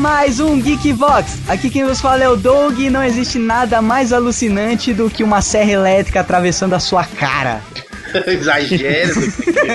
mais 0.00 0.40
um 0.40 0.58
Geek 0.58 0.92
Vox. 0.94 1.38
Aqui 1.46 1.68
quem 1.68 1.84
vos 1.84 2.00
fala 2.00 2.24
é 2.24 2.28
o 2.28 2.34
Doug 2.34 2.78
e 2.78 2.88
não 2.88 3.04
existe 3.04 3.38
nada 3.38 3.82
mais 3.82 4.14
alucinante 4.14 4.94
do 4.94 5.10
que 5.10 5.22
uma 5.22 5.42
serra 5.42 5.72
elétrica 5.72 6.20
atravessando 6.20 6.72
a 6.74 6.80
sua 6.80 7.04
cara. 7.04 7.60
Exagero. 8.26 9.14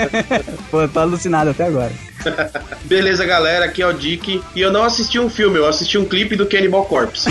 Pô, 0.71 0.87
tô 0.87 0.99
alucinado 0.99 1.51
até 1.51 1.65
agora. 1.65 1.91
Beleza, 2.85 3.23
galera, 3.23 3.65
aqui 3.65 3.83
é 3.83 3.87
o 3.87 3.93
Dick. 3.93 4.41
E 4.55 4.61
eu 4.61 4.71
não 4.71 4.83
assisti 4.83 5.19
um 5.19 5.29
filme, 5.29 5.57
eu 5.59 5.67
assisti 5.67 5.95
um 5.95 6.05
clipe 6.05 6.35
do 6.35 6.47
Cannibal 6.47 6.85
Corpse. 6.85 7.29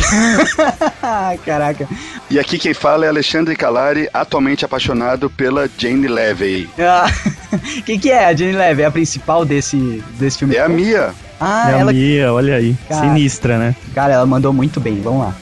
Caraca. 1.44 1.88
E 2.30 2.38
aqui 2.38 2.58
quem 2.58 2.72
fala 2.72 3.04
é 3.04 3.08
Alexandre 3.08 3.56
Calari, 3.56 4.08
atualmente 4.14 4.64
apaixonado 4.64 5.28
pela 5.28 5.68
Jane 5.76 6.06
Levy. 6.06 6.70
Ah, 6.78 7.10
Quem 7.84 7.98
que 7.98 8.10
é 8.10 8.26
a 8.26 8.34
Jenny 8.34 8.52
Leve? 8.52 8.82
É 8.82 8.86
a 8.86 8.90
principal 8.90 9.44
desse, 9.44 10.02
desse 10.18 10.38
filme? 10.38 10.54
É 10.54 10.60
a 10.60 10.68
Mia. 10.68 11.12
Ah, 11.40 11.70
é 11.70 11.80
ela. 11.80 11.90
a 11.90 11.94
Mia, 11.94 12.32
olha 12.32 12.56
aí. 12.56 12.76
Cara. 12.88 13.00
Sinistra, 13.00 13.58
né? 13.58 13.76
Cara, 13.94 14.14
ela 14.14 14.26
mandou 14.26 14.52
muito 14.52 14.80
bem. 14.80 15.00
Vamos 15.00 15.26
lá. 15.26 15.34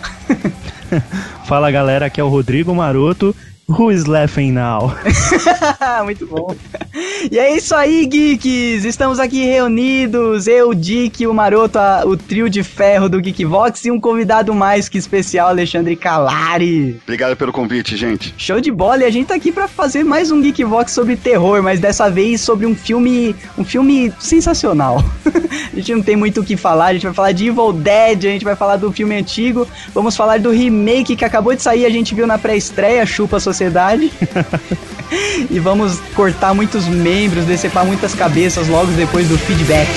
Fala 1.45 1.71
galera, 1.71 2.07
aqui 2.07 2.21
é 2.21 2.25
o 2.25 2.29
Rodrigo 2.29 2.75
Maroto. 2.75 3.35
Who 3.69 3.91
is 3.93 4.07
laughing 4.07 4.53
now? 4.53 4.93
Muito 6.05 6.27
bom. 6.27 6.55
E 7.31 7.39
é 7.39 7.57
isso 7.57 7.75
aí, 7.75 8.05
geeks! 8.07 8.85
Estamos 8.85 9.21
aqui 9.21 9.45
reunidos, 9.45 10.47
eu, 10.49 10.71
o 10.71 10.75
Dick, 10.75 11.25
o 11.27 11.33
Maroto, 11.33 11.79
a- 11.79 12.03
o 12.05 12.17
trio 12.17 12.51
de 12.51 12.63
ferro 12.65 13.09
do 13.09 13.21
Geekvox 13.21 13.85
e 13.85 13.91
um 13.91 14.01
convidado 14.01 14.53
mais 14.53 14.89
que 14.89 14.99
especial, 14.99 15.49
Alexandre 15.49 15.95
Calari. 15.97 17.01
Obrigado 17.05 17.37
pelo 17.37 17.53
convite, 17.53 17.97
gente. 17.97 18.35
Show 18.37 18.61
de 18.61 18.71
bola, 18.71 19.05
e 19.05 19.07
a 19.07 19.11
gente 19.11 19.29
tá 19.29 19.37
aqui 19.37 19.53
pra 19.53 19.69
fazer 19.69 20.05
mais 20.05 20.31
um 20.33 20.43
Geekvox 20.43 20.91
sobre 20.93 21.17
terror, 21.17 21.63
mas 21.63 21.79
dessa 21.81 22.11
vez 22.11 22.41
sobre 22.41 22.67
um 22.67 22.75
filme, 22.75 23.35
um 23.57 23.65
filme 23.65 24.13
sensacional. 24.19 25.03
a 25.73 25.77
gente 25.77 25.95
não 25.95 26.03
tem 26.03 26.17
muito 26.17 26.41
o 26.41 26.45
que 26.45 26.57
falar, 26.57 26.87
a 26.87 26.93
gente 26.95 27.05
vai 27.07 27.15
falar 27.15 27.33
de 27.33 27.47
Evil 27.47 27.73
Dead, 27.73 28.19
a 28.27 28.31
gente 28.33 28.45
vai 28.45 28.57
falar 28.57 28.77
do 28.77 28.93
filme 28.93 29.15
antigo, 29.15 29.67
vamos 29.95 30.15
falar 30.17 30.41
do 30.41 30.51
remake 30.51 31.15
que 31.17 31.25
acabou 31.25 31.55
de 31.55 31.63
sair, 31.63 31.87
a 31.87 31.91
gente 31.91 32.15
viu 32.15 32.27
na 32.27 32.37
pré-estreia, 32.37 33.07
Chupa 33.07 33.37
a 33.37 33.41
Sociedade. 33.41 33.62
e 35.51 35.59
vamos 35.59 35.99
cortar 36.15 36.55
muitos 36.55 36.87
membros, 36.87 37.45
decepar 37.45 37.85
muitas 37.85 38.15
cabeças 38.15 38.69
logo 38.69 38.91
depois 38.93 39.29
do 39.29 39.39
feedback. 39.39 39.89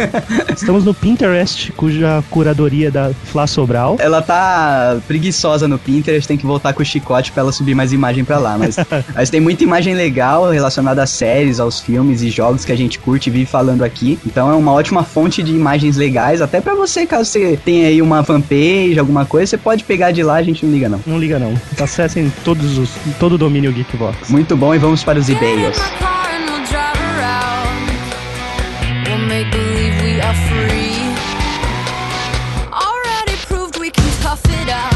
Estamos 0.55 0.85
no 0.85 0.93
Pinterest, 0.93 1.73
cuja 1.73 2.23
curadoria 2.31 2.89
é 2.89 2.91
da 2.91 3.11
Flá 3.25 3.47
Sobral. 3.47 3.97
ela 4.01 4.21
tá 4.21 4.99
preguiçosa 5.09 5.67
no 5.67 5.79
Pinterest, 5.79 6.27
tem 6.29 6.37
que 6.37 6.45
voltar 6.45 6.73
com 6.75 6.83
o 6.83 6.85
chicote 6.85 7.33
pra 7.33 7.43
ela 7.43 7.53
subir 7.53 7.75
mais 7.75 7.93
imagem 7.93 8.25
pra 8.25 8.39
lá. 8.39 8.59
Mas, 8.59 8.77
mas 9.15 9.31
tem 9.31 9.41
muita 9.41 9.63
imagem 9.65 9.95
legal 9.95 10.51
relacionada 10.51 11.03
às 11.03 11.11
séries, 11.11 11.59
aos 11.59 11.81
filmes 11.81 12.23
e 12.23 12.29
jogos 12.31 12.65
que 12.65 12.73
a 12.73 12.77
gente 12.77 12.99
curte 12.99 13.31
e 13.31 13.33
vive 13.33 13.47
falando 13.47 13.83
aqui. 13.83 14.19
Então 14.27 14.51
é 14.51 14.55
uma 14.55 14.73
ótima 14.73 15.05
fonte 15.05 15.43
de 15.43 15.53
imagens 15.53 15.97
legais, 15.97 16.43
até 16.43 16.61
pra 16.61 16.75
você, 16.75 17.07
caso 17.07 17.25
você 17.31 17.59
tenha 17.65 17.89
aí 17.89 18.03
uma 18.03 18.23
fanpage, 18.23 18.99
alguma 18.99 19.25
coisa, 19.25 19.47
você 19.51 19.57
pode 19.59 19.85
pegar 19.85 20.11
de 20.11 20.23
lá, 20.23 20.35
a 20.35 20.43
gente 20.43 20.67
não 20.67 20.73
liga 20.73 20.89
não. 20.89 21.01
Não 21.07 21.19
liga 21.19 21.39
não. 21.39 21.55
Acessem 21.81 22.33
todos 22.43 22.79
os, 22.79 22.91
todo 23.19 23.35
o 23.35 23.39
domínio 23.39 23.73
Geekbox. 23.73 24.31
Muito 24.31 24.57
bom, 24.57 24.75
e 24.75 24.79
vamos 24.79 25.03
para 25.03 25.19
os 25.19 25.29
e-mails. 25.29 25.79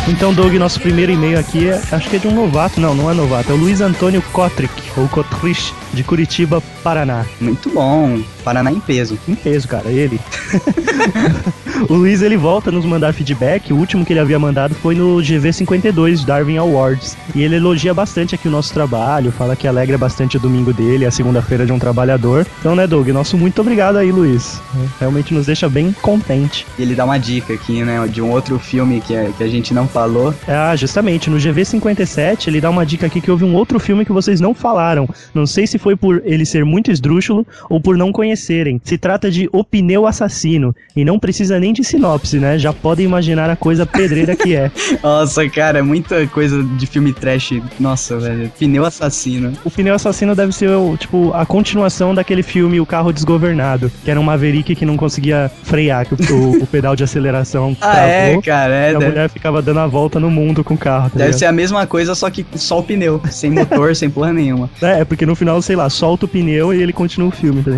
Então, 0.08 0.32
Doug, 0.32 0.54
nosso 0.54 0.80
primeiro 0.80 1.10
e-mail 1.10 1.38
aqui 1.38 1.68
é, 1.68 1.82
acho 1.90 2.08
que 2.08 2.16
é 2.16 2.18
de 2.18 2.28
um 2.28 2.34
novato. 2.34 2.80
Não, 2.80 2.94
não 2.94 3.10
é 3.10 3.14
novato. 3.14 3.50
É 3.50 3.54
o 3.54 3.56
Luiz 3.56 3.80
Antônio 3.80 4.22
Kotrick, 4.32 4.72
ou 4.96 5.08
Kotrich, 5.08 5.74
de 5.92 6.04
Curitiba, 6.04 6.62
Paraná. 6.82 7.26
Muito 7.40 7.68
bom, 7.70 8.22
Paraná 8.44 8.70
em 8.70 8.78
peso. 8.78 9.18
Em 9.28 9.34
peso, 9.34 9.66
cara, 9.66 9.90
ele. 9.90 10.20
O 11.88 11.94
Luiz 11.94 12.20
ele 12.22 12.36
volta 12.36 12.70
a 12.70 12.72
nos 12.72 12.84
mandar 12.84 13.12
feedback. 13.12 13.72
O 13.72 13.76
último 13.76 14.04
que 14.04 14.12
ele 14.12 14.20
havia 14.20 14.38
mandado 14.38 14.74
foi 14.74 14.94
no 14.94 15.16
GV52 15.18 16.24
Darwin 16.24 16.56
Awards. 16.58 17.16
E 17.34 17.42
ele 17.42 17.56
elogia 17.56 17.92
bastante 17.94 18.34
aqui 18.34 18.48
o 18.48 18.50
nosso 18.50 18.72
trabalho, 18.72 19.30
fala 19.30 19.54
que 19.54 19.66
alegra 19.68 19.96
bastante 19.96 20.36
o 20.36 20.40
domingo 20.40 20.72
dele, 20.72 21.04
a 21.06 21.10
segunda-feira 21.10 21.64
de 21.64 21.72
um 21.72 21.78
trabalhador. 21.78 22.46
Então, 22.60 22.74
né, 22.74 22.86
Doug, 22.86 23.08
nosso 23.08 23.36
muito 23.38 23.60
obrigado 23.60 23.96
aí, 23.96 24.10
Luiz. 24.10 24.60
Realmente 24.98 25.32
nos 25.32 25.46
deixa 25.46 25.68
bem 25.68 25.94
contente. 26.02 26.66
E 26.78 26.82
ele 26.82 26.94
dá 26.94 27.04
uma 27.04 27.18
dica 27.18 27.52
aqui, 27.54 27.82
né, 27.84 28.06
de 28.08 28.20
um 28.20 28.30
outro 28.30 28.58
filme 28.58 29.00
que, 29.00 29.14
é- 29.14 29.30
que 29.36 29.44
a 29.44 29.48
gente 29.48 29.72
não 29.72 29.86
falou. 29.86 30.34
Ah, 30.48 30.74
justamente, 30.76 31.30
no 31.30 31.36
GV57 31.38 32.48
ele 32.48 32.60
dá 32.60 32.70
uma 32.70 32.84
dica 32.84 33.06
aqui 33.06 33.20
que 33.20 33.30
houve 33.30 33.44
um 33.44 33.54
outro 33.54 33.78
filme 33.78 34.04
que 34.04 34.12
vocês 34.12 34.40
não 34.40 34.54
falaram. 34.54 35.08
Não 35.34 35.46
sei 35.46 35.66
se 35.66 35.78
foi 35.78 35.94
por 35.96 36.22
ele 36.24 36.44
ser 36.44 36.64
muito 36.64 36.90
esdrúxulo 36.90 37.46
ou 37.70 37.80
por 37.80 37.96
não 37.96 38.10
conhecerem. 38.12 38.80
Se 38.84 38.98
trata 38.98 39.30
de 39.30 39.48
O 39.52 39.62
Pneu 39.62 40.06
Assassino. 40.06 40.74
E 40.96 41.04
não 41.04 41.18
precisa 41.18 41.58
nem 41.60 41.65
de 41.72 41.84
sinopse, 41.84 42.38
né? 42.38 42.58
Já 42.58 42.72
podem 42.72 43.04
imaginar 43.06 43.48
a 43.50 43.56
coisa 43.56 43.84
pedreira 43.86 44.34
que 44.36 44.54
é. 44.54 44.70
Nossa, 45.02 45.48
cara, 45.48 45.82
muita 45.82 46.26
coisa 46.28 46.62
de 46.62 46.86
filme 46.86 47.12
trash. 47.12 47.60
Nossa, 47.78 48.18
velho. 48.18 48.50
Pneu 48.58 48.84
assassino. 48.84 49.52
O 49.64 49.70
Pneu 49.70 49.94
Assassino 49.94 50.34
deve 50.34 50.52
ser, 50.52 50.70
tipo, 50.98 51.32
a 51.34 51.44
continuação 51.46 52.14
daquele 52.14 52.42
filme 52.42 52.80
O 52.80 52.86
Carro 52.86 53.12
Desgovernado, 53.12 53.90
que 54.04 54.10
era 54.10 54.18
um 54.20 54.22
Maverick 54.22 54.74
que 54.74 54.84
não 54.86 54.96
conseguia 54.96 55.50
frear, 55.62 56.06
que 56.06 56.14
o, 56.32 56.62
o- 56.62 56.66
pedal 56.66 56.96
de 56.96 57.04
aceleração 57.04 57.76
Ah, 57.80 57.98
é, 58.06 58.40
cara. 58.40 58.74
É, 58.74 58.92
e 58.92 58.94
a 58.94 58.98
deve, 58.98 59.10
mulher 59.10 59.30
ficava 59.30 59.62
dando 59.62 59.80
a 59.80 59.86
volta 59.86 60.18
no 60.20 60.30
mundo 60.30 60.62
com 60.64 60.74
o 60.74 60.78
carro. 60.78 61.04
Tá 61.10 61.18
deve 61.18 61.24
ligado? 61.26 61.38
ser 61.38 61.46
a 61.46 61.52
mesma 61.52 61.86
coisa, 61.86 62.14
só 62.14 62.28
que 62.30 62.44
só 62.56 62.78
o 62.80 62.82
pneu. 62.82 63.20
Sem 63.30 63.50
motor, 63.50 63.94
sem 63.94 64.10
porra 64.10 64.32
nenhuma. 64.32 64.68
É, 64.82 65.04
porque 65.04 65.26
no 65.26 65.34
final, 65.34 65.60
sei 65.62 65.74
lá, 65.76 65.88
solta 65.90 66.26
o 66.26 66.28
pneu 66.28 66.72
e 66.72 66.80
ele 66.82 66.92
continua 66.92 67.28
o 67.28 67.32
filme, 67.32 67.62
tá? 67.62 67.72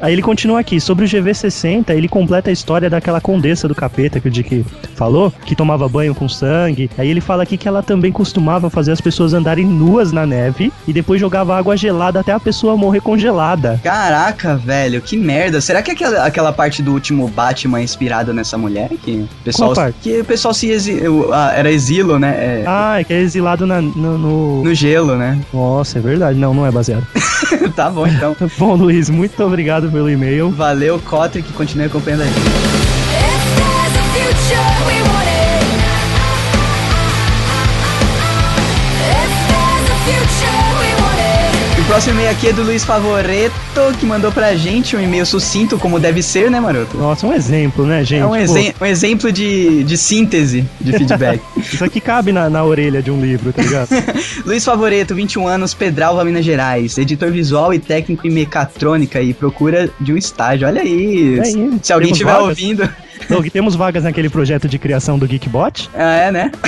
Aí 0.00 0.12
ele 0.12 0.22
continua 0.22 0.60
aqui, 0.60 0.80
sobre 0.80 1.04
o 1.04 1.08
GV60, 1.08 1.90
ele 1.90 2.08
completa 2.08 2.50
a 2.50 2.52
história 2.52 2.88
daquela 2.90 3.15
condessa 3.20 3.66
do 3.68 3.74
capeta 3.74 4.20
que 4.20 4.28
o 4.28 4.30
Dick 4.30 4.64
falou, 4.94 5.32
que 5.44 5.54
tomava 5.56 5.88
banho 5.88 6.14
com 6.14 6.28
sangue. 6.28 6.90
Aí 6.98 7.08
ele 7.08 7.20
fala 7.20 7.42
aqui 7.42 7.56
que 7.56 7.68
ela 7.68 7.82
também 7.82 8.12
costumava 8.12 8.70
fazer 8.70 8.92
as 8.92 9.00
pessoas 9.00 9.34
andarem 9.34 9.64
nuas 9.66 10.12
na 10.12 10.26
neve 10.26 10.72
e 10.86 10.92
depois 10.92 11.20
jogava 11.20 11.56
água 11.56 11.76
gelada 11.76 12.20
até 12.20 12.32
a 12.32 12.40
pessoa 12.40 12.76
morrer 12.76 13.00
congelada. 13.00 13.80
Caraca, 13.82 14.56
velho, 14.56 15.00
que 15.00 15.16
merda. 15.16 15.60
Será 15.60 15.82
que 15.82 15.90
aquela, 15.90 16.24
aquela 16.24 16.52
parte 16.52 16.82
do 16.82 16.92
último 16.92 17.28
Batman 17.28 17.80
é 17.80 17.82
inspirada 17.82 18.32
nessa 18.32 18.56
mulher? 18.56 18.88
Que 19.02 19.26
o 19.40 19.44
pessoal? 19.44 19.72
Que 20.02 20.20
o 20.20 20.24
pessoal 20.24 20.54
se 20.54 20.68
exi... 20.70 21.00
ah, 21.32 21.52
era 21.54 21.70
exilo, 21.70 22.18
né? 22.18 22.30
É, 22.36 22.64
Ah, 22.66 23.00
é 23.00 23.04
que 23.04 23.12
é 23.12 23.20
exilado 23.20 23.66
na- 23.66 23.80
no, 23.82 24.18
no- 24.18 24.62
No 24.64 24.74
gelo, 24.74 25.16
né? 25.16 25.38
Nossa, 25.52 25.98
é 25.98 26.00
verdade. 26.00 26.38
Não, 26.38 26.52
não 26.54 26.66
é 26.66 26.70
baseado. 26.70 27.06
tá 27.74 27.90
bom, 27.90 28.06
então. 28.06 28.34
Bom, 28.58 28.74
Luiz, 28.74 29.10
muito 29.10 29.42
obrigado 29.44 29.90
pelo 29.90 30.08
e-mail. 30.10 30.50
Valeu, 30.50 30.98
Cotter, 30.98 31.42
que 31.42 31.52
continue 31.52 31.86
acompanhando 31.86 32.22
a 32.22 32.75
o 41.78 41.84
próximo 41.86 42.14
e-mail 42.14 42.30
aqui 42.30 42.48
é 42.48 42.52
do 42.52 42.62
Luiz 42.62 42.84
Favoreto, 42.84 43.54
que 44.00 44.06
mandou 44.06 44.32
pra 44.32 44.54
gente 44.56 44.96
um 44.96 45.00
e-mail 45.00 45.24
sucinto, 45.26 45.78
como 45.78 46.00
deve 46.00 46.22
ser, 46.22 46.50
né, 46.50 46.58
maroto? 46.58 46.96
Nossa, 46.96 47.26
um 47.26 47.32
exemplo, 47.32 47.86
né, 47.86 48.02
gente? 48.02 48.22
É 48.22 48.26
um, 48.26 48.34
exem- 48.34 48.74
um 48.80 48.86
exemplo 48.86 49.30
de, 49.30 49.84
de 49.84 49.96
síntese 49.96 50.64
de 50.80 50.92
feedback. 50.96 51.40
Isso 51.56 51.84
aqui 51.84 52.00
cabe 52.00 52.32
na, 52.32 52.48
na 52.50 52.64
orelha 52.64 53.00
de 53.02 53.10
um 53.10 53.20
livro, 53.20 53.52
tá 53.52 53.62
ligado? 53.62 53.88
Luiz 54.44 54.64
Favoreto, 54.64 55.14
21 55.14 55.46
anos, 55.46 55.74
Pedralva, 55.74 56.24
Minas 56.24 56.44
Gerais. 56.44 56.96
Editor 56.98 57.30
visual 57.30 57.72
e 57.72 57.78
técnico 57.78 58.26
em 58.26 58.30
mecatrônica 58.30 59.20
e 59.20 59.32
procura 59.32 59.88
de 60.00 60.12
um 60.12 60.16
estágio. 60.16 60.66
Olha 60.66 60.80
aí. 60.82 61.38
É 61.38 61.42
aí, 61.42 61.72
Se 61.82 61.92
alguém 61.92 62.10
estiver 62.10 62.36
ouvindo. 62.36 62.88
Doug, 63.28 63.46
temos 63.48 63.74
vagas 63.74 64.04
naquele 64.04 64.28
projeto 64.28 64.68
de 64.68 64.78
criação 64.78 65.18
do 65.18 65.26
Geekbot, 65.26 65.88
Ah, 65.94 66.14
é, 66.14 66.30
né? 66.32 66.50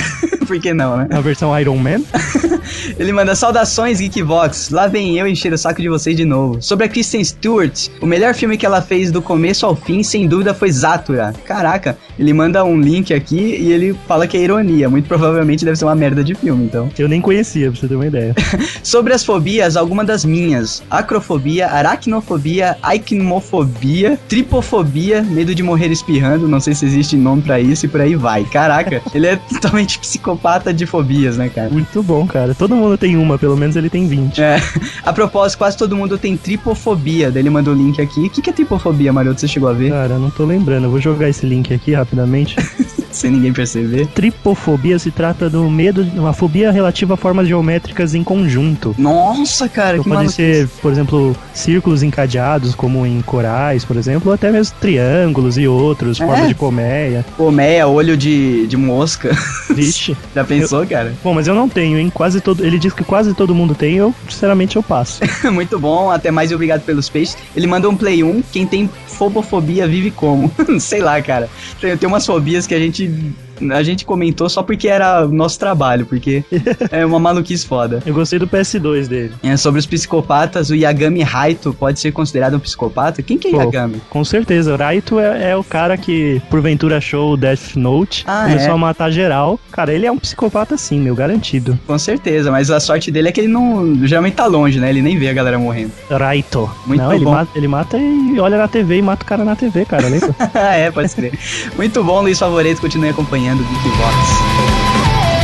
Por 0.47 0.59
que 0.59 0.73
não, 0.73 0.97
né? 0.97 1.07
na 1.09 1.21
versão 1.21 1.57
Iron 1.59 1.77
Man. 1.77 2.01
Ele 2.97 3.11
manda 3.13 3.35
saudações, 3.35 3.99
Geekvox. 3.99 4.69
Lá 4.71 4.87
vem 4.87 5.15
eu 5.17 5.27
encher 5.27 5.53
o 5.53 5.57
saco 5.57 5.79
de 5.79 5.87
vocês 5.87 6.15
de 6.17 6.25
novo. 6.25 6.59
Sobre 6.61 6.85
a 6.85 6.89
Kristen 6.89 7.23
Stewart, 7.23 7.87
o 8.01 8.05
melhor 8.07 8.33
filme 8.33 8.57
que 8.57 8.65
ela 8.65 8.81
fez 8.81 9.11
do 9.11 9.21
começo 9.21 9.63
ao 9.65 9.75
fim, 9.75 10.01
sem 10.01 10.27
dúvida, 10.27 10.53
foi 10.53 10.71
Zatura. 10.71 11.33
Caraca, 11.45 11.97
ele 12.17 12.33
manda 12.33 12.63
um 12.65 12.79
link 12.79 13.13
aqui 13.13 13.57
e 13.59 13.71
ele 13.71 13.95
fala 14.07 14.25
que 14.27 14.37
é 14.37 14.41
ironia. 14.41 14.89
Muito 14.89 15.07
provavelmente 15.07 15.63
deve 15.63 15.77
ser 15.77 15.85
uma 15.85 15.95
merda 15.95 16.23
de 16.23 16.33
filme, 16.33 16.65
então. 16.65 16.89
Eu 16.97 17.07
nem 17.07 17.21
conhecia, 17.21 17.71
pra 17.71 17.79
você 17.79 17.87
ter 17.87 17.95
uma 17.95 18.07
ideia. 18.07 18.33
Sobre 18.81 19.13
as 19.13 19.23
fobias, 19.23 19.77
algumas 19.77 20.07
das 20.07 20.25
minhas: 20.25 20.81
acrofobia, 20.89 21.67
aracnofobia, 21.67 22.75
aikmofobia, 22.81 24.17
tripofobia, 24.27 25.21
medo 25.21 25.53
de 25.53 25.61
morrer 25.61 25.91
espirrando. 25.91 26.38
Não 26.47 26.59
sei 26.59 26.73
se 26.73 26.85
existe 26.85 27.17
nome 27.17 27.41
pra 27.41 27.59
isso 27.59 27.85
e 27.85 27.89
por 27.89 28.01
aí 28.01 28.15
vai. 28.15 28.43
Caraca, 28.43 29.01
ele 29.13 29.27
é 29.27 29.35
totalmente 29.35 29.99
psicopata 29.99 30.73
de 30.73 30.85
fobias, 30.85 31.37
né, 31.37 31.49
cara? 31.49 31.69
Muito 31.69 32.01
bom, 32.03 32.25
cara. 32.27 32.53
Todo 32.53 32.75
mundo 32.75 32.97
tem 32.97 33.17
uma, 33.17 33.37
pelo 33.37 33.57
menos 33.57 33.75
ele 33.75 33.89
tem 33.89 34.07
20. 34.07 34.41
É. 34.41 34.57
A 35.03 35.13
propósito, 35.13 35.57
quase 35.57 35.77
todo 35.77 35.95
mundo 35.95 36.17
tem 36.17 36.37
tripofobia. 36.37 37.31
Daí 37.31 37.41
ele 37.41 37.49
mandou 37.49 37.73
o 37.73 37.77
link 37.77 38.01
aqui. 38.01 38.27
O 38.27 38.29
que, 38.29 38.41
que 38.41 38.49
é 38.49 38.53
tripofobia, 38.53 39.11
Maroto? 39.11 39.39
Você 39.39 39.47
chegou 39.47 39.69
a 39.69 39.73
ver? 39.73 39.91
Cara, 39.91 40.13
eu 40.13 40.19
não 40.19 40.29
tô 40.29 40.45
lembrando. 40.45 40.85
Eu 40.85 40.91
vou 40.91 40.99
jogar 40.99 41.29
esse 41.29 41.45
link 41.45 41.73
aqui 41.73 41.93
rapidamente. 41.93 42.55
Sem 43.11 43.31
ninguém 43.31 43.53
perceber. 43.53 44.07
Tripofobia 44.07 44.97
se 44.99 45.11
trata 45.11 45.49
do 45.49 45.69
medo, 45.69 46.05
uma 46.15 46.33
fobia 46.33 46.71
relativa 46.71 47.13
a 47.15 47.17
formas 47.17 47.47
geométricas 47.47 48.13
em 48.13 48.23
conjunto. 48.23 48.95
Nossa, 48.97 49.67
cara, 49.67 49.97
Então 49.97 50.03
que 50.03 50.09
podem 50.09 50.29
ser, 50.29 50.67
por 50.81 50.91
exemplo, 50.91 51.35
círculos 51.53 52.03
encadeados, 52.03 52.75
como 52.75 53.05
em 53.05 53.21
corais, 53.21 53.83
por 53.83 53.97
exemplo, 53.97 54.29
ou 54.29 54.33
até 54.33 54.51
mesmo 54.51 54.75
triângulos 54.79 55.57
e 55.57 55.67
outros, 55.67 56.19
É? 56.21 56.25
formas 56.25 56.47
de 56.47 56.55
colmeia. 56.55 57.25
Colmeia, 57.35 57.87
olho 57.87 58.15
de, 58.15 58.67
de 58.67 58.77
mosca. 58.77 59.35
Vixe. 59.73 60.15
Já 60.35 60.43
pensou, 60.43 60.85
cara? 60.85 61.13
Bom, 61.23 61.33
mas 61.33 61.47
eu 61.47 61.55
não 61.55 61.67
tenho, 61.69 61.97
hein? 61.97 62.11
Quase 62.13 62.41
todo. 62.41 62.65
Ele 62.65 62.77
diz 62.79 62.93
que 62.93 63.03
quase 63.03 63.33
todo 63.33 63.53
mundo 63.55 63.73
tem, 63.75 63.95
eu, 63.95 64.13
sinceramente, 64.29 64.75
eu 64.75 64.83
passo. 64.83 65.19
Muito 65.51 65.79
bom, 65.79 66.09
até 66.11 66.31
mais 66.31 66.51
e 66.51 66.55
obrigado 66.55 66.81
pelos 66.81 67.09
peixes. 67.09 67.37
Ele 67.55 67.67
mandou 67.67 67.91
um 67.91 67.95
Play 67.95 68.23
1. 68.23 68.43
Quem 68.51 68.65
tem 68.67 68.89
fobofobia 69.07 69.87
vive 69.87 70.11
como? 70.11 70.51
Sei 70.79 71.01
lá, 71.01 71.21
cara. 71.21 71.49
Tem, 71.79 71.95
tem 71.97 72.07
umas 72.07 72.25
fobias 72.25 72.65
que 72.65 72.73
a 72.73 72.79
gente. 72.79 72.98
尽 72.99 73.33
A 73.71 73.83
gente 73.83 74.05
comentou 74.05 74.49
só 74.49 74.63
porque 74.63 74.87
era 74.87 75.25
o 75.25 75.29
nosso 75.29 75.59
trabalho, 75.59 76.05
porque 76.05 76.43
é 76.91 77.05
uma 77.05 77.19
maluquice 77.19 77.65
foda. 77.65 78.01
Eu 78.05 78.13
gostei 78.13 78.39
do 78.39 78.47
PS2 78.47 79.07
dele. 79.07 79.33
É, 79.43 79.55
sobre 79.57 79.79
os 79.79 79.85
psikopatas, 79.85 80.69
o 80.69 80.75
Yagami 80.75 81.21
Raito 81.21 81.73
pode 81.73 81.99
ser 81.99 82.11
considerado 82.11 82.55
um 82.55 82.59
psicopata? 82.59 83.21
Quem 83.21 83.37
que 83.37 83.49
é 83.49 83.51
Pô, 83.51 83.61
Yagami? 83.61 84.01
Com 84.09 84.23
certeza, 84.23 84.73
o 84.73 84.77
Raito 84.77 85.19
é, 85.19 85.51
é 85.51 85.55
o 85.55 85.63
cara 85.63 85.97
que, 85.97 86.41
porventura, 86.49 86.97
achou 86.97 87.33
o 87.33 87.37
Death 87.37 87.75
Note, 87.75 88.23
Ah, 88.27 88.43
começou 88.43 88.69
é? 88.69 88.73
a 88.73 88.77
matar 88.77 89.11
geral. 89.11 89.59
Cara, 89.71 89.93
ele 89.93 90.05
é 90.05 90.11
um 90.11 90.17
psicopata 90.17 90.77
sim, 90.77 90.99
meu, 90.99 91.15
garantido. 91.15 91.77
Com 91.87 91.97
certeza, 91.97 92.51
mas 92.51 92.69
a 92.71 92.79
sorte 92.79 93.11
dele 93.11 93.29
é 93.29 93.31
que 93.31 93.41
ele 93.41 93.47
não. 93.47 94.05
Geralmente 94.05 94.35
tá 94.35 94.45
longe, 94.45 94.79
né? 94.79 94.89
Ele 94.89 95.01
nem 95.01 95.17
vê 95.17 95.29
a 95.29 95.33
galera 95.33 95.57
morrendo. 95.59 95.91
Raito. 96.09 96.69
Muito 96.85 97.01
Não, 97.01 97.13
ele 97.13 97.25
bom. 97.25 97.31
mata, 97.31 97.51
ele 97.55 97.67
mata 97.67 97.97
e 97.97 98.39
olha 98.39 98.57
na 98.57 98.67
TV 98.67 98.97
e 98.97 99.01
mata 99.01 99.23
o 99.23 99.27
cara 99.27 99.43
na 99.43 99.55
TV, 99.55 99.85
cara, 99.85 100.07
lembra? 100.07 100.35
é, 100.53 100.91
pode 100.91 101.13
crer. 101.15 101.33
Muito 101.75 102.03
bom, 102.03 102.21
Luiz 102.21 102.37
Favorito. 102.37 102.81
Continue 102.81 103.09
acompanhando 103.09 103.48
o 103.57 103.63
Geekbox. 103.63 105.39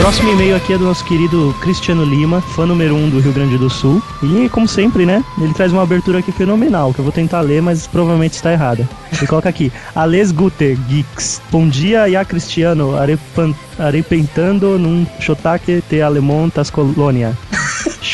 Próximo 0.00 0.32
e-mail 0.32 0.54
aqui 0.56 0.72
é 0.74 0.78
do 0.78 0.84
nosso 0.84 1.04
querido 1.04 1.54
Cristiano 1.62 2.04
Lima, 2.04 2.40
fã 2.40 2.66
número 2.66 2.94
1 2.94 3.04
um 3.04 3.08
do 3.10 3.20
Rio 3.20 3.32
Grande 3.32 3.56
do 3.56 3.70
Sul. 3.70 4.02
E, 4.22 4.48
como 4.50 4.68
sempre, 4.68 5.06
né? 5.06 5.24
Ele 5.40 5.54
traz 5.54 5.72
uma 5.72 5.82
abertura 5.82 6.18
aqui 6.18 6.30
fenomenal, 6.30 6.92
que 6.92 6.98
eu 6.98 7.04
vou 7.04 7.12
tentar 7.12 7.40
ler, 7.40 7.62
mas 7.62 7.86
provavelmente 7.86 8.34
está 8.34 8.52
errada. 8.52 8.86
Ele 9.16 9.26
coloca 9.26 9.48
aqui: 9.48 9.72
Ales 9.94 10.30
Guter 10.30 10.76
Geeks. 10.88 11.40
Bom 11.50 11.66
dia, 11.68 12.06
ya 12.08 12.24
Cristiano, 12.24 12.96
arepan- 12.98 13.54
arepentando 13.78 14.78
num 14.78 15.06
sotaque 15.20 15.82
de 15.88 16.02
alemão 16.02 16.50
das 16.54 16.68
colônia. 16.70 17.32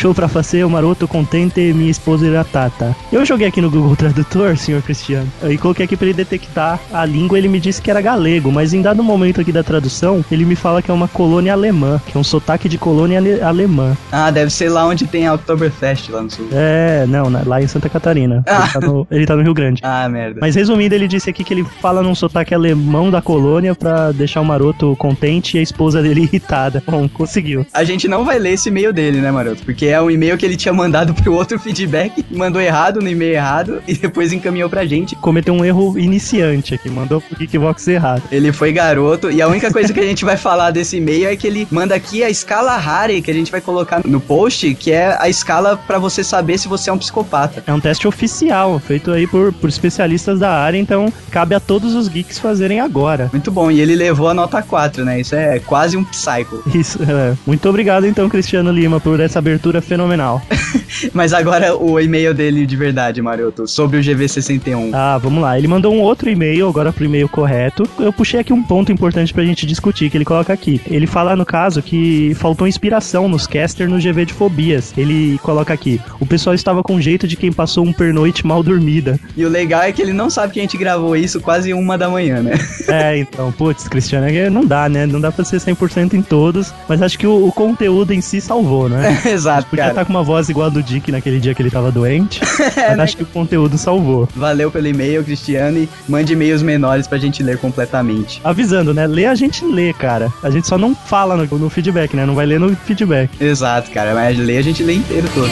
Show 0.00 0.14
pra 0.14 0.28
fazer, 0.28 0.64
o 0.64 0.70
maroto 0.70 1.06
contente, 1.06 1.60
minha 1.74 1.90
esposa 1.90 2.26
irá 2.26 2.42
tata. 2.42 2.96
Eu 3.12 3.22
joguei 3.22 3.46
aqui 3.46 3.60
no 3.60 3.70
Google 3.70 3.94
Tradutor, 3.94 4.56
senhor 4.56 4.80
Cristiano, 4.80 5.30
e 5.46 5.58
coloquei 5.58 5.84
aqui 5.84 5.94
pra 5.94 6.06
ele 6.06 6.14
detectar 6.14 6.80
a 6.90 7.04
língua, 7.04 7.36
ele 7.36 7.48
me 7.48 7.60
disse 7.60 7.82
que 7.82 7.90
era 7.90 8.00
galego, 8.00 8.50
mas 8.50 8.72
em 8.72 8.80
dado 8.80 9.02
momento 9.04 9.42
aqui 9.42 9.52
da 9.52 9.62
tradução, 9.62 10.24
ele 10.32 10.46
me 10.46 10.56
fala 10.56 10.80
que 10.80 10.90
é 10.90 10.94
uma 10.94 11.06
colônia 11.06 11.52
alemã, 11.52 12.00
que 12.06 12.16
é 12.16 12.20
um 12.20 12.24
sotaque 12.24 12.66
de 12.66 12.78
colônia 12.78 13.18
ale- 13.18 13.42
alemã. 13.42 13.94
Ah, 14.10 14.30
deve 14.30 14.50
ser 14.50 14.70
lá 14.70 14.86
onde 14.86 15.06
tem 15.06 15.26
a 15.26 15.34
Oktoberfest 15.34 16.08
lá 16.08 16.22
no 16.22 16.30
sul. 16.30 16.48
É, 16.50 17.04
não, 17.06 17.24
lá 17.44 17.60
em 17.60 17.66
Santa 17.66 17.90
Catarina. 17.90 18.42
Ah. 18.46 18.62
Ele, 18.62 18.72
tá 18.72 18.80
no, 18.80 19.06
ele 19.10 19.26
tá 19.26 19.36
no 19.36 19.42
Rio 19.42 19.52
Grande. 19.52 19.82
Ah, 19.84 20.08
merda. 20.08 20.38
Mas 20.40 20.54
resumindo, 20.54 20.94
ele 20.94 21.08
disse 21.08 21.28
aqui 21.28 21.44
que 21.44 21.52
ele 21.52 21.66
fala 21.82 22.02
num 22.02 22.14
sotaque 22.14 22.54
alemão 22.54 23.10
da 23.10 23.20
colônia 23.20 23.74
pra 23.74 24.12
deixar 24.12 24.40
o 24.40 24.46
maroto 24.46 24.96
contente 24.96 25.58
e 25.58 25.60
a 25.60 25.62
esposa 25.62 26.00
dele 26.00 26.22
irritada. 26.32 26.82
Bom, 26.86 27.06
conseguiu. 27.06 27.66
A 27.74 27.84
gente 27.84 28.08
não 28.08 28.24
vai 28.24 28.38
ler 28.38 28.52
esse 28.54 28.70
e-mail 28.70 28.94
dele, 28.94 29.20
né, 29.20 29.30
Maroto? 29.30 29.62
Porque 29.62 29.89
é 29.90 30.00
um 30.00 30.10
e-mail 30.10 30.36
que 30.36 30.44
ele 30.46 30.56
tinha 30.56 30.72
mandado 30.72 31.14
pro 31.14 31.32
outro 31.32 31.58
feedback, 31.58 32.24
mandou 32.30 32.60
errado 32.60 33.00
no 33.00 33.08
e-mail 33.08 33.34
errado 33.34 33.82
e 33.86 33.94
depois 33.94 34.32
encaminhou 34.32 34.68
pra 34.68 34.84
gente. 34.86 35.16
Cometeu 35.16 35.54
um 35.54 35.64
erro 35.64 35.98
iniciante 35.98 36.74
aqui, 36.74 36.88
mandou 36.88 37.20
pro 37.20 37.36
Geekbox 37.36 37.86
errado. 37.88 38.22
Ele 38.30 38.52
foi 38.52 38.72
garoto 38.72 39.30
e 39.30 39.40
a 39.42 39.48
única 39.48 39.70
coisa 39.72 39.92
que 39.92 40.00
a 40.00 40.04
gente 40.04 40.24
vai 40.24 40.36
falar 40.36 40.70
desse 40.70 40.96
e-mail 40.96 41.28
é 41.28 41.36
que 41.36 41.46
ele 41.46 41.66
manda 41.70 41.94
aqui 41.94 42.22
a 42.22 42.30
escala 42.30 42.76
Harry 42.76 43.22
que 43.22 43.30
a 43.30 43.34
gente 43.34 43.50
vai 43.50 43.60
colocar 43.60 44.00
no 44.04 44.20
post, 44.20 44.74
que 44.74 44.92
é 44.92 45.16
a 45.18 45.28
escala 45.28 45.76
pra 45.76 45.98
você 45.98 46.22
saber 46.22 46.58
se 46.58 46.68
você 46.68 46.90
é 46.90 46.92
um 46.92 46.98
psicopata. 46.98 47.62
É 47.66 47.72
um 47.72 47.80
teste 47.80 48.06
oficial, 48.06 48.78
feito 48.78 49.10
aí 49.10 49.26
por, 49.26 49.52
por 49.52 49.68
especialistas 49.68 50.38
da 50.38 50.50
área, 50.50 50.78
então 50.78 51.12
cabe 51.30 51.54
a 51.54 51.60
todos 51.60 51.94
os 51.94 52.08
geeks 52.08 52.38
fazerem 52.38 52.80
agora. 52.80 53.28
Muito 53.32 53.50
bom, 53.50 53.70
e 53.70 53.80
ele 53.80 53.94
levou 53.94 54.28
a 54.28 54.34
nota 54.34 54.62
4, 54.62 55.04
né? 55.04 55.20
Isso 55.20 55.34
é 55.34 55.58
quase 55.58 55.96
um 55.96 56.04
psycho. 56.04 56.62
Isso, 56.74 56.98
é. 57.02 57.36
Muito 57.46 57.68
obrigado 57.68 58.06
então, 58.06 58.28
Cristiano 58.28 58.70
Lima, 58.70 59.00
por 59.00 59.20
essa 59.20 59.38
abertura 59.38 59.79
fenomenal. 59.80 60.42
Mas 61.12 61.32
agora 61.32 61.76
o 61.76 61.98
e-mail 61.98 62.34
dele 62.34 62.66
de 62.66 62.76
verdade, 62.76 63.20
Maroto, 63.22 63.66
sobre 63.66 63.98
o 63.98 64.00
GV61. 64.00 64.90
Ah, 64.92 65.18
vamos 65.18 65.42
lá. 65.42 65.58
Ele 65.58 65.68
mandou 65.68 65.94
um 65.94 66.00
outro 66.00 66.30
e-mail, 66.30 66.68
agora 66.68 66.92
pro 66.92 67.04
e-mail 67.04 67.28
correto. 67.28 67.88
Eu 67.98 68.12
puxei 68.12 68.40
aqui 68.40 68.52
um 68.52 68.62
ponto 68.62 68.92
importante 68.92 69.32
pra 69.32 69.44
gente 69.44 69.66
discutir, 69.66 70.10
que 70.10 70.16
ele 70.16 70.24
coloca 70.24 70.52
aqui. 70.52 70.80
Ele 70.86 71.06
fala, 71.06 71.36
no 71.36 71.46
caso, 71.46 71.82
que 71.82 72.34
faltou 72.34 72.66
inspiração 72.66 73.28
nos 73.28 73.46
caster 73.46 73.88
no 73.88 73.98
GV 73.98 74.26
de 74.26 74.32
fobias. 74.32 74.92
Ele 74.96 75.38
coloca 75.42 75.72
aqui, 75.72 76.00
o 76.18 76.26
pessoal 76.26 76.54
estava 76.54 76.82
com 76.82 77.00
jeito 77.00 77.26
de 77.26 77.36
quem 77.36 77.52
passou 77.52 77.84
um 77.84 77.92
pernoite 77.92 78.46
mal 78.46 78.62
dormida. 78.62 79.18
E 79.36 79.44
o 79.44 79.48
legal 79.48 79.82
é 79.82 79.92
que 79.92 80.02
ele 80.02 80.12
não 80.12 80.30
sabe 80.30 80.52
que 80.52 80.60
a 80.60 80.62
gente 80.62 80.76
gravou 80.76 81.16
isso 81.16 81.40
quase 81.40 81.72
uma 81.72 81.96
da 81.96 82.08
manhã, 82.08 82.42
né? 82.42 82.58
É, 82.90 83.16
então, 83.16 83.52
putz, 83.52 83.86
Cristiano, 83.86 84.26
é 84.26 84.50
não 84.50 84.64
dá, 84.64 84.88
né? 84.88 85.06
Não 85.06 85.20
dá 85.20 85.30
pra 85.30 85.44
ser 85.44 85.58
100% 85.58 86.14
em 86.14 86.22
todos, 86.22 86.74
mas 86.88 87.00
acho 87.00 87.16
que 87.16 87.26
o, 87.26 87.46
o 87.46 87.52
conteúdo 87.52 88.12
em 88.12 88.20
si 88.20 88.40
salvou, 88.40 88.88
né? 88.88 89.22
Exato, 89.30 89.68
Podia 89.70 89.84
cara. 89.84 89.92
estar 89.92 90.04
com 90.04 90.10
uma 90.10 90.22
voz 90.22 90.48
igual 90.48 90.66
a 90.66 90.68
do 90.68 90.82
Dick 90.82 91.12
naquele 91.12 91.38
dia 91.38 91.54
que 91.54 91.62
ele 91.62 91.70
tava 91.70 91.92
doente, 91.92 92.40
mas 92.76 92.98
acho 92.98 93.16
que 93.16 93.22
o 93.22 93.26
conteúdo 93.26 93.78
salvou. 93.78 94.28
Valeu 94.34 94.68
pelo 94.70 94.88
e-mail, 94.88 95.22
Cristiano, 95.22 95.78
e 95.78 95.88
mande 96.08 96.32
e-mails 96.32 96.60
menores 96.60 97.06
pra 97.06 97.18
gente 97.18 97.40
ler 97.40 97.56
completamente. 97.56 98.40
Avisando, 98.42 98.92
né? 98.92 99.06
Lê 99.06 99.26
a 99.26 99.34
gente 99.36 99.64
lê, 99.64 99.92
cara. 99.92 100.32
A 100.42 100.50
gente 100.50 100.66
só 100.66 100.76
não 100.76 100.92
fala 100.94 101.36
no, 101.36 101.58
no 101.58 101.70
feedback, 101.70 102.16
né? 102.16 102.26
Não 102.26 102.34
vai 102.34 102.46
ler 102.46 102.58
no 102.58 102.74
feedback. 102.74 103.30
Exato, 103.40 103.92
cara, 103.92 104.12
mas 104.12 104.36
ler 104.36 104.58
a 104.58 104.62
gente 104.62 104.82
lê 104.82 104.94
inteiro 104.94 105.28
todos. 105.32 105.50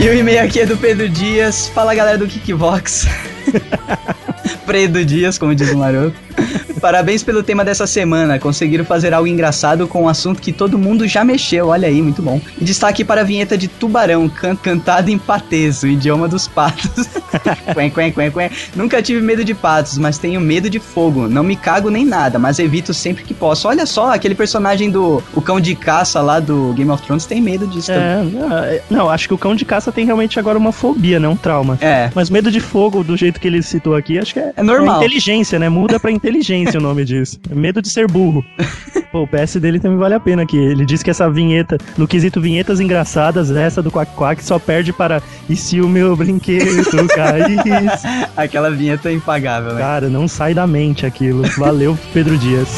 E 0.00 0.08
o 0.08 0.14
e-mail 0.14 0.44
aqui 0.44 0.60
é 0.60 0.66
do 0.66 0.76
Pedro 0.76 1.08
Dias. 1.08 1.66
Fala 1.74 1.92
galera 1.92 2.16
do 2.16 2.28
Kickbox. 2.28 3.08
Pedro 4.68 5.04
Dias, 5.04 5.38
como 5.38 5.54
diz 5.54 5.70
o 5.72 5.78
maroto. 5.78 6.14
Parabéns 6.80 7.22
pelo 7.22 7.42
tema 7.42 7.64
dessa 7.64 7.86
semana. 7.86 8.38
Conseguiram 8.38 8.84
fazer 8.84 9.12
algo 9.12 9.26
engraçado 9.26 9.88
com 9.88 10.04
um 10.04 10.08
assunto 10.08 10.40
que 10.40 10.52
todo 10.52 10.78
mundo 10.78 11.08
já 11.08 11.24
mexeu. 11.24 11.68
Olha 11.68 11.88
aí, 11.88 12.00
muito 12.00 12.22
bom. 12.22 12.40
E 12.60 12.64
destaque 12.64 13.04
para 13.04 13.22
a 13.22 13.24
vinheta 13.24 13.58
de 13.58 13.66
Tubarão, 13.66 14.28
can 14.28 14.54
cantada 14.54 15.10
em 15.10 15.18
patês, 15.18 15.82
o 15.82 15.86
idioma 15.88 16.28
dos 16.28 16.46
patos. 16.46 17.08
quen, 17.74 17.90
quen, 17.90 18.12
quen, 18.12 18.30
quen. 18.30 18.50
Nunca 18.76 19.02
tive 19.02 19.20
medo 19.20 19.44
de 19.44 19.54
patos, 19.54 19.98
mas 19.98 20.18
tenho 20.18 20.40
medo 20.40 20.70
de 20.70 20.78
fogo. 20.78 21.26
Não 21.28 21.42
me 21.42 21.56
cago 21.56 21.90
nem 21.90 22.04
nada, 22.04 22.38
mas 22.38 22.58
evito 22.58 22.94
sempre 22.94 23.24
que 23.24 23.34
posso. 23.34 23.66
Olha 23.66 23.86
só, 23.86 24.12
aquele 24.12 24.34
personagem 24.34 24.90
do 24.90 25.22
o 25.34 25.42
cão 25.42 25.60
de 25.60 25.74
caça 25.74 26.20
lá 26.20 26.38
do 26.38 26.72
Game 26.74 26.90
of 26.90 27.02
Thrones 27.02 27.26
tem 27.26 27.40
medo 27.40 27.66
disso 27.66 27.88
também. 27.88 28.08
É, 28.08 28.22
não, 28.22 28.58
é- 28.58 28.82
não, 28.90 29.10
acho 29.10 29.26
que 29.26 29.34
o 29.34 29.38
cão 29.38 29.54
de 29.54 29.64
caça 29.64 29.90
tem 29.90 30.04
realmente 30.04 30.38
agora 30.38 30.56
uma 30.56 30.72
fobia, 30.72 31.18
né? 31.18 31.26
Um 31.26 31.36
trauma. 31.36 31.76
É. 31.80 32.10
Mas 32.14 32.30
medo 32.30 32.50
de 32.50 32.60
fogo, 32.60 33.02
do 33.02 33.16
jeito 33.16 33.40
que 33.40 33.48
ele 33.48 33.62
citou 33.62 33.96
aqui, 33.96 34.18
acho 34.18 34.34
que 34.34 34.40
é, 34.40 34.52
É 34.58 34.62
normal. 34.62 35.00
é 35.00 35.04
inteligência, 35.04 35.58
né? 35.58 35.68
Muda 35.68 36.00
pra 36.00 36.10
inteligência 36.10 36.78
o 36.78 36.82
nome 36.82 37.04
disso. 37.04 37.38
É 37.50 37.54
medo 37.54 37.80
de 37.80 37.88
ser 37.88 38.10
burro. 38.10 38.44
Pô, 39.12 39.22
o 39.22 39.26
PS 39.26 39.56
dele 39.56 39.80
também 39.80 39.96
vale 39.96 40.14
a 40.14 40.20
pena 40.20 40.42
aqui. 40.42 40.58
Ele 40.58 40.84
diz 40.84 41.02
que 41.02 41.10
essa 41.10 41.30
vinheta, 41.30 41.78
no 41.96 42.06
quesito 42.06 42.40
vinhetas 42.40 42.78
engraçadas, 42.80 43.50
essa 43.50 43.82
do 43.82 43.90
Quack 43.90 44.12
Quack 44.14 44.44
só 44.44 44.58
perde 44.58 44.92
para 44.92 45.22
E 45.48 45.56
se 45.56 45.80
o 45.80 45.88
meu 45.88 46.14
brinquedo 46.14 46.84
caísse? 47.08 48.06
Aquela 48.36 48.70
vinheta 48.70 49.08
é 49.08 49.12
impagável, 49.14 49.74
né? 49.74 49.80
Cara, 49.80 50.08
não 50.08 50.28
sai 50.28 50.52
da 50.52 50.66
mente 50.66 51.06
aquilo. 51.06 51.42
Valeu, 51.56 51.98
Pedro 52.12 52.36
Dias. 52.36 52.68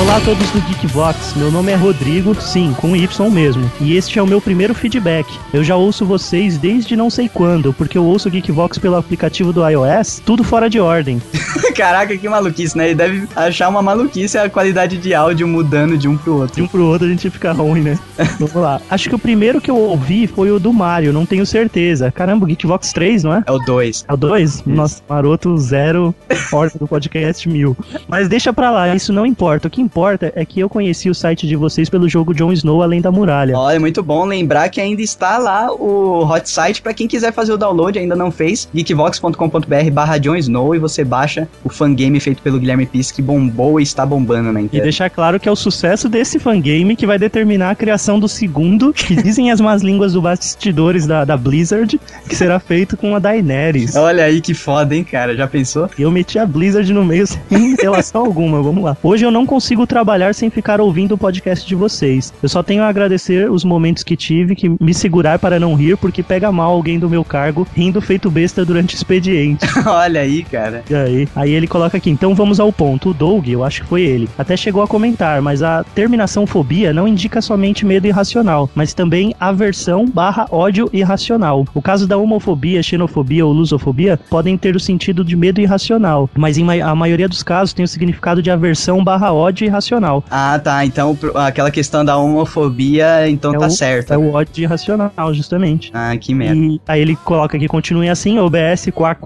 Olá 0.00 0.18
a 0.18 0.20
todos 0.20 0.48
do 0.52 0.60
Geekbox, 0.60 1.34
meu 1.34 1.50
nome 1.50 1.72
é 1.72 1.74
Rodrigo, 1.74 2.34
sim, 2.40 2.72
com 2.78 2.94
Y 2.94 3.30
mesmo, 3.30 3.70
e 3.80 3.96
este 3.96 4.18
é 4.18 4.22
o 4.22 4.26
meu 4.26 4.40
primeiro 4.40 4.72
feedback. 4.72 5.26
Eu 5.52 5.64
já 5.64 5.74
ouço 5.74 6.06
vocês 6.06 6.56
desde 6.56 6.94
não 6.94 7.10
sei 7.10 7.28
quando, 7.28 7.72
porque 7.72 7.98
eu 7.98 8.04
ouço 8.04 8.28
o 8.28 8.30
Geekbox 8.30 8.78
pelo 8.78 8.94
aplicativo 8.96 9.52
do 9.52 9.68
iOS, 9.68 10.22
tudo 10.24 10.44
fora 10.44 10.70
de 10.70 10.78
ordem. 10.78 11.20
Caraca, 11.74 12.16
que 12.16 12.28
maluquice, 12.28 12.76
né? 12.76 12.86
Ele 12.86 12.94
deve 12.94 13.28
achar 13.34 13.68
uma 13.68 13.82
maluquice 13.82 14.38
a 14.38 14.48
qualidade 14.48 14.98
de 14.98 15.14
áudio 15.14 15.46
mudando 15.48 15.98
de 15.98 16.06
um 16.08 16.16
pro 16.16 16.34
De 16.34 16.40
outro. 16.40 16.64
um 16.64 16.68
pro 16.68 16.84
outro 16.84 17.06
a 17.06 17.10
gente 17.10 17.28
fica 17.30 17.52
ruim, 17.52 17.80
né? 17.82 17.98
Vamos 18.38 18.54
lá. 18.54 18.80
Acho 18.88 19.08
que 19.08 19.14
o 19.14 19.18
primeiro 19.18 19.60
que 19.60 19.70
eu 19.70 19.76
ouvi 19.76 20.26
foi 20.26 20.50
o 20.50 20.60
do 20.60 20.72
Mario, 20.72 21.12
não 21.12 21.26
tenho 21.26 21.44
certeza. 21.44 22.10
Caramba, 22.12 22.44
o 22.44 22.48
Geekbox 22.48 22.92
3, 22.92 23.24
não 23.24 23.34
é? 23.34 23.42
É 23.46 23.52
o 23.52 23.58
2. 23.58 24.04
É 24.08 24.12
o 24.12 24.16
2? 24.16 24.62
Nossa, 24.64 25.02
maroto 25.08 25.56
zero, 25.58 26.14
porta 26.50 26.78
do 26.78 26.86
podcast 26.86 27.48
mil. 27.48 27.76
Mas 28.06 28.28
deixa 28.28 28.52
pra 28.52 28.70
lá, 28.70 28.94
isso 28.94 29.12
não 29.12 29.26
importa. 29.26 29.68
O 29.68 29.70
que 29.70 29.87
importa 29.88 30.30
é 30.36 30.44
que 30.44 30.60
eu 30.60 30.68
conheci 30.68 31.08
o 31.08 31.14
site 31.14 31.46
de 31.46 31.56
vocês 31.56 31.88
pelo 31.88 32.06
jogo 32.08 32.34
Jon 32.34 32.52
Snow 32.52 32.82
Além 32.82 33.00
da 33.00 33.10
Muralha. 33.10 33.56
Olha, 33.56 33.80
muito 33.80 34.02
bom 34.02 34.26
lembrar 34.26 34.68
que 34.68 34.80
ainda 34.80 35.00
está 35.00 35.38
lá 35.38 35.72
o 35.72 36.24
hot 36.30 36.48
site 36.48 36.82
pra 36.82 36.92
quem 36.92 37.08
quiser 37.08 37.32
fazer 37.32 37.52
o 37.52 37.56
download, 37.56 37.98
ainda 37.98 38.14
não 38.14 38.30
fez, 38.30 38.68
geekvox.com.br 38.74 39.90
barra 39.90 40.18
Jon 40.18 40.36
Snow 40.36 40.74
e 40.74 40.78
você 40.78 41.02
baixa 41.04 41.48
o 41.64 41.70
fangame 41.70 42.20
feito 42.20 42.42
pelo 42.42 42.58
Guilherme 42.60 42.84
Pisse 42.84 43.14
que 43.14 43.22
bombou 43.22 43.80
e 43.80 43.82
está 43.82 44.04
bombando 44.04 44.52
na 44.52 44.60
E 44.60 44.64
internet. 44.64 44.82
deixar 44.82 45.08
claro 45.08 45.40
que 45.40 45.48
é 45.48 45.52
o 45.52 45.56
sucesso 45.56 46.08
desse 46.08 46.38
fangame 46.38 46.94
que 46.94 47.06
vai 47.06 47.18
determinar 47.18 47.70
a 47.70 47.74
criação 47.74 48.20
do 48.20 48.28
segundo, 48.28 48.92
que 48.92 49.16
dizem 49.22 49.50
as 49.50 49.60
más 49.60 49.82
línguas 49.82 50.12
do 50.12 50.20
bastidores 50.20 51.06
da, 51.06 51.24
da 51.24 51.36
Blizzard, 51.36 51.98
que 52.28 52.36
será 52.36 52.60
feito 52.60 52.96
com 52.96 53.14
a 53.14 53.18
Daenerys. 53.18 53.96
Olha 53.96 54.24
aí 54.24 54.40
que 54.42 54.52
foda, 54.52 54.94
hein, 54.94 55.02
cara? 55.02 55.34
Já 55.34 55.46
pensou? 55.46 55.88
Eu 55.98 56.10
meti 56.10 56.38
a 56.38 56.44
Blizzard 56.44 56.92
no 56.92 57.04
meio 57.04 57.26
sem 57.48 57.74
relação 57.80 58.24
alguma, 58.26 58.60
vamos 58.62 58.84
lá. 58.84 58.96
Hoje 59.02 59.24
eu 59.24 59.30
não 59.30 59.46
consigo 59.46 59.77
trabalhar 59.86 60.34
sem 60.34 60.50
ficar 60.50 60.80
ouvindo 60.80 61.12
o 61.12 61.18
podcast 61.18 61.66
de 61.66 61.74
vocês. 61.74 62.32
Eu 62.42 62.48
só 62.48 62.62
tenho 62.62 62.82
a 62.82 62.88
agradecer 62.88 63.50
os 63.50 63.64
momentos 63.64 64.02
que 64.02 64.16
tive, 64.16 64.54
que 64.54 64.68
me 64.80 64.92
segurar 64.94 65.38
para 65.38 65.58
não 65.60 65.74
rir, 65.74 65.96
porque 65.96 66.22
pega 66.22 66.50
mal 66.52 66.72
alguém 66.72 66.98
do 66.98 67.08
meu 67.08 67.24
cargo 67.24 67.66
rindo 67.74 68.00
feito 68.00 68.30
besta 68.30 68.64
durante 68.64 68.94
o 68.94 68.96
expediente. 68.96 69.66
Olha 69.86 70.20
aí, 70.20 70.42
cara. 70.44 70.82
E 70.90 70.94
aí? 70.94 71.28
Aí 71.34 71.52
ele 71.52 71.66
coloca 71.66 71.96
aqui, 71.96 72.10
então 72.10 72.34
vamos 72.34 72.60
ao 72.60 72.72
ponto. 72.72 73.10
O 73.10 73.14
Doug, 73.14 73.48
eu 73.48 73.64
acho 73.64 73.82
que 73.82 73.88
foi 73.88 74.02
ele, 74.02 74.28
até 74.38 74.56
chegou 74.56 74.82
a 74.82 74.86
comentar, 74.88 75.40
mas 75.42 75.62
a 75.62 75.84
terminação 75.94 76.46
fobia 76.46 76.92
não 76.92 77.06
indica 77.08 77.40
somente 77.40 77.84
medo 77.86 78.06
irracional, 78.06 78.68
mas 78.74 78.92
também 78.94 79.34
aversão 79.38 80.06
barra 80.06 80.46
ódio 80.50 80.88
irracional. 80.92 81.64
O 81.74 81.82
caso 81.82 82.06
da 82.06 82.16
homofobia, 82.16 82.82
xenofobia 82.82 83.44
ou 83.46 83.52
lusofobia 83.52 84.18
podem 84.30 84.56
ter 84.56 84.74
o 84.76 84.80
sentido 84.80 85.24
de 85.24 85.36
medo 85.36 85.60
irracional, 85.60 86.28
mas 86.36 86.58
em 86.58 86.64
ma- 86.64 86.74
a 86.74 86.94
maioria 86.94 87.28
dos 87.28 87.42
casos 87.42 87.72
tem 87.72 87.84
o 87.84 87.88
significado 87.88 88.42
de 88.42 88.50
aversão 88.50 89.02
barra 89.02 89.32
ódio 89.32 89.66
irracional. 89.68 90.24
Ah, 90.30 90.58
tá. 90.62 90.84
Então 90.84 91.16
aquela 91.34 91.70
questão 91.70 92.04
da 92.04 92.16
homofobia, 92.16 93.28
então 93.28 93.54
É 93.54 93.58
tá 93.58 93.66
o- 93.66 93.70
certo. 93.70 94.12
É 94.12 94.18
o 94.18 94.32
ódio 94.32 94.62
irracional, 94.62 95.32
justamente. 95.32 95.90
Ah, 95.94 96.16
que 96.16 96.34
merda. 96.34 96.56
E 96.56 96.80
aí 96.86 97.00
ele 97.00 97.16
coloca 97.16 97.56
aqui, 97.56 97.68
continue 97.68 98.08
assim, 98.08 98.38
OBS, 98.38 98.88
quack. 98.94 99.20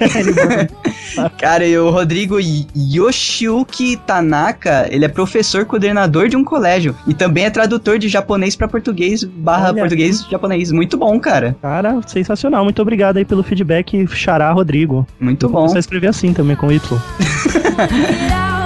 Ele 0.16 0.32
bota- 0.32 1.30
Cara, 1.38 1.66
e 1.66 1.76
o 1.76 1.90
Rodrigo 1.90 2.36
Yoshiuki 2.76 3.96
Tanaka, 3.96 4.86
ele 4.90 5.04
é 5.04 5.08
professor 5.08 5.64
coordenador 5.64 6.28
de 6.28 6.36
um 6.36 6.44
colégio 6.44 6.94
e 7.06 7.12
também 7.14 7.44
é 7.44 7.50
tradutor 7.50 7.98
de 7.98 8.08
japonês 8.08 8.54
pra 8.54 8.68
português 8.68 9.24
barra 9.24 9.68
Olha. 9.70 9.80
português 9.80 10.24
japonês. 10.30 10.70
Muito 10.70 10.96
bom, 10.96 11.18
cara. 11.18 11.56
Cara, 11.60 12.00
sensacional. 12.06 12.62
Muito 12.64 12.80
obrigado 12.80 13.16
aí 13.16 13.24
pelo 13.24 13.42
feedback, 13.42 14.06
Xará 14.08 14.50
Rodrigo. 14.52 15.06
Muito 15.18 15.46
Eu 15.46 15.50
bom. 15.50 15.74
a 15.74 15.78
escrever 15.78 16.08
assim 16.08 16.32
também, 16.32 16.54
com 16.56 16.70
Y. 16.70 16.80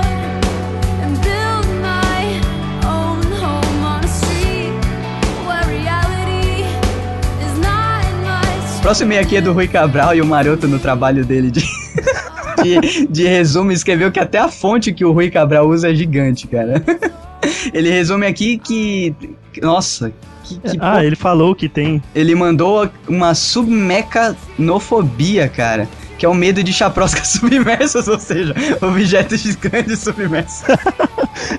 Próximo 8.85 9.09
e-mail 9.13 9.23
aqui 9.23 9.37
é 9.39 9.41
do 9.41 9.55
Rui 9.55 9.67
Cabral 9.67 10.15
e 10.15 10.21
o 10.21 10.27
Maroto 10.27 10.69
no 10.69 10.79
trabalho 10.79 11.25
dele 11.25 11.51
de, 11.51 11.65
de, 12.63 13.07
de 13.07 13.27
resumo 13.27 13.73
escreveu 13.73 14.13
que 14.13 14.21
até 14.21 14.39
a 14.39 14.51
fonte 14.51 14.93
que 14.93 15.07
o 15.07 15.11
Rui 15.11 15.31
Cabral 15.31 15.67
usa 15.67 15.91
é 15.91 15.95
gigante, 15.95 16.47
cara. 16.47 16.85
Ele 17.73 17.89
resume 17.89 18.27
aqui 18.27 18.59
que. 18.59 19.15
Nossa, 19.63 20.13
que, 20.43 20.59
que 20.59 20.77
ah, 20.79 21.03
ele 21.03 21.17
falou 21.17 21.55
que 21.55 21.67
tem. 21.67 22.03
Ele 22.15 22.35
mandou 22.35 22.87
uma 23.09 23.35
submecanofobia, 23.35 25.49
cara. 25.49 25.89
Que 26.19 26.27
é 26.27 26.29
o 26.29 26.35
medo 26.35 26.63
de 26.63 26.75
chaproscas 26.75 27.29
submersas, 27.41 28.07
ou 28.07 28.19
seja, 28.19 28.55
objetos 28.83 29.41
gigantes 29.41 30.01
submersos. 30.01 30.63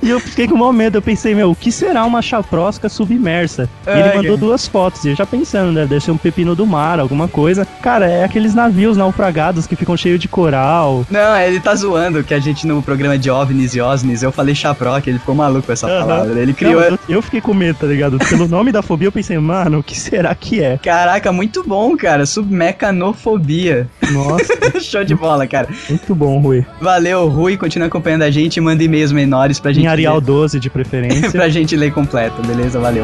E 0.01 0.09
eu 0.09 0.19
fiquei 0.19 0.47
com 0.47 0.55
maior 0.57 0.73
medo. 0.73 0.97
Eu 0.97 1.01
pensei, 1.01 1.35
meu, 1.35 1.51
o 1.51 1.55
que 1.55 1.71
será 1.71 2.05
uma 2.05 2.21
chaprosca 2.21 2.89
submersa? 2.89 3.69
E 3.85 3.89
ele 3.89 4.15
mandou 4.15 4.37
duas 4.37 4.67
fotos. 4.67 5.03
E 5.05 5.09
eu 5.09 5.15
já 5.15 5.25
pensando, 5.25 5.71
né? 5.71 5.85
Deve 5.85 6.03
ser 6.03 6.11
um 6.11 6.17
pepino 6.17 6.55
do 6.55 6.65
mar, 6.65 6.99
alguma 6.99 7.27
coisa. 7.27 7.65
Cara, 7.81 8.07
é 8.07 8.23
aqueles 8.23 8.53
navios 8.53 8.97
naufragados 8.97 9.67
que 9.67 9.75
ficam 9.75 9.95
cheios 9.97 10.19
de 10.19 10.27
coral. 10.27 11.05
Não, 11.09 11.37
ele 11.37 11.59
tá 11.59 11.75
zoando 11.75 12.23
que 12.23 12.33
a 12.33 12.39
gente 12.39 12.65
no 12.65 12.81
programa 12.81 13.17
de 13.17 13.29
OVNIs 13.29 13.75
e 13.75 13.81
OSNIs, 13.81 14.23
eu 14.23 14.31
falei 14.31 14.55
chaproque, 14.55 15.09
ele 15.09 15.19
ficou 15.19 15.35
maluco 15.35 15.67
com 15.67 15.73
essa 15.73 15.87
Aham. 15.87 15.99
palavra. 16.07 16.39
Ele 16.39 16.53
criou. 16.53 16.91
Não, 16.91 16.99
eu, 17.07 17.21
fiquei 17.21 17.41
com 17.41 17.53
medo, 17.53 17.77
tá 17.79 17.87
ligado? 17.87 18.17
Pelo 18.29 18.47
nome 18.47 18.71
da 18.71 18.81
fobia, 18.81 19.07
eu 19.07 19.11
pensei, 19.11 19.37
mano, 19.37 19.79
o 19.79 19.83
que 19.83 19.97
será 19.97 20.33
que 20.35 20.61
é? 20.63 20.77
Caraca, 20.77 21.31
muito 21.31 21.63
bom, 21.63 21.95
cara. 21.97 22.25
Submecanofobia. 22.25 23.87
Nossa, 24.11 24.79
Show 24.79 25.03
de 25.03 25.15
bola, 25.15 25.47
cara. 25.47 25.67
muito 25.89 26.13
bom, 26.13 26.39
Rui. 26.39 26.65
Valeu, 26.79 27.27
Rui. 27.27 27.57
Continua 27.57 27.87
acompanhando 27.87 28.23
a 28.23 28.31
gente 28.31 28.59
manda 28.61 28.83
e-mails 28.83 29.11
menores 29.11 29.59
pra 29.65 29.73
gente. 29.73 29.85
Em 29.85 29.87
Arial 29.87 30.15
ler, 30.15 30.25
12, 30.25 30.59
de 30.59 30.69
preferência. 30.69 31.31
pra 31.33 31.49
gente 31.49 31.75
ler 31.75 31.91
completo, 31.91 32.41
beleza? 32.43 32.79
Valeu. 32.79 33.03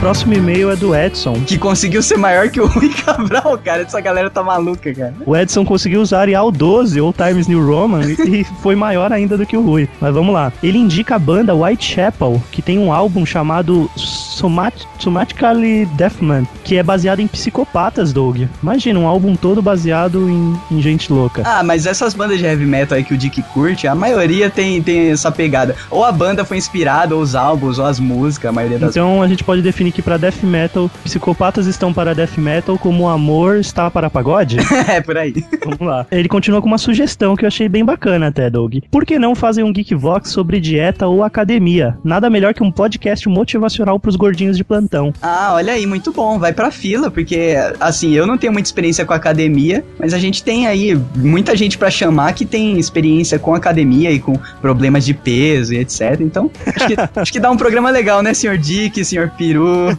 Próximo 0.00 0.34
e-mail 0.34 0.70
é 0.70 0.76
do 0.76 0.94
Edson. 0.94 1.34
Que 1.44 1.58
conseguiu 1.58 2.00
ser 2.00 2.16
maior 2.16 2.48
que 2.48 2.60
o 2.60 2.66
Rui 2.66 2.90
Cabral, 2.90 3.58
cara. 3.58 3.82
Essa 3.82 4.00
galera 4.00 4.30
tá 4.30 4.40
maluca, 4.42 4.94
cara. 4.94 5.14
O 5.26 5.36
Edson 5.36 5.64
conseguiu 5.64 6.00
usar 6.00 6.20
Arial 6.20 6.52
12 6.52 7.00
ou 7.00 7.12
Times 7.12 7.48
New 7.48 7.66
Roman 7.66 8.02
e 8.04 8.44
foi 8.62 8.76
maior 8.76 9.12
ainda 9.12 9.36
do 9.36 9.44
que 9.44 9.56
o 9.56 9.62
Rui. 9.62 9.88
Mas 10.00 10.14
vamos 10.14 10.32
lá. 10.32 10.52
Ele 10.62 10.78
indica 10.78 11.16
a 11.16 11.18
banda 11.18 11.56
Whitechapel, 11.56 12.40
que 12.52 12.62
tem 12.62 12.78
um 12.78 12.92
álbum 12.92 13.26
chamado 13.26 13.90
Somat 14.36 14.74
Somatically 14.98 15.86
Deafman, 15.96 16.46
que 16.62 16.76
é 16.76 16.82
baseado 16.82 17.20
em 17.20 17.26
psicopatas, 17.26 18.12
Doug. 18.12 18.42
Imagina, 18.62 19.00
um 19.00 19.06
álbum 19.06 19.34
todo 19.34 19.62
baseado 19.62 20.28
em, 20.28 20.54
em 20.70 20.82
gente 20.82 21.10
louca. 21.10 21.42
Ah, 21.44 21.62
mas 21.62 21.86
essas 21.86 22.12
bandas 22.12 22.38
de 22.38 22.44
heavy 22.44 22.66
metal 22.66 22.98
aí 22.98 23.04
que 23.04 23.14
o 23.14 23.16
Dick 23.16 23.42
curte, 23.54 23.86
a 23.86 23.94
maioria 23.94 24.50
tem, 24.50 24.82
tem 24.82 25.10
essa 25.10 25.32
pegada. 25.32 25.74
Ou 25.90 26.04
a 26.04 26.12
banda 26.12 26.44
foi 26.44 26.58
inspirada, 26.58 27.14
ou 27.14 27.22
os 27.22 27.34
álbuns, 27.34 27.78
ou 27.78 27.86
as 27.86 27.98
músicas, 27.98 28.50
a 28.50 28.52
maioria 28.52 28.78
das 28.78 28.90
Então 28.90 29.22
a 29.22 29.28
gente 29.28 29.42
pode 29.42 29.62
definir 29.62 29.92
que 29.92 30.02
para 30.02 30.18
death 30.18 30.42
metal, 30.42 30.90
psicopatas 31.02 31.66
estão 31.66 31.92
para 31.92 32.14
death 32.14 32.36
metal 32.36 32.78
como 32.78 33.04
o 33.04 33.08
amor 33.08 33.56
está 33.56 33.90
para 33.90 34.10
pagode? 34.10 34.58
é, 34.86 35.00
por 35.00 35.16
aí. 35.16 35.32
Vamos 35.64 35.80
lá. 35.80 36.06
Ele 36.10 36.28
continua 36.28 36.60
com 36.60 36.66
uma 36.66 36.78
sugestão 36.78 37.34
que 37.36 37.44
eu 37.44 37.48
achei 37.48 37.68
bem 37.68 37.84
bacana 37.84 38.28
até, 38.28 38.50
Doug. 38.50 38.76
Por 38.90 39.06
que 39.06 39.18
não 39.18 39.34
fazer 39.34 39.62
um 39.62 39.72
Geekvox 39.72 40.30
sobre 40.30 40.60
dieta 40.60 41.06
ou 41.06 41.24
academia? 41.24 41.96
Nada 42.04 42.28
melhor 42.28 42.52
que 42.52 42.62
um 42.62 42.70
podcast 42.70 43.26
motivacional 43.28 43.98
pros 43.98 44.16
gordinhos 44.26 44.56
de 44.56 44.64
plantão. 44.64 45.14
Ah, 45.22 45.52
olha 45.54 45.72
aí, 45.72 45.86
muito 45.86 46.12
bom. 46.12 46.38
Vai 46.38 46.52
pra 46.52 46.70
fila, 46.70 47.10
porque, 47.10 47.54
assim, 47.78 48.12
eu 48.12 48.26
não 48.26 48.36
tenho 48.36 48.52
muita 48.52 48.66
experiência 48.66 49.04
com 49.04 49.12
academia, 49.12 49.84
mas 49.98 50.12
a 50.12 50.18
gente 50.18 50.42
tem 50.42 50.66
aí 50.66 51.00
muita 51.14 51.56
gente 51.56 51.78
pra 51.78 51.90
chamar 51.90 52.32
que 52.32 52.44
tem 52.44 52.76
experiência 52.78 53.38
com 53.38 53.54
academia 53.54 54.10
e 54.10 54.18
com 54.18 54.36
problemas 54.60 55.04
de 55.04 55.14
peso 55.14 55.74
e 55.74 55.78
etc. 55.78 56.20
Então, 56.20 56.50
acho 56.66 56.86
que, 56.86 56.96
acho 57.20 57.32
que 57.32 57.40
dá 57.40 57.50
um 57.50 57.56
programa 57.56 57.90
legal, 57.90 58.20
né, 58.20 58.34
senhor 58.34 58.58
Dick, 58.58 59.04
senhor 59.04 59.30
Peru? 59.38 59.96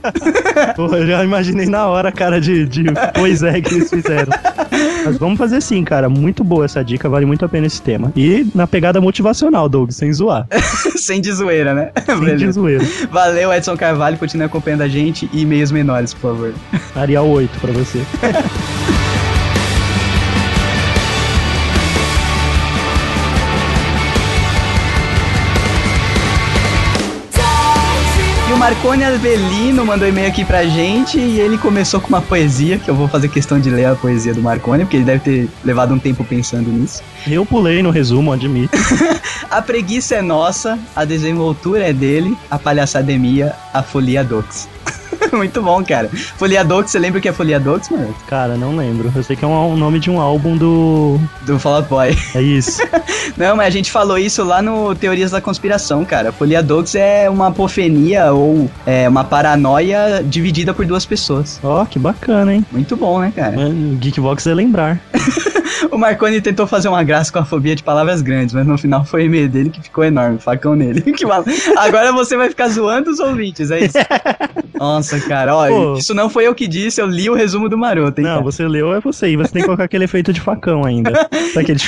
Pô, 0.76 0.94
eu 0.94 1.08
já 1.08 1.24
imaginei 1.24 1.66
na 1.66 1.88
hora 1.88 2.10
a 2.10 2.12
cara 2.12 2.42
de, 2.42 2.66
de 2.66 2.84
pois 3.14 3.44
é 3.44 3.62
que 3.62 3.76
eles 3.76 3.90
fizeram. 3.90 4.34
Mas 5.08 5.18
vamos 5.18 5.38
fazer 5.38 5.62
sim, 5.62 5.84
cara. 5.84 6.10
Muito 6.10 6.44
boa 6.44 6.66
essa 6.66 6.84
dica, 6.84 7.08
vale 7.08 7.26
muito 7.26 7.46
a 7.46 7.50
pena 7.50 7.66
esse 7.66 7.82
tema. 7.82 8.12
E 8.16 8.46
na 8.54 8.68
pegada 8.68 9.00
motivacional, 9.00 9.70
Doug, 9.70 9.92
sem 9.92 10.12
zoar. 10.12 10.46
Sem 10.98 11.22
de 11.22 11.32
zoeira, 11.32 11.74
né? 11.74 11.92
Sem 12.06 12.36
de 12.36 12.52
zoeira. 12.52 12.84
Valeu, 13.10 13.54
Edson 13.54 13.78
Carvalho, 13.78 14.18
continue 14.18 14.46
acompanhando 14.46 14.82
a 14.82 14.88
gente 14.88 15.30
e 15.32 15.42
e-mails 15.42 15.72
menores, 15.72 16.14
por 16.14 16.34
favor. 16.34 16.54
Arial 16.96 17.28
8 17.30 17.60
pra 17.60 17.72
você. 17.72 18.02
Marcone 28.68 29.06
Avelino 29.06 29.86
mandou 29.86 30.06
e-mail 30.06 30.28
aqui 30.28 30.44
pra 30.44 30.66
gente 30.66 31.18
e 31.18 31.40
ele 31.40 31.58
começou 31.58 32.02
com 32.02 32.10
uma 32.10 32.22
poesia, 32.22 32.78
que 32.78 32.90
eu 32.90 32.96
vou 32.96 33.08
fazer 33.08 33.30
questão 33.30 33.62
de 33.62 33.70
ler 33.70 33.86
a 33.86 33.96
poesia 33.96 34.34
do 34.34 34.42
Marcone, 34.42 34.84
porque 34.84 34.98
ele 34.98 35.06
deve 35.06 35.20
ter 35.22 35.50
levado 35.64 35.94
um 35.94 35.98
tempo 35.98 36.22
pensando 36.26 36.70
nisso. 36.70 37.02
Eu 37.26 37.46
pulei 37.46 37.82
no 37.82 37.92
resumo, 37.92 38.34
admito. 38.34 38.78
A 39.50 39.62
preguiça 39.62 40.16
é 40.16 40.22
nossa, 40.22 40.78
a 40.94 41.06
desenvoltura 41.06 41.88
é 41.88 41.94
dele, 41.94 42.38
a 42.52 42.60
palhaçademia, 42.60 43.56
a 43.74 43.82
folia 43.82 44.22
dox. 44.22 44.68
Muito 45.34 45.62
bom, 45.62 45.84
cara. 45.84 46.10
Folia 46.10 46.64
dox, 46.64 46.92
você 46.92 47.00
lembra 47.00 47.20
o 47.20 47.22
que 47.22 47.30
é 47.30 47.34
folia 47.34 47.60
dox, 47.60 47.90
mano? 47.90 48.14
Cara, 48.28 48.56
não 48.56 48.76
lembro. 48.76 49.12
Eu 49.16 49.24
sei 49.24 49.36
que 49.36 49.44
é 49.44 49.48
um, 49.48 49.74
um 49.74 49.78
nome 49.78 50.00
de 50.00 50.10
um 50.10 50.20
álbum 50.20 50.58
do. 50.58 51.20
Do 51.46 51.60
Fall 51.60 51.76
Out 51.76 51.90
Boy. 51.90 52.18
É 52.36 52.42
isso. 52.42 52.82
Não, 53.38 53.56
mas 53.56 53.68
a 53.68 53.70
gente 53.70 53.92
falou 53.92 54.18
isso 54.18 54.44
lá 54.44 54.62
no 54.62 54.96
Teorias 54.96 55.32
da 55.32 55.42
Conspiração, 55.42 56.04
cara. 56.06 56.32
Folia 56.32 56.64
dox 56.64 56.96
é 56.96 57.30
uma 57.30 57.48
apofenia 57.48 58.32
ou 58.32 58.70
é 58.86 59.08
uma 59.08 59.24
paranoia 59.24 60.24
dividida 60.24 60.74
por 60.74 60.86
duas 60.86 61.06
pessoas. 61.06 61.60
Ó, 61.64 61.86
que 61.86 62.00
bacana, 62.00 62.54
hein? 62.54 62.66
Muito 62.72 62.96
bom, 62.96 63.20
né, 63.20 63.32
cara? 63.36 63.56
Mano, 63.56 63.98
Geekbox 63.98 64.48
é 64.48 64.54
lembrar. 64.54 65.00
O 65.92 65.98
Marconi 65.98 66.42
tentou 66.42 66.66
fazer 66.68 66.88
uma 66.88 67.04
graça 67.04 67.32
com 67.32 67.40
a 67.40 67.46
fobia 67.46 67.76
de 67.76 67.84
palavras 67.84 68.22
grandes, 68.22 68.54
mas 68.54 68.66
no 68.66 68.78
final 68.78 69.04
foi 69.06 69.24
o 69.24 69.26
e-mail 69.26 69.48
dele 69.50 69.70
que 69.70 69.82
ficou 69.82 70.04
enorme, 70.04 70.40
facão 70.40 70.76
nele. 70.76 71.02
Que 71.18 71.26
mal- 71.26 71.44
Agora 71.78 72.12
você 72.12 72.36
vai 72.38 72.50
ficar 72.50 72.68
zoando 72.70 73.10
os 73.10 73.20
ouvintes, 73.20 73.72
é 73.72 73.80
isso? 73.86 73.98
Nossa, 74.78 75.20
cara, 75.22 75.56
ó, 75.56 75.68
Pô. 75.68 75.94
isso 75.98 76.14
não 76.14 76.30
foi 76.30 76.46
eu 76.48 76.54
que 76.54 76.68
disse, 76.68 77.02
eu 77.02 77.08
li 77.08 77.30
o 77.30 77.34
resumo 77.34 77.68
do 77.68 77.78
Maroto, 77.78 78.20
hein, 78.22 78.26
Não, 78.28 78.34
cara? 78.36 78.44
você 78.44 78.68
leu, 78.68 78.94
é 78.94 79.00
você. 79.00 79.30
E 79.30 79.36
você 79.38 79.52
tem 79.52 79.62
que 79.62 79.66
colocar 79.66 79.86
aquele 79.86 80.04
efeito 80.06 80.32
de 80.32 80.40
facão 80.42 80.86
ainda. 80.86 81.28
Daquele. 81.56 81.80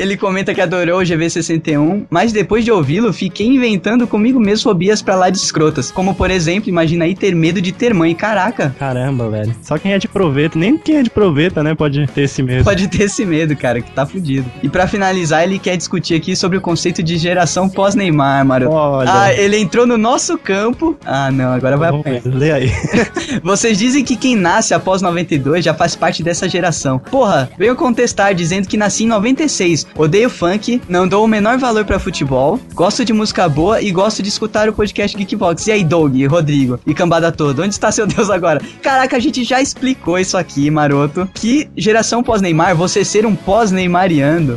Ele 0.00 0.16
comenta 0.16 0.54
que 0.54 0.60
adorou 0.62 1.00
o 1.00 1.02
GV61, 1.02 2.06
mas 2.08 2.32
depois 2.32 2.64
de 2.64 2.72
ouvi-lo, 2.72 3.12
fiquei 3.12 3.46
inventando 3.46 4.06
comigo 4.06 4.40
mesmo 4.40 4.70
fobias 4.70 5.02
pra 5.02 5.14
lá 5.14 5.28
de 5.28 5.36
escrotas. 5.36 5.90
Como, 5.90 6.14
por 6.14 6.30
exemplo, 6.30 6.70
imagina 6.70 7.04
aí 7.04 7.14
ter 7.14 7.34
medo 7.34 7.60
de 7.60 7.70
ter 7.70 7.92
mãe. 7.92 8.14
Caraca, 8.14 8.74
Caramba, 8.78 9.28
velho. 9.28 9.54
Só 9.62 9.76
quem 9.76 9.92
é 9.92 9.98
de 9.98 10.08
proveta, 10.08 10.58
nem 10.58 10.78
quem 10.78 10.96
é 10.96 11.02
de 11.02 11.10
proveta, 11.10 11.62
né, 11.62 11.74
pode 11.74 12.06
ter 12.06 12.22
esse 12.22 12.42
medo. 12.42 12.64
pode 12.64 12.88
ter 12.88 13.04
esse 13.04 13.26
medo, 13.26 13.54
cara, 13.54 13.82
que 13.82 13.90
tá 13.92 14.06
fudido. 14.06 14.50
E 14.62 14.68
pra 14.70 14.86
finalizar, 14.86 15.44
ele 15.44 15.58
quer 15.58 15.76
discutir 15.76 16.14
aqui 16.14 16.34
sobre 16.34 16.56
o 16.56 16.60
conceito 16.62 17.02
de 17.02 17.18
geração 17.18 17.68
pós-Neymar, 17.68 18.44
Maroto. 18.46 18.72
Olha. 18.74 19.10
Ah, 19.12 19.34
ele 19.34 19.58
entrou 19.58 19.86
no 19.86 19.98
nosso 19.98 20.38
campo. 20.38 20.96
Ah, 21.04 21.30
não, 21.30 21.52
agora 21.52 21.76
vai 21.76 21.90
Vamos 21.90 22.06
apanhar. 22.06 22.22
Lê 22.24 22.52
aí. 22.52 22.72
Vocês 23.44 23.78
dizem 23.78 24.02
que 24.02 24.16
quem 24.16 24.34
nasce 24.34 24.72
após 24.72 25.02
92 25.02 25.64
já 25.64 25.74
faz 25.74 25.94
parte 25.94 26.22
dessa 26.22 26.48
geração. 26.48 26.98
Porra, 26.98 27.50
veio 27.58 27.76
contestar 27.76 28.34
dizendo 28.34 28.66
que 28.66 28.76
nasci 28.76 29.04
em 29.04 29.08
96, 29.08 29.86
odeio 29.96 30.30
funk, 30.30 30.80
não 30.88 31.06
dou 31.06 31.24
o 31.24 31.28
menor 31.28 31.58
valor 31.58 31.84
pra 31.84 31.98
futebol, 31.98 32.58
gosto 32.74 33.04
de 33.04 33.12
música 33.12 33.48
boa 33.48 33.80
e 33.80 33.90
gosto 33.90 34.22
de 34.22 34.28
escutar 34.28 34.68
o 34.68 34.72
podcast 34.72 35.16
Geekbox. 35.16 35.66
E 35.66 35.72
aí, 35.72 35.84
Doug, 35.84 36.16
Rodrigo 36.28 36.78
e 36.86 36.94
cambada 36.94 37.30
toda, 37.32 37.62
onde 37.62 37.74
está 37.74 37.90
seu 37.92 38.06
Deus 38.06 38.30
agora? 38.30 38.60
Caraca, 38.82 39.16
a 39.16 39.20
gente 39.20 39.44
já 39.44 39.60
explicou 39.60 40.18
isso 40.18 40.36
aqui, 40.36 40.70
maroto. 40.70 41.28
Que 41.34 41.68
geração 41.76 42.22
pós-Neymar, 42.22 42.76
você 42.76 43.04
ser 43.04 43.26
um 43.26 43.36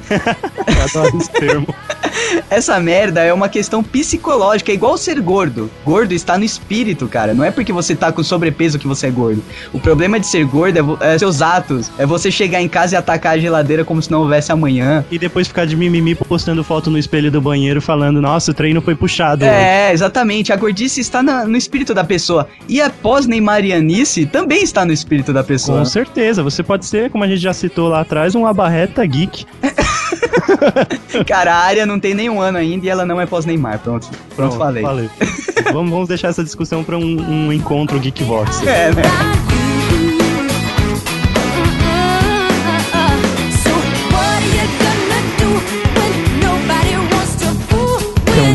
adoro 0.83 1.17
esse 1.17 1.31
termo. 1.31 1.67
Essa 2.49 2.79
merda 2.79 3.21
é 3.21 3.33
uma 3.33 3.49
questão 3.49 3.83
psicológica, 3.83 4.71
é 4.71 4.75
igual 4.75 4.97
ser 4.97 5.19
gordo. 5.19 5.69
Gordo 5.85 6.13
está 6.13 6.37
no 6.37 6.43
espírito, 6.43 7.07
cara. 7.07 7.33
Não 7.33 7.43
é 7.43 7.51
porque 7.51 7.73
você 7.73 7.95
tá 7.95 8.11
com 8.11 8.23
sobrepeso 8.23 8.79
que 8.79 8.87
você 8.87 9.07
é 9.07 9.11
gordo. 9.11 9.43
O 9.71 9.79
problema 9.79 10.19
de 10.19 10.27
ser 10.27 10.45
gordo 10.45 10.97
é, 11.01 11.13
é 11.13 11.17
seus 11.17 11.41
atos. 11.41 11.91
É 11.97 12.05
você 12.05 12.31
chegar 12.31 12.61
em 12.61 12.67
casa 12.67 12.95
e 12.95 12.97
atacar 12.97 13.33
a 13.33 13.37
geladeira 13.37 13.83
como 13.83 14.01
se 14.01 14.11
não 14.11 14.21
houvesse 14.21 14.51
amanhã. 14.51 15.03
E 15.13 15.19
depois 15.19 15.47
ficar 15.47 15.65
de 15.65 15.75
mimimi 15.75 16.15
postando 16.15 16.63
foto 16.63 16.89
no 16.89 16.97
espelho 16.97 17.29
do 17.29 17.39
banheiro 17.39 17.79
falando, 17.81 18.19
nossa, 18.21 18.49
o 18.51 18.53
treino 18.53 18.81
foi 18.81 18.95
puxado. 18.95 19.45
hoje." 19.45 19.53
É, 19.53 19.91
exatamente. 19.93 20.51
A 20.51 20.55
gordice 20.55 20.99
está 21.01 21.21
na- 21.21 21.45
no 21.45 21.55
espírito 21.55 21.93
da 21.93 22.03
pessoa. 22.03 22.47
E 22.67 22.81
a 22.81 22.89
pós-neymarianice 22.89 24.25
também 24.25 24.63
está 24.63 24.83
no 24.85 24.91
espírito 24.91 25.31
da 25.31 25.43
pessoa. 25.43 25.79
Com 25.79 25.85
certeza, 25.85 26.41
você 26.41 26.63
pode 26.63 26.85
ser, 26.85 27.09
como 27.11 27.23
a 27.23 27.27
gente 27.27 27.41
já 27.41 27.53
citou 27.53 27.89
lá 27.89 28.01
atrás, 28.01 28.33
um 28.33 28.45
abarreta 28.47 29.05
geek. 29.05 29.45
Cara, 31.27 31.53
a 31.53 31.59
área 31.59 31.85
não 31.85 31.99
tem 31.99 32.13
nenhum 32.13 32.41
ano 32.41 32.57
ainda 32.57 32.85
e 32.85 32.89
ela 32.89 33.05
não 33.05 33.19
é 33.21 33.25
pós-Neymar. 33.25 33.79
Pronto, 33.79 34.09
pronto, 34.35 34.57
falei. 34.57 34.83
vamos, 35.71 35.91
vamos 35.91 36.07
deixar 36.07 36.29
essa 36.29 36.43
discussão 36.43 36.83
para 36.83 36.97
um, 36.97 37.21
um 37.47 37.53
encontro 37.53 37.99
Geekvox. 37.99 38.61
É, 38.65 38.91
né? 38.93 39.01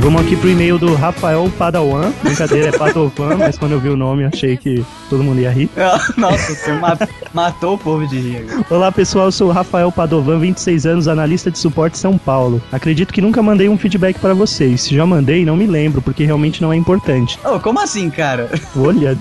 Vamos 0.08 0.22
aqui 0.22 0.36
pro 0.36 0.48
e-mail 0.48 0.78
do 0.78 0.94
Rafael 0.94 1.52
Padawan. 1.58 2.10
Brincadeira, 2.22 2.68
é 2.68 2.72
Padovan, 2.72 3.36
mas 3.36 3.58
quando 3.58 3.72
eu 3.72 3.78
vi 3.78 3.90
o 3.90 3.96
nome 3.96 4.24
achei 4.24 4.56
que 4.56 4.82
todo 5.10 5.22
mundo 5.22 5.38
ia 5.38 5.50
rir. 5.50 5.68
Nossa, 6.16 6.54
você 6.54 6.72
ma- 6.72 6.96
matou 7.34 7.74
o 7.74 7.78
povo 7.78 8.06
de 8.06 8.18
rir. 8.18 8.46
Olá 8.70 8.90
pessoal, 8.90 9.26
eu 9.26 9.32
sou 9.32 9.48
o 9.50 9.52
Rafael 9.52 9.92
Padovan, 9.92 10.38
26 10.38 10.86
anos, 10.86 11.08
analista 11.08 11.50
de 11.50 11.58
suporte 11.58 11.98
São 11.98 12.16
Paulo. 12.16 12.58
Acredito 12.72 13.12
que 13.12 13.20
nunca 13.20 13.42
mandei 13.42 13.68
um 13.68 13.76
feedback 13.76 14.18
pra 14.18 14.32
vocês. 14.32 14.80
Se 14.80 14.96
já 14.96 15.04
mandei, 15.04 15.44
não 15.44 15.54
me 15.58 15.66
lembro, 15.66 16.00
porque 16.00 16.24
realmente 16.24 16.62
não 16.62 16.72
é 16.72 16.76
importante. 16.76 17.38
Ô, 17.44 17.60
como 17.60 17.78
assim, 17.78 18.08
cara? 18.08 18.50
Olha, 18.74 19.14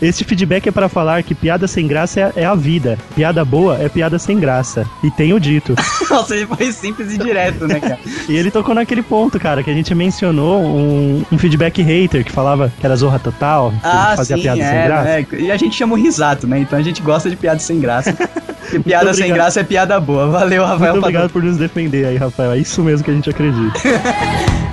esse 0.00 0.24
feedback 0.24 0.68
é 0.68 0.72
pra 0.72 0.88
falar 0.88 1.22
que 1.22 1.34
piada 1.34 1.66
sem 1.68 1.86
graça 1.86 2.18
é, 2.18 2.32
é 2.36 2.44
a 2.46 2.54
vida. 2.54 2.96
Piada 3.14 3.44
boa 3.44 3.76
é 3.78 3.90
piada 3.90 4.18
sem 4.18 4.40
graça. 4.40 4.86
E 5.04 5.10
tenho 5.10 5.38
dito. 5.38 5.74
Nossa, 6.08 6.34
ele 6.34 6.46
foi 6.46 6.72
simples 6.72 7.12
e 7.12 7.18
direto, 7.18 7.68
né, 7.68 7.78
cara? 7.78 7.98
E 8.26 8.34
ele 8.34 8.50
tocou 8.50 8.74
naquele 8.74 9.02
ponto, 9.02 9.38
cara, 9.38 9.62
que 9.62 9.68
a 9.70 9.74
gente 9.74 9.94
mencionou 9.94 10.29
um, 10.38 11.24
um 11.32 11.38
feedback 11.38 11.82
hater 11.82 12.24
que 12.24 12.32
falava 12.32 12.72
que 12.78 12.84
era 12.86 12.94
zorra 12.96 13.18
total, 13.18 13.70
que 13.70 13.78
Ah, 13.82 14.14
fazia 14.16 14.36
sim, 14.36 14.42
piada 14.42 14.62
sem 14.62 14.76
é, 14.76 14.84
graça. 14.86 15.04
né? 15.04 15.26
E 15.38 15.50
a 15.50 15.56
gente 15.56 15.76
chama 15.76 15.94
o 15.94 15.96
risato, 15.96 16.46
né? 16.46 16.58
Então 16.60 16.78
a 16.78 16.82
gente 16.82 17.02
gosta 17.02 17.28
de 17.28 17.36
piada 17.36 17.58
sem 17.58 17.80
graça. 17.80 18.12
Porque 18.70 18.78
piada 18.80 19.12
sem 19.12 19.32
graça 19.32 19.60
é 19.60 19.64
piada 19.64 19.98
boa. 19.98 20.28
Valeu, 20.28 20.64
Rafael 20.64 20.92
Muito 20.92 21.04
obrigado 21.04 21.30
por 21.30 21.42
nos 21.42 21.56
defender 21.56 22.06
aí, 22.06 22.16
Rafael. 22.16 22.52
É 22.52 22.58
isso 22.58 22.82
mesmo 22.82 23.04
que 23.04 23.10
a 23.10 23.14
gente 23.14 23.28
acredita. 23.28 23.80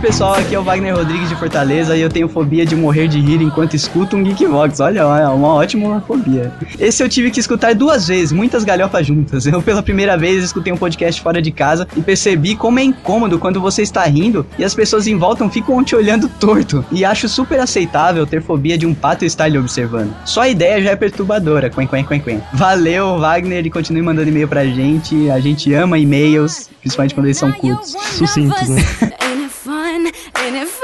pessoal, 0.00 0.34
aqui 0.34 0.54
é 0.54 0.58
o 0.58 0.62
Wagner 0.62 0.96
Rodrigues 0.96 1.28
de 1.28 1.36
Fortaleza 1.36 1.94
e 1.94 2.00
eu 2.00 2.08
tenho 2.08 2.26
fobia 2.26 2.64
de 2.64 2.74
morrer 2.74 3.06
de 3.06 3.20
rir 3.20 3.42
enquanto 3.42 3.74
escuto 3.74 4.16
um 4.16 4.22
Geekvox. 4.22 4.80
Olha, 4.80 5.00
é 5.00 5.28
uma 5.28 5.48
ótima 5.48 6.00
fobia. 6.06 6.50
Esse 6.78 7.02
eu 7.02 7.08
tive 7.08 7.30
que 7.30 7.38
escutar 7.38 7.74
duas 7.74 8.08
vezes, 8.08 8.32
muitas 8.32 8.64
galhofas 8.64 9.06
juntas. 9.06 9.44
Eu, 9.44 9.60
pela 9.60 9.82
primeira 9.82 10.16
vez, 10.16 10.42
escutei 10.42 10.72
um 10.72 10.76
podcast 10.76 11.20
fora 11.20 11.42
de 11.42 11.50
casa 11.50 11.86
e 11.94 12.00
percebi 12.00 12.56
como 12.56 12.78
é 12.78 12.82
incômodo 12.82 13.38
quando 13.38 13.60
você 13.60 13.82
está 13.82 14.02
rindo 14.04 14.46
e 14.58 14.64
as 14.64 14.74
pessoas 14.74 15.06
em 15.06 15.18
volta 15.18 15.46
ficam 15.50 15.84
te 15.84 15.94
olhando 15.94 16.30
torto. 16.40 16.82
E 16.90 17.04
acho 17.04 17.28
super 17.28 17.60
aceitável 17.60 18.26
ter 18.26 18.40
fobia 18.40 18.78
de 18.78 18.86
um 18.86 18.94
pato 18.94 19.26
estar 19.26 19.48
lhe 19.48 19.58
observando. 19.58 20.14
Só 20.24 20.42
a 20.42 20.48
ideia 20.48 20.82
já 20.82 20.90
é 20.92 20.96
perturbadora. 20.96 21.68
Quen, 21.68 21.86
quen, 21.86 22.04
quen, 22.04 22.20
quen. 22.20 22.40
Valeu, 22.54 23.18
Wagner, 23.18 23.66
e 23.66 23.70
continue 23.70 24.00
mandando 24.00 24.30
e-mail 24.30 24.48
pra 24.48 24.64
gente. 24.64 25.30
A 25.30 25.40
gente 25.40 25.74
ama 25.74 25.98
e-mails, 25.98 26.70
principalmente 26.80 27.14
quando 27.14 27.26
eles 27.26 27.38
são 27.38 27.52
curtos. 27.52 27.94
Sucintos, 28.16 28.68
né? 28.68 28.82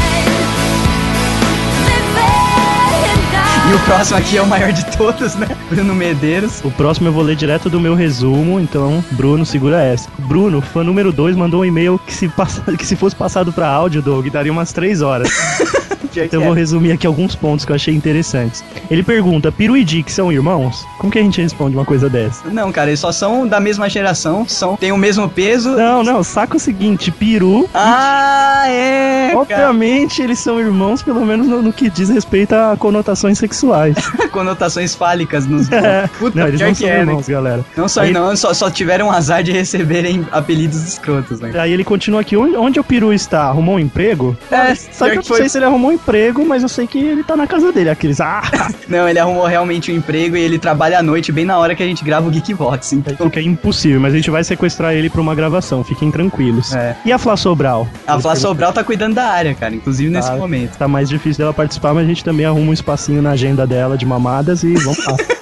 Living 1.87 3.13
and 3.13 3.71
E 3.71 3.75
o 3.75 3.79
próximo 3.87 4.19
aqui 4.19 4.37
é 4.37 4.43
o 4.43 4.47
maior 4.47 4.73
de 4.73 4.85
todos, 4.97 5.37
né? 5.37 5.47
Bruno 5.71 5.95
Medeiros. 5.95 6.61
O 6.65 6.71
próximo 6.73 7.09
eu 7.09 7.13
vou 7.13 7.23
ler 7.23 7.37
direto 7.37 7.71
do 7.71 7.79
meu 7.79 7.95
resumo, 7.95 8.59
então 8.59 9.05
Bruno 9.13 9.47
segura 9.47 9.81
essa. 9.83 10.09
Bruno, 10.19 10.61
fã 10.61 10.83
número 10.83 11.13
2, 11.13 11.37
mandou 11.37 11.61
um 11.61 11.65
e-mail 11.65 12.01
que 12.05 12.13
se, 12.13 12.29
passa- 12.29 12.63
que 12.77 12.85
se 12.85 12.97
fosse 12.97 13.15
passado 13.15 13.53
pra 13.53 13.69
áudio, 13.69 14.03
Doug, 14.03 14.27
daria 14.29 14.51
umas 14.51 14.73
3 14.73 15.03
horas. 15.03 15.29
Então 16.29 16.41
eu 16.41 16.47
vou 16.47 16.55
resumir 16.55 16.93
aqui 16.93 17.07
alguns 17.07 17.35
pontos 17.35 17.65
que 17.65 17.73
eu 17.73 17.77
achei 17.77 17.95
interessantes. 17.95 18.63
Ele 18.91 19.03
pergunta: 19.03 19.51
Peru 19.51 19.77
e 19.77 19.85
Dick 19.85 20.11
são 20.13 20.31
irmãos? 20.33 20.85
Como 20.99 21.11
que 21.13 21.19
a 21.19 21.23
gente 21.23 21.41
responde 21.41 21.77
uma 21.77 21.85
coisa 21.85 22.09
dessa? 22.09 22.49
Não, 22.49 22.71
cara, 22.73 22.91
eles 22.91 23.01
só 23.01 23.13
são 23.13 23.47
da 23.47 23.61
mesma 23.61 23.89
geração, 23.89 24.47
são, 24.49 24.77
têm 24.77 24.93
o 24.93 24.97
mesmo 24.99 25.29
peso. 25.29 25.71
Não, 25.71 26.03
não, 26.03 26.23
saca 26.23 26.57
o 26.57 26.61
seguinte: 26.61 27.11
Peru. 27.11 27.69
Ah, 27.73 28.65
é! 28.69 29.29
cara. 29.29 29.39
Obviamente 29.41 30.23
eles 30.23 30.39
são 30.39 30.59
irmãos, 30.59 31.03
pelo 31.03 31.25
menos 31.25 31.47
no, 31.47 31.63
no 31.63 31.73
que 31.73 31.89
diz 31.91 32.09
respeito 32.09 32.55
a 32.55 32.77
conotações 32.77 33.39
sexuais. 33.39 33.97
Conotações 34.33 34.95
fálicas 34.95 35.47
nos. 35.47 35.69
Puta, 36.19 36.39
não, 36.39 36.49
eles 36.49 36.61
não 36.61 36.75
são 36.75 36.89
é, 36.89 36.93
né? 36.93 37.01
irmãos, 37.01 37.29
galera. 37.29 37.65
Não 37.77 37.89
só, 37.89 38.03
Aí- 38.03 38.13
não, 38.13 38.35
só, 38.37 38.53
só 38.53 38.71
tiveram 38.71 39.11
azar 39.11 39.43
de 39.43 39.53
receberem 39.53 40.27
apelidos 40.31 40.83
escrotos, 40.87 41.41
né? 41.41 41.53
Aí 41.59 41.73
ele 41.73 41.85
continua 41.85 42.21
aqui: 42.21 42.37
onde, 42.37 42.57
onde 42.57 42.81
o 42.81 42.85
Peru 42.85 43.13
está? 43.13 43.45
Arrumou 43.45 43.77
um 43.77 43.79
emprego? 43.79 44.37
É, 44.51 44.75
Sabe 44.75 44.89
pior 44.89 44.97
que 44.99 45.11
eu 45.11 45.15
não 45.17 45.23
foi. 45.23 45.37
sei 45.39 45.49
se 45.49 45.59
ele 45.59 45.65
arrumou 45.65 45.91
um 45.91 45.95
emprego, 45.95 46.08
mas 46.47 46.63
eu 46.63 46.69
sei 46.69 46.87
que 46.87 46.99
ele 46.99 47.23
tá 47.23 47.37
na 47.37 47.47
casa 47.47 47.71
dele. 47.73 47.91
Aqueles, 47.91 48.21
ah, 48.21 48.43
Não, 48.89 49.09
ele 49.09 49.19
arrumou 49.19 49.45
realmente 49.47 49.93
um 49.93 49.97
emprego 49.97 50.37
e 50.37 50.41
ele 50.41 50.59
trabalha 50.59 50.99
à 50.99 51.03
noite, 51.03 51.31
bem 51.31 51.45
na 51.45 51.59
hora 51.59 51.75
que 51.75 51.83
a 51.83 51.87
gente 51.87 52.03
grava 52.05 52.27
o 52.27 52.31
Geekvox. 52.31 52.93
Então, 52.93 53.29
que 53.29 53.39
é 53.39 53.43
impossível, 53.43 54.01
mas 54.01 54.15
a 54.15 54.17
gente 54.17 54.31
vai 54.31 54.43
sequestrar 54.43 54.95
ele 54.95 55.11
pra 55.11 55.21
uma 55.21 55.35
gravação, 55.35 55.85
fiquem 55.85 56.11
tranquilos. 56.11 56.75
É. 56.75 56.97
E 57.05 57.13
a 57.13 57.19
Flá 57.19 57.37
Sobral? 57.37 57.87
a 58.07 58.19
Flá 58.19 58.35
Sobral 58.35 58.73
tá 58.73 58.83
cuidando 58.83 59.15
da 59.15 59.27
área, 59.27 59.55
cara, 59.55 59.75
inclusive 59.75 60.11
nesse 60.11 60.29
Tá. 60.31 60.37
momento. 60.37 60.77
Tá 60.77 60.89
mais 60.89 61.09
difícil 61.09 61.39
dela 61.39 61.53
participar, 61.53 61.93
mas 61.95 62.05
a 62.05 62.09
gente 62.09 62.25
também 62.25 62.47
arruma 62.47 62.71
um 62.71 62.73
espacinho 62.73 63.21
na 63.23 63.31
agenda 63.33 63.67
dela 63.67 63.97
de 63.97 64.07
mamadas 64.07 64.63
e 64.63 64.73
vamos 64.75 65.05
lá. 65.07 65.17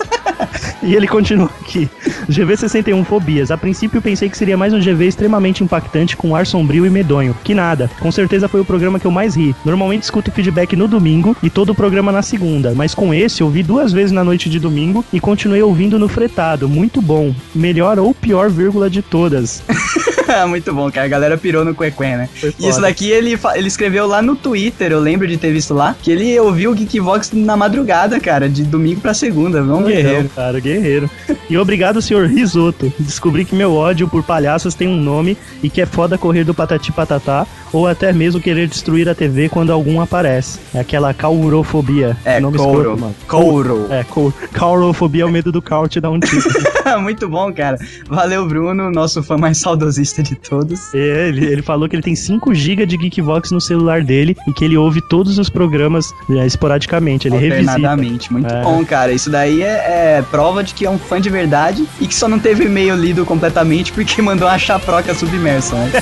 E 0.87 0.95
ele 0.95 1.09
continua 1.09 1.51
aqui. 1.61 1.91
GV61 2.31 3.05
Fobias. 3.05 3.51
A 3.51 3.59
princípio 3.59 4.01
pensei 4.01 4.29
que 4.29 4.39
seria 4.39 4.57
mais 4.57 4.73
um 4.73 4.79
GV 4.79 5.09
extremamente 5.09 5.65
impactante 5.65 6.17
com 6.17 6.37
ar 6.37 6.47
sombrio 6.47 6.87
e 6.87 6.91
medonho. 6.91 7.37
Que 7.43 7.55
nada. 7.55 7.91
Com 7.99 8.13
certeza 8.13 8.47
foi 8.47 8.61
o 8.61 8.65
programa 8.65 9.01
que 9.01 9.07
eu 9.07 9.11
mais 9.11 9.35
ri. 9.35 9.55
Normalmente 9.65 10.05
escuto 10.05 10.31
feedback 10.31 10.77
no 10.77 10.87
domingo 10.87 11.37
e 11.43 11.51
todo 11.51 11.71
o 11.71 11.75
programa 11.75 12.13
na 12.13 12.23
segunda. 12.23 12.73
Mas 12.73 12.95
com 12.95 13.13
esse 13.13 13.41
eu 13.41 13.51
vi 13.51 13.65
duas 13.65 13.93
vezes 13.93 14.13
na 14.13 14.23
noite 14.23 14.49
de 14.49 14.61
domingo 14.61 15.05
e 15.13 15.19
continuei 15.19 15.61
ouvindo 15.61 15.99
no 15.99 16.09
fretado. 16.09 16.69
Muito 16.69 17.03
bom. 17.03 17.35
Melhor 17.53 17.99
ou 17.99 18.15
pior 18.15 18.49
vírgula 18.49 18.89
de 18.89 19.03
todas. 19.03 19.65
Muito 20.49 20.73
bom, 20.75 20.91
cara. 20.91 21.07
A 21.07 21.09
galera 21.09 21.39
pirou 21.39 21.65
no 21.65 21.75
Cuequé, 21.75 22.17
né? 22.17 22.29
E 22.59 22.69
isso 22.69 22.81
daqui 22.81 23.11
ele, 23.11 23.39
ele 23.55 23.69
escreveu 23.69 24.07
lá 24.07 24.21
no 24.21 24.35
Twitter, 24.35 24.93
eu 24.93 25.01
lembro 25.01 25.27
de 25.27 25.37
ter 25.37 25.53
visto 25.53 25.73
lá, 25.73 25.97
que 26.03 26.11
ele 26.11 26.39
ouviu 26.39 26.73
o 26.73 26.75
Geekvox 26.75 27.33
na 27.33 27.57
madrugada, 27.57 28.19
cara, 28.19 28.49
de 28.49 28.65
domingo 28.65 29.01
pra 29.01 29.15
segunda. 29.15 29.63
Vamos, 29.63 29.87
guerreiro. 29.89 30.21
Então, 30.21 30.45
cara, 30.45 30.61
guerreiro. 30.77 31.11
E 31.49 31.57
obrigado, 31.57 32.03
senhor 32.03 32.27
Risoto. 32.27 32.93
Descobri 32.99 33.45
que 33.45 33.55
meu 33.55 33.75
ódio 33.75 34.09
por 34.09 34.23
palhaços 34.23 34.75
tem 34.75 34.89
um 34.89 35.01
nome 35.01 35.37
e 35.63 35.71
que 35.71 35.81
é 35.81 35.87
foda 35.87 36.19
correr 36.19 36.45
do 36.45 36.55
patati 36.55 36.93
patatá 36.93 37.47
ou 37.77 37.87
até 37.87 38.11
mesmo 38.11 38.41
querer 38.41 38.67
destruir 38.69 39.07
a 39.07 39.15
TV 39.15 39.51
quando 39.51 39.71
algum 39.71 40.01
aparece. 40.01 40.59
É 40.75 40.81
aquela 40.81 41.13
caurofobia. 41.13 42.17
É, 42.25 42.41
nome 42.41 42.57
couro. 42.57 42.99
mano. 42.99 43.15
Couro. 43.29 43.87
É, 43.91 44.03
couro. 44.05 44.33
Caurofobia 44.51 45.23
é 45.23 45.27
o 45.27 45.31
medo 45.31 45.53
do 45.53 45.61
caur 45.61 45.87
te 45.87 46.01
dar 46.01 46.11
um 46.11 46.19
tiro. 46.19 46.43
Muito 47.01 47.29
bom, 47.29 47.53
cara. 47.53 47.77
Valeu, 48.09 48.47
Bruno, 48.47 48.91
nosso 48.91 49.23
fã 49.23 49.37
mais 49.37 49.59
saudosista 49.59 50.23
de 50.23 50.35
todos. 50.37 50.95
É, 50.95 51.29
ele, 51.29 51.45
ele 51.45 51.61
falou 51.63 51.87
que 51.89 51.95
ele 51.97 52.03
tem 52.03 52.15
5 52.15 52.55
GB 52.55 52.87
de 52.87 52.97
Geekvox 52.97 53.51
no 53.51 53.61
celular 53.61 54.03
dele 54.03 54.35
e 54.49 54.53
que 54.53 54.65
ele 54.65 54.77
ouve 54.79 55.03
todos 55.03 55.39
os 55.39 55.51
programas 55.51 56.11
é, 56.31 56.47
esporadicamente. 56.47 57.29
Ele 57.29 57.37
revisita. 57.37 57.73
Alternadamente. 57.73 58.33
Muito 58.33 58.47
É. 58.53 58.63
bom, 58.63 58.83
cara. 58.87 59.13
Isso 59.13 59.29
daí 59.29 59.63
é, 59.63 60.17
é 60.19 60.25
prova 60.31 60.65
de 60.65 60.73
que 60.73 60.87
é 60.87 60.91
um 60.91 60.99
fã 60.99 61.21
de 61.21 61.29
verdade 61.29 61.87
e 62.01 62.07
que 62.07 62.15
só 62.15 62.27
não 62.27 62.39
teve 62.39 62.65
e-mail 62.65 62.97
lido 62.97 63.27
completamente 63.27 63.93
porque 63.93 64.21
mandou 64.23 64.49
uma 64.49 64.59
chaproca 64.59 65.15
submersa, 65.15 65.77
né? 65.77 65.91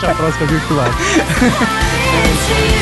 Te 0.00 0.14
próxima 0.16 0.46
virtual. 0.46 0.86
I 1.14 2.22
miss 2.24 2.76
you. 2.76 2.81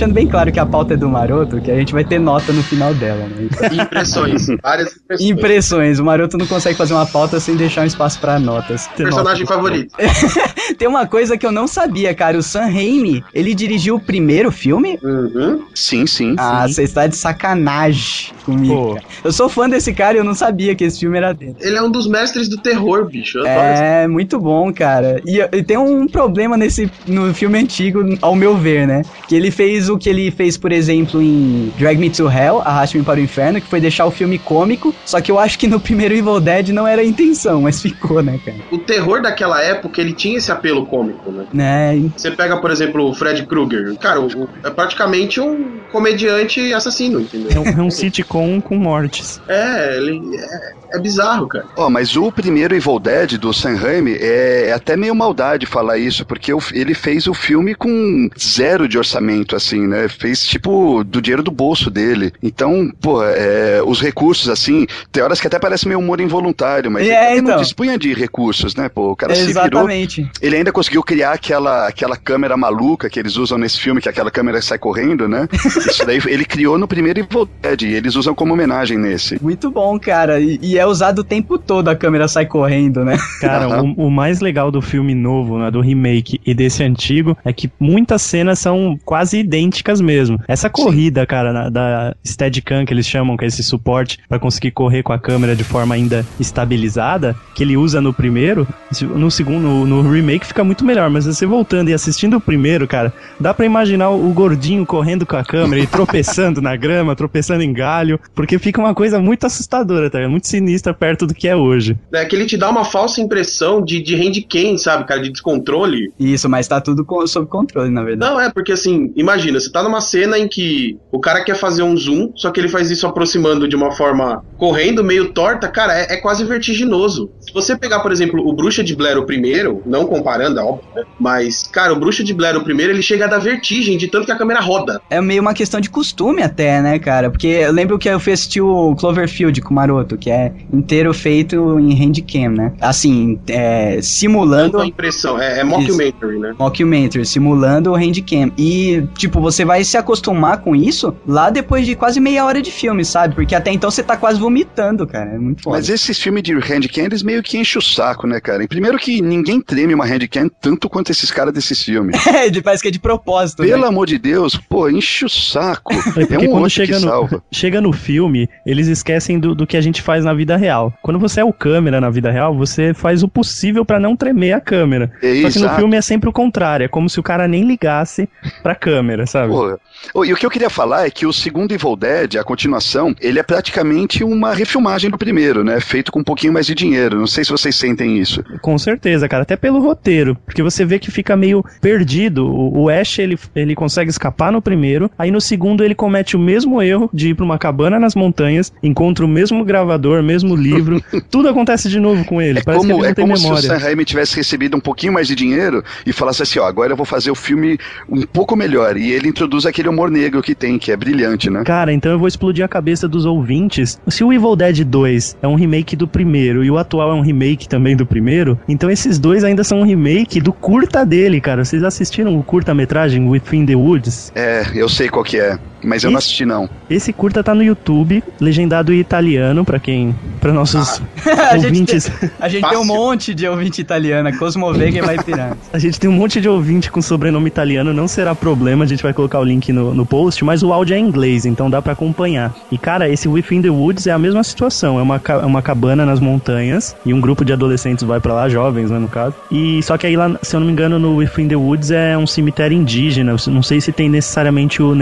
Deixando 0.00 0.14
bem 0.14 0.26
claro 0.26 0.50
que 0.50 0.58
a 0.58 0.64
pauta 0.64 0.94
é 0.94 0.96
do 0.96 1.10
Maroto, 1.10 1.60
que 1.60 1.70
a 1.70 1.76
gente 1.76 1.92
vai 1.92 2.02
ter 2.02 2.18
nota 2.18 2.54
no 2.54 2.62
final 2.62 2.94
dela, 2.94 3.26
né? 3.26 3.48
Então, 3.50 3.84
Impressões, 3.84 4.46
várias 4.62 4.96
impressões. 4.96 5.30
impressões. 5.30 5.98
O 5.98 6.04
Maroto 6.04 6.38
não 6.38 6.46
consegue 6.46 6.74
fazer 6.74 6.94
uma 6.94 7.04
pauta 7.04 7.38
sem 7.38 7.54
deixar 7.54 7.82
um 7.82 7.86
espaço 7.86 8.18
pra 8.18 8.38
notas. 8.38 8.88
Personagem 8.96 9.44
favorito. 9.44 9.94
Tem 10.78 10.88
uma 10.88 11.06
coisa 11.06 11.36
que 11.36 11.44
eu 11.44 11.52
não 11.52 11.66
sabia, 11.66 12.14
cara. 12.14 12.38
O 12.38 12.42
Sam 12.42 12.66
Raimi, 12.66 13.22
ele 13.34 13.54
dirigiu 13.54 13.96
o 13.96 14.00
primeiro 14.00 14.50
filme? 14.50 14.98
Uhum. 15.02 15.66
Sim, 15.74 16.06
sim. 16.06 16.34
Ah, 16.38 16.66
você 16.66 16.84
está 16.84 17.06
de 17.06 17.16
sacanagem 17.16 18.32
comigo. 18.40 18.74
Pô. 18.74 18.98
Eu 19.24 19.32
sou 19.32 19.48
fã 19.48 19.68
desse 19.68 19.92
cara 19.92 20.16
e 20.16 20.20
eu 20.20 20.24
não 20.24 20.34
sabia 20.34 20.74
que 20.74 20.84
esse 20.84 21.00
filme 21.00 21.16
era 21.16 21.32
dele. 21.32 21.56
Ele 21.60 21.76
é 21.76 21.82
um 21.82 21.90
dos 21.90 22.08
mestres 22.08 22.48
do 22.48 22.58
terror, 22.58 23.08
bicho. 23.08 23.38
Eu 23.38 23.46
É, 23.46 24.06
muito 24.08 24.38
bom, 24.38 24.72
cara. 24.72 25.20
E, 25.26 25.38
e 25.56 25.62
tem 25.62 25.76
um 25.76 26.06
problema 26.06 26.56
nesse 26.56 26.90
no 27.06 27.32
filme 27.34 27.58
antigo, 27.58 28.00
ao 28.22 28.34
meu 28.34 28.56
ver, 28.56 28.86
né? 28.86 29.02
Que 29.28 29.34
ele 29.34 29.50
fez 29.50 29.88
o 29.88 29.98
que 29.98 30.08
ele 30.08 30.30
fez, 30.30 30.56
por 30.56 30.72
exemplo, 30.72 31.22
em 31.22 31.72
Drag 31.76 31.98
Me 31.98 32.10
to 32.10 32.28
Hell, 32.30 32.60
Arraste-me 32.60 33.04
para 33.04 33.20
o 33.20 33.22
Inferno, 33.22 33.60
que 33.60 33.66
foi 33.66 33.80
deixar 33.80 34.06
o 34.06 34.10
filme 34.10 34.38
cômico. 34.38 34.94
Só 35.04 35.20
que 35.20 35.30
eu 35.30 35.38
acho 35.38 35.58
que 35.58 35.66
no 35.66 35.80
primeiro 35.80 36.14
Evil 36.14 36.40
Dead 36.40 36.68
não 36.70 36.86
era 36.86 37.02
a 37.02 37.04
intenção, 37.04 37.62
mas 37.62 37.80
ficou, 37.80 38.22
né, 38.22 38.38
cara? 38.44 38.58
O 38.70 38.78
terror 38.78 39.20
daquela 39.22 39.62
época, 39.62 40.00
ele 40.00 40.12
tinha 40.14 40.38
esse 40.38 40.50
apelo 40.50 40.86
cômico, 40.86 41.30
né? 41.30 41.44
Né? 41.52 42.10
Você 42.16 42.30
pega, 42.30 42.56
por 42.60 42.70
exemplo, 42.70 43.08
o 43.08 43.14
Fred 43.14 43.44
Krueger. 43.46 43.96
Cara, 43.98 44.20
o- 44.20 44.26
o- 44.26 44.48
é 44.64 44.70
praticamente 44.70 45.40
um 45.40 45.80
comediante 45.92 46.72
assassino, 46.72 47.20
entendeu? 47.20 47.50
É 47.52 47.58
um, 47.60 47.80
é 47.80 47.82
um 47.82 47.90
sitcom 47.90 48.29
com 48.30 48.76
mortes. 48.76 49.40
É, 49.48 49.96
ele 49.96 50.20
é, 50.36 50.96
é 50.96 50.98
bizarro, 51.00 51.48
cara. 51.48 51.64
Ó, 51.76 51.90
mas 51.90 52.16
o 52.16 52.30
primeiro 52.30 52.74
Evil 52.74 52.98
Dead 52.98 53.38
do 53.38 53.52
Sam 53.52 53.74
Raimi 53.76 54.12
é, 54.14 54.66
é 54.68 54.72
até 54.72 54.96
meio 54.96 55.14
maldade 55.14 55.66
falar 55.66 55.98
isso, 55.98 56.24
porque 56.24 56.52
o- 56.52 56.60
ele 56.72 56.94
fez 56.94 57.26
o 57.26 57.34
filme 57.34 57.74
com 57.74 58.28
zero 58.38 58.86
de 58.88 58.96
orçamento, 58.98 59.56
assim, 59.56 59.86
né? 59.86 60.08
Fez 60.08 60.44
tipo 60.46 61.02
do 61.04 61.20
dinheiro 61.20 61.42
do 61.42 61.50
bolso 61.50 61.90
dele. 61.90 62.32
Então, 62.42 62.90
pô, 63.00 63.22
é, 63.24 63.82
os 63.84 64.00
recursos, 64.00 64.48
assim, 64.48 64.86
tem 65.10 65.22
horas 65.22 65.40
que 65.40 65.46
até 65.46 65.58
parece 65.58 65.86
meio 65.88 65.98
humor 66.00 66.20
involuntário, 66.20 66.90
mas 66.90 67.06
É, 67.08 67.32
ele 67.32 67.42
não 67.42 67.50
então. 67.50 67.62
dispunha 67.62 67.98
de 67.98 68.12
recursos, 68.14 68.74
né? 68.74 68.88
Pô, 68.88 69.10
o 69.12 69.16
cara 69.16 69.34
se 69.34 69.46
virou. 69.46 69.60
Exatamente. 69.64 70.30
Ele 70.40 70.56
ainda 70.56 70.72
conseguiu 70.72 71.02
criar 71.02 71.32
aquela, 71.32 71.88
aquela 71.88 72.16
câmera 72.16 72.56
maluca 72.56 73.08
que 73.10 73.18
eles 73.18 73.36
usam 73.36 73.58
nesse 73.58 73.78
filme, 73.80 74.00
que 74.00 74.08
é 74.08 74.12
aquela 74.12 74.30
câmera 74.30 74.58
que 74.60 74.64
sai 74.64 74.78
correndo, 74.78 75.28
né? 75.28 75.48
Isso 75.90 76.04
daí 76.06 76.20
ele 76.26 76.44
criou 76.44 76.78
no 76.78 76.86
primeiro 76.88 77.20
Evil 77.20 77.48
Dead, 77.60 77.82
e 77.82 77.94
eles 77.94 78.16
usam 78.20 78.34
como 78.34 78.52
homenagem 78.54 78.98
nesse. 78.98 79.42
Muito 79.42 79.70
bom, 79.70 79.98
cara. 79.98 80.38
E, 80.40 80.58
e 80.62 80.78
é 80.78 80.86
usado 80.86 81.20
o 81.20 81.24
tempo 81.24 81.58
todo, 81.58 81.88
a 81.88 81.96
câmera 81.96 82.28
sai 82.28 82.46
correndo, 82.46 83.04
né? 83.04 83.16
Cara, 83.40 83.82
o, 83.82 84.06
o 84.06 84.10
mais 84.10 84.40
legal 84.40 84.70
do 84.70 84.80
filme 84.82 85.14
novo, 85.14 85.58
né, 85.58 85.70
do 85.70 85.80
remake 85.80 86.40
e 86.46 86.54
desse 86.54 86.82
antigo, 86.84 87.36
é 87.44 87.52
que 87.52 87.70
muitas 87.80 88.22
cenas 88.22 88.58
são 88.58 88.98
quase 89.04 89.38
idênticas 89.38 90.00
mesmo. 90.00 90.38
Essa 90.46 90.68
corrida, 90.70 91.26
cara, 91.26 91.52
na- 91.52 91.68
da 91.70 92.14
Steadicam, 92.26 92.84
que 92.84 92.92
eles 92.92 93.06
chamam, 93.06 93.36
que 93.36 93.44
é 93.44 93.48
esse 93.48 93.62
suporte 93.62 94.18
pra 94.28 94.38
conseguir 94.38 94.70
correr 94.72 95.02
com 95.02 95.12
a 95.12 95.18
câmera 95.18 95.56
de 95.56 95.64
forma 95.64 95.94
ainda 95.94 96.24
estabilizada, 96.38 97.34
que 97.54 97.62
ele 97.62 97.76
usa 97.76 98.00
no 98.00 98.12
primeiro, 98.12 98.66
no 99.00 99.30
segundo, 99.30 99.60
no, 99.60 99.86
no 100.02 100.10
remake 100.12 100.46
fica 100.46 100.62
muito 100.62 100.84
melhor, 100.84 101.08
mas 101.10 101.24
você 101.26 101.46
voltando 101.46 101.88
e 101.88 101.94
assistindo 101.94 102.36
o 102.36 102.40
primeiro, 102.40 102.86
cara, 102.86 103.12
dá 103.38 103.54
pra 103.54 103.64
imaginar 103.66 104.10
o 104.10 104.28
gordinho 104.32 104.84
correndo 104.84 105.24
com 105.24 105.36
a 105.36 105.44
câmera 105.44 105.80
e 105.82 105.86
tropeçando 105.86 106.60
na 106.60 106.76
grama, 106.76 107.16
tropeçando 107.16 107.62
em 107.62 107.72
galho, 107.72 108.09
porque 108.34 108.58
fica 108.58 108.80
uma 108.80 108.94
coisa 108.94 109.18
muito 109.20 109.46
assustadora, 109.46 110.10
tá? 110.10 110.18
ligado? 110.18 110.30
Muito 110.30 110.46
sinistra 110.48 110.92
perto 110.94 111.26
do 111.26 111.34
que 111.34 111.48
é 111.48 111.56
hoje. 111.56 111.96
É 112.12 112.24
que 112.24 112.34
ele 112.36 112.46
te 112.46 112.56
dá 112.56 112.70
uma 112.70 112.84
falsa 112.84 113.20
impressão 113.20 113.82
de, 113.82 114.02
de 114.02 114.14
handcam, 114.16 114.76
sabe, 114.78 115.04
cara, 115.06 115.20
de 115.20 115.30
descontrole. 115.30 116.12
Isso, 116.18 116.48
mas 116.48 116.66
tá 116.68 116.80
tudo 116.80 117.04
com- 117.04 117.26
sob 117.26 117.46
controle, 117.48 117.90
na 117.90 118.02
verdade. 118.02 118.32
Não, 118.32 118.40
é 118.40 118.50
porque 118.50 118.72
assim, 118.72 119.12
imagina, 119.16 119.58
você 119.60 119.70
tá 119.70 119.82
numa 119.82 120.00
cena 120.00 120.38
em 120.38 120.48
que 120.48 120.98
o 121.12 121.20
cara 121.20 121.42
quer 121.44 121.56
fazer 121.56 121.82
um 121.82 121.96
zoom, 121.96 122.32
só 122.36 122.50
que 122.50 122.60
ele 122.60 122.68
faz 122.68 122.90
isso 122.90 123.06
aproximando 123.06 123.68
de 123.68 123.76
uma 123.76 123.92
forma 123.92 124.44
correndo, 124.56 125.02
meio 125.04 125.32
torta, 125.32 125.68
cara, 125.68 125.98
é, 125.98 126.14
é 126.14 126.16
quase 126.16 126.44
vertiginoso. 126.44 127.30
Se 127.40 127.52
você 127.52 127.76
pegar, 127.76 128.00
por 128.00 128.12
exemplo, 128.12 128.46
o 128.46 128.52
Bruxa 128.52 128.82
de 128.84 128.94
Blair 128.94 129.18
o 129.18 129.26
primeiro, 129.26 129.82
não 129.86 130.06
comparando, 130.06 130.60
é 130.60 130.62
óbvio, 130.62 130.88
né? 130.94 131.02
Mas, 131.18 131.62
cara, 131.64 131.92
o 131.92 131.96
Bruxa 131.98 132.22
de 132.22 132.32
Blair 132.34 132.56
o 132.56 132.64
primeiro, 132.64 132.92
ele 132.92 133.02
chega 133.02 133.24
a 133.24 133.28
dar 133.28 133.38
vertigem 133.38 133.96
de 133.96 134.08
tanto 134.08 134.26
que 134.26 134.32
a 134.32 134.36
câmera 134.36 134.60
roda. 134.60 135.00
É 135.10 135.20
meio 135.20 135.40
uma 135.42 135.54
questão 135.54 135.80
de 135.80 135.90
costume 135.90 136.42
até, 136.42 136.80
né, 136.80 136.98
cara? 136.98 137.30
Porque 137.30 137.46
eu 137.46 137.72
lembro 137.72 137.98
que 138.00 138.08
eu 138.08 138.18
fui 138.18 138.32
assistir 138.32 138.60
o 138.60 138.94
Cloverfield 138.96 139.60
com 139.60 139.70
o 139.70 139.74
Maroto, 139.74 140.16
que 140.16 140.30
é 140.30 140.52
inteiro 140.72 141.12
feito 141.14 141.78
em 141.78 141.94
handcam, 141.94 142.50
né? 142.50 142.72
Assim, 142.80 143.38
é, 143.48 144.00
simulando... 144.02 144.72
Tanto 144.72 144.82
a 144.82 144.86
impressão, 144.86 145.38
é, 145.40 145.60
é 145.60 145.64
mockumentary, 145.64 146.38
né? 146.38 146.54
Mockumentary, 146.58 147.24
simulando 147.26 147.92
o 147.92 147.94
handcam. 147.96 148.50
E, 148.58 149.04
tipo, 149.16 149.40
você 149.40 149.64
vai 149.64 149.84
se 149.84 149.96
acostumar 149.96 150.58
com 150.58 150.74
isso 150.74 151.14
lá 151.26 151.50
depois 151.50 151.86
de 151.86 151.94
quase 151.94 152.18
meia 152.20 152.44
hora 152.44 152.60
de 152.62 152.70
filme, 152.70 153.04
sabe? 153.04 153.34
Porque 153.34 153.54
até 153.54 153.70
então 153.72 153.90
você 153.90 154.02
tá 154.02 154.16
quase 154.16 154.40
vomitando, 154.40 155.06
cara. 155.06 155.30
É 155.30 155.38
muito 155.38 155.62
foda. 155.62 155.76
Mas 155.76 155.88
esses 155.88 156.18
filmes 156.18 156.42
de 156.42 156.54
handcam, 156.54 157.04
eles 157.04 157.22
meio 157.22 157.42
que 157.42 157.58
enchem 157.58 157.78
o 157.78 157.82
saco, 157.82 158.26
né, 158.26 158.40
cara? 158.40 158.64
E 158.64 158.68
primeiro 158.68 158.98
que 158.98 159.20
ninguém 159.20 159.60
treme 159.60 159.94
uma 159.94 160.06
handcam 160.06 160.48
tanto 160.60 160.88
quanto 160.88 161.10
esses 161.10 161.30
caras 161.30 161.52
desses 161.52 161.82
filmes. 161.82 162.16
É, 162.30 162.48
de- 162.48 162.62
parece 162.62 162.82
que 162.82 162.88
é 162.88 162.92
de 162.92 162.98
propósito, 163.00 163.62
Pelo 163.64 163.82
né? 163.82 163.88
amor 163.88 164.06
de 164.06 164.16
Deus, 164.16 164.56
pô, 164.56 164.88
enche 164.88 165.24
o 165.24 165.28
saco. 165.28 165.92
É 165.92 166.34
É 166.34 166.38
um 166.38 166.52
quando 166.52 166.70
chega 166.70 166.94
que 166.96 167.04
no, 167.04 167.10
salva. 167.10 167.42
chega 167.52 167.80
no 167.80 167.89
filme, 167.92 168.48
eles 168.64 168.88
esquecem 168.88 169.38
do, 169.38 169.54
do 169.54 169.66
que 169.66 169.76
a 169.76 169.80
gente 169.80 170.02
faz 170.02 170.24
na 170.24 170.32
vida 170.32 170.56
real. 170.56 170.92
Quando 171.02 171.18
você 171.18 171.40
é 171.40 171.44
o 171.44 171.52
câmera 171.52 172.00
na 172.00 172.10
vida 172.10 172.30
real, 172.30 172.54
você 172.54 172.94
faz 172.94 173.22
o 173.22 173.28
possível 173.28 173.84
pra 173.84 174.00
não 174.00 174.16
tremer 174.16 174.52
a 174.52 174.60
câmera. 174.60 175.10
É, 175.22 175.42
Só 175.42 175.50
que 175.50 175.58
no 175.58 175.68
filme 175.76 175.96
é 175.96 176.00
sempre 176.00 176.28
o 176.28 176.32
contrário, 176.32 176.84
é 176.84 176.88
como 176.88 177.08
se 177.08 177.18
o 177.20 177.22
cara 177.22 177.46
nem 177.46 177.64
ligasse 177.64 178.28
pra 178.62 178.74
câmera, 178.74 179.26
sabe? 179.26 179.52
Porra. 179.52 179.78
Ô, 180.14 180.24
E 180.24 180.32
o 180.32 180.36
que 180.36 180.44
eu 180.44 180.50
queria 180.50 180.70
falar 180.70 181.06
é 181.06 181.10
que 181.10 181.26
o 181.26 181.32
segundo 181.32 181.72
Evil 181.72 181.96
Dead, 181.96 182.36
a 182.36 182.44
continuação, 182.44 183.14
ele 183.20 183.38
é 183.38 183.42
praticamente 183.42 184.24
uma 184.24 184.54
refilmagem 184.54 185.10
do 185.10 185.18
primeiro, 185.18 185.62
né? 185.62 185.80
Feito 185.80 186.10
com 186.10 186.20
um 186.20 186.24
pouquinho 186.24 186.52
mais 186.52 186.66
de 186.66 186.74
dinheiro. 186.74 187.18
Não 187.18 187.26
sei 187.26 187.44
se 187.44 187.50
vocês 187.50 187.74
sentem 187.76 188.18
isso. 188.18 188.42
Com 188.60 188.76
certeza, 188.78 189.28
cara, 189.28 189.42
até 189.42 189.56
pelo 189.56 189.80
roteiro, 189.80 190.36
porque 190.44 190.62
você 190.62 190.84
vê 190.84 190.98
que 190.98 191.10
fica 191.10 191.36
meio 191.36 191.64
perdido. 191.80 192.46
O, 192.46 192.88
Ash, 192.88 193.18
ele, 193.18 193.38
ele 193.54 193.74
consegue 193.74 194.10
escapar 194.10 194.50
no 194.50 194.62
primeiro, 194.62 195.10
aí 195.18 195.30
no 195.30 195.40
segundo 195.40 195.84
ele 195.84 195.94
comete 195.94 196.36
o 196.36 196.38
mesmo 196.38 196.82
erro 196.82 197.10
de 197.12 197.30
ir 197.30 197.34
pra 197.34 197.44
uma 197.44 197.58
cabana 197.58 197.98
nas 197.98 198.14
montanhas, 198.14 198.72
encontra 198.82 199.24
o 199.24 199.28
mesmo 199.28 199.64
gravador, 199.64 200.22
mesmo 200.22 200.56
livro, 200.56 201.02
tudo 201.30 201.48
acontece 201.48 201.88
de 201.88 202.00
novo 202.00 202.24
com 202.24 202.40
ele. 202.40 202.60
É 202.60 202.62
Parece 202.62 202.86
que 202.86 202.92
como, 202.92 203.00
ele 203.00 203.06
não 203.06 203.10
é 203.10 203.14
tem 203.14 203.24
como 203.24 203.36
se 203.36 203.50
o. 203.50 203.56
Sam 203.56 203.76
Raimi 203.76 204.04
tivesse 204.04 204.36
recebido 204.36 204.76
um 204.76 204.80
pouquinho 204.80 205.12
mais 205.12 205.28
de 205.28 205.34
dinheiro 205.34 205.84
e 206.06 206.12
falasse 206.12 206.42
assim, 206.42 206.58
ó, 206.58 206.64
agora 206.64 206.92
eu 206.92 206.96
vou 206.96 207.06
fazer 207.06 207.30
o 207.30 207.34
filme 207.34 207.78
um 208.08 208.22
pouco 208.22 208.56
melhor. 208.56 208.96
E 208.96 209.12
ele 209.12 209.28
introduz 209.28 209.66
aquele 209.66 209.89
humor 209.90 210.10
negro 210.10 210.42
que 210.42 210.54
tem, 210.54 210.78
que 210.78 210.92
é 210.92 210.96
brilhante, 210.96 211.50
né? 211.50 211.62
Cara, 211.64 211.92
então 211.92 212.12
eu 212.12 212.18
vou 212.18 212.28
explodir 212.28 212.64
a 212.64 212.68
cabeça 212.68 213.08
dos 213.08 213.24
ouvintes. 213.24 214.00
Se 214.08 214.24
o 214.24 214.32
Evil 214.32 214.56
Dead 214.56 214.84
2 214.84 215.36
é 215.42 215.48
um 215.48 215.54
remake 215.54 215.96
do 215.96 216.08
primeiro 216.08 216.64
e 216.64 216.70
o 216.70 216.78
atual 216.78 217.10
é 217.10 217.14
um 217.14 217.20
remake 217.20 217.68
também 217.68 217.96
do 217.96 218.06
primeiro, 218.06 218.58
então 218.68 218.90
esses 218.90 219.18
dois 219.18 219.44
ainda 219.44 219.64
são 219.64 219.80
um 219.80 219.84
remake 219.84 220.40
do 220.40 220.52
curta 220.52 221.04
dele, 221.04 221.40
cara. 221.40 221.64
Vocês 221.64 221.82
assistiram 221.82 222.38
o 222.38 222.42
curta-metragem 222.42 223.28
Within 223.28 223.66
the 223.66 223.74
Woods? 223.74 224.32
É, 224.34 224.64
eu 224.74 224.88
sei 224.88 225.08
qual 225.08 225.24
que 225.24 225.38
é, 225.38 225.58
mas 225.82 226.04
eu 226.04 226.10
não 226.10 226.18
assisti 226.18 226.44
não. 226.44 226.68
Esse 226.88 227.12
curta 227.12 227.42
tá 227.42 227.54
no 227.54 227.62
YouTube, 227.62 228.22
legendado 228.40 228.92
em 228.92 228.98
italiano 228.98 229.64
pra 229.64 229.78
quem, 229.78 230.14
para 230.40 230.52
nossos 230.52 231.02
a 231.24 231.56
gente, 231.56 231.66
ouvintes. 231.66 232.04
tem, 232.04 232.30
a 232.40 232.48
gente 232.48 232.68
tem 232.68 232.78
um 232.78 232.84
monte 232.84 233.34
de 233.34 233.46
ouvinte 233.46 233.80
italiana, 233.80 234.36
Cosmo 234.36 234.72
Vega 234.72 234.98
e 234.98 235.02
vai 235.02 235.22
pirando. 235.22 235.56
A 235.72 235.78
gente 235.78 236.00
tem 236.00 236.10
um 236.10 236.12
monte 236.12 236.40
de 236.40 236.48
ouvinte 236.48 236.90
com 236.90 237.00
sobrenome 237.00 237.46
italiano, 237.46 237.92
não 237.92 238.08
será 238.08 238.34
problema, 238.34 238.84
a 238.84 238.86
gente 238.86 239.02
vai 239.02 239.12
colocar 239.12 239.38
o 239.38 239.44
link 239.44 239.72
no, 239.72 239.94
no 239.94 240.04
post, 240.04 240.44
mas 240.44 240.62
o 240.62 240.72
áudio 240.72 240.94
é 240.94 240.98
em 240.98 241.06
inglês, 241.06 241.46
então 241.46 241.70
dá 241.70 241.80
pra 241.80 241.92
acompanhar. 241.92 242.52
E 242.72 242.78
cara, 242.78 243.08
esse 243.08 243.28
Within 243.28 243.62
the 243.62 243.70
Woods 243.70 244.06
é 244.06 244.10
a 244.10 244.18
mesma 244.18 244.42
situação, 244.42 244.98
é 244.98 245.02
uma, 245.02 245.20
é 245.24 245.46
uma 245.46 245.62
cabana 245.62 246.04
nas 246.04 246.18
montanhas 246.18 246.96
e 247.04 247.14
um 247.14 247.20
grupo 247.20 247.44
de 247.44 247.52
adolescentes 247.52 248.04
vai 248.04 248.20
pra 248.20 248.34
lá, 248.34 248.48
jovens, 248.48 248.90
né, 248.90 248.98
no 248.98 249.08
caso. 249.08 249.34
E 249.50 249.82
só 249.82 249.96
que 249.96 250.06
aí 250.06 250.16
lá, 250.16 250.36
se 250.42 250.56
eu 250.56 250.60
não 250.60 250.66
me 250.66 250.72
engano, 250.72 250.98
no 250.98 251.16
Within 251.16 251.48
the 251.48 251.56
Woods 251.56 251.90
é 251.90 252.18
um 252.18 252.26
cemitério 252.26 252.76
indígena, 252.76 253.32
eu 253.32 253.52
não 253.52 253.62
sei 253.62 253.80
se 253.80 253.92
tem 253.92 254.08
necessariamente 254.08 254.82
o 254.82 254.94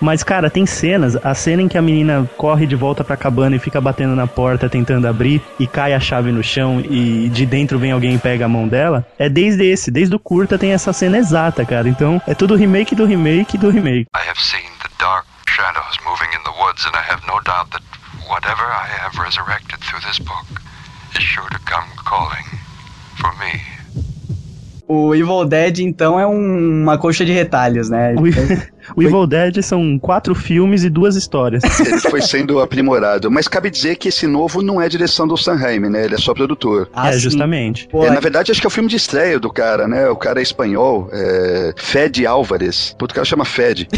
Mas 0.00 0.22
cara, 0.22 0.50
tem 0.50 0.64
cenas, 0.66 1.16
a 1.16 1.34
cena 1.34 1.62
em 1.62 1.68
que 1.68 1.76
a 1.78 1.82
menina 1.82 2.28
corre 2.36 2.66
de 2.66 2.76
volta 2.76 3.02
pra 3.04 3.16
cabana 3.16 3.56
e 3.56 3.58
fica 3.58 3.80
batendo 3.80 4.14
na 4.14 4.26
porta 4.26 4.68
tentando 4.68 5.06
abrir 5.06 5.42
e 5.58 5.66
cai 5.66 5.94
a 5.94 6.00
chave 6.00 6.30
no 6.32 6.42
chão 6.42 6.80
e 6.80 7.28
de 7.28 7.44
dentro 7.46 7.78
vem 7.78 7.92
alguém 7.92 8.14
e 8.14 8.18
pega 8.18 8.44
a 8.44 8.48
mão 8.48 8.66
dela, 8.68 9.06
é 9.18 9.28
desde 9.28 9.64
esse, 9.64 9.90
desde 9.90 10.14
o 10.14 10.18
curta 10.18 10.58
tem 10.58 10.72
essa 10.72 10.92
cena 10.92 11.18
exata, 11.18 11.64
cara. 11.64 11.88
Então 11.88 12.20
é 12.26 12.34
tudo 12.34 12.54
remake 12.56 12.94
do 12.94 13.04
remake 13.04 13.56
do 13.58 13.70
remake. 13.70 14.06
I 14.16 14.28
have 14.28 14.40
seen 14.40 14.68
the 14.82 14.88
dark 14.98 15.24
shadows 15.48 15.96
moving 16.04 16.30
in 16.34 16.42
the 16.44 16.62
woods, 16.62 16.84
and 16.86 16.92
I 16.94 17.02
have 17.12 17.22
no 17.26 17.40
doubt 17.42 17.70
that 17.70 17.82
whatever 18.28 18.64
I 18.64 18.86
have 19.04 19.16
resurrected 19.18 19.78
through 19.80 20.00
this 20.06 20.18
book 20.18 20.46
is 21.16 21.22
sure 21.24 21.48
to 21.50 21.58
come 21.64 21.88
calling 22.04 22.44
for 23.16 23.32
me. 23.38 23.60
O 24.86 25.14
Evil 25.14 25.44
Dead, 25.44 25.80
então, 25.80 26.18
é 26.18 26.26
um- 26.26 26.82
uma 26.82 26.96
coxa 26.96 27.24
de 27.24 27.32
retalhos, 27.32 27.90
né? 27.90 28.14
O, 28.96 29.02
Evil 29.02 29.26
Dead 29.26 29.62
são 29.62 29.98
quatro 29.98 30.34
filmes 30.34 30.84
e 30.84 30.90
duas 30.90 31.16
histórias. 31.16 31.62
Ele 31.80 31.98
foi 32.00 32.20
sendo 32.22 32.60
aprimorado. 32.60 33.30
Mas 33.30 33.48
cabe 33.48 33.70
dizer 33.70 33.96
que 33.96 34.08
esse 34.08 34.26
novo 34.26 34.62
não 34.62 34.80
é 34.80 34.88
direção 34.88 35.26
do 35.26 35.36
Sam 35.36 35.56
Raimi, 35.56 35.88
né? 35.88 36.04
Ele 36.04 36.14
é 36.14 36.18
só 36.18 36.34
produtor. 36.34 36.88
Ah, 36.94 37.10
é, 37.10 37.18
justamente. 37.18 37.88
Pô, 37.88 38.04
É, 38.04 38.10
na 38.10 38.20
verdade, 38.20 38.50
acho 38.50 38.60
que 38.60 38.66
é 38.66 38.68
o 38.68 38.70
filme 38.70 38.88
de 38.88 38.96
estreia 38.96 39.38
do 39.38 39.50
cara, 39.50 39.86
né? 39.88 40.08
O 40.08 40.16
cara 40.16 40.40
é 40.40 40.42
espanhol, 40.42 41.08
é... 41.12 41.72
Fed 41.76 42.26
Álvares. 42.26 42.94
Puto, 42.98 43.12
o 43.12 43.14
cara 43.14 43.24
chama 43.24 43.44
Fed. 43.44 43.88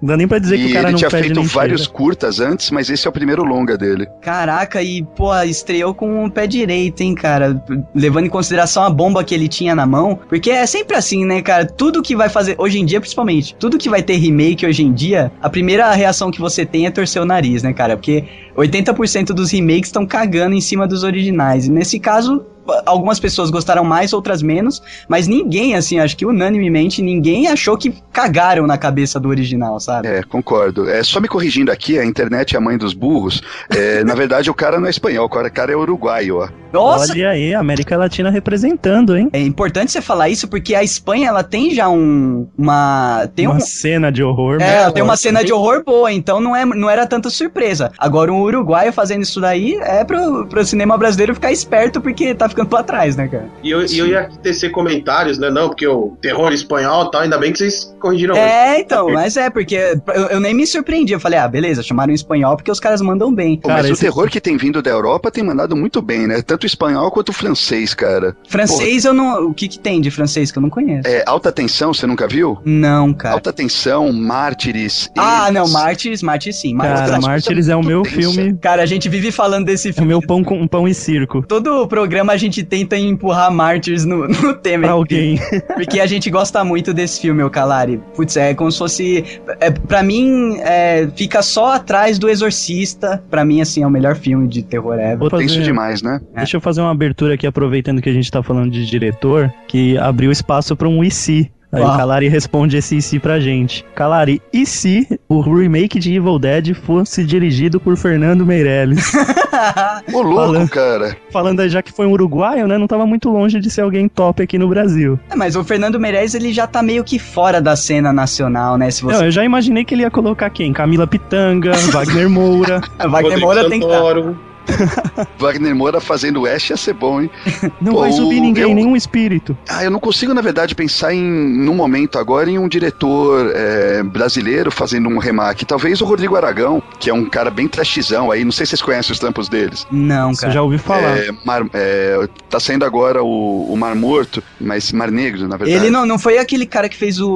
Não 0.00 0.08
dá 0.08 0.16
nem 0.16 0.26
pra 0.26 0.38
dizer 0.38 0.56
que 0.56 0.64
e 0.64 0.70
o 0.70 0.72
cara 0.72 0.86
ele 0.86 0.92
não 0.92 0.98
tinha 0.98 1.10
pede 1.10 1.24
feito 1.24 1.38
nem 1.40 1.46
vários 1.46 1.82
cheira. 1.82 1.96
curtas 1.96 2.40
antes, 2.40 2.70
mas 2.70 2.88
esse 2.88 3.06
é 3.06 3.10
o 3.10 3.12
primeiro 3.12 3.44
longa 3.44 3.76
dele. 3.76 4.06
Caraca, 4.22 4.82
e, 4.82 5.02
pô, 5.02 5.34
estreou 5.42 5.94
com 5.94 6.24
o 6.24 6.30
pé 6.30 6.46
direito, 6.46 7.02
hein, 7.02 7.14
cara? 7.14 7.62
Levando 7.94 8.26
em 8.26 8.30
consideração 8.30 8.82
a 8.82 8.90
bomba 8.90 9.22
que 9.22 9.34
ele 9.34 9.48
tinha 9.48 9.74
na 9.74 9.86
mão. 9.86 10.18
Porque 10.28 10.50
é 10.50 10.64
sempre 10.66 10.96
assim, 10.96 11.24
né, 11.24 11.42
cara? 11.42 11.66
Tudo 11.66 11.91
que 12.00 12.14
vai 12.14 12.28
fazer, 12.28 12.54
hoje 12.58 12.78
em 12.78 12.86
dia, 12.86 13.00
principalmente, 13.00 13.54
tudo 13.56 13.76
que 13.76 13.90
vai 13.90 14.02
ter 14.02 14.16
remake 14.16 14.64
hoje 14.64 14.82
em 14.84 14.92
dia, 14.92 15.32
a 15.42 15.50
primeira 15.50 15.90
reação 15.92 16.30
que 16.30 16.40
você 16.40 16.64
tem 16.64 16.86
é 16.86 16.90
torcer 16.90 17.20
o 17.20 17.24
nariz, 17.24 17.62
né, 17.62 17.72
cara? 17.72 17.96
Porque 17.96 18.24
80% 18.56 19.26
dos 19.34 19.50
remakes 19.50 19.88
estão 19.88 20.06
cagando 20.06 20.54
em 20.54 20.60
cima 20.60 20.86
dos 20.86 21.02
originais. 21.02 21.66
E 21.66 21.70
nesse 21.70 21.98
caso. 21.98 22.46
Algumas 22.86 23.18
pessoas 23.18 23.50
gostaram 23.50 23.84
mais, 23.84 24.12
outras 24.12 24.42
menos, 24.42 24.82
mas 25.08 25.26
ninguém, 25.26 25.74
assim, 25.74 25.98
acho 25.98 26.16
que 26.16 26.24
unanimemente, 26.26 27.02
ninguém 27.02 27.48
achou 27.48 27.76
que 27.76 27.94
cagaram 28.12 28.66
na 28.66 28.78
cabeça 28.78 29.18
do 29.18 29.28
original, 29.28 29.78
sabe? 29.80 30.06
É, 30.08 30.22
concordo. 30.22 30.88
É, 30.88 31.02
só 31.02 31.20
me 31.20 31.28
corrigindo 31.28 31.70
aqui, 31.72 31.98
a 31.98 32.04
internet 32.04 32.54
é 32.54 32.58
a 32.58 32.60
mãe 32.60 32.76
dos 32.78 32.92
burros. 32.94 33.42
É, 33.70 34.02
na 34.04 34.14
verdade, 34.14 34.50
o 34.50 34.54
cara 34.54 34.78
não 34.78 34.86
é 34.86 34.90
espanhol, 34.90 35.26
o 35.26 35.28
cara- 35.28 35.50
é 35.72 35.76
uruguaio, 35.76 36.38
ó. 36.38 36.48
Nossa, 36.72 37.12
Olha 37.12 37.30
aí, 37.30 37.54
América 37.54 37.96
Latina 37.96 38.30
representando, 38.30 39.16
hein? 39.16 39.28
É 39.32 39.40
importante 39.40 39.92
você 39.92 40.00
falar 40.00 40.28
isso 40.30 40.48
porque 40.48 40.74
a 40.74 40.82
Espanha 40.82 41.28
ela 41.28 41.42
tem 41.44 41.74
já 41.74 41.88
um 41.88 42.48
uma 42.56 43.28
tem 43.34 43.46
uma 43.46 43.56
um 43.56 43.60
cena 43.60 44.10
de 44.10 44.22
horror. 44.22 44.58
é, 44.60 44.76
ela 44.76 44.84
mas- 44.86 44.92
tem 44.94 45.02
uma 45.02 45.16
cena 45.16 45.44
de 45.44 45.52
horror 45.52 45.84
boa, 45.84 46.10
então 46.10 46.40
não, 46.40 46.56
é, 46.56 46.64
não 46.64 46.88
era 46.88 47.06
tanta 47.06 47.28
surpresa. 47.30 47.92
Agora, 47.98 48.32
um 48.32 48.40
uruguaio 48.40 48.92
fazendo 48.92 49.22
isso 49.22 49.40
daí 49.40 49.74
é 49.82 50.02
pro, 50.04 50.46
pro 50.46 50.64
cinema 50.64 50.96
brasileiro 50.96 51.34
ficar 51.34 51.52
esperto 51.52 52.00
porque 52.00 52.34
tá 52.34 52.48
ficando 52.52 52.68
pra 52.68 52.82
trás, 52.82 53.16
né, 53.16 53.28
cara? 53.28 53.48
E 53.62 53.70
eu, 53.70 53.84
e 53.84 53.98
eu 53.98 54.06
ia 54.06 54.28
tecer 54.42 54.70
comentários, 54.70 55.38
né? 55.38 55.50
Não, 55.50 55.68
porque 55.68 55.86
o 55.86 56.16
terror 56.20 56.52
espanhol 56.52 57.06
e 57.06 57.10
tal, 57.10 57.20
ainda 57.22 57.38
bem 57.38 57.52
que 57.52 57.58
vocês 57.58 57.94
corrigiram. 58.00 58.36
É, 58.36 58.78
então, 58.80 59.10
mas 59.12 59.36
é, 59.36 59.50
porque 59.50 59.74
eu, 60.14 60.26
eu 60.26 60.40
nem 60.40 60.54
me 60.54 60.66
surpreendi. 60.66 61.12
Eu 61.12 61.20
falei, 61.20 61.38
ah, 61.38 61.48
beleza, 61.48 61.82
chamaram 61.82 62.10
em 62.12 62.14
espanhol 62.14 62.56
porque 62.56 62.70
os 62.70 62.80
caras 62.80 63.00
mandam 63.00 63.32
bem. 63.34 63.56
Pô, 63.58 63.68
Cara, 63.68 63.82
mas 63.82 63.90
esse- 63.90 64.00
o 64.02 64.04
terror 64.06 64.28
que 64.30 64.40
tem 64.40 64.56
vindo 64.56 64.80
da 64.82 64.90
Europa 64.90 65.30
tem 65.30 65.42
mandado 65.44 65.76
muito 65.76 66.00
bem, 66.02 66.26
né? 66.26 66.42
Tanto 66.42 66.64
o 66.64 66.66
espanhol 66.66 67.10
quanto 67.10 67.30
o 67.30 67.32
francês, 67.32 67.94
cara. 67.94 68.36
Francês 68.48 69.04
eu 69.04 69.12
não. 69.14 69.46
O 69.48 69.54
que 69.54 69.68
que 69.68 69.78
tem 69.78 70.00
de 70.00 70.10
francês 70.10 70.50
que 70.50 70.58
eu 70.58 70.62
não 70.62 70.70
conheço? 70.70 71.08
É, 71.08 71.22
alta 71.26 71.50
tensão, 71.52 71.92
você 71.92 72.06
nunca 72.06 72.26
viu? 72.28 72.58
Não, 72.64 73.12
cara. 73.12 73.34
Alta 73.34 73.52
tensão, 73.52 74.12
mártires. 74.12 75.10
Ah, 75.16 75.48
eles- 75.48 75.54
não, 75.54 75.68
Mártires, 75.68 76.22
Mártires 76.22 76.56
sim. 76.60 76.74
Mártires, 76.74 77.10
Cara, 77.10 77.20
Mártires 77.22 77.68
é 77.68 77.76
o 77.76 77.82
meu 77.82 78.02
tensa. 78.02 78.16
filme. 78.16 78.56
Cara, 78.60 78.82
a 78.82 78.86
gente 78.86 79.08
vive 79.08 79.30
falando 79.32 79.66
desse 79.66 79.88
É 79.88 79.90
o 79.90 79.94
filme. 79.94 80.08
meu 80.08 80.20
pão 80.20 80.42
com 80.44 80.66
pão 80.66 80.86
e 80.88 80.94
circo. 80.94 81.42
Todo 81.46 81.86
programa 81.86 82.32
a 82.32 82.36
gente 82.42 82.62
tenta 82.62 82.96
empurrar 82.96 83.50
Mártires 83.52 84.04
no, 84.04 84.26
no 84.28 84.54
tema. 84.54 84.82
Pra 84.84 84.92
alguém. 84.92 85.38
Porque 85.74 86.00
a 86.00 86.06
gente 86.06 86.28
gosta 86.30 86.62
muito 86.64 86.92
desse 86.92 87.20
filme, 87.20 87.42
o 87.42 87.50
Calari. 87.50 88.00
Putz, 88.14 88.36
é 88.36 88.54
como 88.54 88.70
se 88.70 88.78
fosse. 88.78 89.24
É, 89.60 89.70
pra 89.70 90.02
mim, 90.02 90.56
é, 90.58 91.08
fica 91.16 91.42
só 91.42 91.74
atrás 91.74 92.18
do 92.18 92.28
Exorcista. 92.28 93.22
Pra 93.30 93.44
mim, 93.44 93.60
assim, 93.60 93.82
é 93.82 93.86
o 93.86 93.90
melhor 93.90 94.16
filme 94.16 94.48
de 94.48 94.62
terror 94.62 94.94
ever. 94.94 95.18
Vou 95.18 95.30
Tenso 95.30 95.54
fazer- 95.54 95.62
demais, 95.62 96.02
né? 96.02 96.20
Deixa 96.34 96.56
eu 96.56 96.60
fazer 96.60 96.80
uma 96.80 96.90
abertura 96.90 97.34
aqui, 97.34 97.46
aproveitando 97.46 98.02
que 98.02 98.08
a 98.08 98.12
gente 98.12 98.30
tá 98.30 98.42
falando 98.42 98.70
de 98.70 98.84
diretor, 98.86 99.52
que 99.68 99.96
abriu 99.98 100.30
espaço 100.30 100.74
pra 100.76 100.88
um 100.88 101.02
se. 101.12 101.50
Aí 101.72 101.82
Calari 101.82 102.28
responde 102.28 102.76
esse 102.76 102.98
e 102.98 103.02
se 103.02 103.18
pra 103.18 103.40
gente. 103.40 103.82
Calari, 103.94 104.42
e 104.52 104.66
se 104.66 105.18
o 105.26 105.40
remake 105.40 105.98
de 105.98 106.14
Evil 106.14 106.38
Dead 106.38 106.74
fosse 106.74 107.24
dirigido 107.24 107.80
por 107.80 107.96
Fernando 107.96 108.44
Meirelles? 108.44 109.10
Ô, 110.12 110.20
louco, 110.20 110.34
Falando. 110.36 110.68
cara. 110.68 111.16
Falando 111.30 111.60
aí, 111.60 111.68
já 111.70 111.82
que 111.82 111.90
foi 111.92 112.06
um 112.06 112.12
uruguaio, 112.12 112.68
né? 112.68 112.76
Não 112.76 112.86
tava 112.86 113.06
muito 113.06 113.30
longe 113.30 113.58
de 113.58 113.70
ser 113.70 113.80
alguém 113.80 114.06
top 114.06 114.42
aqui 114.42 114.58
no 114.58 114.68
Brasil. 114.68 115.18
É, 115.30 115.34
mas 115.34 115.56
o 115.56 115.64
Fernando 115.64 115.98
Meirelles, 115.98 116.34
ele 116.34 116.52
já 116.52 116.66
tá 116.66 116.82
meio 116.82 117.02
que 117.02 117.18
fora 117.18 117.60
da 117.60 117.74
cena 117.74 118.12
nacional, 118.12 118.76
né? 118.76 118.90
Se 118.90 119.02
Não, 119.04 119.10
você. 119.14 119.26
eu 119.26 119.30
já 119.30 119.42
imaginei 119.44 119.82
que 119.84 119.94
ele 119.94 120.02
ia 120.02 120.10
colocar 120.10 120.50
quem? 120.50 120.72
Camila 120.74 121.06
Pitanga, 121.06 121.72
Wagner 121.90 122.28
Moura. 122.28 122.80
Wagner 122.98 123.40
Moura 123.40 123.68
tem 123.70 123.80
que 123.80 123.86
tá. 123.86 124.34
Wagner 125.38 125.74
Moura 125.74 126.00
fazendo 126.00 126.46
Ash 126.46 126.70
ia 126.70 126.76
ser 126.76 126.94
bom, 126.94 127.20
hein? 127.20 127.30
Não 127.80 127.92
Pô, 127.92 128.00
vai 128.00 128.12
subir 128.12 128.40
ninguém, 128.40 128.64
eu- 128.64 128.74
nenhum 128.74 128.96
espírito. 128.96 129.56
Ah, 129.68 129.84
eu 129.84 129.90
não 129.90 129.98
consigo, 130.00 130.32
na 130.34 130.40
verdade, 130.40 130.74
pensar 130.74 131.12
em, 131.14 131.22
num 131.22 131.74
momento 131.74 132.18
agora, 132.18 132.50
em 132.50 132.58
um 132.58 132.68
diretor 132.68 133.50
é, 133.54 134.02
brasileiro 134.02 134.70
fazendo 134.70 135.08
um 135.08 135.18
remake. 135.18 135.64
Talvez 135.64 136.00
o 136.00 136.04
Rodrigo 136.04 136.36
Aragão, 136.36 136.82
que 136.98 137.10
é 137.10 137.14
um 137.14 137.24
cara 137.28 137.50
bem 137.50 137.66
trashzão 137.68 138.30
aí, 138.30 138.44
não 138.44 138.52
sei 138.52 138.66
se 138.66 138.70
vocês 138.70 138.82
conhecem 138.82 139.12
os 139.12 139.18
trampos 139.18 139.48
deles. 139.48 139.86
Não, 139.90 140.34
Você 140.34 140.42
cara. 140.42 140.52
já 140.52 140.62
ouviu 140.62 140.78
falar. 140.78 141.18
É, 141.18 141.30
Mar- 141.44 141.66
é, 141.74 142.28
tá 142.48 142.58
saindo 142.60 142.84
agora 142.84 143.22
o, 143.22 143.72
o 143.72 143.76
Mar 143.76 143.94
Morto, 143.94 144.42
mas 144.60 144.92
Mar 144.92 145.10
Negro, 145.10 145.46
na 145.48 145.56
verdade. 145.56 145.78
Ele 145.84 145.90
não, 145.90 146.06
não 146.06 146.18
foi 146.18 146.38
aquele 146.38 146.66
cara 146.66 146.88
que 146.88 146.96
fez 146.96 147.20
o, 147.20 147.30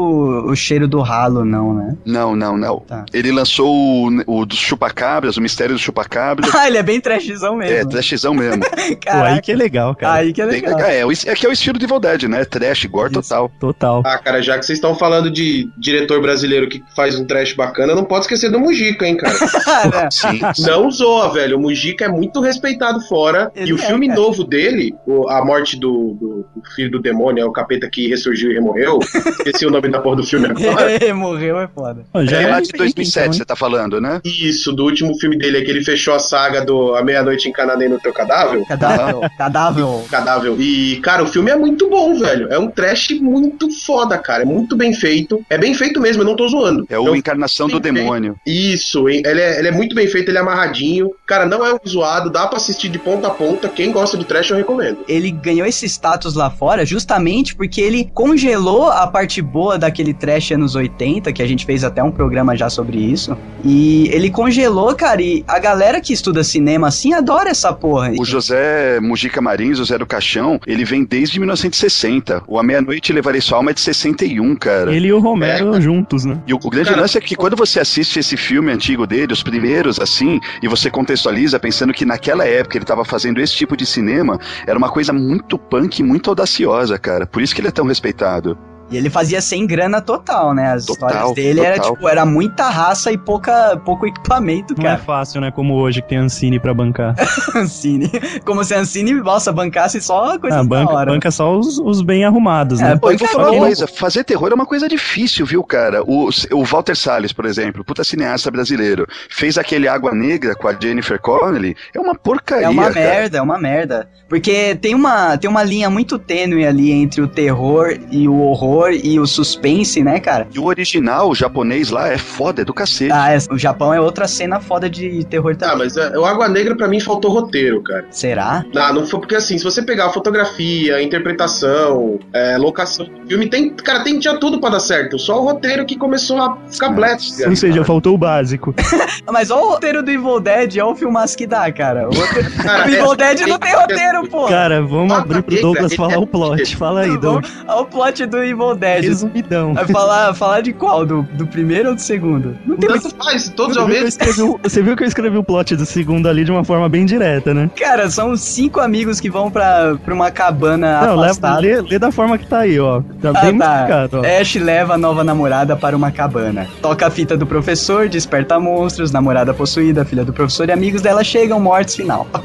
o 0.47 0.55
cheiro 0.55 0.87
do 0.89 1.01
ralo, 1.01 1.45
não, 1.45 1.75
né? 1.75 1.97
Não, 2.05 2.35
não, 2.37 2.57
não. 2.57 2.81
Tá. 2.81 3.05
Ele 3.13 3.31
lançou 3.33 3.75
o, 3.75 4.23
o 4.27 4.47
dos 4.47 4.59
chupacabras, 4.59 5.37
o 5.37 5.41
mistério 5.41 5.75
dos 5.75 5.83
chupacabras. 5.83 6.51
Ah, 6.57 6.69
ele 6.69 6.79
é 6.79 6.83
bem 6.83 7.01
trashzão 7.19 7.63
é, 7.63 7.67
mesmo. 7.69 7.91
trashzão 7.91 8.35
mesmo. 8.35 8.63
Pô, 9.05 9.11
aí 9.11 9.41
que 9.41 9.53
é 9.53 9.57
legal, 9.57 9.95
cara. 9.95 10.15
Aí 10.15 10.33
que 10.33 10.41
é 10.43 10.47
Tem- 10.47 10.61
legal. 10.63 10.81
é, 10.81 11.01
é, 11.01 11.07
o- 11.07 11.13
é 11.13 11.35
que 11.35 11.47
é 11.47 11.49
o 11.49 11.53
estilo 11.53 11.79
de 11.79 11.85
Evil 11.85 12.01
Dead, 12.01 12.23
né? 12.25 12.45
Trash, 12.45 12.85
gore 12.87 13.11
Isso. 13.13 13.23
total. 13.23 13.51
Total. 13.61 14.03
Ah, 14.05 14.19
cara, 14.19 14.43
já 14.43 14.59
que 14.59 14.65
vocês 14.67 14.79
estão 14.79 14.95
falando 14.95 15.31
de 15.31 15.69
diretor 15.79 16.21
brasileiro 16.21 16.69
que 16.69 16.83
faz 16.95 17.19
um 17.19 17.25
trash 17.25 17.53
bacana, 17.55 17.95
não 17.95 18.05
pode 18.05 18.23
esquecer 18.25 18.51
do 18.51 18.59
Mujica, 18.61 19.07
hein, 19.07 19.17
cara. 19.17 19.35
Sim. 20.11 20.41
Não 20.67 20.91
zoa, 20.91 21.33
velho. 21.33 21.57
O 21.57 21.61
Mujica 21.61 22.05
é 22.05 22.09
muito 22.09 22.41
respeitado 22.41 23.01
fora. 23.03 23.51
Ele 23.55 23.71
e 23.71 23.73
o 23.73 23.77
é, 23.77 23.87
filme 23.87 24.09
cara. 24.09 24.21
novo 24.21 24.45
dele, 24.45 24.95
o- 25.07 25.29
A 25.29 25.45
Morte 25.45 25.79
do, 25.79 26.17
do- 26.21 26.47
do 26.55 26.71
Filho 26.75 26.91
do 26.91 27.01
Demônio, 27.01 27.43
é 27.43 27.45
o 27.45 27.53
capeta 27.53 27.89
que 27.91 28.09
ressurgiu 28.09 28.51
e 28.51 28.55
remorreu. 28.55 28.99
Esqueci 29.01 29.67
o 29.67 29.71
nome 29.71 29.89
da 29.89 30.01
porra 30.01 30.17
do 30.17 30.25
filme 30.25 30.47
agora. 30.47 31.15
morreu 31.15 31.59
é 31.59 31.69
foda. 31.69 32.05
Ó, 32.13 32.25
já 32.25 32.41
É 32.41 32.45
é 32.45 32.47
lá 32.49 32.61
de 32.61 32.67
remake, 32.73 32.79
2007, 32.79 33.25
então, 33.27 33.33
você 33.39 33.45
tá 33.45 33.57
falando, 33.57 34.01
né? 34.01 34.21
Isso, 34.25 34.73
do 34.73 34.85
último 34.85 35.19
filme 35.19 35.37
dele, 35.39 35.59
é 35.59 35.63
que 35.63 35.71
ele 35.71 35.83
fechou 35.85 36.15
a 36.15 36.19
saga 36.19 36.65
do 36.65 36.95
A 36.95 37.03
Meia-Noite 37.07 37.49
Encanadei 37.49 37.89
no 37.89 37.99
Teu 37.99 38.13
Cadáver. 38.13 38.65
Cadável, 38.67 39.23
cadável. 39.39 40.05
Cadável. 40.11 40.57
E, 40.61 40.97
cara, 41.03 41.23
o 41.23 41.27
filme 41.27 41.51
é 41.51 41.57
muito 41.57 41.89
bom, 41.89 42.19
velho. 42.19 42.49
É 42.53 42.59
um 42.59 42.69
trash 42.69 43.11
muito 43.21 43.71
foda, 43.71 44.19
cara. 44.19 44.43
É 44.43 44.47
muito 44.47 44.77
bem 44.77 44.93
feito. 44.93 45.43
É 45.49 45.57
bem 45.57 45.73
feito 45.75 46.01
mesmo, 46.01 46.23
eu 46.23 46.27
não 46.27 46.37
tô 46.37 46.47
zoando. 46.49 46.87
É 46.91 46.99
o 46.99 47.03
Então, 47.03 47.17
Encarnação 47.17 47.67
do 47.69 47.81
feito. 47.81 47.95
Demônio. 47.95 48.37
Isso, 48.45 49.09
hein? 49.09 49.23
ele 49.25 49.41
é, 49.41 49.59
ele 49.59 49.69
é 49.69 49.73
muito 49.73 49.95
bem 49.95 50.07
feito, 50.09 50.29
ele 50.31 50.39
é 50.39 50.41
amarradinho. 50.41 51.11
Cara, 51.27 51.47
não 51.47 51.65
é 51.65 51.73
um 51.73 51.79
zoado, 51.89 52.29
dá 52.31 52.47
pra 52.47 52.59
assistir 52.59 52.89
de 52.89 52.99
ponta 52.99 53.29
a 53.29 53.31
ponta. 53.31 53.69
Quem 53.69 53.91
gosta 53.93 54.17
de 54.19 54.25
trash, 54.25 54.51
eu 54.51 54.57
recomendo. 54.57 54.99
Ele 55.09 55.31
ganhou 55.31 55.67
esse 55.67 55.87
status 55.87 56.35
lá 56.35 56.51
fora 56.51 56.85
justamente 56.85 57.55
porque 57.55 57.81
ele 57.81 58.11
congelou 58.13 58.91
a 58.91 59.07
parte 59.07 59.41
boa 59.41 59.79
daquele 59.79 60.13
trash 60.13 60.53
anos 60.53 60.75
80, 60.75 61.33
que 61.33 61.43
a 61.43 61.47
gente 61.47 61.65
fez 61.65 61.85
até 61.85 62.03
um 62.03 62.11
programa 62.11 62.57
já 62.57 62.69
sobre 62.69 62.99
isso. 62.99 63.37
E 63.65 64.09
ele 64.13 64.31
congelou, 64.31 64.95
cara, 64.95 65.23
e 65.23 65.45
a 65.47 65.59
galera 65.59 66.01
que 66.01 66.13
estuda 66.13 66.43
cinema 66.45 66.89
assim 66.97 67.13
adora 67.13 67.51
essa 67.51 67.73
porra. 67.73 68.13
O 68.19 68.25
José 68.25 68.99
Mujica 69.01 69.41
Marins, 69.43 69.77
José 69.79 69.99
do 69.99 70.07
Caixão, 70.07 70.59
ele 70.67 70.85
vem 70.85 71.05
desde 71.05 71.39
1960. 71.39 72.43
O 72.47 72.59
A 72.59 72.63
Meia-Noite 72.63 73.13
Levarei 73.13 73.41
Sua 73.41 73.59
Alma 73.59 73.71
é 73.71 73.75
de 73.75 73.81
61, 73.81 74.57
cara. 74.57 74.95
Ele 74.95 75.09
e 75.09 75.13
o 75.13 75.21
Romero 75.21 75.75
É. 75.75 75.81
juntos, 75.81 76.25
né? 76.25 76.41
E 76.47 76.55
o, 76.55 76.57
o 76.57 76.71
grande 76.71 76.89
Cara, 76.89 77.03
lance 77.03 77.19
é 77.19 77.21
que 77.21 77.37
quando 77.37 77.55
você 77.55 77.79
assiste 77.81 78.19
esse 78.19 78.37
filme 78.37 78.73
antigo 78.73 79.07
dele, 79.07 79.33
os 79.33 79.43
primeiros, 79.43 80.01
assim, 80.01 80.41
e 80.63 80.69
você 80.69 80.91
contextualiza 80.91 81.61
pensando 81.61 81.93
que 81.93 82.05
naquela 82.05 82.47
época 82.47 82.79
ele 82.79 82.85
tava 82.85 83.05
fazendo 83.05 83.41
esse 83.41 83.55
tipo 83.55 83.77
de 83.77 83.85
cinema, 83.85 84.39
era 84.67 84.79
uma 84.79 84.89
coisa 84.89 85.13
muito 85.13 85.59
punk, 85.59 86.03
muito 86.03 86.31
audaciosa, 86.31 86.99
cara. 86.99 87.27
Por 87.27 87.43
isso 87.43 87.55
que 87.55 87.61
ele 87.61 87.69
é 87.69 87.73
tão 87.73 87.87
respeitado. 87.87 88.57
E 88.91 88.97
ele 88.97 89.11
fazia 89.11 89.41
sem 89.41 89.67
grana 89.67 90.01
total, 90.01 90.55
né? 90.55 90.73
As 90.73 90.85
Total, 90.87 91.09
histórias 91.09 91.35
dele 91.35 91.61
era 91.61 91.77
total. 91.77 91.93
tipo, 91.95 92.09
era 92.09 92.25
muita 92.25 92.69
raça 92.69 93.11
e 93.11 93.19
pouca, 93.19 93.77
pouco 93.85 94.07
equipamento, 94.07 94.75
Não 94.79 94.85
é 94.85 94.91
cara. 94.93 94.99
fácil, 95.03 95.41
né? 95.41 95.51
Como 95.51 95.75
hoje 95.75 96.01
que 96.03 96.09
tem 96.09 96.19
Ancine 96.19 96.61
pra 96.61 96.73
bancar. 96.73 97.15
Ancine. 97.57 98.11
Como 98.45 98.63
se 98.63 98.75
a 98.75 98.79
Ancine, 98.81 99.13
nossa, 99.15 99.53
bancasse 99.53 100.01
só 100.01 100.39
coisa 100.39 100.59
Ah, 100.61 100.63
da 100.63 100.69
banca, 100.69 100.93
hora. 100.93 101.11
banca 101.13 101.31
só 101.31 101.57
os, 101.59 101.79
os 101.79 102.01
bem 102.03 102.25
arrumados, 102.25 102.81
É, 102.81 102.91
né? 102.91 102.97
pô, 102.97 103.11
Eu 103.11 103.19
vou 103.19 103.27
cara, 103.27 103.39
falar 103.41 103.51
uma 103.53 103.67
coisa, 103.67 103.87
fazer 103.89 104.23
terror 104.25 104.51
é 104.51 104.55
uma 104.55 104.67
coisa 104.67 104.89
difícil, 104.89 105.45
viu, 105.45 105.65
cara? 105.65 106.03
O, 106.05 106.29
o 106.53 106.65
Walter 106.65 106.95
Salles, 106.97 107.33
por 107.33 107.45
exemplo, 107.45 107.85
puta 107.85 108.05
cineasta 108.05 108.51
brasileiro, 108.53 109.07
fez 109.29 109.59
aquele 109.59 109.89
Água 109.89 110.15
Negra 110.15 110.55
com 110.55 110.69
a 110.69 110.77
Jennifer 110.79 111.21
Connelly, 111.21 111.75
é 111.93 111.99
uma 112.01 112.15
porcaria, 112.15 112.67
É 112.67 112.69
uma 112.69 112.85
cara. 112.85 112.95
merda, 112.95 113.39
é 113.39 113.43
uma 113.43 113.59
merda. 113.59 114.09
Porque 114.29 114.75
tem 114.77 114.95
uma, 114.95 115.37
tem 115.39 115.49
uma 115.49 115.63
linha 115.63 115.89
muito 115.89 116.19
tênue 116.19 116.67
ali 116.67 116.91
entre 116.93 117.21
o 117.21 117.29
terror 117.29 117.97
e 118.11 118.29
o 118.29 118.39
horror. 118.41 118.76
Terror 118.77 118.91
e 119.03 119.19
o 119.19 119.27
suspense, 119.27 120.03
né, 120.03 120.21
cara? 120.21 120.47
E 120.53 120.59
o 120.59 120.65
original, 120.65 121.31
o 121.31 121.35
japonês 121.35 121.91
lá, 121.91 122.09
é 122.09 122.19
foda, 122.19 122.63
é 122.63 122.65
do 122.65 122.75
cacete. 122.75 123.13
Ah, 123.13 123.33
é- 123.33 123.39
o 123.51 123.59
Japão 123.59 123.93
é 123.93 124.01
outra 124.01 124.29
cena 124.29 124.61
foda 124.61 124.89
de 124.89 125.25
terror 125.25 125.53
Ah, 125.55 125.57
também. 125.57 125.79
mas 125.79 125.97
é, 125.97 126.19
o 126.19 126.25
Água 126.25 126.49
Negra 126.49 126.77
pra 126.77 126.89
mim 126.89 127.01
faltou 127.01 127.31
roteiro, 127.31 127.83
cara. 127.83 128.07
Será? 128.11 128.65
Não, 128.75 128.93
não 128.95 129.07
foi 129.07 129.21
porque 129.21 129.35
assim, 129.35 129.57
se 129.59 129.65
você 129.65 129.83
pegar 129.83 130.07
a 130.07 130.11
fotografia, 130.11 130.97
a 130.97 131.03
interpretação, 131.03 132.19
é, 132.33 132.57
locação 132.59 133.07
do 133.07 133.27
filme, 133.29 133.49
tem, 133.49 133.71
cara, 133.71 134.03
tem, 134.05 134.19
tinha 134.19 134.37
tudo 134.39 134.61
pra 134.61 134.71
dar 134.71 134.81
certo. 134.81 135.19
Só 135.19 135.41
o 135.41 135.45
roteiro 135.45 135.85
que 135.87 135.97
começou 135.97 136.39
a 136.41 136.57
ficar 136.71 136.91
black. 136.91 137.23
Ou 137.49 137.57
seja, 137.57 137.85
faltou 137.85 138.15
o 138.15 138.19
básico. 138.19 138.75
Mas 139.31 139.51
olha 139.51 139.63
o 139.65 139.69
roteiro 139.71 140.03
do 140.03 140.11
Evil 140.11 140.41
Dead, 140.41 140.75
olha 140.77 140.87
o 140.87 140.97
filmaço 140.97 141.37
que 141.37 141.47
dá, 141.47 141.71
cara. 141.73 142.09
O, 142.09 142.15
roteiro- 142.15 142.51
Cara, 142.63 142.87
o 142.87 142.91
Evil 142.91 143.13
é- 143.13 143.17
Dead 143.17 143.41
não 143.49 143.59
tem 143.59 143.75
roteiro, 143.75 144.29
pô. 144.29 144.47
Cara, 144.47 144.83
vamos 144.83 145.13
Ah, 145.13 145.19
abrir 145.19 145.43
pro 145.43 145.61
Douglas 145.61 145.95
falar 145.95 146.15
é- 146.15 146.19
o 146.19 146.27
plot. 146.27 146.77
Fala 146.77 147.01
aí, 147.03 147.17
Douglas. 147.19 147.51
Olha 147.67 147.81
o 147.81 147.87
plot 147.87 148.27
do 148.27 148.39
Evil 148.43 148.66
Dead. 148.75 149.05
Resumidão. 149.05 149.75
Vai 149.75 149.87
falar, 149.87 150.35
falar 150.35 150.61
de 150.63 150.73
qual? 150.73 151.05
Do, 151.07 151.23
do 151.23 151.47
primeiro 151.47 151.91
ou 151.91 151.95
do 151.95 152.01
segundo? 152.01 152.57
Não 152.67 152.77
tem 152.77 152.89
muito. 152.91 153.03
Tanto 153.11 153.25
faz, 153.25 153.49
todos 153.51 153.75
Você 153.75 153.81
ao 153.81 153.87
viu, 153.87 153.95
que 153.95 154.01
eu 154.01 154.05
mesmo. 154.05 154.09
escrevi, 154.09 154.43
o- 154.43 154.61
você 154.63 154.83
viu 154.83 154.97
que 154.97 155.03
eu 155.05 155.07
escrevi 155.09 155.37
o 155.39 155.45
plot 155.45 155.77
do 155.77 155.87
segundo 155.87 156.29
ali 156.29 156.45
de 156.45 156.51
uma 156.51 156.65
forma 156.65 156.89
bem 156.89 157.05
direta, 157.07 157.53
né? 157.55 157.71
Cara, 157.79 158.09
são 158.11 158.37
cinco 158.37 158.81
amigos 158.81 159.21
que 159.21 159.31
vão 159.31 159.51
pra, 159.51 159.97
pra 160.05 160.13
uma 160.15 160.31
cabana 160.31 161.01
Não, 161.03 161.17
leva, 161.17 161.25
afastada. 161.27 161.61
lê, 161.61 161.81
lê 161.83 161.99
da 161.99 162.11
forma 162.11 162.37
que 162.39 162.47
tá 162.47 162.61
aí, 162.61 162.79
ó. 162.81 163.01
Tá 163.21 163.31
Ah, 163.35 163.41
bem 163.43 163.59
tá. 163.59 163.75
explicado, 163.77 164.21
ó. 164.23 164.41
Ash 164.41 164.55
leva 164.57 164.95
a 164.95 164.99
nova 164.99 165.23
namorada 165.23 165.77
para 165.77 165.97
uma 165.97 166.11
cabana. 166.11 166.67
Toca 166.81 167.07
a 167.07 167.11
fita 167.11 167.37
do 167.37 167.47
professor, 167.47 168.09
desperta 168.09 168.59
monstros, 168.59 169.13
namorada 169.13 169.53
possuída, 169.55 170.05
filha 170.05 170.25
do 170.25 170.33
professor 170.33 170.69
e 170.69 170.73
amigos 170.73 171.03
dela 171.03 171.23
chegam 171.23 171.61
mortos 171.61 171.97
final. 171.97 172.27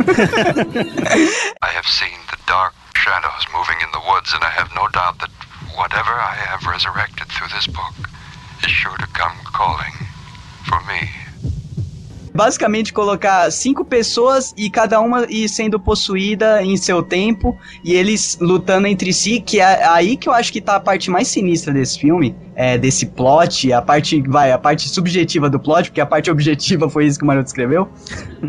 I 1.63 1.69
have 1.75 1.87
seen 1.87 2.11
the 2.29 2.37
dark 2.47 2.73
shadows 2.95 3.45
moving 3.53 3.79
in 3.83 3.91
the 3.91 3.99
woods, 4.11 4.33
and 4.33 4.43
I 4.43 4.49
have 4.49 4.69
no 4.75 4.87
doubt 4.89 5.17
that 5.19 5.29
whatever 5.75 6.11
I 6.11 6.35
have 6.49 6.65
resurrected 6.65 7.27
through 7.27 7.49
this 7.49 7.67
book 7.67 7.93
is 8.63 8.71
sure 8.71 8.97
to 8.97 9.07
come 9.07 9.35
calling 9.45 9.93
for 10.65 10.79
me. 10.85 11.09
Basicamente 12.33 12.93
colocar 12.93 13.51
cinco 13.51 13.83
pessoas 13.83 14.53
e 14.55 14.69
cada 14.69 15.01
uma 15.01 15.25
ir 15.29 15.49
sendo 15.49 15.77
possuída 15.77 16.63
em 16.63 16.77
seu 16.77 17.03
tempo 17.03 17.59
e 17.83 17.93
eles 17.93 18.37
lutando 18.39 18.87
entre 18.87 19.11
si, 19.11 19.41
que 19.41 19.59
é 19.59 19.85
aí 19.85 20.15
que 20.15 20.29
eu 20.29 20.33
acho 20.33 20.51
que 20.51 20.61
tá 20.61 20.77
a 20.77 20.79
parte 20.79 21.11
mais 21.11 21.27
sinistra 21.27 21.73
desse 21.73 21.99
filme, 21.99 22.33
é, 22.61 22.77
desse 22.77 23.07
plot, 23.07 23.73
a 23.73 23.81
parte, 23.81 24.21
vai, 24.27 24.51
a 24.51 24.57
parte 24.57 24.87
subjetiva 24.87 25.49
do 25.49 25.59
plot, 25.59 25.89
porque 25.89 25.99
a 25.99 26.05
parte 26.05 26.29
objetiva 26.29 26.87
foi 26.87 27.07
isso 27.07 27.17
que 27.17 27.23
o 27.23 27.27
Maroto 27.27 27.47
escreveu. 27.47 27.89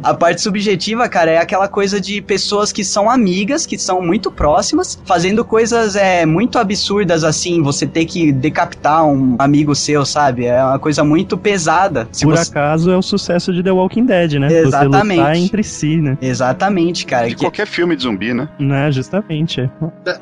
A 0.02 0.12
parte 0.12 0.42
subjetiva, 0.42 1.08
cara, 1.08 1.30
é 1.30 1.38
aquela 1.38 1.66
coisa 1.66 1.98
de 1.98 2.20
pessoas 2.20 2.70
que 2.72 2.84
são 2.84 3.08
amigas, 3.08 3.64
que 3.64 3.78
são 3.78 4.02
muito 4.02 4.30
próximas, 4.30 5.00
fazendo 5.06 5.42
coisas 5.46 5.96
é, 5.96 6.26
muito 6.26 6.58
absurdas 6.58 7.24
assim, 7.24 7.62
você 7.62 7.86
ter 7.86 8.04
que 8.04 8.30
decapitar 8.32 9.06
um 9.06 9.36
amigo 9.38 9.74
seu, 9.74 10.04
sabe? 10.04 10.44
É 10.44 10.62
uma 10.62 10.78
coisa 10.78 11.02
muito 11.02 11.38
pesada. 11.38 12.06
Se 12.12 12.26
Por 12.26 12.36
você... 12.36 12.50
acaso 12.50 12.90
é 12.90 12.96
o 12.98 13.02
sucesso 13.02 13.50
de 13.50 13.62
The 13.62 13.70
Walking 13.72 14.04
Dead, 14.04 14.34
né? 14.34 14.48
Você 14.50 14.56
Exatamente. 14.58 15.18
lutar 15.20 15.36
entre 15.36 15.62
si, 15.64 15.96
né? 15.96 16.18
Exatamente, 16.20 17.06
cara. 17.06 17.28
De 17.28 17.34
que- 17.34 17.40
qualquer 17.40 17.66
filme 17.66 17.96
de 17.96 18.02
zumbi, 18.02 18.34
né? 18.34 18.46
Né, 18.58 18.92
justamente. 18.92 19.60
é. 19.62 19.70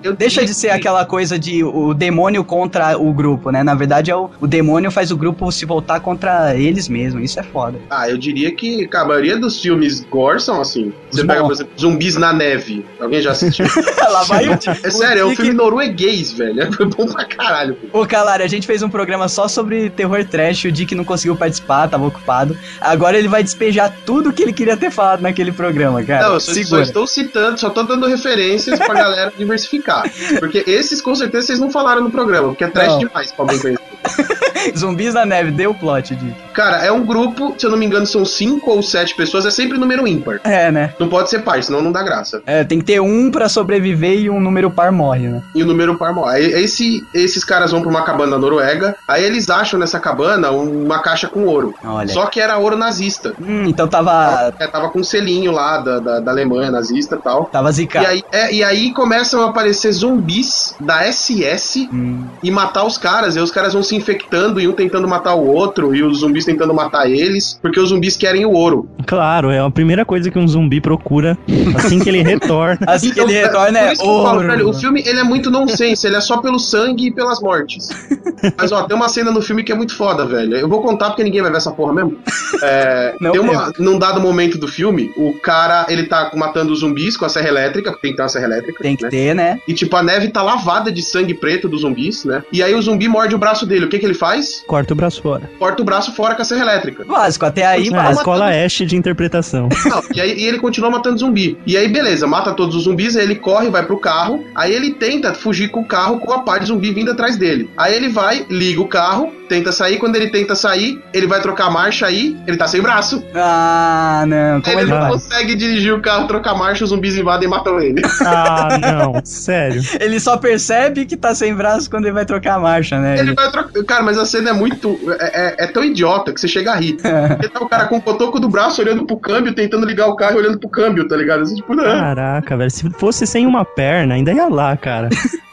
Eu 0.03 0.14
Deixa 0.14 0.45
de 0.45 0.55
ser 0.55 0.68
que- 0.68 0.74
aquela 0.74 1.05
coisa 1.05 1.36
de 1.38 1.64
o 1.64 1.93
demônio 1.93 2.45
contra 2.45 2.97
o 2.97 3.12
grupo, 3.12 3.51
né? 3.51 3.62
Na 3.64 3.80
verdade, 3.81 4.11
é 4.11 4.16
o, 4.16 4.31
o 4.41 4.47
demônio 4.47 4.91
faz 4.91 5.11
o 5.11 5.16
grupo 5.16 5.51
se 5.51 5.64
voltar 5.64 6.01
contra 6.01 6.55
eles 6.55 6.89
mesmos. 6.89 7.24
Isso 7.24 7.41
é 7.41 7.43
foda. 7.43 7.78
Ah, 7.91 8.09
eu 8.09 8.16
diria 8.16 8.55
que 8.55 8.89
a 8.93 9.05
maioria 9.05 9.37
dos 9.37 9.61
filmes 9.61 10.01
gore 10.01 10.41
são 10.41 10.61
assim. 10.61 10.93
Você 11.11 11.24
pega, 11.24 11.43
por 11.43 11.53
exemplo, 11.53 11.72
Zumbis 11.78 12.16
na 12.16 12.33
Neve. 12.33 12.85
Alguém 13.01 13.20
já 13.20 13.33
assistiu? 13.33 13.66
Lá 14.11 14.22
vai 14.24 14.49
o. 14.49 14.53
É 14.53 14.91
sério, 14.91 15.22
é 15.22 15.24
um 15.24 15.35
filme 15.35 15.53
norueguês, 15.53 16.33
velho. 16.33 16.61
É 16.61 16.66
bom 16.66 17.07
pra 17.07 17.24
caralho. 17.24 17.76
Ô, 17.93 18.07
Calari, 18.07 18.43
a 18.43 18.49
gente 18.49 18.66
fez 18.66 18.83
um 18.83 18.89
programa 18.89 19.28
só 19.28 19.49
sobre 19.49 19.91
terror 19.91 20.24
trash. 20.24 20.64
O 20.64 20.72
Dick 20.72 20.95
não 20.95 21.05
conseguiu 21.05 21.37
participar, 21.37 21.89
tava 21.89 22.07
ocupado. 22.07 22.57
Agora 22.81 23.18
ele 23.18 23.28
vai 23.28 23.43
despejar 23.43 23.95
tudo 24.05 24.33
que 24.33 24.43
ele 24.43 24.53
queria 24.53 24.76
ter 24.76 24.91
falado 24.91 25.20
naquele 25.20 25.53
programa, 25.53 26.03
cara. 26.03 26.26
Não, 26.26 26.35
eu 26.35 26.41
só, 26.41 26.53
só 26.53 26.81
estou 26.81 27.07
citando, 27.07 27.59
só 27.59 27.70
tô 27.70 27.83
dando 27.83 28.07
referências 28.07 28.78
pra 28.78 28.95
galera 28.95 29.33
diversificar. 29.37 30.11
Porque 30.39 30.64
esses, 30.66 31.01
com 31.01 31.14
certeza, 31.14 31.47
vocês 31.47 31.61
não 31.61 31.70
falaram 31.70 32.03
no 32.03 32.11
programa, 32.11 32.49
porque 32.49 32.64
é 32.64 32.68
trash 32.68 32.89
Não. 32.89 32.99
demais 32.99 33.33
pra 33.33 33.45
alguém. 33.45 33.60
Zumbis 34.77 35.15
na 35.15 35.25
neve, 35.25 35.51
deu 35.51 35.71
o 35.71 35.75
plot, 35.75 36.15
Dick. 36.15 36.35
Cara, 36.53 36.85
é 36.85 36.93
um 36.93 37.05
grupo, 37.05 37.55
se 37.57 37.65
eu 37.65 37.71
não 37.71 37.79
me 37.79 37.87
engano, 37.87 38.07
são 38.07 38.25
cinco 38.25 38.71
ou 38.71 38.83
sete 38.83 39.15
pessoas, 39.15 39.47
é 39.47 39.51
sempre 39.51 39.79
número 39.79 40.07
ímpar. 40.07 40.41
É, 40.45 40.71
né? 40.71 40.93
Não 40.99 41.09
pode 41.09 41.31
ser 41.31 41.41
par, 41.41 41.63
senão 41.63 41.81
não 41.81 41.91
dá 41.93 42.03
graça. 42.03 42.43
É, 42.47 42.63
tem 42.65 42.79
que 42.79 42.85
ter 42.85 43.01
um 43.01 43.31
pra 43.31 43.49
sobreviver 43.49 44.19
e 44.21 44.29
um 44.31 44.39
número 44.41 44.71
par 44.71 44.93
morre, 44.93 45.29
né? 45.29 45.43
E 45.55 45.63
o 45.63 45.67
número 45.67 45.97
par 45.97 46.13
morre. 46.15 46.41
Esse, 46.41 47.03
esses 47.15 47.43
caras 47.45 47.71
vão 47.71 47.81
pra 47.81 47.91
uma 47.91 48.03
cabana 48.03 48.33
na 48.33 48.39
Noruega, 48.39 48.97
aí 49.09 49.25
eles 49.25 49.49
acham 49.49 49.79
nessa 49.81 49.99
cabana 49.99 50.51
uma 50.51 50.99
caixa 51.01 51.27
com 51.29 51.45
ouro. 51.45 51.75
Olha. 51.85 52.09
Só 52.13 52.27
que 52.27 52.41
era 52.41 52.59
ouro 52.59 52.77
nazista. 52.77 53.33
Hum, 53.41 53.65
então 53.67 53.89
tava. 53.89 54.53
É, 54.59 54.67
tava 54.67 54.91
com 54.91 55.01
um 55.01 55.05
selinho 55.05 55.53
lá 55.53 55.79
da, 55.79 55.99
da, 56.01 56.21
da 56.21 56.31
Alemanha 56.31 56.71
nazista 56.71 57.17
e 57.17 57.19
tal. 57.19 57.45
Tava 57.47 57.71
E 57.71 57.73
zicado. 57.73 58.07
aí, 58.07 58.23
é, 58.31 58.53
e 58.53 58.63
aí 58.63 58.93
começam 58.93 59.43
a 59.43 59.49
aparecer 59.51 59.93
zumbis 59.93 60.75
da 60.81 61.11
SS 61.11 61.89
Hum. 61.93 62.25
e 62.43 62.51
matar 62.51 62.85
os 62.85 62.99
caras. 62.99 63.37
E 63.37 63.41
os 63.51 63.55
caras 63.55 63.72
vão 63.72 63.82
se 63.82 63.96
infectando 63.96 64.61
e 64.61 64.68
um 64.68 64.72
tentando 64.72 65.07
matar 65.09 65.34
o 65.34 65.44
outro, 65.44 65.94
e 65.94 66.03
os 66.03 66.20
zumbis 66.20 66.44
tentando 66.44 66.72
matar 66.72 67.11
eles, 67.11 67.59
porque 67.61 67.80
os 67.80 67.88
zumbis 67.88 68.16
querem 68.16 68.46
o 68.46 68.53
ouro. 68.53 68.88
Claro, 69.07 69.51
é 69.51 69.59
a 69.59 69.68
primeira 69.70 70.05
coisa 70.05 70.30
que 70.30 70.38
um 70.38 70.46
zumbi 70.46 70.80
procura 70.80 71.36
assim 71.74 71.98
que 71.98 72.09
ele 72.09 72.22
retorna. 72.22 72.78
Assim 72.86 73.11
que 73.11 73.20
ele 73.20 73.32
Então, 73.36 73.61
retorna 73.62 73.78
é 73.78 73.92
ouro. 74.01 74.46
velho, 74.46 74.68
o 74.68 74.72
filme 74.72 75.03
ele 75.07 75.18
é 75.20 75.24
muito 75.24 75.51
nonsense, 75.51 76.07
ele 76.07 76.16
é 76.16 76.20
só 76.20 76.38
pelo 76.38 76.59
sangue 76.59 77.09
e 77.09 77.11
pelas 77.12 77.40
mortes. 77.40 77.88
Mas 78.57 78.72
ó, 78.72 78.84
tem 78.84 78.96
uma 78.96 79.09
cena 79.09 79.30
no 79.30 79.42
filme 79.42 79.62
que 79.64 79.72
é 79.72 79.74
muito 79.74 79.96
foda, 79.96 80.24
velho. 80.26 80.57
Eu 80.57 80.68
vou 80.68 80.80
contar 80.80 81.11
porque 81.11 81.24
ninguém 81.24 81.42
vai 81.42 81.51
ver 81.51 81.57
essa 81.57 81.70
porra 81.70 81.92
mesmo. 81.92 82.18
É, 82.62 83.14
Não 83.20 83.32
tem 83.32 83.40
uma, 83.40 83.72
num 83.78 83.98
dado 83.98 84.20
momento 84.20 84.59
do 84.59 84.68
filme, 84.68 85.11
o 85.16 85.32
cara 85.40 85.86
ele 85.88 86.05
tá 86.05 86.30
matando 86.34 86.72
os 86.72 86.80
zumbis 86.80 87.16
com 87.16 87.24
a 87.24 87.28
serra 87.28 87.48
elétrica, 87.48 87.90
porque 87.90 88.03
tem 88.03 88.11
que 88.12 88.16
ter 88.16 88.22
uma 88.22 88.28
serra 88.28 88.46
elétrica. 88.46 88.82
Tem 88.82 88.96
que 88.96 89.05
né? 89.05 89.11
ter, 89.11 89.34
né? 89.34 89.61
E 89.66 89.74
tipo, 89.74 89.94
a 89.96 90.03
neve 90.03 90.28
tá 90.28 90.42
lavada 90.42 90.90
de 90.92 91.03
sangue 91.03 91.34
preto 91.34 91.68
dos 91.68 91.80
zumbis, 91.82 92.24
né? 92.24 92.42
E 92.53 92.62
aí 92.62 92.74
o 92.74 92.82
zumbi 92.82 93.09
morde 93.09 93.34
o 93.34 93.38
braço 93.41 93.66
dele. 93.66 93.86
O 93.86 93.88
que 93.88 93.99
que 93.99 94.07
ele 94.07 94.14
faz? 94.14 94.62
Corta 94.66 94.93
o 94.93 94.97
braço 94.97 95.20
fora. 95.22 95.51
Corta 95.59 95.82
o 95.82 95.84
braço 95.84 96.12
fora 96.14 96.34
com 96.34 96.43
a 96.43 96.45
serra 96.45 96.62
elétrica. 96.62 97.05
Básico, 97.05 97.45
até 97.47 97.66
aí, 97.66 97.88
É, 97.88 97.91
básico. 97.91 98.18
escola 98.20 98.51
Ash 98.51 98.72
de 98.86 98.97
interpretação. 98.97 99.68
Não, 99.86 100.03
e 100.14 100.20
aí 100.20 100.38
e 100.38 100.45
ele 100.47 100.59
continua 100.59 100.91
matando 100.91 101.18
zumbi. 101.18 101.59
E 101.66 101.76
aí, 101.76 101.88
beleza, 101.88 102.26
mata 102.26 102.53
todos 102.53 102.76
os 102.76 102.84
zumbis, 102.84 103.16
aí 103.16 103.24
ele 103.24 103.34
corre, 103.36 103.68
vai 103.70 103.84
pro 103.84 103.99
carro. 103.99 104.45
Aí 104.55 104.72
ele 104.72 104.93
tenta 104.93 105.34
fugir 105.34 105.68
com 105.70 105.80
o 105.80 105.84
carro 105.84 106.20
com 106.20 106.32
a 106.32 106.41
pá 106.41 106.59
de 106.59 106.66
zumbi 106.66 106.93
vindo 106.93 107.11
atrás 107.11 107.36
dele. 107.36 107.68
Aí 107.76 107.95
ele 107.95 108.09
vai, 108.09 108.45
liga 108.51 108.80
o 108.80 108.86
carro, 108.86 109.32
tenta 109.49 109.72
sair. 109.72 109.99
Quando 109.99 110.16
ele 110.16 110.28
tenta 110.30 110.55
sair, 110.55 111.03
ele 111.12 111.26
vai 111.26 111.41
trocar 111.41 111.66
a 111.66 111.70
marcha 111.70 112.07
aí, 112.07 112.36
ele 112.47 112.57
tá 112.57 112.66
sem 112.68 112.80
braço. 112.80 113.22
Ah, 113.34 114.24
não. 114.26 114.61
Como 114.61 114.66
Aí 114.66 114.72
ele 114.72 114.80
ele 114.82 114.91
não 114.91 115.01
vai? 115.01 115.11
consegue 115.12 115.55
dirigir 115.55 115.93
o 115.95 116.01
carro, 116.01 116.26
trocar 116.26 116.53
a 116.53 116.55
marcha, 116.55 116.84
os 116.84 116.91
zumbis 116.91 117.16
invadem 117.16 117.47
e 117.47 117.51
matam 117.51 117.80
ele. 117.80 118.03
Ah, 118.24 118.78
não, 118.78 119.20
sério. 119.24 119.82
Ele 120.01 120.18
só 120.20 120.36
percebe 120.36 121.05
que 121.07 121.16
tá 121.16 121.34
sem 121.34 121.55
braço 121.55 121.88
quando 121.91 122.05
ele 122.05 122.12
vai 122.14 122.24
trocar 122.24 122.55
a 122.55 122.59
marcha, 122.59 122.99
né? 122.99 123.18
Ele 123.18 123.30
Ele- 123.31 123.35
vai 123.37 123.51
trocar. 123.51 123.85
Cara, 123.85 124.03
mas 124.03 124.18
a 124.18 124.26
cena 124.26 124.51
é 124.51 124.53
muito. 124.53 124.99
É, 125.20 125.47
é- 125.49 125.64
é 125.64 125.66
tão 125.66 125.83
idiota 125.85 126.33
que 126.33 126.41
você 126.41 126.49
chega 126.49 126.72
a 126.72 126.76
rir. 126.76 126.97
Porque 126.97 127.49
tá 127.49 127.61
o 127.61 127.68
cara 127.68 127.87
com 127.87 127.97
o 127.99 128.03
cotoco 128.03 128.39
do 128.41 128.49
braço 128.49 128.81
olhando 128.81 129.07
pro 129.07 129.18
câmbio, 129.18 129.55
tentando 129.55 129.87
ligar 129.87 130.07
o 130.09 130.16
carro 130.16 130.35
e 130.35 130.39
olhando 130.39 130.59
pro 130.59 130.68
câmbio, 130.70 131.07
tá 131.09 131.16
ligado? 131.16 131.43
Assim, 131.43 131.57
tipo, 131.57 131.74
não. 131.74 131.85
Caraca, 131.85 132.57
velho. 132.57 132.70
Se 132.70 132.91
fosse 132.91 133.26
sem 133.26 133.47
uma 133.47 133.64
perna, 133.64 134.14
ainda 134.14 134.33
ia 134.33 134.49
lá, 134.49 134.76
cara. 134.76 135.09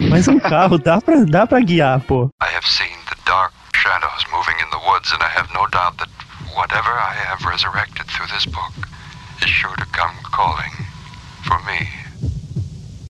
Mas 0.09 0.27
um 0.27 0.39
carro 0.39 0.77
dá 0.77 0.99
pra, 1.01 1.15
dá 1.25 1.47
pra 1.47 1.59
guiar, 1.59 1.99
pô. 2.01 2.29
I 2.41 2.55
have 2.55 2.65
seen 2.67 2.87
the 3.09 3.15
dark 3.25 3.51
shadows 3.75 4.23
moving 4.31 4.57
in 4.63 4.69
the 4.71 4.89
woods, 4.89 5.11
and 5.13 5.21
I 5.23 5.39
have 5.39 5.49
no 5.53 5.67
doubt 5.69 5.97
that 5.97 6.09
whatever 6.55 6.89
I 6.91 7.15
have 7.29 7.43
resurrected 7.45 8.05
through 8.07 8.27
this 8.33 8.45
book 8.45 8.73
is 9.43 9.49
sure 9.49 9.75
to 9.77 9.85
come 9.91 10.13
calling 10.31 10.71
for 11.43 11.57
me. 11.65 11.87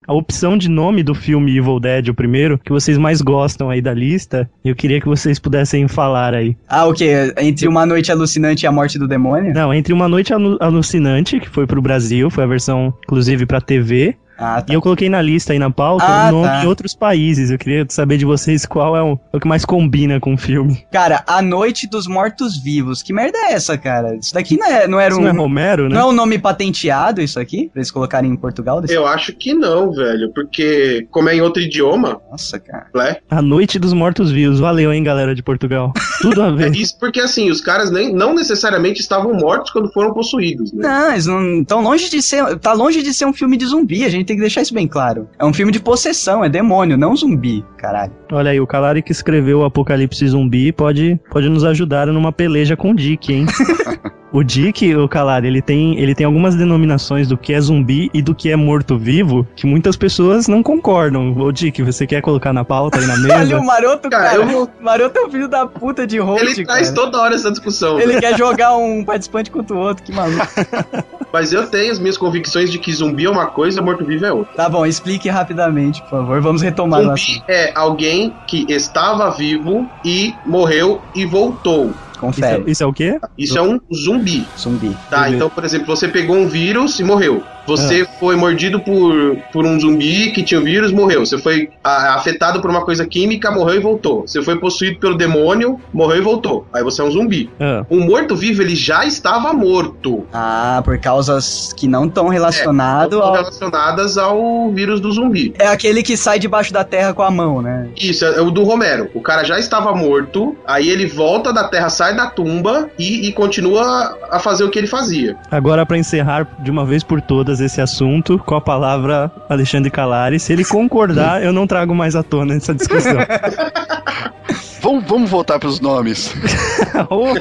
A 0.07 0.13
opção 0.13 0.57
de 0.57 0.69
nome 0.69 1.03
do 1.03 1.13
filme 1.13 1.57
Evil 1.57 1.81
Dead, 1.81 2.07
o 2.07 2.13
primeiro, 2.13 2.57
que 2.57 2.71
vocês 2.71 2.97
mais 2.97 3.21
gostam 3.21 3.69
aí 3.69 3.81
da 3.81 3.93
lista, 3.93 4.49
eu 4.63 4.73
queria 4.73 5.01
que 5.01 5.07
vocês 5.07 5.37
pudessem 5.37 5.85
falar 5.89 6.33
aí. 6.33 6.55
Ah, 6.69 6.85
o 6.85 6.93
quê? 6.93 7.33
Entre 7.37 7.67
uma 7.67 7.85
noite 7.85 8.09
alucinante 8.09 8.63
e 8.63 8.67
a 8.67 8.71
morte 8.71 8.97
do 8.97 9.05
demônio? 9.05 9.53
Não, 9.53 9.73
entre 9.73 9.91
Uma 9.93 10.07
Noite 10.07 10.33
Alu- 10.33 10.57
Alucinante, 10.61 11.41
que 11.41 11.49
foi 11.49 11.67
pro 11.67 11.81
Brasil, 11.81 12.29
foi 12.29 12.45
a 12.45 12.47
versão, 12.47 12.93
inclusive, 13.03 13.45
pra 13.45 13.59
TV, 13.59 14.15
Ah, 14.37 14.61
tá. 14.61 14.71
e 14.71 14.75
eu 14.75 14.81
coloquei 14.81 15.09
na 15.09 15.21
lista 15.21 15.53
aí 15.53 15.59
na 15.59 15.69
pauta 15.71 16.05
Ah, 16.05 16.29
o 16.29 16.31
nome 16.31 16.47
tá. 16.47 16.63
em 16.63 16.67
outros 16.67 16.93
países. 16.93 17.49
Eu 17.51 17.57
queria 17.57 17.85
saber 17.89 18.17
de 18.17 18.25
vocês 18.25 18.65
qual 18.65 18.95
é 18.95 19.01
o, 19.01 19.19
o 19.33 19.39
que 19.39 19.47
mais 19.47 19.65
combina 19.65 20.19
com 20.19 20.33
o 20.33 20.37
filme. 20.37 20.85
Cara, 20.91 21.23
A 21.27 21.41
Noite 21.41 21.87
dos 21.87 22.07
Mortos 22.07 22.57
Vivos. 22.57 23.01
Que 23.01 23.13
merda 23.13 23.37
é 23.37 23.53
essa, 23.53 23.77
cara? 23.77 24.15
Isso 24.15 24.33
daqui 24.33 24.57
não, 24.57 24.67
é, 24.67 24.87
não 24.87 24.99
era 24.99 25.11
Isso 25.11 25.19
um. 25.19 25.23
não 25.23 25.29
é 25.31 25.33
Romero, 25.37 25.89
né? 25.89 25.95
Não 25.95 26.01
é 26.01 26.05
um 26.05 26.11
nome 26.11 26.37
patenteado, 26.37 27.21
isso 27.21 27.39
aqui? 27.39 27.69
Pra 27.71 27.79
eles 27.79 27.91
colocarem 27.91 28.29
em 28.31 28.35
Portugal? 28.35 28.81
Desse... 28.81 28.93
Eu 28.93 29.05
acho 29.07 29.33
que 29.33 29.53
não, 29.53 29.91
velho. 29.91 30.31
Porque, 30.33 31.07
como 31.11 31.29
é 31.29 31.35
em 31.35 31.41
outro 31.41 31.61
idioma, 31.61 32.19
Nossa, 32.29 32.59
cara. 32.59 32.87
né? 32.93 33.17
A 33.29 33.41
Noite 33.41 33.79
dos 33.79 33.93
Mortos 33.93 34.31
Vivos. 34.31 34.59
Valeu, 34.59 34.91
hein, 34.93 35.03
galera 35.03 35.33
de 35.33 35.41
Portugal. 35.43 35.93
Tudo 36.21 36.41
a 36.43 36.47
É 36.47 36.51
ver. 36.51 36.75
isso 36.75 36.97
porque, 36.99 37.19
assim, 37.19 37.49
os 37.49 37.61
caras 37.61 37.89
nem, 37.91 38.13
não 38.13 38.33
necessariamente 38.35 38.99
estavam 39.01 39.33
mortos 39.33 39.71
quando 39.71 39.91
foram 39.91 40.13
possuídos, 40.13 40.71
né? 40.73 40.87
Não, 40.87 41.11
eles 41.11 41.25
não. 41.25 41.63
Tão 41.63 41.81
longe 41.81 42.09
de 42.09 42.21
ser. 42.21 42.57
Tá 42.59 42.73
longe 42.73 43.01
de 43.03 43.13
ser 43.13 43.25
um 43.25 43.33
filme 43.33 43.57
de 43.57 43.65
zumbi. 43.65 44.03
A 44.05 44.09
gente 44.09 44.26
tem 44.27 44.35
que 44.35 44.41
deixar 44.41 44.61
isso 44.61 44.73
bem 44.73 44.87
claro. 44.87 45.27
É 45.39 45.45
um 45.45 45.53
filme 45.53 45.71
de 45.71 45.79
possessão, 45.79 46.43
é 46.43 46.49
demônio, 46.49 46.97
não 46.97 47.15
zumbi, 47.15 47.65
caralho. 47.77 48.11
Olha 48.31 48.51
aí, 48.51 48.59
o 48.59 48.67
Calari 48.67 49.01
que 49.01 49.11
escreveu 49.11 49.59
o 49.59 49.65
Apocalipse 49.65 50.27
Zumbi 50.27 50.71
pode, 50.71 51.19
pode 51.31 51.49
nos 51.49 51.63
ajudar 51.63 52.07
numa 52.07 52.31
peleja 52.31 52.75
com 52.75 52.91
o 52.91 52.95
Dick, 52.95 53.33
hein? 53.33 53.45
O 54.31 54.43
Dick, 54.43 54.93
o 54.93 55.07
Calari, 55.07 55.47
ele 55.47 55.61
tem, 55.61 55.97
ele 55.97 56.13
tem 56.13 56.25
algumas 56.25 56.53
denominações 56.55 57.27
do 57.29 57.37
que 57.37 57.53
é 57.53 57.61
zumbi 57.61 58.09
e 58.13 58.21
do 58.21 58.35
que 58.35 58.51
é 58.51 58.55
morto-vivo 58.57 59.47
que 59.55 59.65
muitas 59.65 59.95
pessoas 59.95 60.47
não 60.49 60.61
concordam. 60.61 61.33
Ô 61.37 61.51
Dick, 61.51 61.81
você 61.81 62.05
quer 62.05 62.21
colocar 62.21 62.51
na 62.51 62.65
pauta 62.65 62.99
aí 62.99 63.05
na 63.05 63.13
Olha 63.23 63.39
mesa? 63.39 63.57
o 63.57 63.65
Maroto, 63.65 64.09
Cara, 64.09 64.37
cara. 64.37 64.51
eu 64.51 64.69
Maroto 64.81 65.17
é 65.17 65.25
um 65.25 65.29
filho 65.29 65.47
da 65.47 65.65
puta 65.65 66.05
de 66.05 66.19
host, 66.19 66.45
Ele 66.45 66.65
traz 66.65 66.89
cara. 66.89 66.95
toda 66.95 67.21
hora 67.21 67.35
essa 67.35 67.49
discussão. 67.49 67.99
Ele 67.99 68.19
quer 68.21 68.37
jogar 68.37 68.75
um 68.75 69.03
participante 69.03 69.49
contra 69.49 69.75
o 69.75 69.79
outro, 69.79 70.03
que 70.03 70.11
maluco. 70.11 70.45
Mas 71.31 71.51
eu 71.53 71.67
tenho 71.67 71.91
as 71.91 71.99
minhas 71.99 72.17
convicções 72.17 72.71
de 72.71 72.79
que 72.79 72.91
zumbi 72.91 73.25
é 73.25 73.29
uma 73.29 73.47
coisa, 73.47 73.81
morto-vivo 73.81 74.25
é 74.25 74.31
outra. 74.31 74.53
Tá 74.55 74.69
bom, 74.69 74.85
explique 74.85 75.29
rapidamente, 75.29 76.01
por 76.03 76.09
favor. 76.09 76.41
Vamos 76.41 76.61
retomar 76.61 77.01
o 77.01 77.03
Zumbi 77.03 77.43
é 77.47 77.71
alguém 77.75 78.33
que 78.47 78.65
estava 78.69 79.29
vivo 79.31 79.87
e 80.03 80.33
morreu 80.45 81.01
e 81.15 81.25
voltou. 81.25 81.93
Isso, 82.17 82.25
Confere. 82.25 82.63
é, 82.67 82.71
isso 82.71 82.83
é 82.83 82.85
o 82.85 82.93
quê? 82.93 83.19
Isso 83.37 83.57
é 83.57 83.61
um 83.61 83.79
zumbi. 83.93 84.45
Zumbi. 84.57 84.95
Tá, 85.09 85.17
Beleza. 85.21 85.35
então, 85.35 85.49
por 85.49 85.63
exemplo, 85.63 85.85
você 85.87 86.07
pegou 86.07 86.35
um 86.35 86.47
vírus 86.47 86.99
e 86.99 87.03
morreu. 87.03 87.43
Você 87.67 88.07
foi 88.19 88.35
mordido 88.35 88.79
por, 88.79 89.35
por 89.51 89.65
um 89.65 89.79
zumbi 89.79 90.31
que 90.31 90.41
tinha 90.43 90.59
o 90.59 90.63
vírus, 90.63 90.91
morreu. 90.91 91.25
Você 91.25 91.37
foi 91.37 91.69
ah, 91.83 92.15
afetado 92.15 92.61
por 92.61 92.69
uma 92.69 92.83
coisa 92.83 93.05
química, 93.05 93.51
morreu 93.51 93.75
e 93.75 93.79
voltou. 93.79 94.21
Você 94.21 94.41
foi 94.41 94.57
possuído 94.57 94.99
pelo 94.99 95.15
demônio, 95.17 95.79
morreu 95.93 96.17
e 96.17 96.21
voltou. 96.21 96.65
Aí 96.73 96.83
você 96.83 97.01
é 97.01 97.05
um 97.05 97.11
zumbi. 97.11 97.49
Ah, 97.59 97.85
Um 97.89 97.99
morto-vivo, 98.05 98.61
ele 98.61 98.75
já 98.75 99.05
estava 99.05 99.53
morto. 99.53 100.25
Ah, 100.33 100.81
por 100.83 100.97
causas 100.99 101.73
que 101.73 101.87
não 101.87 102.05
estão 102.05 102.27
relacionadas 102.29 103.13
Estão 103.13 103.21
ao... 103.27 103.33
relacionadas 103.33 104.17
ao 104.17 104.71
vírus 104.71 104.99
do 104.99 105.11
zumbi. 105.11 105.53
É 105.59 105.67
aquele 105.67 106.01
que 106.03 106.15
sai 106.15 106.39
debaixo 106.39 106.71
da 106.71 106.83
terra 106.83 107.13
com 107.13 107.21
a 107.21 107.29
mão, 107.31 107.61
né? 107.61 107.87
Isso, 107.95 108.25
é 108.25 108.41
o 108.41 108.49
do 108.49 108.63
Romero. 108.63 109.09
O 109.13 109.21
cara 109.21 109.43
já 109.43 109.59
estava 109.59 109.93
morto, 109.93 110.55
aí 110.65 110.89
ele 110.89 111.05
volta 111.05 111.51
da 111.51 111.65
terra, 111.65 111.89
sai 111.89 112.15
da 112.15 112.27
tumba 112.27 112.89
e, 112.97 113.27
e 113.27 113.33
continua 113.33 114.17
a 114.31 114.39
fazer 114.39 114.63
o 114.63 114.69
que 114.69 114.79
ele 114.79 114.87
fazia. 114.87 115.35
agora, 115.51 115.85
pra 115.85 115.97
encerrar 115.97 116.47
de 116.59 116.71
uma 116.71 116.85
vez 116.85 117.03
por 117.03 117.21
todas 117.21 117.56
esse 117.59 117.81
assunto, 117.81 118.37
com 118.39 118.55
a 118.55 118.61
palavra 118.61 119.31
Alexandre 119.49 119.89
Calari, 119.89 120.39
se 120.39 120.53
ele 120.53 120.63
concordar, 120.63 121.43
eu 121.43 121.51
não 121.51 121.67
trago 121.67 121.93
mais 121.95 122.15
à 122.15 122.23
tona 122.23 122.55
essa 122.55 122.73
discussão. 122.73 123.17
Vamos, 124.81 125.03
vamos 125.05 125.29
voltar 125.29 125.59
pros 125.59 125.79
nomes 125.79 126.33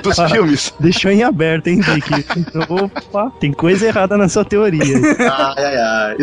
dos 0.02 0.18
Opa, 0.18 0.28
filmes. 0.28 0.74
deixou 0.80 1.10
em 1.10 1.22
aberto, 1.22 1.68
hein, 1.68 1.80
Dick? 1.80 2.26
Opa, 2.68 3.30
tem 3.40 3.52
coisa 3.52 3.86
errada 3.86 4.16
na 4.16 4.28
sua 4.28 4.44
teoria. 4.44 4.82
Ai, 5.20 5.64
ai, 5.64 5.76
ai. 5.76 6.16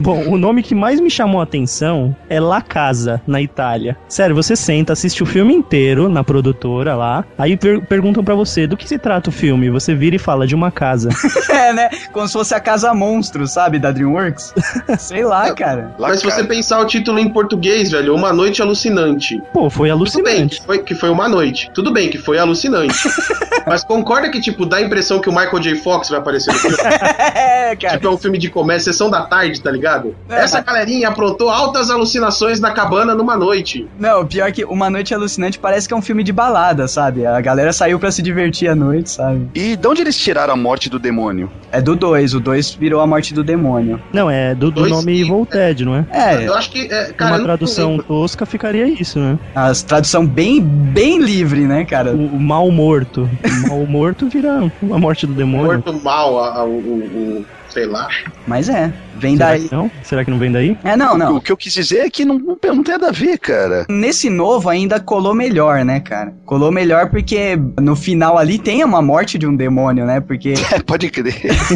Bom, 0.00 0.24
o 0.28 0.38
nome 0.38 0.62
que 0.62 0.74
mais 0.74 1.00
me 1.00 1.10
chamou 1.10 1.40
a 1.40 1.44
atenção 1.44 2.14
é 2.28 2.38
La 2.40 2.60
Casa, 2.62 3.20
na 3.26 3.40
Itália. 3.42 3.96
Sério, 4.08 4.34
você 4.34 4.54
senta, 4.54 4.92
assiste 4.92 5.22
o 5.22 5.26
filme 5.26 5.52
inteiro 5.54 6.08
na 6.08 6.22
produtora 6.22 6.94
lá, 6.94 7.24
aí 7.36 7.56
per- 7.56 7.84
perguntam 7.86 8.22
pra 8.24 8.34
você 8.34 8.66
do 8.66 8.76
que 8.76 8.88
se 8.88 8.98
trata 8.98 9.30
o 9.30 9.32
filme, 9.32 9.68
você 9.70 9.94
vira 9.94 10.16
e 10.16 10.18
fala 10.18 10.46
de 10.46 10.54
uma 10.54 10.70
casa. 10.70 11.08
É, 11.54 11.72
né? 11.72 11.88
Como 12.12 12.26
se 12.26 12.32
fosse 12.32 12.54
a 12.54 12.60
Casa 12.60 12.92
Monstro, 12.92 13.46
sabe? 13.46 13.78
Da 13.78 13.90
DreamWorks. 13.92 14.52
Sei 14.98 15.24
lá, 15.24 15.52
cara. 15.54 15.94
Mas 15.98 16.18
se 16.20 16.24
você 16.24 16.42
pensar 16.42 16.80
o 16.80 16.84
título 16.86 17.18
em 17.18 17.28
português, 17.28 17.90
velho, 17.92 18.14
Uma 18.14 18.32
Noite 18.32 18.60
Alucinante. 18.60 19.40
Pô, 19.52 19.70
foi 19.70 19.90
bem 20.22 20.43
alucinante. 20.44 20.60
que 20.60 20.66
foi, 20.66 20.78
que 20.78 20.94
foi 20.94 21.10
uma 21.10 21.28
noite. 21.28 21.70
Tudo 21.74 21.92
bem 21.92 22.08
que 22.10 22.18
foi 22.18 22.38
alucinante. 22.38 22.96
Mas 23.66 23.82
concorda 23.82 24.30
que, 24.30 24.40
tipo, 24.40 24.66
dá 24.66 24.76
a 24.76 24.82
impressão 24.82 25.18
que 25.20 25.28
o 25.28 25.32
Michael 25.32 25.58
J. 25.60 25.76
Fox 25.76 26.10
vai 26.10 26.18
aparecer 26.18 26.52
no 26.52 26.58
filme? 26.58 26.76
É, 27.64 27.74
cara. 27.76 27.94
tipo, 27.94 28.06
é 28.06 28.10
um 28.10 28.18
filme 28.18 28.36
de 28.36 28.50
comédia, 28.50 28.84
sessão 28.84 29.08
da 29.10 29.22
tarde, 29.22 29.60
tá 29.60 29.70
ligado? 29.70 30.14
É. 30.28 30.40
Essa 30.40 30.60
galerinha 30.60 31.08
aprontou 31.08 31.48
altas 31.48 31.90
alucinações 31.90 32.60
na 32.60 32.72
cabana 32.72 33.14
numa 33.14 33.36
noite. 33.36 33.88
Não, 33.98 34.24
pior 34.26 34.52
que 34.52 34.64
Uma 34.66 34.90
Noite 34.90 35.14
Alucinante 35.14 35.58
parece 35.58 35.88
que 35.88 35.94
é 35.94 35.96
um 35.96 36.02
filme 36.02 36.22
de 36.22 36.30
balada, 36.32 36.86
sabe? 36.86 37.24
A 37.24 37.40
galera 37.40 37.72
saiu 37.72 37.98
pra 37.98 38.10
se 38.10 38.20
divertir 38.20 38.68
à 38.68 38.74
noite, 38.74 39.10
sabe? 39.10 39.48
E 39.54 39.76
de 39.76 39.88
onde 39.88 40.02
eles 40.02 40.16
tiraram 40.18 40.52
a 40.52 40.56
morte 40.56 40.90
do 40.90 40.98
demônio? 40.98 41.50
É 41.72 41.80
do 41.80 41.96
2, 41.96 42.34
o 42.34 42.40
2 42.40 42.74
virou 42.74 43.00
a 43.00 43.06
morte 43.06 43.32
do 43.32 43.42
demônio. 43.42 44.00
Não, 44.12 44.30
é 44.30 44.54
do, 44.54 44.70
do 44.70 44.82
Dois 44.82 44.92
nome 44.92 45.12
e- 45.12 45.22
Evil 45.22 45.48
Dead, 45.50 45.80
não 45.80 45.96
é? 45.96 46.06
É, 46.12 46.46
Eu 46.46 46.54
acho 46.54 46.70
que, 46.70 46.80
é, 46.92 47.12
cara, 47.14 47.36
Uma 47.36 47.44
tradução 47.44 47.96
tosca 47.98 48.44
ficaria 48.44 48.86
isso, 48.86 49.18
né? 49.18 49.38
a 49.54 49.72
tradução 49.72 50.26
bem, 50.34 50.60
bem 50.60 51.20
livre, 51.20 51.66
né, 51.66 51.84
cara? 51.84 52.14
O, 52.14 52.36
o 52.36 52.40
mal 52.40 52.70
morto. 52.70 53.30
O 53.64 53.68
mal 53.68 53.86
morto 53.86 54.28
vira 54.28 54.60
a 54.60 54.98
morte 54.98 55.26
do 55.26 55.34
demônio. 55.34 55.66
Morto 55.74 55.92
mal, 56.02 56.38
a- 56.38 56.58
a- 56.60 56.64
o, 56.64 56.70
o- 56.70 57.40
o- 57.40 57.46
sei 57.74 57.86
lá. 57.86 58.08
Mas 58.46 58.68
é, 58.68 58.92
vem 59.16 59.36
Será 59.36 59.48
daí. 59.50 59.68
que 59.68 59.74
não? 59.74 59.90
Será 60.02 60.24
que 60.24 60.30
não 60.30 60.38
vem 60.38 60.52
daí? 60.52 60.78
É, 60.84 60.96
não, 60.96 61.18
não. 61.18 61.36
O 61.36 61.40
que 61.40 61.50
eu 61.50 61.56
quis 61.56 61.72
dizer 61.74 61.98
é 61.98 62.10
que 62.10 62.24
não, 62.24 62.38
não, 62.38 62.56
não 62.62 62.82
tem 62.82 62.92
nada 62.92 63.08
a 63.08 63.12
ver, 63.12 63.36
cara. 63.38 63.84
Nesse 63.88 64.30
novo 64.30 64.68
ainda 64.70 65.00
colou 65.00 65.34
melhor, 65.34 65.84
né, 65.84 66.00
cara? 66.00 66.32
Colou 66.46 66.70
melhor 66.70 67.10
porque 67.10 67.58
no 67.80 67.96
final 67.96 68.38
ali 68.38 68.58
tem 68.58 68.84
uma 68.84 69.02
morte 69.02 69.36
de 69.36 69.46
um 69.46 69.54
demônio, 69.54 70.06
né? 70.06 70.20
Porque 70.20 70.54
É, 70.72 70.80
pode 70.80 71.10
crer. 71.10 71.34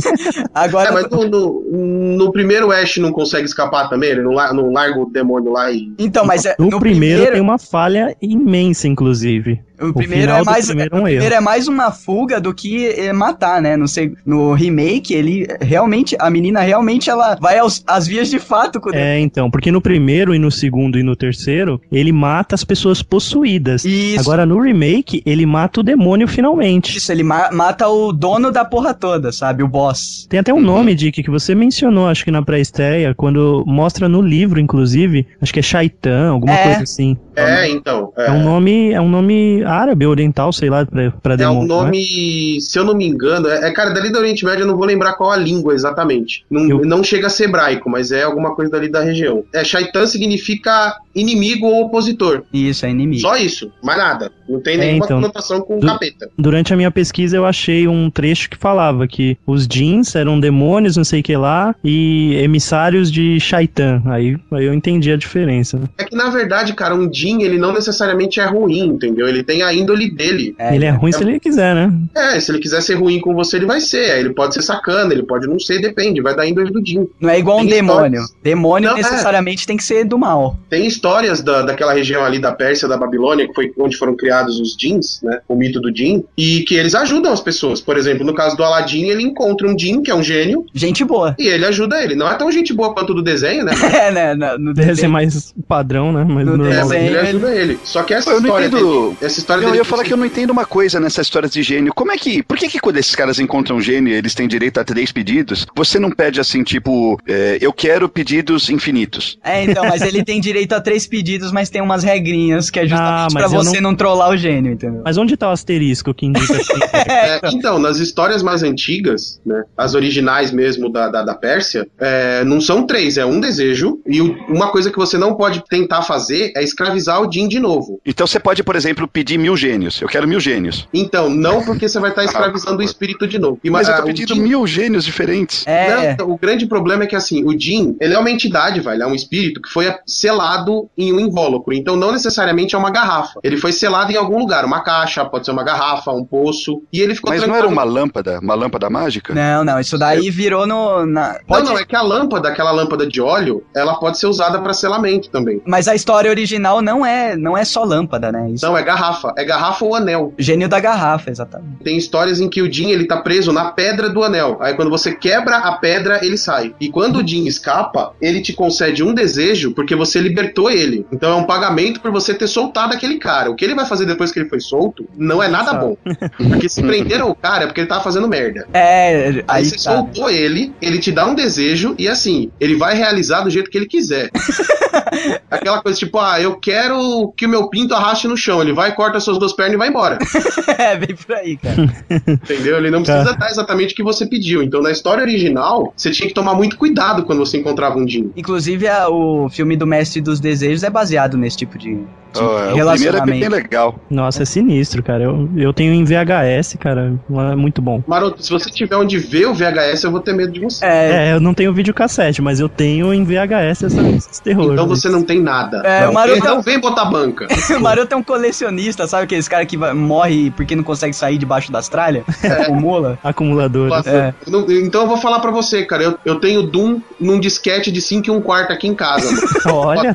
agora. 0.55 0.89
É, 0.89 0.93
mas 0.93 1.11
no, 1.11 1.29
no, 1.29 2.17
no 2.17 2.33
primeiro 2.33 2.71
Ash 2.71 2.97
não 2.99 3.13
consegue 3.13 3.45
escapar 3.45 3.89
também? 3.89 4.11
Ele 4.11 4.23
não, 4.23 4.33
não 4.55 4.73
larga 4.73 4.99
o 5.01 5.11
demônio 5.11 5.53
lá 5.53 5.71
e. 5.71 5.93
Então, 5.99 6.25
mas 6.25 6.47
é, 6.47 6.55
No, 6.59 6.79
primeiro, 6.79 7.33
tem 7.33 7.41
uma 7.41 7.59
falha 7.59 8.17
imensa, 8.23 8.87
inclusive. 8.89 9.61
O 9.81 9.87
O 9.89 9.95
primeiro 9.95 10.33
é 10.33 10.43
mais. 10.43 10.67
primeiro 10.67 10.95
é 10.97 10.99
um 10.99 11.03
primeiro 11.05 11.35
é 11.35 11.41
mais 11.41 11.69
uma 11.69 11.91
fuga 11.91 12.41
do 12.41 12.53
que 12.55 12.87
é, 12.89 13.13
matar, 13.13 13.61
né? 13.63 13.77
No, 13.77 13.85
no 14.27 14.53
remake, 14.55 15.15
ele 15.15 15.47
realmente. 15.61 16.17
A 16.19 16.29
menina 16.31 16.61
realmente 16.61 17.09
ela 17.11 17.37
vai 17.41 17.59
aos, 17.59 17.83
às 17.87 18.07
vias 18.07 18.29
de 18.29 18.39
fato 18.39 18.81
com 18.81 18.91
o 18.91 18.95
É, 18.95 19.19
então, 19.21 19.51
porque 19.51 19.71
no 19.71 19.81
primeiro 19.81 20.35
e 20.35 20.39
no 20.39 20.51
segundo 20.51 20.99
e 20.99 21.03
no 21.03 21.15
terceiro, 21.17 21.81
ele 21.93 22.13
mata 22.13 22.55
as 22.55 22.65
pessoas 22.65 23.03
possuídas. 23.03 23.85
Isso. 23.85 24.21
Agora 24.21 24.45
no 24.47 24.61
remake, 24.61 25.23
ele 25.25 25.47
mata 25.47 25.81
o 25.81 25.83
demônio 25.83 26.27
finalmente. 26.29 26.97
Isso, 26.97 27.11
ele 27.13 27.23
ma- 27.23 27.51
mata 27.53 27.89
o 27.89 28.13
dono 28.13 28.51
da 28.51 28.65
porra 28.65 28.93
toda, 28.95 29.31
sabe? 29.33 29.63
O 29.63 29.69
boss. 29.69 30.27
Tem 30.29 30.41
até 30.41 30.53
um 30.53 30.61
nome, 30.61 30.95
Dick, 30.95 31.23
que 31.23 31.31
você 31.31 31.55
mencionou, 31.55 32.09
acho 32.09 32.25
que 32.25 32.31
na 32.31 32.43
pré-estreia, 32.43 33.15
quando 33.15 33.65
mostra 33.67 34.09
no 34.09 34.21
livro, 34.23 34.59
inclusive, 34.61 35.27
acho 35.41 35.53
que 35.53 35.61
é 35.61 35.63
Shaitan, 35.63 36.31
alguma 36.31 36.53
É. 36.55 36.65
coisa 36.65 36.83
assim. 36.83 37.17
É, 37.39 37.69
então. 37.69 38.13
É 38.17 38.31
um 38.31 38.43
nome, 38.43 38.93
é 38.93 39.01
um 39.01 39.09
nome 39.09 39.63
árabe, 39.65 40.07
oriental, 40.07 40.53
sei 40.53 40.69
lá, 40.71 40.85
pra, 40.85 41.11
pra 41.23 41.35
É 41.35 41.49
um 41.49 41.63
é? 41.63 41.67
nome, 41.67 42.61
se 42.61 42.79
eu 42.79 42.85
não 42.85 42.95
me 42.95 43.07
engano, 43.07 43.49
é, 43.49 43.69
é, 43.69 43.73
cara, 43.73 43.91
dali 43.91 44.11
do 44.11 44.19
Oriente 44.19 44.45
Médio 44.45 44.63
eu 44.63 44.67
não 44.67 44.77
vou 44.77 44.87
lembrar 44.87 45.15
qual 45.15 45.31
a 45.31 45.37
língua 45.37 45.75
exatamente. 45.75 46.45
Não, 46.51 46.69
Eu- 46.69 46.81
não 46.85 47.03
chega 47.05 47.27
a 47.27 47.31
ser 47.31 47.45
hebraico, 47.45 47.89
mas 47.89 48.11
é 48.13 48.23
alguma 48.23 48.55
coisa 48.55 48.71
dali 48.73 48.89
da 48.89 49.01
região. 49.01 49.45
É, 49.55 49.63
Shaitan 49.65 50.07
significa 50.07 50.97
inimigo 51.21 51.67
ou 51.67 51.85
opositor. 51.87 52.43
Isso, 52.53 52.87
é 52.87 52.91
inimigo. 52.91 53.21
Só 53.21 53.37
isso, 53.37 53.71
mais 53.83 53.99
nada. 53.99 54.31
Não 54.49 54.61
tem 54.61 54.75
É, 54.75 54.79
nenhuma 54.79 55.05
então. 55.05 55.21
conotação 55.21 55.61
com 55.61 55.79
Do- 55.79 55.87
capeta. 55.87 56.31
Durante 56.39 56.73
a 56.73 56.77
minha 56.77 56.91
pesquisa 56.91 57.37
eu 57.37 57.45
achei 57.45 57.87
um 57.87 58.11
trecho 58.11 58.49
que 58.49 58.57
falava 58.57 59.07
que 59.07 59.37
os 59.47 59.67
jeans 59.69 60.15
eram 60.15 60.41
demônios, 60.41 60.97
não 60.97 61.05
sei 61.05 61.21
o 61.21 61.23
que 61.23 61.37
lá, 61.37 61.75
e 61.85 62.35
emissários 62.37 63.11
de 63.13 63.39
Shaitan. 63.41 64.03
Aí, 64.07 64.37
aí 64.53 64.65
eu 64.65 64.73
entendi 64.75 65.13
a 65.13 65.17
diferença. 65.17 65.79
né? 65.79 65.87
É 65.99 66.05
que 66.05 66.17
na 66.17 66.31
verdade, 66.31 66.73
cara, 66.75 66.95
um 66.95 67.13
Jin, 67.13 67.43
ele 67.43 67.59
não 67.59 67.73
necessariamente 67.73 68.41
é 68.41 68.47
ruim, 68.47 68.87
entendeu? 68.87 69.29
Ele 69.29 69.43
tem 69.43 69.63
a 69.63 69.73
índole 69.73 70.11
dele. 70.11 70.55
É, 70.59 70.75
ele 70.75 70.85
é 70.85 70.91
ruim 70.91 71.13
se 71.13 71.23
ele 71.23 71.39
quiser, 71.41 71.75
né? 71.75 71.93
É, 72.17 72.41
se 72.41 72.51
ele 72.51 72.59
quiser 72.59 72.81
ser 72.83 72.95
ruim 72.95 73.21
com 73.21 73.35
você, 73.35 73.57
ele 73.57 73.67
vai 73.67 73.81
ser. 73.81 74.11
Aí 74.13 74.21
Ele 74.21 74.31
pode 74.35 74.55
ser 74.55 74.63
sacana, 74.63 75.13
ele 75.13 75.23
pode 75.23 75.47
não 75.47 75.59
ser, 75.59 75.81
depende, 75.81 76.21
vai 76.21 76.35
da 76.35 76.47
índole 76.47 76.71
do 76.73 76.85
Jin. 76.85 77.07
Não 77.21 77.29
é 77.31 77.39
igual 77.39 77.59
um 77.59 77.61
Tem 77.61 77.71
demônio. 77.71 78.21
histórias. 78.23 78.37
Demônio 78.43 78.91
Não, 78.91 78.97
é. 78.97 79.03
necessariamente 79.03 79.67
tem 79.67 79.77
que 79.77 79.85
ser 79.85 80.05
do 80.05 80.19
mal. 80.19 80.59
Tem 80.71 80.87
histórias 81.09 81.43
da, 81.43 81.63
daquela 81.63 81.93
região 81.95 82.23
ali 82.25 82.39
da 82.39 82.53
Pérsia, 82.53 82.87
da 82.87 82.97
Babilônia, 82.97 83.49
que 83.49 83.55
foi 83.55 83.73
onde 83.79 83.97
foram 83.97 84.15
criados 84.17 84.61
os 84.61 84.77
Jins, 84.79 85.21
né? 85.23 85.41
O 85.49 85.55
mito 85.55 85.81
do 85.81 85.95
Jin, 85.95 86.23
e 86.37 86.61
que 86.63 86.75
eles 86.75 86.95
ajudam 86.95 87.33
as 87.33 87.41
pessoas. 87.41 87.81
Por 87.81 87.97
exemplo, 87.97 88.25
no 88.27 88.35
caso 88.35 88.57
do 88.57 88.63
Aladdin, 88.63 89.07
ele 89.09 89.23
encontra 89.23 89.67
um 89.67 89.79
Jin, 89.79 90.03
que 90.03 90.11
é 90.11 90.15
um 90.15 90.23
gênio, 90.23 90.67
Gente 90.75 91.05
boa. 91.05 91.35
e 91.39 91.47
ele 91.49 91.65
ajuda 91.65 92.03
ele. 92.03 92.15
Não 92.15 92.31
é 92.31 92.35
tão 92.35 92.51
gente 92.53 92.73
boa 92.75 92.93
quanto 92.93 93.11
o 93.11 93.15
do 93.15 93.23
desenho, 93.23 93.65
né? 93.65 93.73
É, 93.99 94.11
né? 94.13 94.35
No, 94.35 94.59
no 94.59 94.75
desenho. 94.75 95.11
mais 95.11 95.55
padrão, 95.67 96.13
né? 96.13 96.25
Mas 96.29 96.47
No 96.47 96.55
É, 96.55 96.57
normal. 96.57 96.89
desenho, 96.89 97.07
ele 97.07 97.19
ajuda 97.19 97.55
ele. 97.57 97.79
Só 97.85 98.03
que 98.03 98.15
essa 98.15 98.31
Eu 98.31 98.41
não 98.41 98.47
história 98.49 98.67
entendo- 98.67 99.03
dele. 99.11 99.17
Essa 99.23 99.39
história 99.41 99.61
Não, 99.63 99.69
eu 99.69 99.73
dele. 99.73 99.81
ia 99.81 99.85
falar 99.85 100.05
que 100.05 100.13
eu 100.13 100.17
não 100.17 100.27
entendo 100.27 100.51
uma 100.51 100.65
coisa 100.67 101.01
nessa 101.01 101.21
história 101.23 101.49
de 101.49 101.63
gênio. 101.63 101.93
Como 101.95 102.13
é 102.13 102.17
que. 102.17 102.43
Por 102.43 102.57
que, 102.59 102.69
que 102.69 102.79
quando 102.79 102.99
esses 102.99 103.15
caras 103.15 103.39
encontram 103.39 103.77
um 103.77 103.81
gênio 103.81 104.13
eles 104.15 104.35
têm 104.35 104.47
direito 104.47 104.79
a 104.79 104.85
três 104.85 105.11
pedidos? 105.11 105.67
Você 105.75 105.99
não 105.99 106.11
pede 106.11 106.39
assim, 106.41 106.63
tipo, 106.63 107.19
é, 107.27 107.59
eu 107.61 107.73
quero 107.73 108.09
pedidos 108.09 108.69
infinitos. 108.71 109.39
É, 109.43 109.65
então, 109.65 109.85
mas 109.89 110.03
ele 110.03 110.23
tem 110.25 110.41
direito 110.41 110.73
a 110.75 110.81
três 110.81 110.98
10 110.99 111.07
pedidos, 111.07 111.53
mas 111.53 111.71
tem 111.71 111.81
umas 111.81 112.03
regrinhas 112.03 112.71
que 112.71 112.81
é 112.81 112.87
justamente 112.87 113.11
Ah, 113.13 113.27
pra 113.31 113.41
mas 113.43 113.53
eu 113.53 113.63
você 113.63 113.81
não... 113.81 113.95
trollar 113.95 114.31
o 114.31 114.37
gênio, 114.37 114.73
entendeu? 114.73 115.03
Mas 115.05 115.17
onde 115.17 115.37
tá 115.37 115.49
o 115.49 115.53
asterisco 115.53 116.13
que 116.13 116.27
indica 116.27 116.55
assim? 116.57 116.73
É, 117.09 117.41
então, 117.53 117.79
nas 117.79 117.99
histórias 117.99 118.43
mais 118.43 118.63
antigas, 118.63 119.41
né, 119.47 119.63
as 119.77 119.95
originais 119.95 120.51
mesmo 120.51 120.89
da, 120.91 121.09
da, 121.09 121.23
da 121.23 121.35
Pérsia, 121.35 121.87
é, 121.99 122.45
não 122.45 122.61
são 122.61 122.87
três, 122.87 123.17
é 123.17 123.25
um 123.25 123.41
desejo. 123.41 124.01
E 124.07 124.21
o- 124.21 124.37
uma 124.49 124.71
coisa 124.71 124.91
que 124.91 124.97
você 124.97 125.17
não 125.17 125.35
pode 125.35 125.63
tentar 125.69 126.03
fazer 126.03 126.53
é 126.57 126.63
escravizar 126.63 127.21
o 127.23 127.31
Jin 127.33 127.49
de 127.49 127.59
novo. 127.61 128.01
Então 128.05 128.27
você 128.27 128.39
pode, 128.41 128.63
por 128.63 128.75
exemplo, 128.77 129.07
pedir 129.07 129.39
mil 129.39 129.57
gênios. 129.57 130.01
Eu 130.03 130.09
quero 130.09 130.27
mil 130.27 130.41
gênios. 130.41 130.87
Então, 130.93 131.31
não 131.31 131.63
porque 131.65 131.89
você 131.89 131.99
vai 132.01 132.11
estar 132.11 132.25
escravizando 132.25 132.79
o 132.79 132.83
espírito 132.83 133.27
de 133.27 133.39
novo. 133.39 133.59
E, 133.63 133.71
Mas 133.71 133.89
eu 133.89 133.95
ah, 133.95 133.97
tô 133.99 134.03
o 134.05 134.07
pedindo 134.07 134.35
Jin- 134.35 134.43
mil 134.43 134.67
gênios 134.67 135.05
diferentes. 135.05 135.65
É, 135.67 136.17
Não, 136.19 136.31
o 136.31 136.39
grande 136.39 136.67
problema 136.67 137.05
é 137.05 137.07
que 137.07 137.17
assim, 137.17 137.45
o 137.45 137.59
Jin, 137.59 137.97
ele 138.01 138.15
é 138.15 138.19
uma 138.19 138.31
entidade, 138.31 138.81
vai, 138.81 138.97
ele 138.97 139.03
é 139.03 139.07
um 139.07 139.15
espírito 139.15 139.61
que 139.63 139.69
foi 139.71 139.93
selado 140.07 140.78
em 140.97 141.13
um 141.13 141.21
invólucro. 141.21 141.73
Então 141.75 141.97
não 141.97 142.13
necessariamente 142.13 142.75
é 142.75 142.79
uma 142.79 142.91
garrafa. 142.91 143.41
Ele 143.43 143.57
foi 143.57 143.73
selado 143.73 144.13
em 144.13 144.17
algum 144.17 144.39
lugar, 144.39 144.65
uma 144.65 144.81
caixa, 144.81 145.25
pode 145.25 145.47
ser 145.47 145.53
uma 145.53 145.65
garrafa, 145.65 146.11
um 146.13 146.25
poço. 146.25 146.83
E 146.93 147.01
ele 147.01 147.15
ficou 147.15 147.33
Mas 147.33 147.47
não 147.47 147.55
era 147.55 147.67
uma 147.67 147.85
lâmpada, 147.85 148.39
uma 148.41 148.55
lâmpada 148.55 148.91
mágica? 148.91 149.35
Não, 149.35 149.65
não, 149.65 149.81
isso 149.81 149.99
daí 149.99 150.31
virou 150.31 150.67
no. 150.67 151.07
Na... 151.07 151.35
Não, 151.35 151.39
Pode... 151.47 151.67
não, 151.67 151.79
é 151.79 151.85
que 151.85 151.97
a 151.97 152.03
lâmpada, 152.03 152.49
aquela 152.49 152.71
lâmpada 152.71 153.07
de 153.07 153.21
óleo, 153.21 153.65
ela 153.75 153.95
pode 153.95 154.19
ser 154.19 154.27
usada 154.27 154.61
para 154.61 154.73
selamento 154.73 155.31
também. 155.31 155.61
Mas 155.67 155.89
a 155.89 155.95
história 155.95 156.31
original 156.31 156.81
não 156.83 157.05
é, 157.05 157.37
não 157.37 157.57
é 157.57 157.65
só 157.65 157.85
lâmpada, 157.85 158.33
né? 158.33 158.51
Isso 158.51 158.65
Não, 158.67 158.77
é 158.77 158.83
garrafa. 158.83 159.33
É 159.37 159.45
garrafa 159.45 159.85
ou 159.85 159.95
anel. 159.95 160.33
Gênio 160.39 160.69
da 160.69 160.81
garrafa, 160.81 161.31
exatamente. 161.31 161.83
Tem 161.83 161.97
histórias 161.97 162.41
em 162.41 162.49
que 162.49 162.63
o 162.63 162.73
Jin 162.73 162.91
ele 162.91 163.07
tá 163.07 163.19
preso 163.19 163.53
na 163.53 163.73
pedra 163.73 164.09
do 164.09 164.23
anel. 164.23 164.59
Aí 164.61 164.75
quando 164.75 164.91
você 164.91 165.15
quebra 165.15 165.59
a 165.59 165.73
pedra, 165.73 166.25
ele 166.25 166.37
sai. 166.37 166.75
E 166.81 166.89
quando 166.89 167.17
o 167.17 167.27
Jin 167.27 167.47
escapa, 167.47 168.13
ele 168.21 168.41
te 168.41 168.53
concede 168.53 169.03
um 169.03 169.15
desejo 169.15 169.73
porque 169.73 169.95
você 169.95 170.21
libertou 170.21 170.68
ele. 170.71 171.07
Então 171.13 171.31
é 171.33 171.35
um 171.35 171.45
pagamento 171.45 172.01
por 172.01 172.11
você 172.11 172.35
ter 172.35 172.47
soltado 172.47 172.95
aquele 172.95 173.19
cara. 173.19 173.51
O 173.51 173.55
que 173.55 173.65
ele 173.65 173.75
vai 173.75 173.87
fazer 173.87 174.07
depois 174.07 174.31
que 174.33 174.39
ele 174.39 174.49
foi 174.49 174.61
solto 174.61 175.09
não 175.17 175.43
é 175.43 175.49
nada 175.49 175.73
bom. 175.75 175.97
Porque 176.37 176.69
se 176.69 176.83
prenderam 176.83 177.31
o 177.31 177.35
cara 177.35 177.65
é 177.65 177.67
porque 177.67 177.81
ele 177.81 177.89
tava 177.89 178.03
fazendo 178.03 178.29
merda. 178.29 178.67
É, 178.73 179.29
Aí, 179.29 179.45
aí 179.49 179.65
você 179.65 179.77
tá. 179.77 179.97
soltou 179.97 180.31
ele, 180.31 180.73
ele 180.81 180.99
te 180.99 181.11
dá 181.13 181.27
um 181.27 181.35
desejo 181.35 181.95
e 181.99 182.09
assim, 182.09 182.51
ele 182.61 182.77
vai 182.77 182.95
realizar 182.95 183.43
do 183.43 183.51
jeito 183.51 183.71
que 183.71 183.79
ele 183.79 183.87
quiser. 183.87 184.31
Aquela 185.51 185.81
coisa 185.83 185.99
tipo, 185.99 186.19
ah, 186.19 186.41
eu 186.41 186.57
quero 186.57 187.33
que 187.37 187.47
o 187.47 187.49
meu 187.49 187.69
pinto 187.69 187.95
arraste 187.95 188.29
no 188.29 188.37
chão. 188.37 188.61
Ele 188.63 188.73
vai, 188.73 188.95
corta 188.95 189.21
suas 189.21 189.39
duas 189.39 189.53
pernas 189.53 189.75
e 189.75 189.79
vai 189.79 189.89
embora. 189.89 190.19
é, 190.79 190.97
vem 190.97 191.15
por 191.17 191.35
aí, 191.35 191.57
cara. 191.57 191.89
Entendeu? 192.29 192.77
Ele 192.77 192.91
não 192.91 193.03
precisa 193.03 193.35
dar 193.35 193.51
exatamente 193.51 193.93
o 193.93 193.97
que 193.97 194.03
você 194.03 194.27
pediu. 194.27 194.63
Então, 194.63 194.81
na 194.83 194.91
história 194.91 195.23
original, 195.23 195.93
você 195.97 196.11
tinha 196.11 196.29
que 196.29 196.35
tomar 196.35 196.55
muito 196.55 196.77
cuidado 196.77 197.25
quando 197.25 197.39
você 197.39 197.59
encontrava 197.59 197.99
um 197.99 198.07
Jin. 198.07 198.31
Inclusive, 198.37 198.87
a- 198.89 199.09
o 199.09 199.49
filme 199.49 199.77
do 199.77 199.87
Mestre 199.87 200.21
dos 200.21 200.41
Desejos 200.41 200.83
é 200.83 200.91
baseado 200.91 201.37
nesse 201.37 201.57
tipo 201.57 201.79
de, 201.79 201.95
de 201.97 202.01
Oh, 202.37 202.41
o 202.41 202.49
primeiro 202.49 202.71
é 202.71 202.75
relacionamento. 202.77 203.41
bem 203.41 203.49
legal. 203.49 203.99
Nossa, 204.11 204.43
é 204.43 204.47
sinistro, 204.47 205.03
cara. 205.03 205.25
Eu, 205.25 205.49
eu 205.57 205.73
tenho 205.73 205.93
em 205.95 206.05
VHS, 206.05 206.77
cara. 206.79 207.15
É 207.53 207.57
muito 207.57 207.81
bom. 207.81 208.03
Maroto, 208.07 208.43
se 208.43 208.51
você 208.51 208.71
tiver 208.71 208.97
onde 208.97 209.19
ver 209.19 209.47
o 209.47 209.55
VHS, 209.55 210.05
eu 210.05 210.11
vou 210.11 210.21
ter 210.21 210.35
medo 210.35 210.53
de 210.53 210.61
você. 210.61 210.85
É, 210.85 211.29
É, 211.29 211.33
eu 211.33 211.41
não 211.41 211.55
tenho 211.55 211.73
videocassete, 211.73 212.41
mas 212.43 212.61
eu 212.61 212.69
tenho 212.69 213.13
em 213.15 213.25
VHS 213.25 213.85
essa- 213.85 214.09
esses 214.09 214.41
terrores. 214.41 214.73
Então 214.73 214.87
você 214.99 215.09
não 215.09 215.23
tem 215.23 215.41
nada. 215.41 215.83
É, 215.85 216.03
não, 216.03 216.11
o 216.11 216.15
Maroto- 216.15 216.45
não 216.45 216.63
vem 216.63 216.79
botar 216.81 217.05
banca. 217.07 217.47
o 217.77 217.81
Maroto 217.81 218.15
é 218.15 218.17
um 218.17 218.23
colecionista, 218.23 219.07
sabe 219.07 219.25
aqueles 219.25 219.49
cara 219.49 219.65
que 219.67 219.77
vai- 219.77 219.93
morre 219.95 220.51
porque 220.51 220.75
não 220.77 220.83
consegue 220.83 221.15
sair 221.15 221.39
debaixo 221.39 221.71
das 221.73 221.89
tralhas? 221.89 222.25
Acumula. 222.63 223.19
Acumuladores. 223.23 224.07
É. 224.07 224.35
Eu 224.47 224.53
não- 224.53 224.71
Então 224.71 225.03
eu 225.03 225.07
vou 225.09 225.17
falar 225.19 225.41
pra 225.41 225.51
você, 225.51 225.85
cara. 225.85 226.03
Eu, 226.03 226.19
eu 226.25 226.41
tenho 226.41 226.63
Doom 226.63 227.01
num 227.21 227.39
disquete 227.41 227.91
de 227.93 228.01
5 228.01 228.27
e 228.29 228.31
1 228.31 228.41
quarto 228.43 228.73
aqui 228.73 228.87
em 228.87 228.95
casa. 228.95 229.29
Olha, 229.71 230.15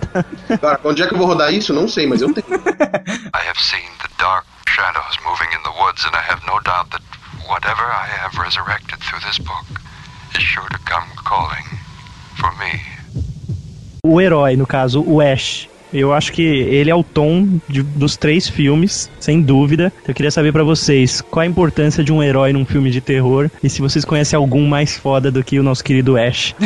Agora, 0.50 0.80
onde 0.84 1.02
é 1.02 1.08
que 1.08 1.14
eu 1.14 1.18
vou 1.18 1.28
rodar 1.28 1.54
isso? 1.54 1.74
Não 1.74 1.88
sei, 1.88 2.06
mas 2.08 2.22
eu 2.22 2.34
tenho. 2.34 2.46
I 2.50 3.48
have 3.50 3.60
seen 3.60 3.84
the 4.02 4.10
dark 4.18 4.46
shadows 4.68 5.18
moving 5.26 5.50
in 5.56 5.64
the 5.64 5.84
woods, 5.84 6.04
and 6.06 6.12
I 6.16 6.32
have 6.32 6.42
no 6.48 6.60
doubt 6.62 6.90
that 6.92 7.04
whatever 7.48 7.84
I 7.84 8.08
have 8.24 8.38
resurrected 8.40 9.00
through 9.00 9.22
this 9.26 9.38
book 9.40 9.66
is 10.36 10.44
sure 10.44 10.68
to 10.70 10.80
come 10.86 11.06
calling 11.24 11.66
for 12.38 12.52
me. 12.58 12.80
O 14.06 14.20
herói, 14.20 14.58
no 14.58 14.68
caso, 14.68 15.02
o 15.02 15.22
Ash. 15.22 15.70
Eu 15.94 16.14
acho 16.14 16.32
que 16.34 16.42
ele 16.44 16.90
é 16.90 16.96
o 16.96 17.04
tom 17.04 17.48
de- 17.68 17.84
dos 17.84 18.18
três 18.18 18.48
filmes, 18.48 19.10
sem 19.20 19.42
dúvida. 19.42 19.92
Eu 20.08 20.14
queria 20.14 20.32
saber 20.32 20.52
pra 20.52 20.64
vocês 20.64 21.22
qual 21.22 21.44
a 21.44 21.46
importância 21.48 22.04
de 22.04 22.12
um 22.12 22.22
herói 22.24 22.52
num 22.54 22.66
filme 22.66 22.90
de 22.92 23.00
terror 23.02 23.50
e 23.64 23.70
se 23.70 23.82
vocês 23.82 24.04
conhecem 24.04 24.36
algum 24.38 24.66
mais 24.68 24.98
foda 24.98 25.30
do 25.32 25.44
que 25.44 25.60
o 25.60 25.64
nosso 25.64 25.84
querido 25.84 26.18
Ash. 26.18 26.56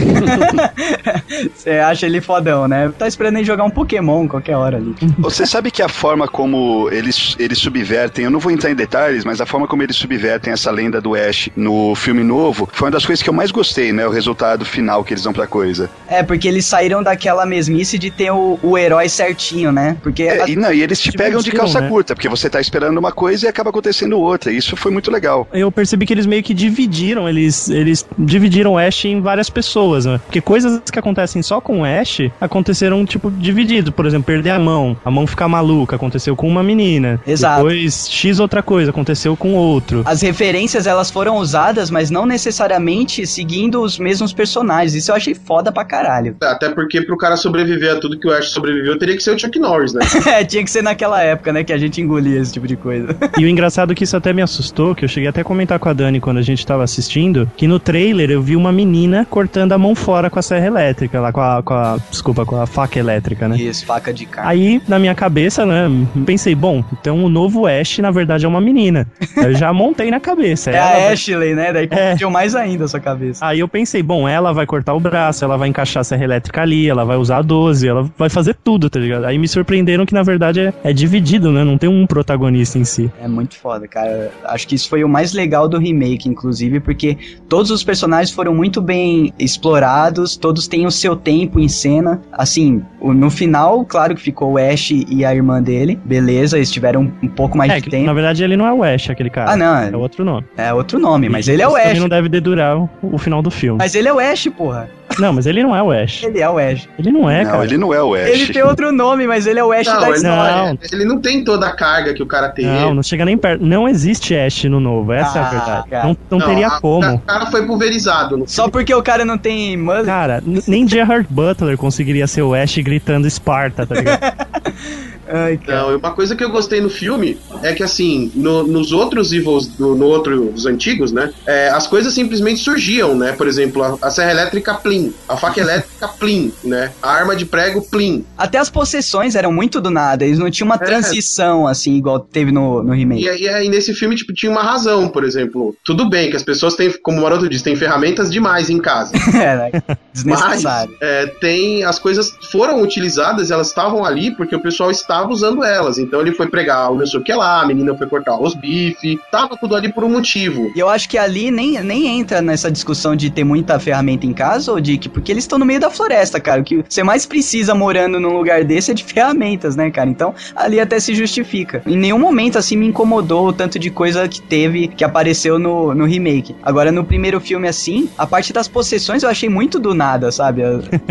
Você 1.56 1.72
acha 1.72 2.06
ele 2.06 2.22
fodão, 2.22 2.68
né? 2.68 2.92
Tá 2.98 3.08
esperando 3.08 3.38
ele 3.38 3.46
jogar 3.46 3.64
um 3.64 3.70
Pokémon 3.70 4.28
qualquer 4.28 4.56
hora 4.56 4.78
ali. 4.78 4.96
Você 5.20 5.46
sabe 5.46 5.72
que 5.72 5.82
a 5.82 5.90
forma 5.90 6.28
como 6.28 6.90
eles, 6.92 7.36
eles 7.40 7.58
subvertem, 7.58 8.26
eu 8.26 8.32
não 8.32 8.40
vou 8.40 8.52
entrar 8.52 8.72
em 8.72 8.76
detalhes, 8.76 9.24
mas 9.26 9.42
a 9.42 9.46
forma 9.46 9.68
como 9.68 9.84
eles 9.84 9.96
subvertem 9.96 10.54
essa 10.54 10.72
lenda 10.72 11.02
do 11.02 11.16
Ash 11.16 11.50
no 11.56 11.96
filme 11.96 12.24
novo 12.24 12.68
foi 12.72 12.88
uma 12.88 12.92
das 12.92 13.06
coisas 13.06 13.22
que 13.24 13.30
eu 13.30 13.34
mais 13.34 13.52
gostei, 13.52 13.92
né? 13.92 14.06
O 14.08 14.12
resultado 14.12 14.66
final 14.66 15.04
que 15.04 15.14
eles 15.14 15.24
dão 15.24 15.34
pra 15.34 15.48
coisa. 15.48 15.90
É, 16.08 16.24
porque 16.24 16.48
eles 16.48 16.66
saíram 16.66 17.04
daquela 17.04 17.46
mesmice 17.46 17.98
de 17.98 18.10
ter 18.12 18.32
o, 18.32 18.60
o 18.62 18.78
herói 18.78 19.10
certinho, 19.18 19.72
né? 19.72 19.98
Porque 20.02 20.24
É, 20.24 20.44
a- 20.44 20.48
e, 20.50 20.56
não, 20.56 20.72
e 20.74 20.82
eles 20.82 21.00
te 21.00 21.12
Tipo, 21.12 21.18
pegam 21.24 21.42
de 21.42 21.52
calça 21.52 21.82
né? 21.82 21.90
curta, 21.90 22.14
porque 22.16 22.30
você 22.30 22.50
tá 22.50 22.60
esperando 22.62 22.98
uma 22.98 23.12
coisa 23.12 23.46
e 23.46 23.50
acaba 23.50 23.70
acontecendo 23.70 24.20
outra. 24.20 24.52
Isso 24.52 24.76
foi 24.76 24.92
muito 24.92 25.10
legal. 25.12 25.48
Eu 25.54 25.72
percebi 25.72 26.06
que 26.06 26.14
eles 26.14 26.26
meio 26.26 26.44
que 26.44 26.54
dividiram, 26.54 27.28
eles, 27.28 27.70
eles 27.70 28.06
dividiram 28.18 28.74
o 28.74 28.78
Ash 28.78 29.06
em 29.06 29.20
várias 29.22 29.50
pessoas, 29.50 30.06
né? 30.06 30.20
Porque 30.26 30.42
coisas 30.42 30.80
que 30.92 31.00
acontecem 31.00 31.42
só 31.42 31.60
com 31.60 31.82
o 31.82 31.86
Ash 31.86 32.20
aconteceram, 32.40 33.06
tipo, 33.06 33.32
dividido. 33.32 33.92
Por 33.92 34.06
exemplo, 34.06 34.26
perder 34.26 34.52
a 34.52 34.60
mão, 34.60 34.96
a 35.04 35.10
mão 35.12 35.26
ficar 35.26 35.48
maluca, 35.48 35.96
aconteceu 35.96 36.36
com 36.36 36.48
uma 36.48 36.62
menina. 36.64 37.20
Exato. 37.26 37.64
Depois, 37.64 38.08
X 38.10 38.40
outra 38.40 38.62
coisa, 38.62 38.92
aconteceu 38.92 39.36
com 39.36 39.54
outro. 39.56 40.04
as 40.06 40.22
referências 40.22 40.86
elas 40.88 41.10
foram 41.10 41.38
usadas, 41.38 41.90
mas 41.90 42.10
não 42.10 42.26
necessariamente 42.26 43.26
seguindo 43.28 43.82
os 43.82 43.98
mesmos 44.00 44.34
personagens. 44.34 44.94
Isso 44.96 45.12
eu 45.12 45.16
achei 45.16 45.34
foda 45.36 45.72
pra 45.72 45.86
caralho. 45.86 46.36
Até 46.42 46.70
porque 46.70 47.02
pro 47.02 47.18
cara 47.18 47.38
sobreviver 47.38 47.92
a 47.96 48.00
tudo 48.00 48.20
que 48.20 48.28
o 48.28 48.32
Ash 48.32 48.50
sobreviveu, 48.50 48.98
teria 49.08 49.18
que 49.18 49.24
ser 49.24 49.32
o 49.32 49.40
Chuck 49.40 49.58
Norris, 49.60 49.94
né? 49.94 50.02
É, 50.28 50.44
tinha 50.44 50.64
que 50.64 50.70
ser 50.70 50.82
naquela 50.84 51.22
época, 51.22 51.54
né, 51.54 51.64
que 51.64 51.72
a 51.72 51.78
gente 51.78 52.02
engolia 52.02 52.40
esse 52.42 52.52
tipo 52.54 52.68
de 52.68 52.76
coisa. 52.76 53.16
E 53.38 53.46
o 53.46 53.48
engraçado 53.48 53.94
é 53.94 53.96
que 53.96 54.04
isso 54.04 54.18
até 54.18 54.34
me 54.34 54.42
assustou, 54.42 54.94
que 54.94 55.06
eu 55.06 55.10
cheguei 55.10 55.30
até 55.30 55.42
a 55.42 55.44
comentar 55.44 55.80
com 55.80 55.88
a 55.88 55.94
Dani 55.94 56.20
quando 56.20 56.38
a 56.38 56.42
gente 56.42 56.66
tava 56.66 56.84
assistindo, 56.84 57.50
que 57.56 57.68
no 57.68 57.80
trailer 57.80 58.30
eu 58.30 58.42
vi 58.42 58.56
uma 58.56 58.72
menina 58.72 59.26
cortando 59.30 59.72
a 59.72 59.78
mão 59.78 59.96
fora 59.96 60.30
com 60.30 60.38
a 60.38 60.42
serra 60.42 60.66
elétrica, 60.68 61.20
lá 61.22 61.32
com 61.32 61.40
a, 61.42 61.64
com 61.64 61.74
a 61.74 61.98
desculpa, 62.12 62.46
com 62.46 62.60
a 62.60 62.66
faca 62.66 63.00
elétrica, 63.00 63.48
né? 63.48 63.56
Isso, 63.58 63.86
faca 63.86 64.14
de 64.14 64.26
carne. 64.26 64.50
Aí, 64.52 64.82
na 64.88 65.00
minha 65.00 65.16
cabeça, 65.16 65.66
né, 65.66 65.90
pensei, 66.26 66.54
bom, 66.54 66.84
então 67.00 67.24
o 67.24 67.30
novo 67.30 67.66
Ash, 67.68 68.00
na 68.00 68.12
verdade, 68.12 68.46
é 68.46 68.48
uma 68.48 68.60
menina. 68.62 69.08
Eu 69.38 69.54
já 69.56 69.72
montei 69.72 70.12
na 70.12 70.20
cabeça. 70.20 70.72
É 70.72 70.76
ela 70.76 70.90
a 70.90 70.94
vai- 70.94 71.14
Ashley, 71.14 71.54
né? 71.56 71.72
Daí 71.72 71.88
É. 71.90 72.06
confundiu 72.06 72.30
mais 72.30 72.56
ainda 72.56 72.86
a 72.86 72.88
sua 72.88 73.00
cabeça. 73.00 73.46
Aí 73.46 73.60
eu 73.60 73.68
pensei, 73.68 74.04
bom, 74.04 74.28
ela 74.28 74.52
vai 74.52 74.66
cortar 74.66 74.94
o 74.94 75.00
braço, 75.00 75.46
ela 75.46 75.56
vai 75.58 75.70
encaixar 75.70 76.02
a 76.02 76.04
serra 76.04 76.24
elétrica 76.24 76.62
ali, 76.62 76.90
ela 76.90 77.06
vai 77.06 77.16
usar 77.18 77.38
a 77.38 77.42
12, 77.42 77.88
ela 77.88 78.10
vai 78.18 78.30
fazer 78.30 78.56
tudo, 78.64 78.90
tá 78.90 78.97
ligado? 79.00 79.26
Aí 79.26 79.38
me 79.38 79.48
surpreenderam 79.48 80.06
que, 80.06 80.14
na 80.14 80.24
verdade, 80.24 80.60
é, 80.60 80.74
é 80.84 80.94
dividido, 80.94 81.52
né? 81.52 81.64
Não 81.64 81.78
tem 81.78 81.90
um 81.90 82.06
protagonista 82.08 82.78
em 82.78 82.84
si. 82.84 83.12
É 83.22 83.28
muito 83.28 83.56
foda, 83.56 83.88
cara. 83.88 84.32
Acho 84.46 84.68
que 84.68 84.76
isso 84.76 84.90
foi 84.90 85.04
o 85.04 85.10
mais 85.10 85.34
legal 85.34 85.68
do 85.68 85.78
remake, 85.78 86.28
inclusive, 86.30 86.80
porque 86.80 87.18
todos 87.50 87.72
os 87.72 87.84
personagens 87.84 88.32
foram 88.32 88.54
muito 88.54 88.82
bem 88.82 89.34
explorados, 89.40 90.38
todos 90.38 90.68
têm 90.68 90.86
o 90.86 90.92
seu 90.92 91.16
tempo 91.16 91.60
em 91.60 91.68
cena. 91.68 92.22
Assim, 92.32 92.82
no 93.02 93.30
final, 93.30 93.84
claro 93.86 94.16
que 94.16 94.22
ficou 94.22 94.54
o 94.54 94.58
Ash 94.58 94.92
e 94.92 95.26
a 95.26 95.34
irmã 95.34 95.62
dele, 95.62 96.00
beleza, 96.06 96.58
eles 96.58 96.72
tiveram 96.72 97.12
um 97.22 97.28
pouco 97.28 97.58
mais 97.58 97.72
É, 97.72 97.76
de 97.78 97.82
que, 97.84 97.90
tempo. 97.90 98.06
na 98.06 98.14
verdade, 98.14 98.44
ele 98.44 98.56
não 98.56 98.66
é 98.68 98.74
o 98.74 98.84
Ash, 98.84 99.10
aquele 99.10 99.30
cara. 99.30 99.52
Ah, 99.52 99.58
não, 99.58 99.78
É 99.78 99.96
outro 99.98 100.24
nome. 100.24 100.46
é 100.56 100.74
outro 100.74 101.00
nome, 101.00 101.28
mas 101.30 101.48
ele 101.48 101.62
é 101.62 101.68
o 101.68 101.76
Ash. 101.76 101.84
também 101.84 102.00
não 102.00 102.10
deve 102.10 102.30
dedurar 102.30 102.78
o, 102.78 102.90
o 103.02 103.18
final 103.18 103.42
do 103.42 103.52
filme. 103.52 103.78
Mas 103.80 103.96
ele 103.96 104.08
é 104.08 104.14
o 104.14 104.20
Ash, 104.20 104.48
porra. 104.58 104.90
Não, 105.20 105.34
mas 105.34 105.46
ele 105.48 105.64
não 105.64 105.76
é 105.76 105.82
o 105.82 105.92
Ash. 105.92 106.24
Ele 106.24 106.40
é 106.40 106.50
o 106.50 106.58
Ash. 106.60 106.88
Ele 107.00 107.12
não 107.12 107.30
é, 107.30 107.44
não, 107.44 107.52
cara. 107.52 107.64
ele 107.64 107.78
não 107.78 107.94
é 107.94 108.04
o 108.04 108.14
Ash. 108.14 108.28
Ele 108.30 108.54
tem 108.54 108.62
outro 108.64 108.92
nome, 108.92 109.26
mas 109.26 109.48
ele 109.48 109.60
é 109.60 109.64
o 109.64 109.72
Ash 109.72 109.86
da 109.88 109.94
Não, 109.96 110.08
ele, 110.08 110.16
história. 110.18 110.56
Não. 110.74 110.78
ele 110.92 111.06
não 111.06 111.20
tem 111.20 111.44
toda 111.44 111.66
a 111.68 111.72
carga 111.76 112.14
que 112.14 112.22
o 112.22 112.26
cara 112.26 112.50
tem. 112.50 112.66
Não, 112.66 112.94
não 112.94 113.02
chega 113.04 113.26
nem 113.26 113.38
perto. 113.38 113.64
Não 113.66 113.88
existe 113.90 114.36
Ash 114.36 114.66
no 114.66 114.80
novo, 114.80 115.12
essa 115.14 115.40
é 115.40 115.42
Ah, 115.42 115.46
a 115.46 115.50
verdade. 115.50 115.90
cara. 115.90 116.08
Não, 116.08 116.18
não, 116.30 116.46
teria 116.46 116.68
a- 116.68 116.80
como. 116.82 117.16
O 117.16 117.20
cara 117.20 117.46
foi 117.48 117.66
pulverizado. 117.66 118.38
Não 118.38 118.48
Só 118.48 118.70
porque 118.70 118.94
o 118.94 119.02
cara 119.02 119.26
não 119.26 119.38
tem 119.38 119.76
mullet. 119.78 120.06
Cara, 120.06 120.44
nem 120.68 120.88
Gerard 120.88 121.28
Butler 121.30 121.78
conseguiria 121.78 122.28
ser 122.28 122.42
o 122.44 122.54
Ash 122.54 122.78
gritando 122.78 123.28
Esparta, 123.28 123.86
tá 123.88 123.96
ligado? 123.96 124.20
Ai, 125.30 125.58
cara. 125.58 125.82
Não, 125.84 125.92
e 125.92 125.96
uma 125.96 126.12
coisa 126.12 126.36
que 126.36 126.44
eu 126.44 126.50
gostei 126.50 126.80
no 126.82 126.90
filme 126.90 127.38
é 127.64 127.74
que, 127.74 127.84
assim, 127.84 128.32
no- 128.36 128.64
nos 128.66 128.92
outros 128.92 129.32
Evils, 129.34 129.68
do- 129.68 129.96
no 129.96 130.06
outro 130.06 130.52
dos 130.52 130.66
antigos, 130.66 131.12
né? 131.12 131.32
é, 131.48 131.70
as 131.70 131.88
coisas 131.88 132.14
simplesmente 132.14 132.60
surgiam, 132.62 133.16
né? 133.18 133.32
Por 133.34 133.48
exemplo, 133.48 133.84
a, 133.84 133.98
a 134.02 134.10
serra 134.10 134.32
elétrica 134.32 134.74
plim, 134.76 135.14
a 135.28 135.36
faca 135.38 135.60
elétrica 135.60 136.08
plim, 136.20 136.52
né? 136.64 136.92
A 137.02 137.12
arma 137.12 137.36
de 137.36 137.46
prego 137.46 137.82
plim. 137.90 138.26
Até 138.38 138.58
as 138.58 138.70
possessões 138.70 139.36
eram 139.36 139.52
muito 139.52 139.80
do 139.82 139.90
nada, 139.90 140.26
eles 140.26 140.40
não 140.40 140.50
tinham 140.50 140.68
uma 140.68 140.76
É. 140.76 140.80
transição, 140.80 141.68
assim, 141.68 141.96
igual 141.96 142.20
teve 142.20 142.52
no, 142.52 142.84
no 142.84 142.94
remake. 142.94 143.24
E 143.24 143.30
aí, 143.30 143.48
aí 143.50 143.70
nesse 143.70 143.94
filme, 143.94 144.16
tipo, 144.16 144.34
tinha 144.34 144.52
uma 144.52 144.62
razão, 144.64 145.08
por 145.10 145.24
exemplo. 145.24 145.76
Tudo 145.84 146.10
bem 146.10 146.30
que 146.30 146.36
as 146.36 146.44
pessoas 146.44 146.76
têm, 146.76 146.92
como 147.02 147.20
o 147.20 147.22
Maroto 147.22 147.48
disse, 147.50 147.64
têm 147.64 147.76
ferramentas 147.76 148.32
demais 148.32 148.70
em 148.70 148.78
casa. 148.80 149.14
É, 149.38 149.56
né? 149.56 149.70
Mas 149.86 150.04
Desnecessário. 150.14 150.96
é, 151.02 151.26
tem 151.40 151.84
as 151.84 152.00
coisas 152.00 152.32
foram 152.52 152.82
utilizadas, 152.82 153.52
elas 153.52 153.68
estavam 153.68 154.04
ali 154.04 154.36
porque 154.36 154.56
o 154.56 154.62
pessoal 154.62 154.90
estava 155.18 155.32
usando 155.34 155.64
elas. 155.64 155.98
Então 155.98 156.22
ele 156.22 156.32
foi 156.32 156.48
pregar 156.48 156.92
o 156.92 156.98
não 156.98 157.06
sei 157.06 157.20
o 157.20 157.24
que 157.24 157.34
lá, 157.34 157.62
a 157.62 157.66
menina 157.68 157.96
foi 157.96 158.08
cortar 158.08 158.40
os 158.40 158.54
bife, 158.54 159.20
tava 159.32 159.58
tudo 159.58 159.76
ali 159.76 159.92
por 159.92 160.04
um 160.04 160.10
motivo. 160.10 160.72
E 160.76 160.80
eu 160.80 160.90
acho 160.90 161.10
que 161.10 161.18
ali 161.18 161.52
nem, 161.52 161.82
nem 161.84 162.20
entra 162.20 162.42
nessa 162.42 162.72
discussão 162.72 163.16
de 163.16 163.30
ter 163.30 163.44
muita 163.44 163.80
ferramenta 163.80 164.26
em 164.26 164.34
casa, 164.34 164.72
ou 164.72 164.80
Dick, 164.80 165.10
porque 165.10 165.32
eles 165.32 165.44
estão 165.44 165.58
no 165.60 165.66
meio 165.66 165.80
da 165.80 165.90
floresta, 165.90 166.40
cara. 166.40 166.62
O 166.62 166.64
que 166.64 166.84
você 166.88 167.04
mais 167.04 167.26
precisa 167.26 167.74
morando 167.74 168.20
num 168.20 168.34
lugar 168.34 168.64
desse 168.64 168.92
é 168.92 168.94
de 168.94 169.04
ferramentas, 169.18 169.76
né, 169.76 169.90
cara? 169.92 170.10
Então 170.10 170.34
ali 170.56 170.80
até 170.80 171.00
se 171.00 171.14
justifica. 171.16 171.82
Em 171.86 171.98
nenhum 171.98 172.20
momento 172.20 172.58
assim 172.58 172.76
me 172.78 172.88
incomodou 172.88 173.48
o 173.48 173.54
tanto 173.54 173.80
de 173.80 173.90
coisa 173.90 174.28
que 174.28 174.42
teve, 174.42 174.88
que 174.88 175.04
apareceu 175.04 175.58
no, 175.60 175.94
no 175.94 176.06
remake. 176.06 176.56
Agora 176.64 176.92
no 176.92 177.04
primeiro 177.04 177.40
filme, 177.40 177.68
assim, 177.68 178.10
a 178.18 178.26
parte 178.28 178.52
das 178.54 178.68
possessões 178.68 179.24
eu 179.24 179.30
achei 179.30 179.50
muito 179.50 179.80
do 179.80 179.94
nada, 179.94 180.32
sabe? 180.32 180.62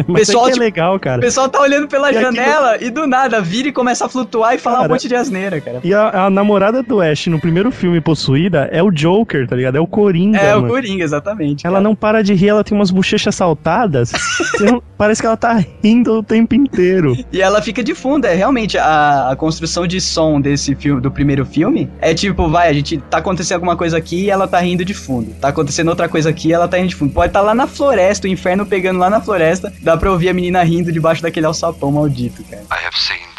O 0.06 0.12
Mas 0.12 0.26
pessoal, 0.26 0.48
é, 0.48 0.52
que 0.52 0.58
é 0.58 0.60
legal, 0.60 0.96
o 0.96 1.00
cara. 1.00 1.20
pessoal 1.20 1.48
tá 1.48 1.60
olhando 1.60 1.88
pela 1.88 2.12
E 2.12 2.16
aquilo- 2.16 2.34
janela 2.34 2.76
e 2.82 2.90
do 2.90 3.06
nada 3.06 3.40
vira 3.40 3.68
e 3.68 3.72
começa 3.72 3.95
a 4.04 4.08
flutuar 4.08 4.54
e 4.54 4.58
falar 4.58 4.76
um 4.78 4.80
Cara, 4.82 4.92
monte 4.92 5.08
de 5.08 5.14
asneira, 5.14 5.60
cara. 5.60 5.80
E 5.82 5.92
a, 5.94 6.26
a 6.26 6.30
namorada 6.30 6.82
do 6.82 7.00
Ash 7.00 7.26
no 7.26 7.40
primeiro 7.40 7.70
filme 7.70 8.00
possuída 8.00 8.68
é 8.72 8.82
o 8.82 8.90
Joker, 8.90 9.46
tá 9.46 9.56
ligado? 9.56 9.76
É 9.76 9.80
o 9.80 9.86
Coringa, 9.86 10.38
É, 10.38 10.54
o 10.56 10.62
mano. 10.62 10.72
Coringa, 10.74 11.04
exatamente. 11.04 11.66
Ela 11.66 11.76
cara. 11.76 11.84
não 11.84 11.94
para 11.94 12.22
de 12.22 12.34
rir, 12.34 12.48
ela 12.48 12.64
tem 12.64 12.76
umas 12.76 12.90
bochechas 12.90 13.34
saltadas. 13.34 14.12
Não- 14.60 14.82
parece 14.96 15.20
que 15.20 15.26
ela 15.26 15.36
tá 15.36 15.62
rindo 15.82 16.14
o 16.18 16.22
tempo 16.22 16.54
inteiro. 16.54 17.16
E 17.32 17.40
ela 17.42 17.60
fica 17.60 17.82
de 17.82 17.94
fundo, 17.94 18.26
é 18.26 18.34
realmente 18.34 18.78
a, 18.78 19.30
a 19.30 19.36
construção 19.36 19.86
de 19.86 20.00
som 20.00 20.40
desse 20.40 20.74
filme, 20.74 21.00
do 21.00 21.10
primeiro 21.10 21.44
filme, 21.44 21.90
é 22.00 22.14
tipo, 22.14 22.48
vai, 22.48 22.68
a 22.68 22.72
gente 22.72 22.98
tá 22.98 23.18
acontecendo 23.18 23.56
alguma 23.56 23.76
coisa 23.76 23.96
aqui 23.96 24.24
e 24.24 24.30
ela 24.30 24.48
tá 24.48 24.58
rindo 24.60 24.84
de 24.84 24.94
fundo. 24.94 25.32
Tá 25.40 25.48
acontecendo 25.48 25.88
outra 25.88 26.08
coisa 26.08 26.30
aqui 26.30 26.48
e 26.48 26.52
ela 26.52 26.66
tá 26.68 26.76
rindo 26.76 26.88
de 26.88 26.96
fundo. 26.96 27.12
Pode 27.12 27.28
estar 27.28 27.40
tá 27.40 27.46
lá 27.46 27.54
na 27.54 27.66
floresta, 27.66 28.26
o 28.26 28.30
inferno 28.30 28.64
pegando 28.66 28.98
lá 28.98 29.10
na 29.10 29.20
floresta, 29.20 29.72
dá 29.82 29.96
pra 29.96 30.10
ouvir 30.10 30.28
a 30.28 30.34
menina 30.34 30.62
rindo 30.62 30.90
debaixo 30.92 31.22
daquele 31.22 31.46
alçapão 31.46 31.92
maldito, 31.92 32.42
cara. 32.44 32.62
I 32.70 32.86
have 32.86 32.96
seen 32.96 33.35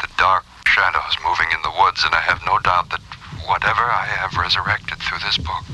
shadows 0.78 1.16
moving 1.26 1.50
in 1.50 1.60
the 1.62 1.74
woods, 1.82 2.04
and 2.04 2.14
I 2.14 2.20
have 2.20 2.40
no 2.46 2.56
doubt 2.60 2.88
that 2.90 3.00
whatever 3.50 3.82
I 3.82 4.06
have 4.22 4.36
resurrected 4.36 4.98
through 4.98 5.18
this 5.18 5.36
book 5.36 5.66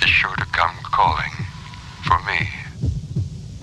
is 0.00 0.08
sure 0.08 0.36
to 0.36 0.46
come 0.54 0.76
calling 0.84 1.34
for 2.06 2.22
me. 2.30 2.46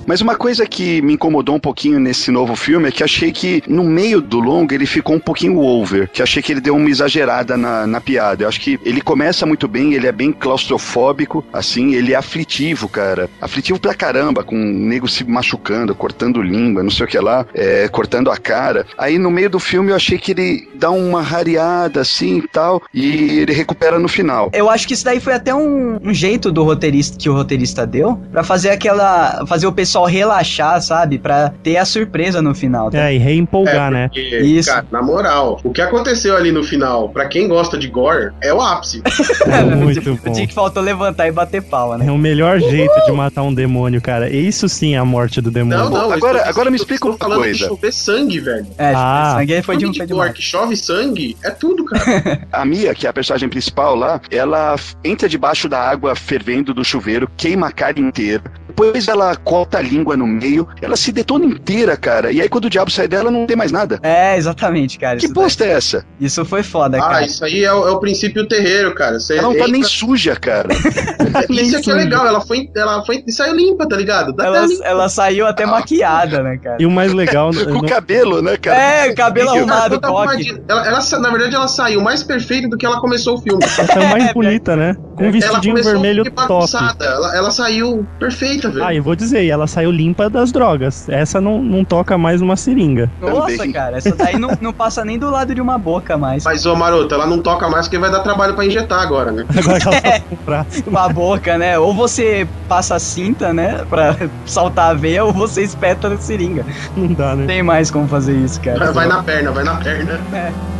Mas 0.05 0.21
uma 0.21 0.35
coisa 0.35 0.65
que 0.65 1.01
me 1.01 1.13
incomodou 1.13 1.55
um 1.55 1.59
pouquinho 1.59 1.99
nesse 1.99 2.31
novo 2.31 2.55
filme 2.55 2.89
é 2.89 2.91
que 2.91 3.03
achei 3.03 3.31
que 3.31 3.63
no 3.67 3.83
meio 3.83 4.21
do 4.21 4.39
longo 4.39 4.73
ele 4.73 4.85
ficou 4.85 5.15
um 5.15 5.19
pouquinho 5.19 5.59
over, 5.59 6.09
que 6.09 6.21
achei 6.21 6.41
que 6.41 6.51
ele 6.51 6.61
deu 6.61 6.75
uma 6.75 6.89
exagerada 6.89 7.55
na, 7.57 7.87
na 7.87 8.01
piada. 8.01 8.43
Eu 8.43 8.49
acho 8.49 8.59
que 8.59 8.79
ele 8.83 9.01
começa 9.01 9.45
muito 9.45 9.67
bem, 9.67 9.93
ele 9.93 10.07
é 10.07 10.11
bem 10.11 10.31
claustrofóbico, 10.31 11.43
assim, 11.53 11.93
ele 11.93 12.13
é 12.13 12.15
aflitivo, 12.15 12.87
cara. 12.89 13.29
Aflitivo 13.41 13.79
pra 13.79 13.93
caramba, 13.93 14.43
com 14.43 14.55
o 14.55 14.59
nego 14.59 15.07
se 15.07 15.23
machucando, 15.23 15.95
cortando 15.95 16.41
língua, 16.41 16.83
não 16.83 16.91
sei 16.91 17.05
o 17.05 17.09
que 17.09 17.19
lá, 17.19 17.45
é, 17.53 17.87
cortando 17.87 18.29
a 18.29 18.37
cara. 18.37 18.85
Aí 18.97 19.17
no 19.17 19.31
meio 19.31 19.49
do 19.49 19.59
filme 19.59 19.91
eu 19.91 19.95
achei 19.95 20.17
que 20.17 20.31
ele 20.31 20.69
dá 20.75 20.91
uma 20.91 21.21
rareada 21.21 22.01
assim 22.01 22.39
e 22.39 22.47
tal, 22.47 22.81
e 22.93 23.39
ele 23.39 23.53
recupera 23.53 23.97
no 23.97 24.07
final. 24.07 24.49
Eu 24.53 24.69
acho 24.69 24.87
que 24.87 24.93
isso 24.93 25.05
daí 25.05 25.19
foi 25.19 25.33
até 25.33 25.53
um, 25.53 25.97
um 26.03 26.13
jeito 26.13 26.51
do 26.51 26.63
roteirista 26.63 27.17
que 27.17 27.29
o 27.29 27.33
roteirista 27.33 27.87
deu 27.87 28.17
pra 28.31 28.43
fazer 28.43 28.69
aquela. 28.69 29.45
fazer 29.47 29.67
o 29.67 29.71
pessoal 29.71 29.92
relaxar, 30.01 30.81
sabe? 30.81 31.19
Pra 31.19 31.49
ter 31.61 31.77
a 31.77 31.85
surpresa 31.85 32.41
no 32.41 32.55
final. 32.55 32.89
tá? 32.89 32.97
É, 33.09 33.13
e 33.15 33.17
reempolgar, 33.17 33.91
né? 33.91 34.07
porque, 34.07 34.39
Isso. 34.39 34.69
cara, 34.69 34.85
na 34.91 35.01
moral, 35.01 35.59
o 35.63 35.71
que 35.71 35.81
aconteceu 35.81 36.35
ali 36.35 36.51
no 36.51 36.63
final, 36.63 37.09
pra 37.09 37.27
quem 37.27 37.47
gosta 37.47 37.77
de 37.77 37.87
gore, 37.87 38.31
é 38.41 38.51
o 38.53 38.59
ápice. 38.61 39.01
Muito 39.77 39.93
Tipo, 40.03 40.15
bom. 40.25 40.31
O 40.31 40.33
Dick 40.33 40.53
faltou 40.53 40.81
levantar 40.81 41.27
e 41.27 41.31
bater 41.31 41.61
palma, 41.61 41.97
né? 41.97 42.07
É 42.07 42.11
o 42.11 42.17
melhor 42.17 42.59
jeito 42.59 42.93
de 43.05 43.11
matar 43.11 43.43
um 43.43 43.53
demônio, 43.53 44.01
cara. 44.01 44.29
Isso 44.29 44.67
sim 44.67 44.95
é 44.95 44.97
a 44.97 45.05
morte 45.05 45.39
do 45.39 45.51
demônio. 45.51 45.77
Não, 45.77 45.89
não. 45.89 45.97
eu 46.07 46.13
agora- 46.13 46.37
estou- 46.39 46.49
agora 46.49 46.69
me 46.71 46.77
eu 46.77 46.81
explica 46.81 47.07
uma 47.07 47.17
falando 47.17 47.39
coisa. 47.39 47.53
de 47.53 47.65
chover 47.65 47.93
sangue, 47.93 48.39
velho. 48.39 48.67
É, 48.77 48.93
Ah. 48.95 49.35
sangue 49.37 49.61
foi 49.61 49.75
de, 49.77 49.81
Filme 49.83 49.97
foi 49.97 50.05
de 50.07 50.13
gore 50.13 50.33
que 50.33 50.41
chove 50.41 50.75
sangue, 50.75 51.37
é 51.43 51.49
tudo, 51.51 51.85
cara. 51.85 52.41
A 52.51 52.65
Mia, 52.65 52.93
que 52.95 53.05
é 53.05 53.09
a 53.09 53.13
personagem 53.13 53.47
principal 53.49 53.95
lá, 53.95 54.19
ela 54.31 54.75
entra 55.03 55.27
debaixo 55.29 55.67
da 55.69 55.79
água 55.79 56.15
fervendo 56.15 56.73
do 56.73 56.83
chuveiro, 56.83 57.29
queima 57.37 57.67
a 57.67 57.71
cara 57.71 57.99
inteira. 57.99 58.41
Depois 58.67 59.07
ela 59.07 59.35
corta 59.35 59.77
a 59.77 59.82
língua 59.83 60.17
no 60.17 60.25
meio, 60.25 60.67
ela 60.81 60.95
se 60.95 61.11
detona 61.11 61.45
inteira, 61.45 61.95
cara. 61.97 62.31
E 62.31 62.41
aí 62.41 62.49
quando 62.49 62.65
o 62.65 62.69
diabo 62.69 62.89
sai 62.91 63.07
dela, 63.07 63.29
não 63.29 63.45
tem 63.45 63.55
mais 63.55 63.71
nada. 63.71 63.99
É, 64.01 64.35
exatamente, 64.37 64.97
cara. 64.97 65.17
Que 65.17 65.25
Isso, 65.25 65.33
bosta 65.33 65.63
é 65.65 65.71
essa? 65.71 66.05
isso 66.19 66.43
foi 66.45 66.63
foda, 66.63 66.97
Ah, 66.97 67.01
cara. 67.09 67.25
isso 67.25 67.43
aí 67.45 67.63
é 67.63 67.73
o, 67.73 67.87
é 67.87 67.91
o 67.91 67.99
princípio 67.99 68.47
terreiro, 68.47 68.93
cara. 68.95 69.19
Você 69.19 69.33
Ela 69.33 69.43
não 69.43 69.51
tá 69.51 69.57
entra- 69.59 69.71
nem 69.71 69.83
suja, 69.83 70.35
cara. 70.35 70.69
Isso 71.49 71.75
é 71.77 71.81
que 71.81 71.89
é 71.89 71.93
suja. 71.93 71.95
legal, 71.95 72.25
ela 72.27 72.41
foi, 72.41 72.69
ela 72.75 73.03
foi 73.05 73.23
e 73.25 73.31
saiu 73.31 73.55
limpa, 73.55 73.87
tá 73.87 73.95
ligado? 73.95 74.33
Dá 74.33 74.45
Ela, 74.45 74.65
ela 74.83 75.09
saiu 75.09 75.45
até 75.47 75.65
maquiada, 75.65 76.41
né, 76.43 76.57
cara? 76.57 76.77
E 76.79 76.85
o 76.85 76.91
mais 76.91 77.11
legal. 77.13 77.51
Não- 77.53 77.77
o 77.77 77.85
cabelo, 77.87 78.41
né, 78.41 78.57
cara? 78.57 78.77
É, 79.07 79.13
cabelo 79.13 79.47
Cara, 79.47 79.59
arrumado, 79.59 79.95
coque. 80.01 80.05
arrumadinha. 80.05 80.61
Ela, 80.67 80.87
ela 80.87 81.19
na 81.19 81.29
verdade, 81.31 81.55
ela 81.55 81.67
saiu 81.67 82.01
mais 82.01 82.23
perfeita 82.23 82.67
do 82.67 82.77
que 82.77 82.85
ela 82.85 82.99
começou 82.99 83.35
o 83.35 83.41
filme. 83.41 83.63
Ela 83.77 83.87
tá 83.87 84.01
mais 84.09 84.31
bonita, 84.33 84.75
né? 84.75 84.95
Com 85.15 85.27
um 85.27 85.31
vestidinho 85.31 85.75
vermelho 85.83 86.23
top. 86.31 86.67
Ela, 87.01 87.35
ela 87.35 87.51
saiu 87.51 88.05
perfeita, 88.19 88.69
velho. 88.69 88.83
Ah, 88.85 88.93
eu 88.93 89.03
vou 89.03 89.15
dizer, 89.15 89.43
e 89.43 89.49
ela 89.49 89.67
saiu 89.73 89.91
limpa 89.91 90.29
das 90.29 90.51
drogas. 90.51 91.07
Essa 91.09 91.41
não, 91.41 91.61
não 91.61 91.83
toca 91.83 92.17
mais 92.17 92.41
numa 92.41 92.55
seringa. 92.55 93.09
Nossa, 93.19 93.57
Também. 93.57 93.71
cara, 93.71 93.97
essa 93.97 94.15
daí 94.15 94.37
não, 94.37 94.49
não 94.61 94.71
passa 94.71 95.03
nem 95.03 95.17
do 95.17 95.29
lado 95.29 95.53
de 95.53 95.61
uma 95.61 95.77
boca 95.77 96.17
mais. 96.17 96.43
Mas, 96.43 96.65
ô 96.65 96.75
Maroto, 96.75 97.13
ela 97.13 97.25
não 97.25 97.39
toca 97.41 97.67
mais 97.69 97.87
porque 97.87 97.97
vai 97.97 98.11
dar 98.11 98.19
trabalho 98.21 98.53
pra 98.53 98.65
injetar 98.65 99.01
agora, 99.01 99.31
né? 99.31 99.45
Agora 99.57 99.79
que 99.79 99.87
ela 99.87 100.01
tá 100.01 100.19
com 100.29 100.37
braço. 100.45 100.83
Uma 100.87 101.09
boca, 101.09 101.57
né? 101.57 101.77
Ou 101.79 101.93
você 101.93 102.47
passa 102.67 102.95
a 102.95 102.99
cinta, 102.99 103.53
né? 103.53 103.83
Pra 103.89 104.15
saltar 104.45 104.91
a 104.91 104.93
veia, 104.93 105.23
ou 105.23 105.33
você 105.33 105.63
espeta 105.63 106.09
na 106.09 106.17
seringa. 106.17 106.65
Não 106.95 107.07
dá, 107.07 107.29
Não 107.31 107.37
né? 107.37 107.45
tem 107.47 107.63
mais 107.63 107.89
como 107.89 108.07
fazer 108.07 108.35
isso, 108.35 108.61
cara. 108.61 108.91
Vai 108.91 109.07
na 109.07 109.23
perna, 109.23 109.51
vai 109.51 109.63
na 109.63 109.75
perna. 109.75 110.19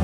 O 0.00 0.03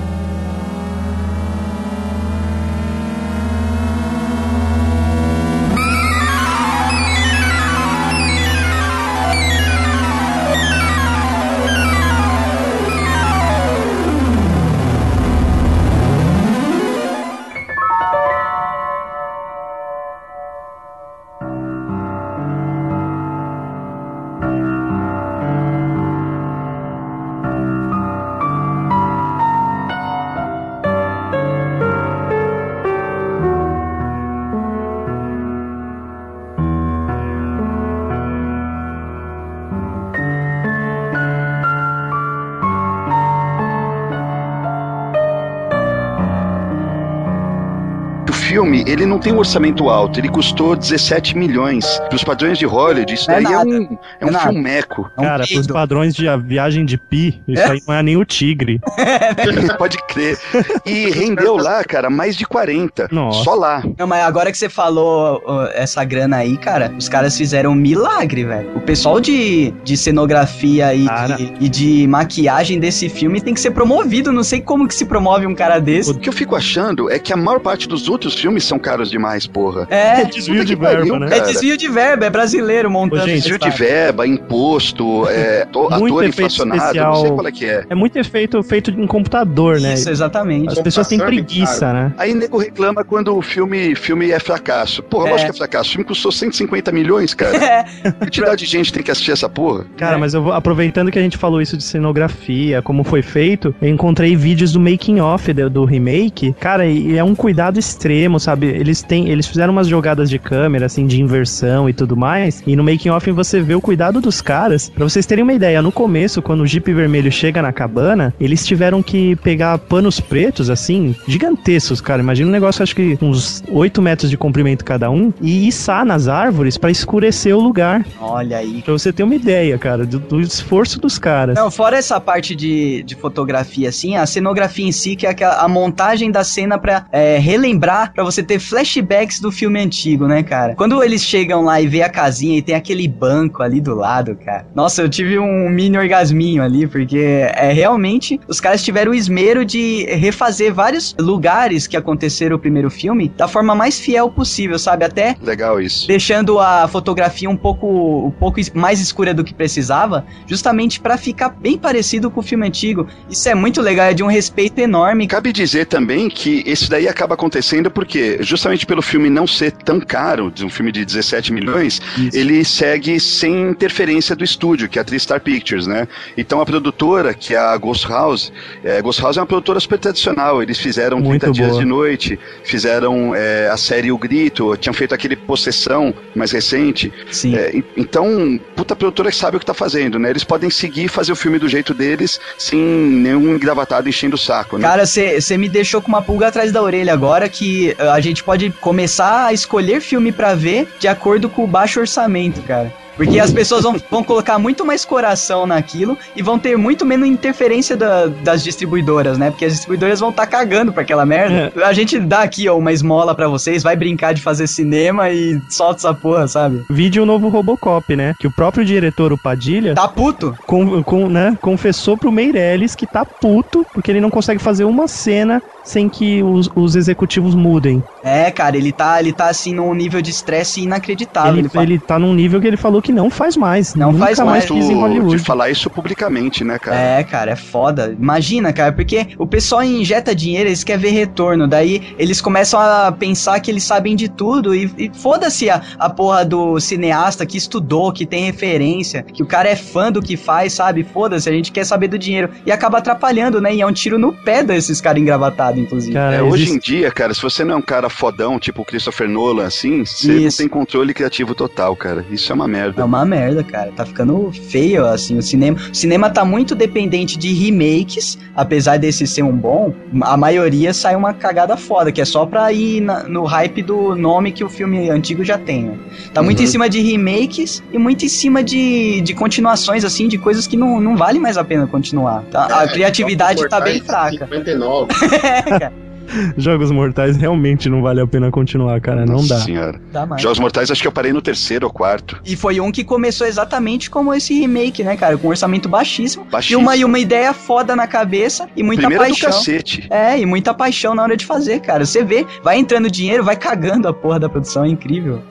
tem 49.21 49.31
um 49.33 49.37
orçamento 49.37 49.89
alto, 49.89 50.19
ele 50.19 50.29
custou 50.29 50.75
17 50.75 51.37
milhões. 51.37 51.99
Pros 52.09 52.23
padrões 52.23 52.57
de 52.57 52.65
Hollywood, 52.65 53.13
isso 53.13 53.29
É 53.31 53.41
daí 53.41 53.53
é, 53.53 53.59
um, 53.59 53.83
é 53.83 53.97
É 54.21 54.25
um 54.25 54.33
filmeco. 54.33 55.09
É 55.17 55.21
um 55.21 55.23
Cara, 55.23 55.47
pros 55.47 55.67
padrões 55.67 56.13
de 56.15 56.27
a 56.27 56.37
viagem 56.37 56.85
de 56.85 56.97
Pi, 56.97 57.41
isso 57.47 57.61
É? 57.61 57.71
aí 57.71 57.81
não 57.87 57.95
é 57.95 58.03
nem 58.03 58.17
o 58.17 58.23
tigre. 58.25 58.79
Pode 59.77 59.97
crer. 60.07 60.37
E 60.85 61.09
rendeu 61.11 61.55
lá, 61.57 61.83
cara, 61.83 62.09
mais 62.09 62.35
de 62.35 62.45
40. 62.45 63.09
Nossa. 63.11 63.43
Só 63.43 63.55
lá. 63.55 63.83
Não, 63.97 64.07
mas 64.07 64.23
agora 64.23 64.51
que 64.51 64.57
você 64.57 64.69
falou 64.69 65.41
ó, 65.45 65.65
essa 65.73 66.03
grana 66.03 66.37
aí, 66.37 66.57
cara, 66.57 66.93
os 66.97 67.09
caras 67.09 67.37
fizeram 67.37 67.71
um 67.71 67.75
milagre, 67.75 68.43
velho. 68.43 68.75
O 68.75 68.81
pessoal 68.81 69.19
de, 69.19 69.71
de 69.83 69.97
cenografia 69.97 70.93
e 70.93 71.05
Cara. 71.05 71.35
de, 71.35 71.53
e 71.59 71.69
de 71.69 72.07
maquiagem 72.07 72.79
desse 72.79 73.09
filme 73.09 73.41
tem 73.41 73.53
que 73.53 73.59
ser 73.59 73.71
promovido. 73.71 74.31
Não 74.31 74.43
sei 74.43 74.61
como 74.61 74.87
que 74.87 74.95
se 74.95 75.05
promove 75.05 75.45
um 75.45 75.55
cara 75.55 75.79
desse. 75.79 76.11
O 76.11 76.15
que 76.19 76.29
eu 76.29 76.33
fico 76.33 76.55
achando 76.55 77.09
é 77.09 77.19
que 77.19 77.33
a 77.33 77.37
maior 77.37 77.59
parte 77.59 77.87
dos 77.87 78.07
outros 78.09 78.33
filmes 78.33 78.51
filmes 78.51 78.63
são 78.65 78.79
caros 78.79 79.10
demais, 79.11 79.45
porra. 79.45 79.87
É, 79.89 80.21
É 80.21 80.25
desvio 80.25 80.65
de 80.65 80.75
que 80.75 80.81
pariu, 80.81 81.03
verba, 81.03 81.19
né? 81.19 81.27
é 81.27 81.39
cara. 81.39 81.51
desvio 81.51 81.77
de 81.77 81.87
verba, 81.87 82.25
é 82.25 82.29
brasileiro 82.29 82.89
montando. 82.89 83.21
Ô, 83.23 83.25
gente, 83.27 83.41
Desvio 83.41 83.59
de 83.59 83.69
verba, 83.69 84.25
imposto, 84.25 85.27
é, 85.29 85.65
to- 85.65 85.89
Muito 85.91 86.13
ator 86.15 86.25
inflacionado, 86.25 86.81
especial. 86.81 87.13
não 87.13 87.21
sei 87.21 87.31
qual 87.31 87.47
é 87.47 87.51
que 87.51 87.65
é. 87.65 87.85
É 87.89 87.95
muito 87.95 88.17
efeito 88.17 88.61
feito 88.63 88.89
em 88.91 89.05
computador, 89.07 89.79
né? 89.79 89.93
Isso, 89.93 90.09
exatamente. 90.09 90.69
As 90.69 90.79
pessoas 90.79 91.07
têm 91.07 91.21
é 91.21 91.25
preguiça, 91.25 91.91
né? 91.93 92.13
Aí 92.17 92.33
nego 92.33 92.57
reclama 92.57 93.03
quando 93.03 93.35
o 93.35 93.41
filme, 93.41 93.95
filme 93.95 94.31
é 94.31 94.39
fracasso. 94.39 95.03
Porra, 95.03 95.27
É. 95.27 95.31
lógico 95.31 95.51
que 95.51 95.55
é 95.55 95.57
fracasso. 95.57 95.89
O 95.89 95.91
filme 95.93 96.05
custou 96.05 96.31
150 96.31 96.91
milhões, 96.91 97.33
cara. 97.33 97.51
É, 98.03 98.11
quantidade 98.11 98.65
de 98.65 98.71
gente 98.71 98.91
tem 98.93 99.01
que 99.03 99.11
assistir 99.11 99.31
essa 99.31 99.47
porra? 99.49 99.85
Cara, 99.97 100.15
É. 100.15 100.19
mas 100.19 100.33
eu 100.33 100.41
vou, 100.41 100.53
aproveitando 100.53 101.11
que 101.11 101.17
a 101.19 101.21
gente 101.21 101.37
falou 101.37 101.61
isso 101.61 101.75
de 101.77 101.83
cenografia, 101.83 102.81
como 102.81 103.03
foi 103.03 103.21
feito, 103.21 103.73
eu 103.81 103.89
encontrei 103.89 104.35
vídeos 104.35 104.71
do 104.73 104.79
making 104.79 105.19
off 105.19 105.51
do, 105.53 105.69
do 105.69 105.85
remake. 105.85 106.53
Cara, 106.59 106.85
e 106.85 107.17
é 107.17 107.23
um 107.23 107.33
cuidado 107.35 107.79
extremo, 107.79 108.39
sabe? 108.39 108.67
Eles 108.67 109.00
têm, 109.03 109.29
eles 109.29 109.47
fizeram 109.47 109.71
umas 109.73 109.87
jogadas 109.87 110.29
de 110.29 110.37
câmera 110.39 110.85
assim 110.85 111.05
de 111.07 111.21
inversão 111.21 111.89
e 111.89 111.93
tudo 111.93 112.15
mais, 112.17 112.61
e 112.65 112.75
no 112.75 112.83
making 112.83 113.09
off 113.09 113.29
você 113.31 113.61
vê 113.61 113.75
o 113.75 113.81
cuidado 113.81 114.19
dos 114.21 114.41
caras. 114.41 114.89
Pra 114.89 115.03
vocês 115.03 115.25
terem 115.25 115.43
uma 115.43 115.53
ideia, 115.53 115.81
no 115.81 115.91
começo, 115.91 116.41
quando 116.41 116.61
o 116.61 116.67
Jeep 116.67 116.91
vermelho 116.93 117.31
chega 117.31 117.61
na 117.61 117.71
cabana, 117.71 118.33
eles 118.39 118.65
tiveram 118.65 119.01
que 119.03 119.35
pegar 119.37 119.77
panos 119.77 120.19
pretos 120.19 120.69
assim, 120.69 121.15
gigantescos, 121.27 121.99
cara. 122.01 122.21
Imagina 122.21 122.47
um 122.49 122.51
negócio 122.51 122.83
acho 122.83 122.95
que 122.95 123.17
uns 123.21 123.63
8 123.69 124.01
metros 124.01 124.29
de 124.29 124.37
comprimento 124.37 124.85
cada 124.85 125.09
um 125.09 125.33
e 125.41 125.67
içar 125.67 126.05
nas 126.05 126.27
árvores 126.27 126.77
pra 126.77 126.91
escurecer 126.91 127.55
o 127.55 127.59
lugar. 127.59 128.05
olha 128.19 128.57
aí. 128.57 128.81
Pra 128.81 128.93
você 128.93 129.11
ter 129.11 129.23
uma 129.23 129.35
ideia, 129.35 129.77
cara, 129.77 130.05
do, 130.05 130.19
do 130.19 130.39
esforço 130.41 130.99
dos 130.99 131.17
caras. 131.17 131.55
Não, 131.55 131.69
fora 131.71 131.97
essa 131.97 132.19
parte 132.19 132.55
de, 132.55 133.03
de 133.03 133.15
fotografia, 133.15 133.89
assim, 133.89 134.15
a 134.15 134.25
cenografia 134.25 134.85
em 134.85 134.91
si, 134.91 135.15
que 135.15 135.25
é 135.25 135.29
aquela- 135.29 135.61
a 135.61 135.67
montagem 135.67 136.31
da 136.31 136.43
cena 136.43 136.77
pra 136.77 137.05
é, 137.11 137.37
relembrar, 137.37 138.13
pra 138.13 138.23
você 138.23 138.41
ter 138.43 138.59
flashbacks 138.91 139.39
do 139.39 139.51
filme 139.51 139.79
antigo, 139.79 140.27
né, 140.27 140.43
cara? 140.43 140.75
Quando 140.75 141.01
eles 141.03 141.23
chegam 141.23 141.63
lá 141.63 141.79
e 141.81 141.87
vê 141.87 142.01
a 142.01 142.09
casinha 142.09 142.57
e 142.57 142.61
tem 142.61 142.75
aquele 142.75 143.07
banco 143.07 143.63
ali 143.63 143.79
do 143.79 143.95
lado, 143.95 144.35
cara. 144.35 144.65
Nossa, 144.75 145.01
eu 145.01 145.09
tive 145.09 145.39
um 145.39 145.69
mini 145.69 145.97
orgasminho 145.97 146.61
ali, 146.63 146.87
porque 146.87 147.17
é 147.53 147.71
realmente 147.71 148.39
os 148.47 148.59
caras 148.59 148.83
tiveram 148.83 149.11
o 149.11 149.15
esmero 149.15 149.63
de 149.63 150.05
refazer 150.05 150.73
vários 150.73 151.15
lugares 151.19 151.87
que 151.87 151.95
aconteceram 151.95 152.55
o 152.55 152.59
primeiro 152.59 152.89
filme 152.89 153.29
da 153.37 153.47
forma 153.47 153.73
mais 153.73 153.99
fiel 153.99 154.29
possível, 154.29 154.77
sabe? 154.77 155.05
Até 155.05 155.35
Legal 155.41 155.79
isso. 155.79 156.07
deixando 156.07 156.59
a 156.59 156.87
fotografia 156.87 157.49
um 157.49 157.57
pouco, 157.57 158.27
um 158.27 158.31
pouco 158.31 158.59
mais 158.73 158.99
escura 158.99 159.33
do 159.33 159.43
que 159.43 159.53
precisava, 159.53 160.25
justamente 160.47 160.99
pra 160.99 161.17
ficar 161.17 161.49
bem 161.49 161.77
parecido 161.77 162.29
com 162.29 162.39
o 162.39 162.43
filme 162.43 162.67
antigo. 162.67 163.07
Isso 163.29 163.47
é 163.47 163.55
muito 163.55 163.81
legal, 163.81 164.07
é 164.07 164.13
de 164.13 164.23
um 164.23 164.27
respeito 164.27 164.79
enorme. 164.79 165.27
Cabe 165.27 165.51
dizer 165.53 165.85
também 165.85 166.29
que 166.29 166.63
esse 166.65 166.89
daí 166.89 167.07
acaba 167.07 167.35
acontecendo 167.35 167.89
porque, 167.89 168.37
justamente 168.41 168.70
pelo 168.85 169.01
filme 169.01 169.29
não 169.29 169.45
ser 169.45 169.71
tão 169.71 169.99
caro, 169.99 170.51
de 170.51 170.65
um 170.65 170.69
filme 170.69 170.91
de 170.91 171.05
17 171.05 171.53
milhões, 171.53 172.01
Isso. 172.17 172.37
ele 172.37 172.63
segue 172.63 173.19
sem 173.19 173.69
interferência 173.69 174.35
do 174.35 174.43
estúdio, 174.43 174.89
que 174.89 174.97
é 174.97 175.01
a 175.01 175.05
Tristar 175.05 175.41
Pictures, 175.41 175.87
né? 175.87 176.07
Então 176.37 176.61
a 176.61 176.65
produtora, 176.65 177.33
que 177.33 177.53
é 177.53 177.57
a 177.57 177.75
Ghost 177.77 178.07
House, 178.07 178.51
é, 178.83 179.01
Ghost 179.01 179.21
House 179.21 179.37
é 179.37 179.41
uma 179.41 179.45
produtora 179.45 179.79
super 179.79 179.99
tradicional, 179.99 180.61
eles 180.61 180.77
fizeram 180.77 181.19
Muito 181.19 181.41
30 181.41 181.51
Dias 181.51 181.69
boa. 181.69 181.79
de 181.81 181.85
Noite, 181.85 182.39
fizeram 182.63 183.35
é, 183.35 183.69
a 183.69 183.77
série 183.77 184.11
O 184.11 184.17
Grito, 184.17 184.75
tinham 184.77 184.93
feito 184.93 185.13
aquele 185.13 185.35
Possessão 185.35 186.13
mais 186.35 186.51
recente, 186.51 187.11
Sim. 187.31 187.55
É, 187.55 187.83
então, 187.97 188.59
puta 188.75 188.95
produtora 188.95 189.29
que 189.29 189.35
sabe 189.35 189.57
o 189.57 189.59
que 189.59 189.65
tá 189.65 189.73
fazendo, 189.73 190.17
né? 190.17 190.29
Eles 190.29 190.43
podem 190.43 190.69
seguir 190.69 191.07
fazer 191.07 191.31
o 191.31 191.35
filme 191.35 191.59
do 191.59 191.67
jeito 191.67 191.93
deles, 191.93 192.39
sem 192.57 192.79
nenhum 192.79 193.55
engravatado 193.55 194.07
enchendo 194.07 194.35
o 194.35 194.39
saco, 194.39 194.77
né? 194.77 194.87
Cara, 194.87 195.05
você 195.05 195.57
me 195.57 195.67
deixou 195.67 196.01
com 196.01 196.07
uma 196.07 196.21
pulga 196.21 196.47
atrás 196.47 196.71
da 196.71 196.81
orelha 196.81 197.13
agora 197.13 197.49
que 197.49 197.95
a 197.97 198.19
gente 198.19 198.43
pode 198.43 198.60
começar 198.69 199.45
a 199.45 199.53
escolher 199.53 200.01
filme 200.01 200.31
pra 200.31 200.53
ver 200.53 200.87
de 200.99 201.07
acordo 201.07 201.49
com 201.49 201.63
o 201.63 201.67
baixo 201.67 201.99
orçamento, 201.99 202.61
cara. 202.61 202.93
Porque 203.21 203.39
as 203.39 203.53
pessoas 203.53 203.83
vão, 203.83 203.95
vão 204.09 204.23
colocar 204.23 204.57
muito 204.57 204.83
mais 204.83 205.05
coração 205.05 205.67
naquilo 205.67 206.17
e 206.35 206.41
vão 206.41 206.57
ter 206.57 206.75
muito 206.75 207.05
menos 207.05 207.27
interferência 207.27 207.95
da- 207.95 208.25
das 208.25 208.63
distribuidoras, 208.63 209.37
né? 209.37 209.51
Porque 209.51 209.63
as 209.63 209.73
distribuidoras 209.73 210.19
vão 210.19 210.31
estar 210.31 210.47
cagando 210.47 210.91
pra 210.91 211.03
aquela 211.03 211.23
merda. 211.23 211.71
A 211.85 211.93
gente 211.93 212.19
dá 212.19 212.41
aqui, 212.41 212.67
ó, 212.67 212.75
uma 212.75 212.91
esmola 212.91 213.35
pra 213.35 213.47
vocês, 213.47 213.83
vai 213.83 213.95
brincar 213.95 214.33
de 214.33 214.41
fazer 214.41 214.65
cinema 214.65 215.29
e 215.29 215.61
solta 215.69 215.97
essa 215.99 216.13
porra, 216.15 216.47
sabe? 216.47 216.83
Vídeo 216.89 217.23
novo 217.23 217.47
Robocop, 217.47 218.15
né? 218.15 218.33
Que 218.39 218.47
o 218.47 218.51
próprio 218.51 218.83
diretor, 218.83 219.31
o 219.31 219.37
Padilha, 219.37 219.93
Tá 219.93 220.07
puto? 220.07 220.55
com, 220.65 221.03
com, 221.03 221.29
né, 221.29 221.55
confessou 221.61 222.17
pro 222.17 222.31
Meirelles 222.31 222.95
que 222.95 223.05
tá 223.05 223.23
puto 223.39 223.85
porque 223.93 224.09
ele 224.09 224.19
não 224.21 224.31
consegue 224.31 224.59
fazer 224.59 224.85
uma 224.85 225.07
cena 225.07 225.61
sem 225.83 226.07
que 226.09 226.41
os, 226.43 226.69
os 226.75 226.95
executivos 226.95 227.55
mudem. 227.55 228.03
É, 228.23 228.51
cara, 228.51 228.77
ele 228.77 228.91
tá, 228.91 229.19
ele 229.19 229.33
tá 229.33 229.49
assim 229.49 229.73
num 229.73 229.93
nível 229.95 230.21
de 230.21 230.29
estresse 230.29 230.81
inacreditável. 230.81 231.57
ele, 231.57 231.67
Ele 231.73 231.83
ele 231.83 231.99
tá 231.99 232.19
num 232.19 232.33
nível 232.35 232.61
que 232.61 232.67
ele 232.67 232.77
falou 232.77 233.01
que 233.01 233.10
não 233.11 233.29
faz 233.29 233.55
mais. 233.57 233.95
Não 233.95 234.11
Nunca 234.11 234.25
faz 234.25 234.39
mais 234.39 234.49
mais. 234.49 234.65
quis 234.65 234.85
em 234.85 234.89
de 234.89 234.93
Hollywood. 234.93 235.39
falar 235.39 235.69
isso 235.69 235.89
publicamente, 235.89 236.63
né, 236.63 236.79
cara? 236.79 236.97
É, 236.97 237.23
cara, 237.23 237.51
é 237.51 237.55
foda. 237.55 238.15
Imagina, 238.19 238.71
cara, 238.73 238.91
porque 238.91 239.27
o 239.37 239.45
pessoal 239.45 239.83
injeta 239.83 240.33
dinheiro, 240.35 240.69
eles 240.69 240.83
querem 240.83 241.01
ver 241.01 241.09
retorno. 241.11 241.67
Daí 241.67 242.01
eles 242.17 242.41
começam 242.41 242.79
a 242.79 243.11
pensar 243.11 243.59
que 243.59 243.69
eles 243.71 243.83
sabem 243.83 244.15
de 244.15 244.29
tudo. 244.29 244.73
E, 244.75 244.91
e 244.97 245.11
foda-se 245.13 245.69
a, 245.69 245.81
a 245.99 246.09
porra 246.09 246.43
do 246.45 246.79
cineasta 246.79 247.45
que 247.45 247.57
estudou, 247.57 248.11
que 248.11 248.25
tem 248.25 248.45
referência, 248.45 249.23
que 249.23 249.43
o 249.43 249.45
cara 249.45 249.69
é 249.69 249.75
fã 249.75 250.11
do 250.11 250.21
que 250.21 250.37
faz, 250.37 250.73
sabe? 250.73 251.03
Foda-se, 251.03 251.49
a 251.49 251.51
gente 251.51 251.71
quer 251.71 251.85
saber 251.85 252.07
do 252.07 252.17
dinheiro. 252.17 252.49
E 252.65 252.71
acaba 252.71 252.97
atrapalhando, 252.99 253.59
né? 253.61 253.73
E 253.75 253.81
é 253.81 253.85
um 253.85 253.91
tiro 253.93 254.17
no 254.17 254.31
pé 254.33 254.63
desses 254.63 255.01
caras 255.01 255.21
engravatados, 255.21 255.79
inclusive. 255.81 256.13
Cara, 256.13 256.35
É, 256.35 256.41
hoje 256.41 256.63
existe- 256.63 256.75
em 256.75 256.79
dia, 256.79 257.11
cara, 257.11 257.33
se 257.33 257.41
você 257.41 257.63
não 257.63 257.73
é 257.73 257.77
um 257.77 257.81
cara 257.81 258.09
fodão, 258.09 258.59
tipo 258.59 258.81
o 258.81 258.85
Christopher 258.85 259.27
Nolan, 259.29 259.65
assim, 259.65 260.05
você 260.05 260.33
Isso. 260.33 260.41
não 260.43 260.51
tem 260.57 260.67
controle 260.67 261.13
criativo 261.13 261.53
total, 261.55 261.95
cara. 261.95 262.25
Isso 262.31 262.51
é 262.51 262.55
uma 262.55 262.67
É 262.67 262.90
merda. 262.99 263.05
uma 263.05 263.25
merda, 263.25 263.63
cara. 263.63 263.91
Tá 263.95 264.05
ficando 264.05 264.51
feio, 264.69 265.05
assim, 265.05 265.37
o 265.37 265.41
cinema. 265.41 265.77
O 265.91 265.95
cinema 265.95 266.29
tá 266.29 266.43
muito 266.45 266.75
dependente 266.75 267.37
de 267.37 267.53
remakes, 267.53 268.37
apesar 268.55 268.97
desse 268.97 269.25
ser 269.27 269.43
um 269.43 269.51
bom, 269.55 269.93
a 270.21 270.35
maioria 270.37 270.93
sai 270.93 271.15
uma 271.15 271.33
cagada 271.33 271.75
foda, 271.77 272.11
que 272.11 272.21
é 272.21 272.25
só 272.25 272.45
pra 272.45 272.71
ir 272.71 273.01
na- 273.01 273.23
no 273.23 273.43
hype 273.43 273.81
do 273.81 274.15
nome 274.15 274.51
que 274.51 274.63
o 274.63 274.69
filme 274.69 275.09
antigo 275.09 275.43
já 275.43 275.57
tem, 275.57 275.83
né? 275.83 275.97
Tá 276.33 276.41
muito 276.43 276.59
Uhum. 276.59 276.63
em 276.65 276.67
cima 276.67 276.89
de 276.89 277.01
remakes 277.01 277.83
e 277.91 277.97
muito 277.97 278.25
em 278.25 278.29
cima 278.29 278.63
de, 278.63 279.21
de 279.21 279.33
continuações, 279.33 280.03
assim, 280.05 280.27
de 280.27 280.37
coisas 280.37 280.67
que 280.67 280.75
não, 280.77 280.99
não 280.99 281.15
vale 281.15 281.39
mais 281.39 281.57
a 281.57 281.63
pena 281.63 281.87
continuar. 281.87 282.43
tá? 282.51 282.67
A 282.79 282.83
É, 282.83 282.87
criatividade 282.87 283.67
tá 283.69 283.79
bem 283.81 284.01
fraca. 284.01 284.31
59. 284.47 285.11
É, 285.43 285.61
cara, 285.79 285.93
Jogos 286.57 286.91
Mortais 286.91 287.35
realmente 287.37 287.89
não 287.89 288.01
vale 288.01 288.21
a 288.21 288.27
pena 288.27 288.49
continuar, 288.51 288.99
cara. 289.01 289.25
Não 289.25 289.35
Nossa 289.35 289.55
dá. 289.55 289.59
senhora. 289.61 290.01
dá 290.11 290.25
mais. 290.25 290.41
Jogos 290.41 290.59
Mortais, 290.59 290.89
acho 290.91 291.01
que 291.01 291.07
eu 291.07 291.11
parei 291.11 291.33
no 291.33 291.41
terceiro 291.41 291.87
ou 291.87 291.93
quarto. 291.93 292.39
E 292.45 292.55
foi 292.55 292.79
um 292.79 292.91
que 292.91 293.03
começou 293.03 293.45
exatamente 293.47 294.09
como 294.09 294.33
esse 294.33 294.53
remake, 294.57 295.03
né, 295.03 295.15
cara? 295.17 295.37
Com 295.37 295.47
um 295.47 295.49
orçamento 295.51 295.89
baixíssimo. 295.89 296.45
E 296.47 296.51
Baixíssimo. 296.51 296.81
uma, 296.81 296.95
e 296.95 297.03
uma 297.05 297.19
ideia 297.19 297.53
foda 297.53 297.95
na 297.95 298.07
cabeça 298.07 298.67
e 298.75 298.83
muita 298.83 299.01
Primeiro 299.01 299.23
do 299.23 299.27
paixão. 299.27 299.49
cacete. 299.51 300.07
É, 300.09 300.39
e 300.39 300.45
muita 300.45 300.73
paixão 300.73 301.13
na 301.15 301.23
hora 301.23 301.35
de 301.37 301.45
fazer, 301.45 301.79
cara. 301.81 302.05
Você 302.05 302.23
vê, 302.23 302.45
vai 302.63 302.77
entrando 302.77 303.09
dinheiro, 303.09 303.43
vai 303.43 303.55
cagando 303.55 304.07
a 304.07 304.13
porra 304.13 304.39
da 304.39 304.49
produção, 304.49 304.83
é 304.85 304.87
incrível. 304.89 305.41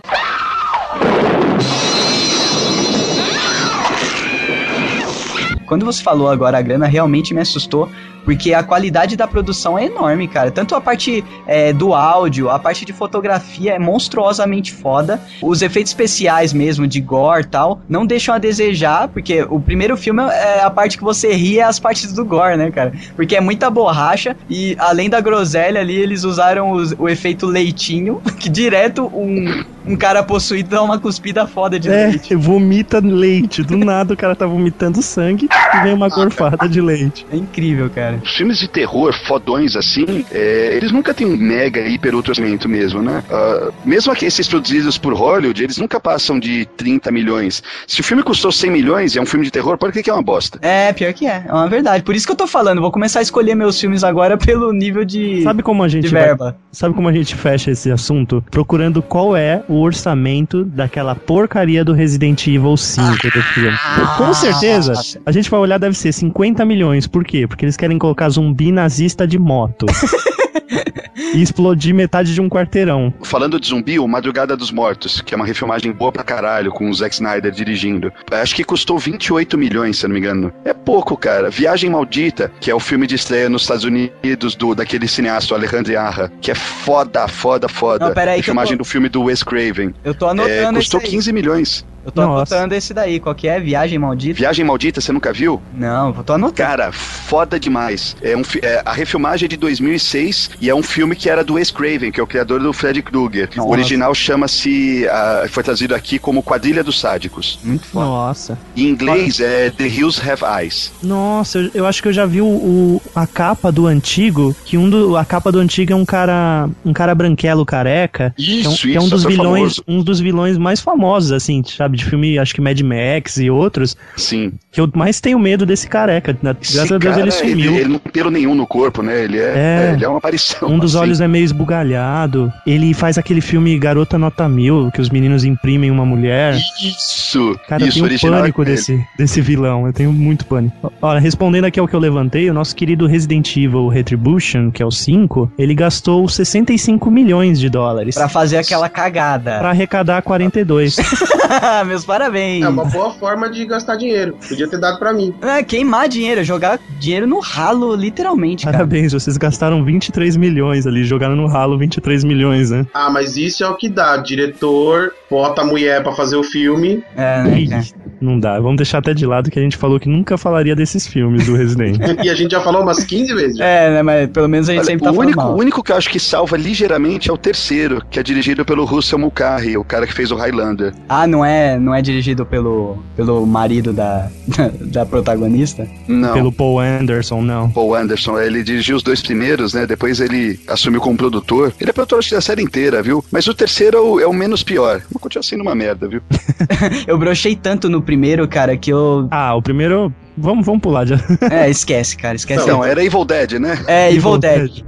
Quando 5.66 5.86
você 5.86 6.02
falou 6.02 6.28
agora 6.28 6.58
a 6.58 6.62
grana, 6.62 6.86
realmente 6.86 7.32
me 7.32 7.40
assustou, 7.40 7.88
porque 8.30 8.54
a 8.54 8.62
qualidade 8.62 9.16
da 9.16 9.26
produção 9.26 9.76
é 9.76 9.86
enorme, 9.86 10.28
cara. 10.28 10.52
Tanto 10.52 10.76
a 10.76 10.80
parte 10.80 11.24
é, 11.48 11.72
do 11.72 11.92
áudio, 11.92 12.48
a 12.48 12.60
parte 12.60 12.84
de 12.84 12.92
fotografia 12.92 13.72
é 13.74 13.78
monstruosamente 13.78 14.72
foda. 14.72 15.20
Os 15.42 15.62
efeitos 15.62 15.90
especiais 15.90 16.52
mesmo, 16.52 16.86
de 16.86 17.00
gore 17.00 17.42
e 17.42 17.46
tal, 17.48 17.80
não 17.88 18.06
deixam 18.06 18.32
a 18.32 18.38
desejar, 18.38 19.08
porque 19.08 19.42
o 19.50 19.58
primeiro 19.58 19.96
filme 19.96 20.22
é 20.22 20.62
a 20.62 20.70
parte 20.70 20.96
que 20.96 21.02
você 21.02 21.32
ri, 21.32 21.58
é 21.58 21.64
as 21.64 21.80
partes 21.80 22.12
do 22.12 22.24
gore, 22.24 22.56
né, 22.56 22.70
cara? 22.70 22.92
Porque 23.16 23.34
é 23.34 23.40
muita 23.40 23.68
borracha 23.68 24.36
e 24.48 24.76
além 24.78 25.10
da 25.10 25.20
groselha 25.20 25.80
ali, 25.80 25.96
eles 25.96 26.22
usaram 26.22 26.70
os- 26.70 26.94
o 26.96 27.08
efeito 27.08 27.46
leitinho, 27.46 28.22
que 28.38 28.48
direto 28.48 29.06
um, 29.12 29.64
um 29.86 29.96
cara 29.96 30.22
possuído 30.22 30.70
dá 30.70 30.82
uma 30.82 30.98
cuspida 30.98 31.46
foda 31.46 31.78
de 31.78 31.88
É, 31.88 32.06
leite. 32.08 32.34
vomita 32.34 32.98
leite. 33.00 33.62
Do 33.62 33.76
nada 33.76 34.14
o 34.14 34.16
cara 34.16 34.34
tá 34.36 34.46
vomitando 34.46 35.02
sangue 35.02 35.48
e 35.74 35.82
vem 35.82 35.92
uma 35.94 36.08
gorfada 36.08 36.68
de 36.68 36.80
leite. 36.80 37.26
É 37.32 37.36
incrível, 37.36 37.88
cara. 37.90 38.20
Os 38.22 38.32
filmes 38.34 38.58
de 38.58 38.68
terror 38.68 39.12
fodões 39.26 39.76
assim, 39.76 40.24
é, 40.30 40.74
eles 40.76 40.92
nunca 40.92 41.14
têm 41.14 41.26
um 41.26 41.36
mega 41.36 41.80
hiper 41.80 42.14
orçamento 42.14 42.68
mesmo, 42.68 43.02
né? 43.02 43.22
Ah, 43.30 43.70
mesmo 43.84 44.12
aqui, 44.12 44.26
esses 44.26 44.46
produzidos 44.46 44.98
por 44.98 45.14
Hollywood, 45.14 45.62
eles 45.62 45.78
nunca 45.78 45.98
passam 45.98 46.38
de 46.38 46.66
30 46.76 47.10
milhões. 47.10 47.62
Se 47.86 48.00
o 48.00 48.04
filme 48.04 48.22
custou 48.22 48.52
100 48.52 48.70
milhões 48.70 49.14
e 49.14 49.18
é 49.18 49.22
um 49.22 49.26
filme 49.26 49.44
de 49.44 49.50
terror, 49.50 49.76
pode 49.78 49.92
que 49.92 50.02
que 50.02 50.10
é 50.10 50.12
uma 50.12 50.22
bosta. 50.22 50.58
É, 50.62 50.92
pior 50.92 51.12
que 51.12 51.26
é. 51.26 51.44
É 51.46 51.52
uma 51.52 51.68
verdade. 51.68 52.02
Por 52.02 52.14
isso 52.14 52.26
que 52.26 52.32
eu 52.32 52.36
tô 52.36 52.46
falando. 52.46 52.80
Vou 52.80 52.90
começar 52.90 53.18
a 53.20 53.22
escolher 53.22 53.54
meus 53.54 53.80
filmes 53.80 54.04
agora 54.04 54.36
pelo 54.38 54.72
nível 54.72 55.04
de, 55.04 55.42
Sabe 55.42 55.62
como 55.62 55.82
a 55.82 55.86
de 55.88 55.94
gente 55.94 56.08
vai 56.08 56.22
verba. 56.24 56.56
Sabe 56.72 56.94
como 56.94 57.08
a 57.08 57.12
gente 57.12 57.34
fecha 57.34 57.70
esse 57.70 57.90
assunto? 57.90 58.44
Procurando 58.50 59.02
qual 59.02 59.36
é 59.36 59.62
o 59.68 59.79
orçamento 59.80 60.64
daquela 60.64 61.14
porcaria 61.14 61.84
do 61.84 61.92
Resident 61.92 62.46
Evil 62.46 62.76
5 62.76 63.08
do 63.30 63.42
filme. 63.42 63.76
Com 64.16 64.32
certeza, 64.34 64.92
a 65.24 65.32
gente 65.32 65.50
vai 65.50 65.60
olhar, 65.60 65.78
deve 65.78 65.96
ser 65.96 66.12
50 66.12 66.64
milhões. 66.64 67.06
Por 67.06 67.24
quê? 67.24 67.46
Porque 67.46 67.64
eles 67.64 67.76
querem 67.76 67.98
colocar 67.98 68.28
zumbi 68.28 68.72
nazista 68.72 69.26
de 69.26 69.38
moto. 69.38 69.86
e 71.34 71.42
explodir 71.42 71.94
metade 71.94 72.34
de 72.34 72.40
um 72.40 72.48
quarteirão. 72.48 73.12
Falando 73.22 73.58
de 73.60 73.68
zumbi, 73.68 73.98
o 73.98 74.06
Madrugada 74.08 74.56
dos 74.56 74.70
Mortos, 74.70 75.20
que 75.20 75.34
é 75.34 75.36
uma 75.36 75.46
refilmagem 75.46 75.92
boa 75.92 76.12
pra 76.12 76.22
caralho, 76.22 76.70
com 76.70 76.88
o 76.88 76.94
Zack 76.94 77.14
Snyder 77.14 77.50
dirigindo. 77.52 78.12
Acho 78.30 78.54
que 78.54 78.64
custou 78.64 78.98
28 78.98 79.56
milhões, 79.58 79.98
se 79.98 80.06
eu 80.06 80.08
não 80.08 80.14
me 80.14 80.20
engano. 80.20 80.52
É 80.64 80.72
pouco, 80.72 81.16
cara. 81.16 81.50
Viagem 81.50 81.90
Maldita, 81.90 82.50
que 82.60 82.70
é 82.70 82.74
o 82.74 82.80
filme 82.80 83.06
de 83.06 83.14
estreia 83.14 83.48
nos 83.48 83.62
Estados 83.62 83.84
Unidos 83.84 84.54
do 84.54 84.74
daquele 84.74 85.06
cineasta, 85.08 85.54
o 85.54 85.56
Alejandro 85.56 85.98
Arra, 85.98 86.30
que 86.40 86.50
é 86.50 86.54
foda, 86.54 87.26
foda, 87.28 87.68
foda. 87.68 88.06
Não, 88.06 88.14
pera 88.14 88.32
aí 88.32 88.36
que 88.36 88.50
eu 88.50 88.54
Refilmagem 88.54 88.76
tô- 88.76 88.82
do 88.82 88.88
filme 88.88 89.08
do 89.08 89.22
Wes 89.24 89.42
Craven. 89.42 89.94
Eu 90.04 90.14
tô 90.14 90.26
É, 90.26 90.30
anotando 90.30 90.78
custou 90.78 90.98
esse 91.00 91.06
aí. 91.08 91.12
15 91.16 91.32
milhões. 91.32 91.84
Eu 92.02 92.10
tô 92.10 92.22
Nossa. 92.22 92.54
anotando 92.56 92.74
esse 92.74 92.94
daí. 92.94 93.20
Qual 93.20 93.34
que 93.34 93.46
é? 93.46 93.60
Viagem 93.60 93.98
Maldita? 93.98 94.38
Viagem 94.38 94.64
Maldita, 94.64 95.02
você 95.02 95.12
nunca 95.12 95.34
viu? 95.34 95.60
Não, 95.74 96.14
eu 96.16 96.24
tô 96.24 96.32
anotando. 96.32 96.54
Cara, 96.56 96.90
foda 96.92 97.60
demais. 97.60 98.16
É 98.22 98.34
um, 98.34 98.40
é, 98.62 98.82
a 98.86 98.92
refilmagem 98.94 99.44
é 99.44 99.48
de 99.48 99.56
2006 99.58 100.50
e 100.60 100.68
é 100.70 100.74
um 100.74 100.82
filme 100.82 101.14
que 101.16 101.28
era 101.30 101.42
do 101.44 101.54
Wes 101.54 101.70
Craven, 101.70 102.10
que 102.12 102.20
é 102.20 102.22
o 102.22 102.26
criador 102.26 102.60
do 102.60 102.72
Freddy 102.72 103.02
Krueger. 103.02 103.48
Nossa. 103.56 103.68
O 103.68 103.72
original 103.72 104.14
chama-se, 104.14 105.06
ah, 105.08 105.46
foi 105.48 105.62
traduzido 105.62 105.94
aqui 105.94 106.18
como 106.18 106.42
Quadrilha 106.42 106.82
dos 106.84 106.98
Sádicos. 107.00 107.58
Muito 107.64 107.86
foda. 107.86 108.04
Nossa. 108.06 108.58
Em 108.76 108.88
inglês 108.88 109.40
é 109.40 109.70
The 109.70 109.86
Hills 109.86 110.20
Have 110.20 110.42
Eyes. 110.62 110.92
Nossa, 111.02 111.58
eu, 111.58 111.70
eu 111.74 111.86
acho 111.86 112.02
que 112.02 112.08
eu 112.08 112.12
já 112.12 112.26
vi 112.26 112.40
o, 112.40 112.46
o- 112.46 113.02
a 113.14 113.26
capa 113.26 113.70
do 113.72 113.86
antigo, 113.86 114.54
que 114.64 114.76
um 114.76 114.88
do, 114.90 115.16
a 115.16 115.24
capa 115.24 115.50
do 115.52 115.58
antigo 115.58 115.92
é 115.92 115.96
um 115.96 116.04
cara, 116.04 116.68
um 116.84 116.92
cara 116.92 117.14
branquelo 117.14 117.64
careca. 117.64 118.34
que 118.36 118.62
é 118.64 118.68
um, 118.68 118.72
Isso, 118.72 118.86
que 118.86 118.96
é 118.96 119.00
um 119.00 119.04
isso, 119.04 119.10
dos 119.10 119.24
vilões, 119.24 119.76
famoso. 119.76 119.84
um 119.88 120.02
dos 120.02 120.20
vilões 120.20 120.58
mais 120.58 120.80
famosos 120.80 121.32
assim, 121.32 121.62
sabe, 121.64 121.96
de 121.96 122.04
filme, 122.04 122.38
acho 122.38 122.54
que 122.54 122.60
Mad 122.60 122.80
Max 122.80 123.36
e 123.38 123.50
outros, 123.50 123.96
Sim. 124.16 124.52
que 124.70 124.80
eu 124.80 124.90
mais 124.94 125.20
tenho 125.20 125.38
medo 125.38 125.64
desse 125.64 125.88
careca. 125.88 126.36
Na- 126.42 126.52
Graças 126.52 126.74
Esse 126.74 126.94
a 126.94 126.98
Deus 126.98 127.14
cara, 127.14 127.20
ele 127.22 127.30
sumiu. 127.30 127.74
Ele, 127.74 127.88
não 127.88 127.98
tem 127.98 128.12
pelo 128.12 128.30
nenhum 128.30 128.54
no 128.54 128.66
corpo, 128.66 129.02
né? 129.02 129.24
Ele 129.24 129.38
é, 129.38 129.42
É. 129.88 129.92
ele 129.94 130.04
é 130.04 130.08
uma 130.08 130.18
aparição. 130.18 130.49
Um 130.62 130.78
dos 130.78 130.94
assim. 130.94 131.02
olhos 131.04 131.20
é 131.20 131.28
meio 131.28 131.44
esbugalhado. 131.44 132.52
Ele 132.66 132.92
faz 132.94 133.18
aquele 133.18 133.40
filme 133.40 133.78
Garota 133.78 134.18
Nota 134.18 134.48
Mil, 134.48 134.90
que 134.92 135.00
os 135.00 135.10
meninos 135.10 135.44
imprimem 135.44 135.90
uma 135.90 136.04
mulher. 136.04 136.54
Isso. 136.80 137.58
Cara, 137.68 137.82
eu 137.82 137.88
isso 137.88 138.02
tenho 138.06 138.32
um 138.34 138.38
pânico 138.38 138.64
desse, 138.64 139.04
desse 139.16 139.40
vilão. 139.40 139.86
Eu 139.86 139.92
tenho 139.92 140.12
muito 140.12 140.44
pânico. 140.46 140.92
Olha, 141.00 141.20
respondendo 141.20 141.64
aqui 141.64 141.78
ao 141.80 141.86
que 141.88 141.94
eu 141.94 142.00
levantei, 142.00 142.48
o 142.50 142.54
nosso 142.54 142.74
querido 142.74 143.06
Resident 143.06 143.56
Evil 143.56 143.88
Retribution, 143.88 144.70
que 144.70 144.82
é 144.82 144.86
o 144.86 144.90
5, 144.90 145.52
ele 145.58 145.74
gastou 145.74 146.28
65 146.28 147.10
milhões 147.10 147.58
de 147.60 147.68
dólares 147.68 148.14
Pra 148.14 148.28
fazer 148.28 148.58
aquela 148.58 148.88
cagada. 148.88 149.58
pra 149.58 149.70
arrecadar 149.70 150.22
42. 150.22 150.96
Meus 151.86 152.04
parabéns. 152.04 152.64
É 152.64 152.68
uma 152.68 152.84
boa 152.84 153.12
forma 153.12 153.50
de 153.50 153.64
gastar 153.66 153.96
dinheiro. 153.96 154.36
Podia 154.48 154.68
ter 154.68 154.78
dado 154.78 154.98
pra 154.98 155.12
mim. 155.12 155.34
É, 155.42 155.62
queimar 155.62 156.08
dinheiro, 156.08 156.42
jogar 156.44 156.78
dinheiro 156.98 157.26
no 157.26 157.40
ralo, 157.40 157.94
literalmente, 157.94 158.64
cara. 158.64 158.78
Parabéns, 158.78 159.12
vocês 159.12 159.36
gastaram 159.36 159.84
23 159.84 160.36
milhões 160.40 160.86
ali, 160.86 161.04
jogaram 161.04 161.36
no 161.36 161.46
ralo 161.46 161.78
23 161.78 162.24
milhões, 162.24 162.70
né? 162.70 162.86
Ah, 162.92 163.10
mas 163.10 163.36
isso 163.36 163.62
é 163.62 163.68
o 163.68 163.76
que 163.76 163.88
dá. 163.88 164.16
Diretor 164.16 165.12
bota 165.30 165.62
a 165.62 165.64
mulher 165.64 166.02
pra 166.02 166.12
fazer 166.12 166.36
o 166.36 166.42
filme. 166.42 167.04
É, 167.16 167.42
né? 167.42 167.84
Não 168.20 168.38
dá, 168.38 168.60
vamos 168.60 168.76
deixar 168.76 168.98
até 168.98 169.14
de 169.14 169.24
lado 169.24 169.50
que 169.50 169.58
a 169.58 169.62
gente 169.62 169.76
falou 169.76 169.98
que 169.98 170.08
nunca 170.08 170.36
falaria 170.36 170.76
desses 170.76 171.06
filmes 171.06 171.46
do 171.46 171.56
Resident. 171.56 171.98
e 172.22 172.28
a 172.28 172.34
gente 172.34 172.50
já 172.50 172.60
falou 172.60 172.82
umas 172.82 173.02
15 173.04 173.34
vezes. 173.34 173.56
já. 173.56 173.64
É, 173.64 173.90
né, 173.94 174.02
mas 174.02 174.30
pelo 174.30 174.48
menos 174.48 174.68
a 174.68 174.72
gente 174.72 174.80
Olha, 174.80 174.86
sempre 174.86 175.04
tá 175.04 175.10
o, 175.10 175.14
falando 175.14 175.28
único, 175.28 175.42
mal. 175.42 175.54
o 175.54 175.58
único 175.58 175.82
que 175.82 175.92
eu 175.92 175.96
acho 175.96 176.10
que 176.10 176.20
salva 176.20 176.56
ligeiramente 176.56 177.30
é 177.30 177.32
o 177.32 177.38
terceiro, 177.38 178.02
que 178.10 178.18
é 178.18 178.22
dirigido 178.22 178.64
pelo 178.64 178.84
Russell 178.84 179.18
Mulcahy, 179.18 179.76
o 179.76 179.84
cara 179.84 180.06
que 180.06 180.12
fez 180.12 180.30
o 180.30 180.36
Highlander. 180.36 180.92
Ah, 181.08 181.26
não 181.26 181.44
é, 181.44 181.78
não 181.78 181.94
é 181.94 182.02
dirigido 182.02 182.44
pelo, 182.44 182.98
pelo 183.16 183.46
marido 183.46 183.92
da, 183.92 184.28
da, 184.80 185.06
protagonista? 185.06 185.88
Não. 186.06 186.32
Pelo 186.34 186.52
Paul 186.52 186.80
Anderson, 186.80 187.40
não. 187.40 187.70
Paul 187.70 187.94
Anderson, 187.94 188.38
ele 188.38 188.62
dirigiu 188.62 188.96
os 188.96 189.02
dois 189.02 189.22
primeiros, 189.22 189.74
né? 189.74 189.86
Depois 189.86 190.20
ele 190.20 190.60
assumiu 190.68 191.00
como 191.00 191.16
produtor. 191.16 191.72
Ele 191.80 191.90
é 191.90 191.92
produtor 191.92 192.20
da 192.30 192.40
série 192.40 192.62
inteira, 192.62 193.02
viu? 193.02 193.24
Mas 193.30 193.46
o 193.46 193.54
terceiro 193.54 193.96
é 193.96 194.00
o, 194.00 194.20
é 194.20 194.26
o 194.26 194.32
menos 194.32 194.62
pior. 194.62 195.00
Mas 195.10 195.22
continua 195.22 195.42
sendo 195.42 195.62
uma 195.62 195.74
merda, 195.74 196.08
viu? 196.08 196.20
Eu 197.06 197.18
brochei 197.18 197.56
tanto 197.56 197.88
no 197.88 198.02
primeiro, 198.10 198.48
cara, 198.48 198.76
que 198.76 198.90
eu. 198.90 199.28
Ah, 199.30 199.54
o 199.54 199.62
primeiro. 199.62 200.12
Vamos, 200.36 200.66
vamos 200.66 200.80
pular 200.80 201.06
já. 201.06 201.16
É, 201.48 201.70
esquece, 201.70 202.16
cara, 202.16 202.34
esquece. 202.34 202.66
Não, 202.66 202.84
era 202.84 203.04
Evil 203.04 203.24
Dead, 203.24 203.52
né? 203.52 203.78
É, 203.86 204.12
Evil 204.12 204.36
Dead. 204.36 204.84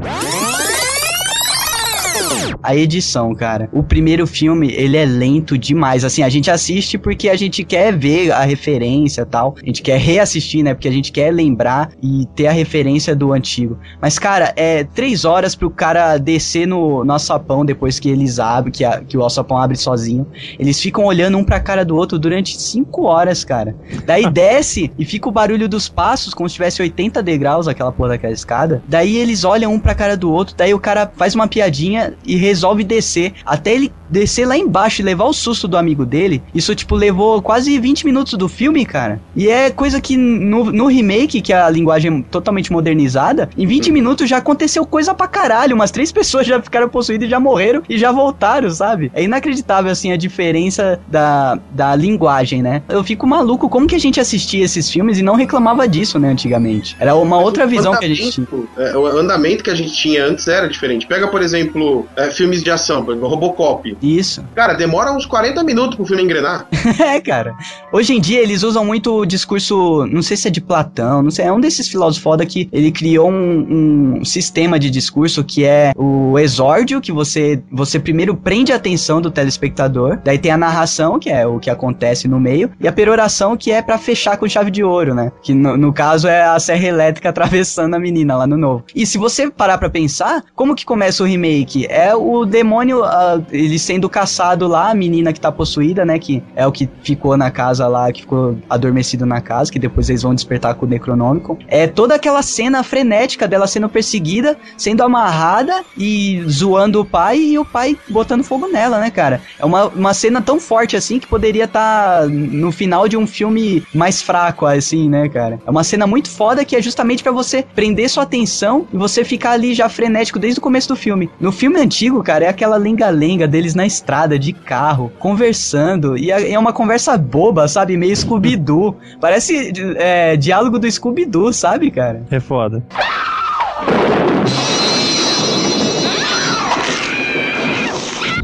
A 2.62 2.76
edição, 2.76 3.34
cara. 3.34 3.68
O 3.72 3.82
primeiro 3.82 4.26
filme, 4.26 4.72
ele 4.72 4.96
é 4.96 5.04
lento 5.04 5.58
demais. 5.58 6.04
Assim, 6.04 6.22
a 6.22 6.28
gente 6.28 6.50
assiste 6.50 6.96
porque 6.96 7.28
a 7.28 7.36
gente 7.36 7.64
quer 7.64 7.96
ver 7.96 8.30
a 8.30 8.42
referência 8.42 9.22
e 9.22 9.24
tal. 9.24 9.56
A 9.62 9.66
gente 9.66 9.82
quer 9.82 9.98
reassistir, 9.98 10.62
né? 10.62 10.72
Porque 10.74 10.88
a 10.88 10.92
gente 10.92 11.10
quer 11.10 11.32
lembrar 11.32 11.90
e 12.02 12.26
ter 12.36 12.46
a 12.46 12.52
referência 12.52 13.16
do 13.16 13.32
antigo. 13.32 13.78
Mas, 14.00 14.18
cara, 14.18 14.52
é 14.56 14.84
três 14.84 15.24
horas 15.24 15.54
pro 15.54 15.70
cara 15.70 16.16
descer 16.18 16.66
no, 16.66 17.04
no 17.04 17.12
alçapão 17.12 17.64
depois 17.64 17.98
que 17.98 18.08
eles 18.08 18.38
abrem, 18.38 18.72
que, 18.72 18.84
a- 18.84 19.00
que 19.00 19.16
o 19.16 19.22
alçapão 19.22 19.58
abre 19.58 19.76
sozinho. 19.76 20.26
Eles 20.58 20.80
ficam 20.80 21.04
olhando 21.04 21.36
um 21.38 21.44
pra 21.44 21.58
cara 21.60 21.84
do 21.84 21.96
outro 21.96 22.18
durante 22.18 22.60
cinco 22.60 23.02
horas, 23.04 23.44
cara. 23.44 23.74
Daí 24.06 24.28
desce 24.30 24.90
e 24.98 25.04
fica 25.04 25.28
o 25.28 25.32
barulho 25.32 25.68
dos 25.68 25.88
passos, 25.88 26.32
como 26.32 26.48
se 26.48 26.54
tivesse 26.54 26.80
80 26.80 27.22
degraus 27.22 27.66
aquela 27.66 27.90
porra 27.90 28.10
daquela 28.10 28.32
escada. 28.32 28.82
Daí 28.88 29.16
eles 29.16 29.44
olham 29.44 29.72
um 29.72 29.80
pra 29.80 29.94
cara 29.94 30.16
do 30.16 30.30
outro, 30.30 30.54
daí 30.56 30.72
o 30.72 30.78
cara 30.80 31.10
faz 31.16 31.34
uma 31.34 31.48
piadinha 31.48 32.14
e 32.24 32.36
resolve 32.52 32.84
descer. 32.84 33.32
Até 33.44 33.74
ele 33.74 33.92
descer 34.10 34.46
lá 34.46 34.56
embaixo 34.56 35.00
e 35.00 35.04
levar 35.04 35.24
o 35.24 35.32
susto 35.32 35.66
do 35.66 35.76
amigo 35.76 36.04
dele. 36.04 36.42
Isso, 36.54 36.74
tipo, 36.74 36.94
levou 36.94 37.40
quase 37.40 37.78
20 37.78 38.04
minutos 38.04 38.34
do 38.34 38.46
filme, 38.48 38.84
cara. 38.84 39.18
E 39.34 39.48
é 39.48 39.70
coisa 39.70 40.00
que 40.00 40.16
no, 40.16 40.70
no 40.70 40.86
remake, 40.86 41.40
que 41.40 41.52
é 41.52 41.62
a 41.62 41.70
linguagem 41.70 42.22
totalmente 42.22 42.70
modernizada, 42.70 43.48
em 43.56 43.66
20 43.66 43.90
minutos 43.90 44.28
já 44.28 44.36
aconteceu 44.36 44.84
coisa 44.84 45.14
pra 45.14 45.26
caralho. 45.26 45.74
Umas 45.74 45.90
três 45.90 46.12
pessoas 46.12 46.46
já 46.46 46.60
ficaram 46.60 46.88
possuídas 46.88 47.26
e 47.26 47.30
já 47.30 47.40
morreram 47.40 47.82
e 47.88 47.96
já 47.96 48.12
voltaram, 48.12 48.70
sabe? 48.70 49.10
É 49.14 49.22
inacreditável, 49.22 49.90
assim, 49.90 50.12
a 50.12 50.16
diferença 50.16 51.00
da, 51.08 51.58
da 51.70 51.96
linguagem, 51.96 52.62
né? 52.62 52.82
Eu 52.88 53.02
fico 53.02 53.26
maluco 53.26 53.68
como 53.68 53.86
que 53.86 53.94
a 53.94 53.98
gente 53.98 54.20
assistia 54.20 54.64
esses 54.64 54.90
filmes 54.90 55.18
e 55.18 55.22
não 55.22 55.34
reclamava 55.34 55.88
disso, 55.88 56.18
né, 56.18 56.28
antigamente. 56.28 56.94
Era 57.00 57.14
uma 57.14 57.40
outra 57.40 57.66
visão 57.66 57.96
que 57.96 58.04
a 58.04 58.08
gente 58.08 58.30
tinha. 58.32 58.46
é, 58.76 58.96
o 58.96 59.06
andamento 59.06 59.64
que 59.64 59.70
a 59.70 59.74
gente 59.74 59.94
tinha 59.94 60.26
antes 60.26 60.46
era 60.48 60.68
diferente. 60.68 61.06
Pega, 61.06 61.28
por 61.28 61.40
exemplo, 61.40 62.06
é, 62.16 62.30
filmes 62.42 62.62
de 62.62 62.70
ação, 62.70 63.04
por 63.04 63.12
exemplo, 63.12 63.28
Robocop. 63.28 63.96
Isso. 64.02 64.44
Cara, 64.54 64.74
demora 64.74 65.12
uns 65.12 65.24
40 65.24 65.62
minutos 65.62 65.94
pro 65.94 66.04
filme 66.04 66.22
engrenar. 66.22 66.66
É, 67.02 67.20
cara. 67.20 67.54
Hoje 67.92 68.14
em 68.14 68.20
dia 68.20 68.40
eles 68.40 68.62
usam 68.62 68.84
muito 68.84 69.20
o 69.20 69.26
discurso, 69.26 70.06
não 70.06 70.22
sei 70.22 70.36
se 70.36 70.48
é 70.48 70.50
de 70.50 70.60
Platão, 70.60 71.22
não 71.22 71.30
sei, 71.30 71.46
é 71.46 71.52
um 71.52 71.60
desses 71.60 71.88
filósofos 71.88 72.22
foda 72.22 72.46
que 72.46 72.68
ele 72.72 72.92
criou 72.92 73.30
um, 73.30 74.18
um 74.20 74.24
sistema 74.24 74.78
de 74.78 74.88
discurso 74.88 75.42
que 75.42 75.64
é 75.64 75.92
o 75.96 76.38
exórdio, 76.38 77.00
que 77.00 77.10
você, 77.10 77.62
você 77.70 77.98
primeiro 77.98 78.36
prende 78.36 78.72
a 78.72 78.76
atenção 78.76 79.20
do 79.20 79.30
telespectador, 79.30 80.18
daí 80.24 80.38
tem 80.38 80.52
a 80.52 80.56
narração, 80.56 81.18
que 81.18 81.30
é 81.30 81.46
o 81.46 81.58
que 81.58 81.70
acontece 81.70 82.28
no 82.28 82.38
meio, 82.38 82.70
e 82.80 82.86
a 82.86 82.92
peroração, 82.92 83.56
que 83.56 83.70
é 83.70 83.82
pra 83.82 83.98
fechar 83.98 84.36
com 84.36 84.48
chave 84.48 84.70
de 84.70 84.84
ouro, 84.84 85.14
né? 85.14 85.32
Que 85.42 85.54
no, 85.54 85.76
no 85.76 85.92
caso 85.92 86.28
é 86.28 86.42
a 86.42 86.58
serra 86.58 86.86
elétrica 86.86 87.28
atravessando 87.30 87.94
a 87.94 87.98
menina 87.98 88.36
lá 88.36 88.46
no 88.46 88.56
novo. 88.56 88.84
E 88.94 89.06
se 89.06 89.18
você 89.18 89.50
parar 89.50 89.78
pra 89.78 89.90
pensar, 89.90 90.44
como 90.54 90.74
que 90.74 90.84
começa 90.84 91.22
o 91.22 91.26
remake? 91.26 91.86
É 91.88 92.14
o 92.14 92.31
demônio, 92.44 93.04
ah, 93.04 93.40
ele 93.50 93.78
sendo 93.78 94.08
caçado 94.08 94.66
lá, 94.66 94.90
a 94.90 94.94
menina 94.94 95.32
que 95.32 95.40
tá 95.40 95.50
possuída, 95.50 96.04
né? 96.04 96.18
Que 96.18 96.42
é 96.54 96.66
o 96.66 96.72
que 96.72 96.88
ficou 97.02 97.36
na 97.36 97.50
casa 97.50 97.86
lá, 97.86 98.10
que 98.12 98.22
ficou 98.22 98.56
adormecido 98.68 99.24
na 99.26 99.40
casa, 99.40 99.70
que 99.70 99.78
depois 99.78 100.08
eles 100.08 100.22
vão 100.22 100.34
despertar 100.34 100.74
com 100.74 100.86
o 100.86 100.88
Necronômico. 100.88 101.58
É 101.68 101.86
toda 101.86 102.14
aquela 102.14 102.42
cena 102.42 102.82
frenética 102.82 103.46
dela 103.46 103.66
sendo 103.66 103.88
perseguida, 103.88 104.56
sendo 104.76 105.02
amarrada 105.02 105.84
e 105.96 106.42
zoando 106.48 107.00
o 107.00 107.04
pai 107.04 107.38
e 107.38 107.58
o 107.58 107.64
pai 107.64 107.96
botando 108.08 108.42
fogo 108.42 108.68
nela, 108.68 108.98
né, 108.98 109.10
cara? 109.10 109.40
É 109.58 109.64
uma, 109.64 109.86
uma 109.86 110.14
cena 110.14 110.40
tão 110.40 110.58
forte 110.58 110.96
assim 110.96 111.18
que 111.18 111.26
poderia 111.26 111.64
estar 111.64 112.26
no 112.28 112.72
final 112.72 113.08
de 113.08 113.16
um 113.16 113.26
filme 113.26 113.82
mais 113.94 114.22
fraco, 114.22 114.66
assim, 114.66 115.08
né, 115.08 115.28
cara? 115.28 115.60
É 115.66 115.70
uma 115.70 115.84
cena 115.84 116.06
muito 116.06 116.30
foda 116.30 116.64
que 116.64 116.76
é 116.76 116.82
justamente 116.82 117.22
pra 117.22 117.32
você 117.32 117.64
prender 117.74 118.08
sua 118.08 118.22
atenção 118.24 118.86
e 118.92 118.96
você 118.96 119.24
ficar 119.24 119.52
ali 119.52 119.74
já 119.74 119.88
frenético 119.88 120.38
desde 120.38 120.58
o 120.58 120.62
começo 120.62 120.88
do 120.88 120.96
filme. 120.96 121.30
No 121.40 121.52
filme 121.52 121.78
antigo, 121.80 122.11
cara, 122.20 122.46
é 122.46 122.48
aquela 122.48 122.76
lenga-lenga 122.76 123.46
deles 123.46 123.76
na 123.76 123.86
estrada, 123.86 124.36
de 124.36 124.52
carro, 124.52 125.12
conversando. 125.20 126.18
E 126.18 126.32
é 126.32 126.50
é 126.52 126.58
uma 126.58 126.72
conversa 126.72 127.16
boba, 127.16 127.68
sabe? 127.68 127.96
Meio 127.96 128.16
Scooby-Doo. 128.16 128.96
Parece 129.20 129.72
é, 129.96 130.36
diálogo 130.36 130.80
do 130.80 130.90
Scooby-Doo, 130.90 131.52
sabe, 131.52 131.92
cara? 131.92 132.24
É 132.28 132.40
foda. 132.40 132.82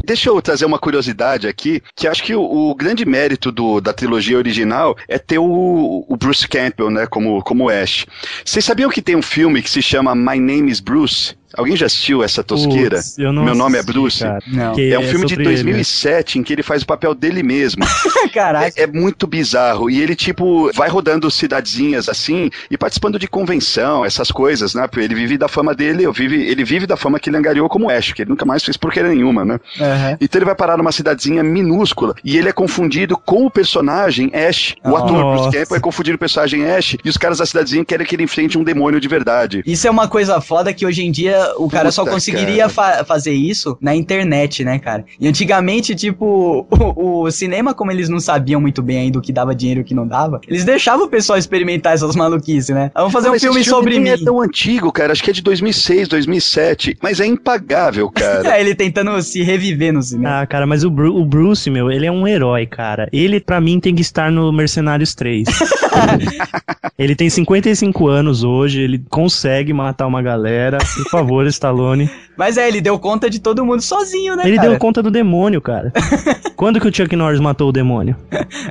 Deixa 0.03 0.29
eu 0.29 0.41
trazer 0.41 0.65
uma 0.65 0.79
curiosidade 0.79 1.47
aqui, 1.47 1.83
que 1.95 2.07
acho 2.07 2.23
que 2.23 2.33
o, 2.33 2.41
o 2.41 2.73
grande 2.73 3.05
mérito 3.05 3.51
do- 3.51 3.79
da 3.79 3.93
trilogia 3.93 4.37
original 4.37 4.97
é 5.07 5.19
ter 5.19 5.37
o, 5.37 6.03
o 6.07 6.17
Bruce 6.17 6.47
Campbell, 6.47 6.89
né, 6.89 7.05
como, 7.05 7.43
como 7.43 7.69
Ash. 7.69 8.07
Vocês 8.43 8.65
sabiam 8.65 8.89
que 8.89 9.03
tem 9.03 9.15
um 9.15 9.21
filme 9.21 9.61
que 9.61 9.69
se 9.69 9.83
chama 9.83 10.15
My 10.15 10.39
Name 10.39 10.71
is 10.71 10.79
Bruce? 10.79 11.35
Alguém 11.55 11.75
já 11.75 11.85
assistiu 11.87 12.23
essa 12.23 12.43
tosqueira? 12.43 12.97
Putz, 12.97 13.17
eu 13.17 13.33
não 13.33 13.43
Meu 13.43 13.55
nome 13.55 13.75
é 13.75 13.79
assisti, 13.79 13.93
Bruce. 13.93 14.19
cara. 14.19 14.39
Não. 14.47 14.73
Que 14.73 14.93
É 14.93 14.99
um 14.99 15.03
filme 15.03 15.25
de 15.25 15.33
sobre 15.33 15.45
ele? 15.45 15.55
2007 15.55 16.39
em 16.39 16.43
que 16.43 16.53
ele 16.53 16.63
faz 16.63 16.83
o 16.83 16.85
papel 16.85 17.13
dele 17.15 17.41
mesmo. 17.43 17.83
Caraca. 18.33 18.73
É, 18.79 18.83
é 18.83 18.87
muito 18.87 19.25
bizarro. 19.25 19.89
E 19.89 19.99
ele, 20.01 20.15
tipo, 20.15 20.71
vai 20.73 20.89
rodando 20.89 21.29
cidadezinhas 21.31 22.07
assim 22.07 22.49
e 22.69 22.77
participando 22.77 23.17
de 23.17 23.27
convenção, 23.27 24.05
essas 24.05 24.31
coisas, 24.31 24.73
né? 24.73 24.87
Porque 24.87 25.03
ele 25.03 25.15
vive 25.15 25.37
da 25.37 25.47
fama 25.47 25.73
dele, 25.73 26.03
eu 26.03 26.13
vive, 26.13 26.43
ele 26.43 26.63
vive 26.63 26.85
da 26.85 26.95
fama 26.97 27.19
que 27.19 27.29
ele 27.29 27.37
angariou 27.37 27.67
como 27.67 27.89
Ash, 27.89 28.13
que 28.13 28.21
ele 28.21 28.29
nunca 28.29 28.45
mais 28.45 28.63
fez 28.63 28.77
porcaria 28.77 29.09
nenhuma, 29.09 29.43
né? 29.43 29.59
Aham. 29.79 30.17
Então 30.21 30.39
ele 30.39 30.45
vai 30.45 30.55
parar 30.55 30.77
numa 30.77 30.91
cidadezinha 30.91 31.43
minúscula 31.43 32.13
e 32.23 32.37
ele 32.37 32.49
é 32.49 32.53
confundido 32.53 33.17
com 33.17 33.45
o 33.45 33.51
personagem 33.51 34.31
Ash. 34.33 34.75
O 34.83 34.95
ator. 34.95 35.19
Bruce 35.35 35.57
Campbell 35.57 35.77
é 35.77 35.79
confundido 35.79 36.17
com 36.17 36.19
o 36.21 36.27
personagem 36.27 36.65
Ash 36.69 36.95
e 37.03 37.09
os 37.09 37.17
caras 37.17 37.39
da 37.39 37.45
cidadezinha 37.45 37.83
querem 37.83 38.05
que 38.05 38.15
ele 38.15 38.23
enfrente 38.23 38.57
um 38.57 38.63
demônio 38.63 38.99
de 38.99 39.07
verdade. 39.07 39.63
Isso 39.65 39.87
é 39.87 39.91
uma 39.91 40.07
coisa 40.07 40.39
foda 40.41 40.73
que 40.73 40.85
hoje 40.85 41.03
em 41.03 41.11
dia 41.11 41.38
o 41.57 41.67
cara 41.69 41.91
só 41.91 42.05
conseguiria 42.05 42.69
fa- 42.69 43.03
fazer 43.05 43.31
isso 43.33 43.77
na 43.81 43.95
internet, 43.95 44.63
né, 44.63 44.79
cara? 44.79 45.05
E 45.19 45.27
antigamente, 45.27 45.95
tipo, 45.95 46.67
o, 46.69 47.23
o 47.23 47.31
cinema, 47.31 47.73
como 47.73 47.91
eles 47.91 48.09
não 48.09 48.19
sabiam 48.19 48.59
muito 48.61 48.81
bem 48.81 48.97
ainda 48.99 49.19
o 49.19 49.21
que 49.21 49.31
dava 49.31 49.53
dinheiro 49.55 49.81
e 49.81 49.83
o 49.83 49.85
que 49.85 49.93
não 49.95 50.07
dava, 50.07 50.39
eles 50.47 50.63
deixavam 50.63 51.05
o 51.05 51.09
pessoal 51.09 51.37
experimentar 51.39 51.93
essas 51.93 52.15
maluquices, 52.15 52.69
né? 52.75 52.91
Vamos 52.95 53.13
fazer 53.13 53.29
um 53.29 53.31
Mas 53.31 53.41
filme 53.41 53.61
esse 53.61 53.69
sobre 53.69 53.91
nem 53.99 54.01
mim. 54.03 54.09
é 54.09 54.17
tão 54.17 54.41
antigo, 54.41 54.91
cara. 54.91 55.11
Acho 55.11 55.23
que 55.23 55.29
é 55.29 55.33
de 55.33 55.41
2006, 55.41 56.07
2007. 56.07 56.97
Mas 57.01 57.19
é 57.19 57.25
impagável, 57.25 58.09
cara. 58.11 58.39
É, 58.49 58.59
ele 58.61 58.73
tentando 58.73 59.21
se 59.21 59.43
reviver 59.43 59.93
no 59.93 60.01
cinema. 60.01 60.41
Ah, 60.41 60.47
cara, 60.47 60.65
mas 60.65 60.83
o, 60.83 60.89
Bru- 60.89 61.15
o 61.15 61.25
Bruce, 61.25 61.69
meu, 61.69 61.91
ele 61.91 62.05
é 62.05 62.11
um 62.11 62.27
herói, 62.27 62.65
cara. 62.65 63.07
Ele, 63.11 63.39
pra 63.39 63.59
mim, 63.61 63.79
tem 63.79 63.93
que 63.93 64.01
estar 64.01 64.31
no 64.31 64.51
Mercenários 64.51 65.13
3. 65.13 65.47
ele 66.97 67.15
tem 67.15 67.29
55 67.29 68.07
anos 68.07 68.43
hoje, 68.43 68.81
ele 68.81 69.03
consegue 69.09 69.73
matar 69.73 70.07
uma 70.07 70.21
galera. 70.21 70.77
Por 70.77 71.09
favor, 71.09 71.28
Stallone. 71.49 72.09
Mas 72.37 72.57
é, 72.57 72.67
ele 72.67 72.79
deu 72.81 72.97
conta 72.97 73.29
de 73.29 73.39
todo 73.39 73.65
mundo 73.65 73.81
sozinho, 73.81 74.35
né, 74.35 74.43
Ele 74.47 74.55
cara? 74.55 74.69
deu 74.69 74.79
conta 74.79 75.03
do 75.03 75.11
demônio, 75.11 75.59
cara. 75.61 75.91
Quando 76.55 76.79
que 76.79 76.87
o 76.87 76.93
Chuck 76.95 77.13
Norris 77.15 77.39
matou 77.39 77.69
o 77.69 77.71
demônio? 77.71 78.15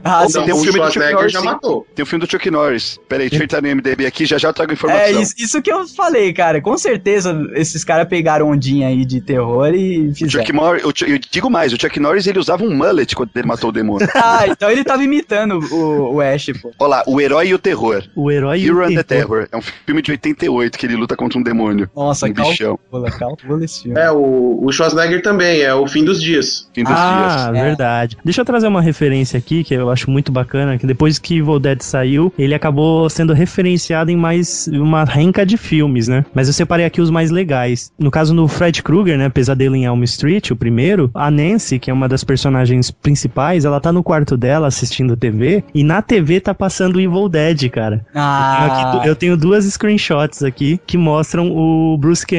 Ah, 0.03 0.23
Ou 0.23 0.31
sim. 0.31 0.43
tem 0.45 0.55
um 0.55 0.59
o 0.59 0.61
filme 0.63 0.79
do 0.81 0.87
Chuck 0.93 1.13
Norris, 1.13 1.33
já 1.33 1.41
sim. 1.41 1.45
matou. 1.47 1.87
Tem 1.95 2.03
o 2.03 2.07
filme 2.07 2.25
do 2.27 2.31
Chuck 2.31 2.51
Norris. 2.51 2.99
Peraí, 3.09 3.29
deixa 3.29 3.43
eu 3.43 3.45
entrar 3.45 3.63
no 3.63 3.69
MDB 3.69 4.07
aqui, 4.07 4.25
já 4.27 4.39
já 4.39 4.49
eu 4.49 4.53
trago 4.55 4.73
informação. 4.73 5.03
É, 5.05 5.13
isso, 5.13 5.35
isso 5.39 5.61
que 5.63 5.71
eu 5.73 5.87
falei, 5.89 6.33
cara. 6.33 6.61
Com 6.61 6.77
certeza 6.79 7.39
esses 7.55 7.85
caras 7.85 8.09
pegaram 8.09 8.49
ondinha 8.51 8.89
aí 8.89 9.05
de 9.05 9.21
terror 9.21 9.69
e 9.75 10.09
O 10.11 10.15
fizeram. 10.15 10.45
Chuck 10.47 10.53
Norris, 10.53 10.83
Chu- 10.95 11.05
eu 11.07 11.19
digo 11.19 11.51
mais, 11.51 11.73
o 11.73 11.81
Chuck 11.81 11.99
Norris 12.01 12.27
ele 12.27 12.39
usava 12.39 12.65
um 12.65 12.75
mullet 12.75 13.15
quando 13.15 13.31
ele 13.35 13.47
matou 13.47 13.71
o 13.71 13.73
demônio. 13.73 14.09
Ah, 14.21 14.47
então 14.49 14.71
ele 14.71 14.85
tava 14.85 15.03
imitando 15.03 15.59
o, 15.73 16.15
o 16.17 16.21
Ash, 16.21 16.47
pô. 16.61 16.71
Olha 16.79 16.89
lá, 16.89 17.03
O 17.07 17.21
Herói 17.21 17.49
e 17.49 17.55
o 17.55 17.59
Terror. 17.59 18.03
O 18.15 18.31
herói 18.31 18.61
e 18.61 18.67
Hero 18.67 18.79
o 18.79 18.83
and 18.85 18.95
the 18.95 19.03
terror. 19.03 19.39
Terror. 19.45 19.49
É 19.53 19.57
um 19.57 19.63
filme 19.63 20.03
de 20.03 20.11
88 20.11 20.77
que 20.79 20.87
ele 20.87 20.97
luta 20.97 21.17
contra 21.17 21.39
um 21.39 21.43
demônio. 21.43 21.89
Nossa, 21.95 22.27
um 22.27 22.33
bichão. 22.33 22.48
Calcula, 22.57 23.11
calcula 23.11 23.65
esse 23.65 23.83
filme. 23.83 23.99
É, 24.01 24.11
o, 24.11 24.61
o 24.63 24.73
Schwarzenegger 24.73 25.23
também, 25.23 25.61
é 25.61 25.75
o 25.75 25.87
fim 25.87 26.05
dos 26.05 26.23
dias. 26.23 26.69
Fim 26.75 26.85
dos 26.85 26.93
Ah, 26.95 27.49
dias. 27.51 27.59
É. 27.63 27.65
verdade. 27.69 28.17
Deixa 28.25 28.41
eu 28.41 28.45
trazer 28.45 28.67
uma 28.69 28.81
referência 28.83 29.39
aqui 29.39 29.65
que 29.65 29.75
eu 29.75 29.91
acho 29.91 30.11
muito 30.11 30.31
bacana, 30.33 30.79
que 30.79 30.87
depois 30.87 31.19
que 31.19 31.39
Evil 31.39 31.59
Dead 31.59 31.81
saiu, 31.83 32.33
ele 32.39 32.55
acabou 32.55 33.09
sendo 33.11 33.33
referenciado 33.33 34.11
em 34.11 34.17
mais 34.17 34.69
uma 34.73 35.05
renca 35.05 35.45
de 35.45 35.57
filmes, 35.57 36.09
né? 36.09 36.25
Mas 36.35 36.47
eu 36.49 36.55
separei 36.55 36.85
aqui 36.87 37.01
os 37.01 37.11
mais 37.11 37.31
legais. 37.31 37.91
No 37.99 38.11
caso 38.11 38.33
no 38.35 38.47
Fred 38.49 38.83
Krueger, 38.83 39.19
né, 39.19 39.29
Pesadelo 39.29 39.75
em 39.77 39.85
Elm 39.85 40.03
Street, 40.05 40.51
o 40.51 40.57
primeiro, 40.57 41.11
a 41.15 41.31
Nancy, 41.31 41.79
que 41.79 41.91
é 41.91 41.95
uma 41.95 42.09
das 42.09 42.23
personagens 42.25 42.91
principais, 42.91 43.65
ela 43.65 43.81
tá 43.81 43.93
no 43.93 44.03
quarto 44.03 44.37
dela 44.37 44.67
assistindo 44.69 45.17
TV 45.17 45.65
e 45.75 45.83
na 45.83 46.01
TV 46.03 46.41
tá 46.41 46.55
passando 46.55 47.01
Evil 47.01 47.29
Dead, 47.29 47.69
cara. 47.71 48.05
Eu 48.09 48.13
tenho 48.13 48.25
Ah, 48.25 48.67
aqui 48.67 48.99
du- 48.99 49.07
eu 49.09 49.17
tenho 49.17 49.37
duas 49.37 49.65
screenshots 49.65 50.43
aqui 50.43 50.81
que 50.87 50.97
mostram 50.97 51.51
o 51.51 51.97
Bruce 51.99 52.27
Campbell, 52.27 52.38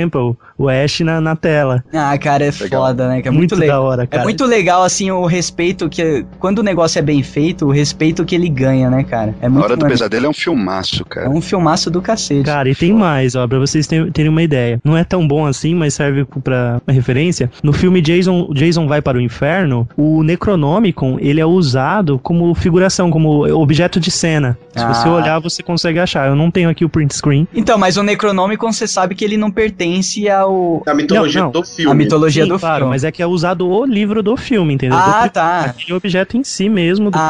o 0.58 0.70
Ash 0.70 1.00
na, 1.02 1.20
na 1.22 1.36
tela. 1.36 1.84
ah, 1.94 2.18
cara, 2.18 2.46
é 2.46 2.52
Legal. 2.60 2.86
foda, 2.86 3.08
né? 3.08 3.22
Que 3.22 3.28
é 3.28 3.32
muito 3.32 3.52
muito, 3.52 3.56
legal. 3.62 3.82
da 3.84 3.88
hora, 3.90 4.04
É 4.04 4.08
cara. 4.08 4.24
muito 4.24 4.46
legal, 4.46 4.84
assim, 4.84 5.10
o 5.12 5.26
respeito 5.26 5.90
que. 5.90 6.26
Quando 6.40 6.60
o 6.60 6.64
negócio 6.64 7.00
é 7.00 7.02
bem 7.02 7.22
feito, 7.24 7.66
o 7.66 7.72
respeito 7.72 8.24
que 8.26 8.36
ele 8.36 8.50
ganha, 8.50 8.90
né, 8.90 9.04
cara? 9.04 9.36
É 9.42 9.48
A 9.48 9.50
muito 9.50 9.64
Hora 9.64 9.76
do. 9.78 9.86
Pesadelo 9.86 10.26
é 10.26 10.30
um 10.30 10.34
filmaço, 10.34 11.04
É 11.10 11.14
cara. 11.14 11.30
um 11.30 11.42
filmaço 11.42 11.90
do 11.90 12.02
cacete. 12.02 12.44
Cara, 12.44 12.70
e 12.70 12.76
tem 12.76 12.94
mais, 12.94 13.36
ó, 13.36 13.48
pra 13.48 13.58
vocês 13.60 13.88
terem, 13.88 14.30
uma 14.30 14.44
ideia. 14.44 14.80
Não 14.84 14.96
é 14.98 15.04
tão 15.04 15.28
bom 15.28 15.46
assim, 15.46 15.74
mas 15.74 15.94
serve 15.94 16.26
pra 16.44 16.82
referência. 16.88 17.50
No 17.64 17.74
filme 17.74 18.02
Jason, 18.02 18.50
Jason 18.54 18.88
Vai 18.88 19.02
para 19.02 19.18
o 19.18 19.22
Inferno, 19.22 19.88
o 19.98 20.24
Necronomicon, 20.24 21.18
ele 21.20 21.40
é 21.40 21.46
usado 21.46 22.20
como 22.20 22.54
figuração, 22.54 23.10
como 23.10 23.46
objeto 23.60 24.00
de 24.00 24.12
cena. 24.12 24.58
Se 24.76 24.86
você 24.86 25.08
Ah. 25.08 25.12
olhar, 25.14 25.40
você 25.40 25.62
consegue 25.64 26.00
achar. 26.00 26.28
Eu 26.28 26.36
não 26.36 26.50
tenho 26.52 26.70
aqui 26.70 26.84
o 26.86 26.90
print 26.90 27.14
screen. 27.16 27.48
Então, 27.54 27.78
mas 27.78 27.98
o 27.98 28.04
Necronomicon, 28.04 28.72
você 28.72 28.88
sabe 28.88 29.16
que 29.16 29.24
ele 29.26 29.38
não 29.38 29.50
pertence 29.52 29.89
ao. 30.30 30.84
A 30.86 30.94
mitologia 30.94 31.42
Não, 31.42 31.48
não. 31.48 31.52
do 31.52 31.64
filme. 31.64 31.92
A 31.92 31.96
mitologia 31.96 32.44
Sim, 32.44 32.50
do 32.50 32.60
claro, 32.60 32.78
filme. 32.80 32.90
mas 32.92 33.04
é 33.04 33.12
que 33.12 33.22
é 33.22 33.26
usado 33.28 33.68
o 33.68 33.86
livro 33.86 34.22
do 34.22 34.36
filme, 34.38 34.74
entendeu? 34.74 34.98
Ah, 34.98 35.28
Do- 35.28 35.32
tá. 35.34 35.60
Aquele 35.62 35.94
objeto 35.94 36.38
em 36.38 36.44
si 36.44 36.68
mesmo, 36.70 37.10
do 37.12 37.18
Ah, 37.18 37.28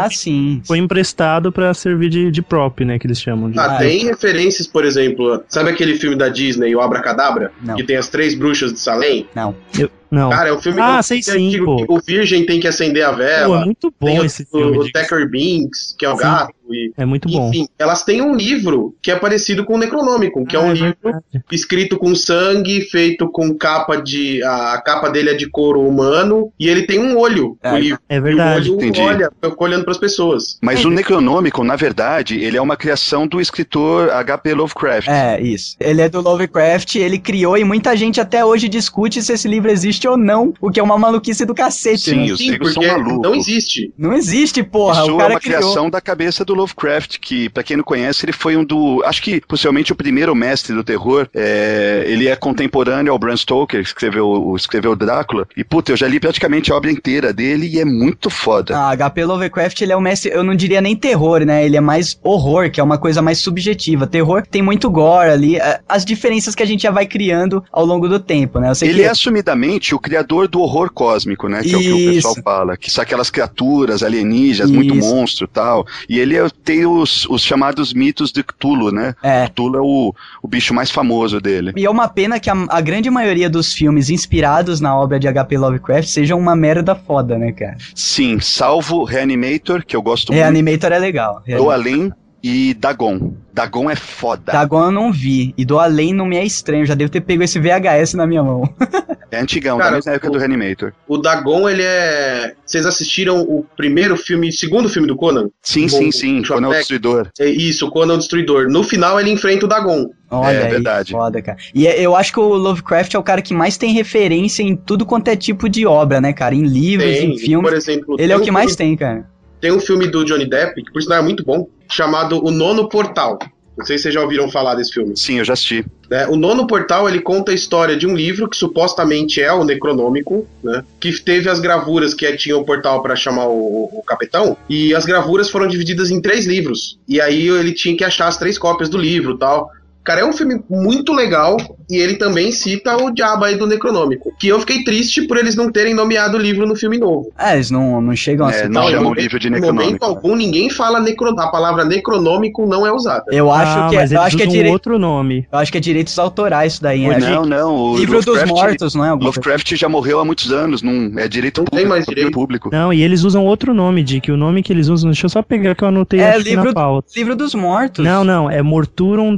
próprio 0.00 0.18
filme, 0.18 0.54
sim. 0.56 0.62
foi 0.64 0.78
emprestado 0.78 1.50
pra 1.52 1.72
servir 1.74 2.08
de, 2.10 2.30
de 2.30 2.42
prop, 2.42 2.80
né, 2.84 2.98
que 2.98 3.06
eles 3.06 3.20
chamam 3.20 3.50
de. 3.50 3.58
Ah, 3.58 3.76
tem 3.78 4.04
referências, 4.04 4.66
por 4.66 4.84
exemplo, 4.84 5.42
sabe 5.48 5.70
aquele 5.70 5.94
filme 5.96 6.16
da 6.16 6.28
Disney, 6.28 6.74
o 6.74 6.80
Abracadabra? 6.80 7.52
Não. 7.62 7.76
Que 7.76 7.82
tem 7.84 7.96
as 7.96 8.08
três 8.08 8.34
bruxas 8.34 8.72
de 8.72 8.80
Salem? 8.80 9.26
Não. 9.34 9.54
Eu- 9.78 9.90
não. 10.12 10.30
Cara, 10.30 10.50
é 10.50 10.52
um 10.52 10.60
filme 10.60 10.80
Ah, 10.80 10.96
é 10.96 10.98
um 11.00 11.02
sei 11.02 11.22
filme 11.22 11.40
sim, 11.40 11.46
antigo 11.48 11.64
pô. 11.64 11.76
que 11.86 11.92
o 11.92 12.00
virgem 12.06 12.46
tem 12.46 12.60
que 12.60 12.68
acender 12.68 13.04
a 13.04 13.10
Pô, 13.10 13.16
vela. 13.16 13.62
é 13.62 13.64
muito 13.64 13.90
tem 13.90 14.16
bom 14.16 14.22
o, 14.22 14.24
esse 14.24 14.44
filme. 14.44 14.78
o. 14.78 14.92
Tecker 14.92 15.28
Binks, 15.28 15.94
que 15.98 16.04
é 16.04 16.08
o 16.10 16.16
Sim. 16.16 16.22
gato. 16.22 16.52
E, 16.70 16.90
É 16.96 17.04
muito 17.04 17.28
bom. 17.28 17.50
enfim, 17.50 17.66
elas 17.78 18.02
têm 18.02 18.22
um 18.22 18.34
livro 18.34 18.94
que 19.02 19.10
é 19.10 19.16
parecido 19.16 19.62
com 19.64 19.74
o 19.74 19.78
Necronômico, 19.78 20.46
que 20.46 20.56
é 20.56 20.58
Ah, 20.58 20.62
um 20.62 20.72
livro 20.72 20.96
verdade. 21.02 21.24
escrito 21.50 21.98
com 21.98 22.14
sangue, 22.14 22.80
feito 22.82 23.28
com 23.28 23.52
capa 23.54 23.96
de. 23.96 24.42
A 24.42 24.80
capa 24.82 25.10
dele 25.10 25.30
é 25.30 25.34
de 25.34 25.50
couro 25.50 25.80
humano, 25.86 26.50
e 26.58 26.68
ele 26.68 26.82
tem 26.86 26.98
um 26.98 27.18
olho, 27.18 27.58
É, 27.62 27.72
o 27.72 27.76
livro. 27.76 27.98
É 28.08 28.20
verdade. 28.20 28.68
E 28.68 28.70
o 28.70 28.76
olho 28.76 28.86
entendi. 28.86 29.00
olha, 29.02 29.30
fica 29.44 29.64
olhando 29.64 29.82
para 29.84 29.92
as 29.92 29.98
pessoas. 29.98 30.58
Mas 30.62 30.82
o 30.84 30.90
Necronômico, 30.90 31.62
na 31.62 31.76
verdade, 31.76 32.38
ele 32.42 32.56
é 32.56 32.62
uma 32.62 32.76
criação 32.76 33.26
do 33.26 33.40
escritor 33.40 34.10
H.P. 34.10 34.54
Lovecraft. 34.54 35.08
É, 35.08 35.40
isso. 35.42 35.76
Ele 35.78 36.00
é 36.00 36.08
do 36.08 36.20
Lovecraft, 36.22 36.94
ele 36.96 37.18
criou 37.18 37.58
e 37.58 37.64
muita 37.64 37.94
gente 37.96 38.20
até 38.20 38.42
hoje 38.44 38.68
discute 38.68 39.22
se 39.22 39.32
esse 39.32 39.46
livro 39.48 39.70
existe 39.70 40.01
ou 40.06 40.16
não, 40.16 40.52
o 40.60 40.70
que 40.70 40.80
é 40.80 40.82
uma 40.82 40.98
maluquice 40.98 41.44
do 41.44 41.54
cacete, 41.54 42.10
Sim, 42.10 42.16
né? 42.26 42.32
os 42.32 42.38
Sim, 42.38 42.50
negros 42.52 42.72
são 42.74 42.82
porque 42.82 42.96
malucos. 42.98 43.22
não 43.22 43.34
existe. 43.34 43.92
Não 43.98 44.12
existe, 44.12 44.62
porra. 44.62 45.02
Isso 45.02 45.12
o 45.12 45.14
é 45.16 45.18
cara 45.18 45.32
uma 45.34 45.40
criou. 45.40 45.58
criação 45.60 45.90
da 45.90 46.00
cabeça 46.00 46.44
do 46.44 46.54
Lovecraft, 46.54 47.18
que, 47.20 47.48
pra 47.48 47.62
quem 47.62 47.76
não 47.76 47.84
conhece, 47.84 48.24
ele 48.24 48.32
foi 48.32 48.56
um 48.56 48.64
do. 48.64 49.02
Acho 49.04 49.22
que 49.22 49.40
possivelmente 49.40 49.92
o 49.92 49.96
primeiro 49.96 50.34
mestre 50.34 50.74
do 50.74 50.84
terror. 50.84 51.28
É, 51.34 52.04
ele 52.06 52.28
é 52.28 52.36
contemporâneo 52.36 53.12
ao 53.12 53.18
Bram 53.18 53.36
Stoker, 53.36 53.80
que 53.82 53.86
escreveu, 53.88 54.26
o- 54.28 54.56
escreveu 54.56 54.92
o 54.92 54.96
Drácula. 54.96 55.46
E, 55.56 55.64
puta, 55.64 55.92
eu 55.92 55.96
já 55.96 56.06
li 56.08 56.18
praticamente 56.20 56.72
a 56.72 56.76
obra 56.76 56.90
inteira 56.90 57.32
dele 57.32 57.66
e 57.68 57.78
é 57.80 57.84
muito 57.84 58.30
foda. 58.30 58.76
Ah, 58.76 58.90
HP 58.96 59.24
Lovecraft, 59.24 59.80
ele 59.80 59.92
é 59.92 59.96
o 59.96 60.00
mestre, 60.00 60.30
eu 60.32 60.42
não 60.44 60.54
diria 60.54 60.80
nem 60.80 60.94
terror, 60.96 61.40
né? 61.44 61.64
Ele 61.64 61.76
é 61.76 61.80
mais 61.80 62.18
horror, 62.22 62.70
que 62.70 62.80
é 62.80 62.82
uma 62.82 62.98
coisa 62.98 63.20
mais 63.22 63.38
subjetiva. 63.38 64.06
Terror 64.06 64.42
tem 64.46 64.62
muito 64.62 64.90
gore 64.90 65.30
ali, 65.30 65.56
as 65.88 66.04
diferenças 66.04 66.54
que 66.54 66.62
a 66.62 66.66
gente 66.66 66.82
já 66.82 66.90
vai 66.90 67.06
criando 67.06 67.62
ao 67.72 67.84
longo 67.84 68.08
do 68.08 68.18
tempo, 68.20 68.58
né? 68.58 68.70
Eu 68.70 68.74
sei 68.74 68.88
Ele 68.88 68.98
que 69.00 69.04
é 69.04 69.08
assumidamente 69.10 69.91
o 69.94 69.98
criador 69.98 70.48
do 70.48 70.60
horror 70.60 70.90
cósmico, 70.92 71.48
né? 71.48 71.62
Que 71.62 71.74
é 71.74 71.76
o 71.76 71.80
que 71.80 71.92
o 71.92 71.96
Isso. 71.98 72.14
pessoal 72.28 72.34
fala. 72.42 72.76
Que 72.76 72.90
são 72.90 73.02
aquelas 73.02 73.30
criaturas 73.30 74.02
alienígenas, 74.02 74.70
muito 74.70 74.94
Isso. 74.94 75.08
monstro 75.14 75.44
e 75.44 75.48
tal. 75.48 75.86
E 76.08 76.18
ele 76.18 76.36
é- 76.36 76.46
tem 76.64 76.86
os, 76.86 77.26
os 77.28 77.42
chamados 77.42 77.92
mitos 77.92 78.32
de 78.32 78.42
Cthulhu, 78.42 78.90
né? 78.92 79.14
É. 79.22 79.46
Cthulhu 79.48 79.76
é 79.78 79.80
o, 79.80 80.14
o 80.42 80.48
bicho 80.48 80.72
mais 80.74 80.90
famoso 80.90 81.40
dele. 81.40 81.72
E 81.76 81.84
é 81.84 81.90
uma 81.90 82.08
pena 82.08 82.38
que 82.40 82.50
a, 82.50 82.54
a 82.68 82.80
grande 82.80 83.10
maioria 83.10 83.48
dos 83.48 83.72
filmes 83.72 84.10
inspirados 84.10 84.80
na 84.80 84.96
obra 84.96 85.18
de 85.18 85.26
HP 85.32 85.58
Lovecraft 85.58 86.08
sejam 86.08 86.38
uma 86.38 86.54
merda 86.56 86.94
foda, 86.94 87.38
né, 87.38 87.52
cara? 87.52 87.76
Sim, 87.94 88.38
salvo 88.40 89.04
Reanimator, 89.04 89.84
que 89.84 89.96
eu 89.96 90.02
gosto 90.02 90.32
muito. 90.32 90.40
Reanimator 90.42 90.92
é 90.92 90.98
legal. 90.98 91.42
Do 91.46 91.70
Além 91.70 92.12
e 92.42 92.74
Dagon. 92.74 93.34
Dagon 93.54 93.90
é 93.90 93.96
foda. 93.96 94.50
Dagon 94.52 94.84
eu 94.86 94.90
não 94.90 95.12
vi. 95.12 95.54
E 95.58 95.64
do 95.64 95.78
Além 95.78 96.12
não 96.14 96.26
me 96.26 96.36
é 96.36 96.44
estranho. 96.44 96.86
Já 96.86 96.94
devo 96.94 97.10
ter 97.10 97.20
pego 97.20 97.42
esse 97.42 97.58
VHS 97.60 98.14
na 98.14 98.26
minha 98.26 98.42
mão. 98.42 98.62
É 99.32 99.40
antigão, 99.40 99.78
Cara, 99.78 99.92
da 99.92 99.96
mesma 99.96 100.12
época 100.12 100.28
o- 100.28 100.32
do 100.32 100.38
Reanimator. 100.38 100.92
O 101.08 101.16
Dagon, 101.16 101.66
ele 101.66 101.82
é. 101.82 102.52
Vocês 102.66 102.84
assistiram 102.84 103.40
o 103.40 103.64
primeiro 103.74 104.14
filme, 104.14 104.52
segundo 104.52 104.90
filme 104.90 105.08
do 105.08 105.16
Conan? 105.16 105.48
Sim, 105.62 105.86
O 105.86 105.88
sim, 105.88 106.12
sim. 106.12 106.44
Schwarzenegger? 106.44 106.48
Conan 106.54 106.68
o 106.68 106.72
Destruidor. 106.74 107.28
É 107.40 107.46
isso, 107.48 107.86
o 107.86 107.90
Conan 107.90 108.12
o 108.12 108.18
Destruidor. 108.18 108.68
No 108.68 108.84
final, 108.84 109.18
ele 109.18 109.30
enfrenta 109.30 109.64
o 109.64 109.68
Dagon. 109.70 110.10
Olha 110.30 110.54
É 110.58 110.64
aí, 110.64 110.70
verdade. 110.72 111.12
foda, 111.12 111.40
cara. 111.40 111.56
E 111.74 111.86
é- 111.86 111.98
eu 111.98 112.14
acho 112.14 112.30
que 112.30 112.40
o 112.40 112.46
Lovecraft 112.54 113.14
é 113.14 113.18
o 113.18 113.22
cara 113.22 113.40
que 113.40 113.54
mais 113.54 113.78
tem 113.78 113.94
referência 113.94 114.62
em 114.62 114.76
tudo 114.76 115.06
quanto 115.06 115.28
é 115.28 115.34
tipo 115.36 115.66
de 115.66 115.86
obra, 115.86 116.20
né, 116.20 116.34
cara? 116.34 116.54
Em 116.54 116.64
livros, 116.64 117.10
Tem, 117.16 117.32
em 117.32 117.38
filmes. 117.38 117.70
por 117.70 117.74
exemplo. 117.74 118.16
Ele 118.18 118.34
é 118.34 118.36
o 118.36 118.40
que 118.42 118.50
mais 118.50 118.76
tem, 118.76 118.94
cara. 118.98 119.31
Tem 119.62 119.70
um 119.70 119.78
filme 119.80 120.08
do 120.08 120.24
Johnny 120.24 120.44
Depp, 120.44 120.82
que 120.82 120.92
por 120.92 121.00
sinal 121.00 121.20
é 121.20 121.22
muito 121.22 121.44
bom, 121.44 121.68
chamado 121.88 122.44
O 122.44 122.50
Nono 122.50 122.88
Portal. 122.88 123.38
Não 123.78 123.86
sei 123.86 123.96
se 123.96 124.02
vocês 124.02 124.14
já 124.14 124.20
ouviram 124.20 124.50
falar 124.50 124.74
desse 124.74 124.92
filme. 124.92 125.16
Sim, 125.16 125.38
eu 125.38 125.44
já 125.44 125.54
assisti. 125.54 125.84
né? 126.10 126.26
O 126.26 126.36
Nono 126.36 126.66
Portal 126.66 127.08
ele 127.08 127.20
conta 127.20 127.52
a 127.52 127.54
história 127.54 127.96
de 127.96 128.06
um 128.06 128.14
livro 128.14 128.48
que 128.48 128.56
supostamente 128.56 129.40
é 129.40 129.50
o 129.52 129.64
Necronômico, 129.64 130.46
né? 130.62 130.84
Que 131.00 131.12
teve 131.22 131.48
as 131.48 131.60
gravuras 131.60 132.12
que 132.12 132.30
tinha 132.36 132.58
o 132.58 132.64
portal 132.64 133.02
para 133.02 133.16
chamar 133.16 133.46
o, 133.46 133.84
o 133.84 134.02
capitão 134.04 134.56
e 134.68 134.94
as 134.94 135.06
gravuras 135.06 135.48
foram 135.48 135.68
divididas 135.68 136.10
em 136.10 136.20
três 136.20 136.44
livros. 136.44 136.98
E 137.08 137.20
aí 137.20 137.48
ele 137.48 137.72
tinha 137.72 137.96
que 137.96 138.04
achar 138.04 138.26
as 138.26 138.36
três 138.36 138.58
cópias 138.58 138.90
do 138.90 138.98
livro, 138.98 139.38
tal. 139.38 139.70
Cara, 140.04 140.20
é 140.22 140.24
um 140.24 140.32
filme 140.32 140.60
muito 140.68 141.12
legal 141.12 141.56
e 141.88 141.96
ele 141.96 142.16
também 142.16 142.50
cita 142.50 142.96
o 142.96 143.10
diabo 143.12 143.44
aí 143.44 143.56
do 143.56 143.66
Necronômico. 143.66 144.32
Que 144.38 144.48
eu 144.48 144.58
fiquei 144.60 144.82
triste 144.82 145.22
por 145.28 145.36
eles 145.36 145.54
não 145.54 145.70
terem 145.70 145.94
nomeado 145.94 146.36
o 146.36 146.40
livro 146.40 146.66
no 146.66 146.74
filme 146.74 146.98
novo. 146.98 147.32
É, 147.38 147.54
eles 147.54 147.70
não, 147.70 148.00
não 148.00 148.16
chegam 148.16 148.46
a 148.46 148.50
É, 148.50 148.54
citar. 148.54 148.70
não 148.70 148.82
em 148.82 148.86
chama 148.90 149.00
o 149.00 149.04
momento- 149.04 149.20
livro 149.22 149.38
de 149.38 149.46
Em 149.46 149.50
momento 149.52 149.66
Necronômico. 149.74 150.04
algum, 150.04 150.34
ninguém 150.36 150.68
fala 150.70 150.98
necro... 151.00 151.28
a 151.38 151.48
palavra 151.50 151.84
necronômico 151.84 152.66
não 152.66 152.86
é 152.86 152.92
usada. 152.92 153.24
Eu 153.30 153.50
acho 153.50 153.78
ah, 153.78 153.88
que, 153.90 153.96
mas 153.96 154.12
eu 154.12 154.20
acho 154.20 154.36
que 154.36 154.42
é 154.42 154.46
usam 154.46 154.56
direito. 154.56 154.72
outro 154.72 154.98
nome. 154.98 155.46
Eu 155.52 155.58
acho 155.58 155.70
que 155.70 155.78
é 155.78 155.80
direitos 155.80 156.18
autorais 156.18 156.72
isso 156.74 156.82
daí? 156.82 157.06
Não, 157.06 157.42
que- 157.42 157.48
não. 157.48 157.74
O 157.92 157.96
Livro 157.98 158.16
dos 158.18 158.26
Lovecraft- 158.26 158.52
Mortos, 158.60 158.94
não 158.94 159.04
é? 159.04 159.08
alguma 159.10 159.30
coisa? 159.32 159.38
Lovecraft 159.48 159.76
já 159.76 159.88
morreu 159.88 160.18
há 160.20 160.24
muitos 160.24 160.50
anos, 160.52 160.82
não 160.82 161.12
é 161.18 161.28
direito 161.28 161.58
Não 161.58 161.64
tem 161.66 161.70
público. 161.80 161.88
mais 161.88 162.02
é 162.02 162.08
direito. 162.08 162.30
público. 162.32 162.70
Não, 162.72 162.92
e 162.92 163.02
eles 163.02 163.22
usam 163.22 163.44
outro 163.44 163.72
nome, 163.72 164.02
Dick. 164.02 164.30
O 164.32 164.36
nome 164.36 164.62
que 164.62 164.72
eles 164.72 164.88
usam, 164.88 165.10
deixa 165.10 165.26
eu 165.26 165.30
só 165.30 165.42
pegar 165.42 165.74
que 165.74 165.84
eu 165.84 165.88
anotei 165.88 166.18
É, 166.20 166.36
livro- 166.38 166.64
na 166.64 166.72
pauta. 166.72 167.08
Livro 167.16 167.36
dos 167.36 167.54
Mortos. 167.54 168.04
Não, 168.04 168.24
não, 168.24 168.50
é 168.50 168.62
Morturum 168.62 169.36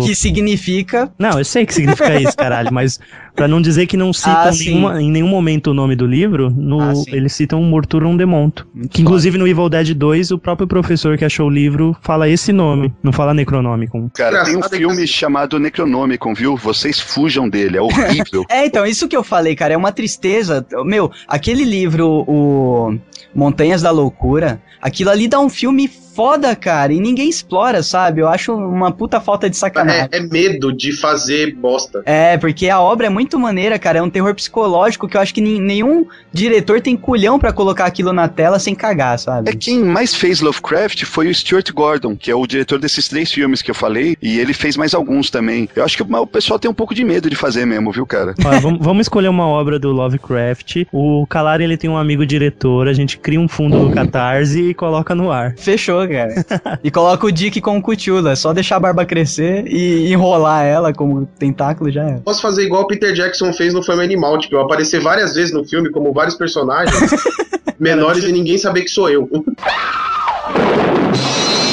Demonto. 0.00 0.08
Que 0.10 0.14
significa. 0.16 1.10
Não, 1.18 1.38
eu 1.38 1.44
sei 1.44 1.64
que 1.66 1.74
significa 1.74 2.14
isso, 2.20 2.36
caralho, 2.36 2.72
mas 2.72 2.98
pra 3.34 3.48
não 3.48 3.60
dizer 3.60 3.86
que 3.86 3.96
não 3.96 4.12
citam 4.12 4.32
Ah, 4.34 4.50
nenhuma- 4.52 5.02
em 5.02 5.10
nenhum 5.10 5.28
momento 5.28 5.70
o 5.70 5.74
nome 5.74 5.96
do 5.96 6.06
livro, 6.06 6.50
no- 6.50 6.80
Ah, 6.80 6.92
eles 7.08 7.32
citam 7.34 7.62
Morturum 7.62 8.16
Demonto. 8.16 8.66
Muito 8.74 8.90
Que 8.90 9.02
inclusive 9.02 9.36
no 9.38 9.46
Evil 9.46 9.68
Dead 9.68 9.92
2, 9.94 10.30
o 10.30 10.38
próprio 10.38 10.66
professor 10.66 11.16
que 11.18 11.24
achou 11.24 11.46
o 11.48 11.50
livro 11.50 11.96
fala 12.00 12.28
esse 12.28 12.52
nome, 12.52 12.92
não 13.02 13.12
fala 13.12 13.34
Necronomicon. 13.34 14.08
Cara, 14.14 14.44
tem 14.44 14.56
um 14.56 14.60
é 14.60 14.68
filme 14.68 14.94
assim- 14.94 15.06
chamado 15.06 15.58
Necronomicon, 15.58 16.34
viu? 16.34 16.56
Vocês 16.56 17.00
fujam 17.00 17.48
dele, 17.48 17.76
é 17.76 17.82
horrível. 17.82 18.44
É, 18.50 18.66
então, 18.66 18.84
isso 18.86 19.08
que 19.08 19.16
eu 19.16 19.24
falei, 19.24 19.54
cara, 19.56 19.74
é 19.74 19.76
uma 19.76 19.90
tristeza. 19.92 20.64
Meu, 20.84 21.10
aquele 21.26 21.64
livro, 21.64 22.24
o 22.28 22.96
Montanhas 23.34 23.82
da 23.82 23.90
Loucura, 23.90 24.60
aquilo 24.80 25.10
ali 25.10 25.26
dá 25.26 25.40
um 25.40 25.48
filme 25.48 25.90
foda, 26.14 26.54
cara, 26.54 26.92
e 26.92 27.00
ninguém 27.00 27.28
explora, 27.28 27.82
sabe? 27.82 28.20
Eu 28.20 28.28
acho 28.28 28.54
uma 28.54 28.92
puta 28.92 29.20
falta 29.20 29.50
de 29.50 29.56
sacanagem. 29.56 30.08
É, 30.12 30.18
é 30.18 30.20
medo 30.20 30.72
de 30.72 30.92
fazer 30.92 31.54
bosta. 31.54 32.02
É, 32.06 32.36
porque 32.36 32.68
a 32.68 32.80
obra 32.80 33.06
é 33.06 33.10
muito 33.10 33.38
maneira, 33.38 33.78
cara. 33.78 33.98
É 33.98 34.02
um 34.02 34.10
terror 34.10 34.34
psicológico 34.34 35.08
que 35.08 35.16
eu 35.16 35.20
acho 35.20 35.34
que 35.34 35.40
nenhum 35.40 36.06
diretor 36.32 36.80
tem 36.80 36.96
culhão 36.96 37.38
pra 37.38 37.52
colocar 37.52 37.86
aquilo 37.86 38.12
na 38.12 38.28
tela 38.28 38.58
sem 38.58 38.74
cagar, 38.74 39.18
sabe? 39.18 39.50
É 39.50 39.54
quem 39.54 39.82
mais 39.82 40.14
fez 40.14 40.40
Lovecraft 40.40 41.04
foi 41.04 41.28
o 41.28 41.34
Stuart 41.34 41.70
Gordon, 41.72 42.16
que 42.16 42.30
é 42.30 42.34
o 42.34 42.46
diretor 42.46 42.78
desses 42.78 43.08
três 43.08 43.32
filmes 43.32 43.62
que 43.62 43.70
eu 43.70 43.74
falei, 43.74 44.16
e 44.22 44.38
ele 44.38 44.52
fez 44.52 44.76
mais 44.76 44.94
alguns 44.94 45.30
também. 45.30 45.68
Eu 45.74 45.84
acho 45.84 45.96
que 45.96 46.02
o 46.02 46.26
pessoal 46.26 46.58
tem 46.58 46.70
um 46.70 46.74
pouco 46.74 46.94
de 46.94 47.04
medo 47.04 47.28
de 47.28 47.36
fazer 47.36 47.64
mesmo, 47.64 47.90
viu, 47.90 48.06
cara? 48.06 48.34
Olha, 48.44 48.60
vamos, 48.60 48.78
vamos 48.80 49.02
escolher 49.02 49.28
uma 49.28 49.46
obra 49.46 49.78
do 49.78 49.90
Lovecraft. 49.90 50.84
O 50.92 51.26
Calari, 51.26 51.64
ele 51.64 51.76
tem 51.76 51.90
um 51.90 51.96
amigo 51.96 52.24
diretor, 52.24 52.88
a 52.88 52.92
gente 52.92 53.18
cria 53.18 53.40
um 53.40 53.48
fundo 53.48 53.78
do 53.78 53.90
Catarse 53.90 54.70
e 54.70 54.74
coloca 54.74 55.14
no 55.14 55.30
ar. 55.32 55.54
Fechou, 55.56 56.03
cara. 56.08 56.78
e 56.82 56.90
coloca 56.90 57.26
o 57.26 57.32
Dick 57.32 57.60
com 57.60 57.78
o 57.78 57.82
Cutula. 57.82 58.32
É 58.32 58.36
só 58.36 58.52
deixar 58.52 58.76
a 58.76 58.80
barba 58.80 59.04
crescer 59.04 59.66
e 59.66 60.12
enrolar 60.12 60.64
ela 60.64 60.92
como 60.92 61.26
tentáculo 61.38 61.90
já 61.90 62.04
é. 62.04 62.18
Posso 62.18 62.40
fazer 62.40 62.64
igual 62.64 62.82
o 62.82 62.86
Peter 62.86 63.12
Jackson 63.12 63.52
fez 63.52 63.74
no 63.74 63.82
Fame 63.82 64.04
Animal, 64.04 64.38
tipo, 64.38 64.56
eu 64.56 64.60
aparecer 64.60 65.00
várias 65.00 65.34
vezes 65.34 65.52
no 65.52 65.64
filme 65.64 65.90
como 65.90 66.12
vários 66.12 66.34
personagens 66.34 67.10
menores 67.78 68.24
e 68.24 68.32
ninguém 68.32 68.58
saber 68.58 68.82
que 68.82 68.90
sou 68.90 69.08
eu. 69.08 69.28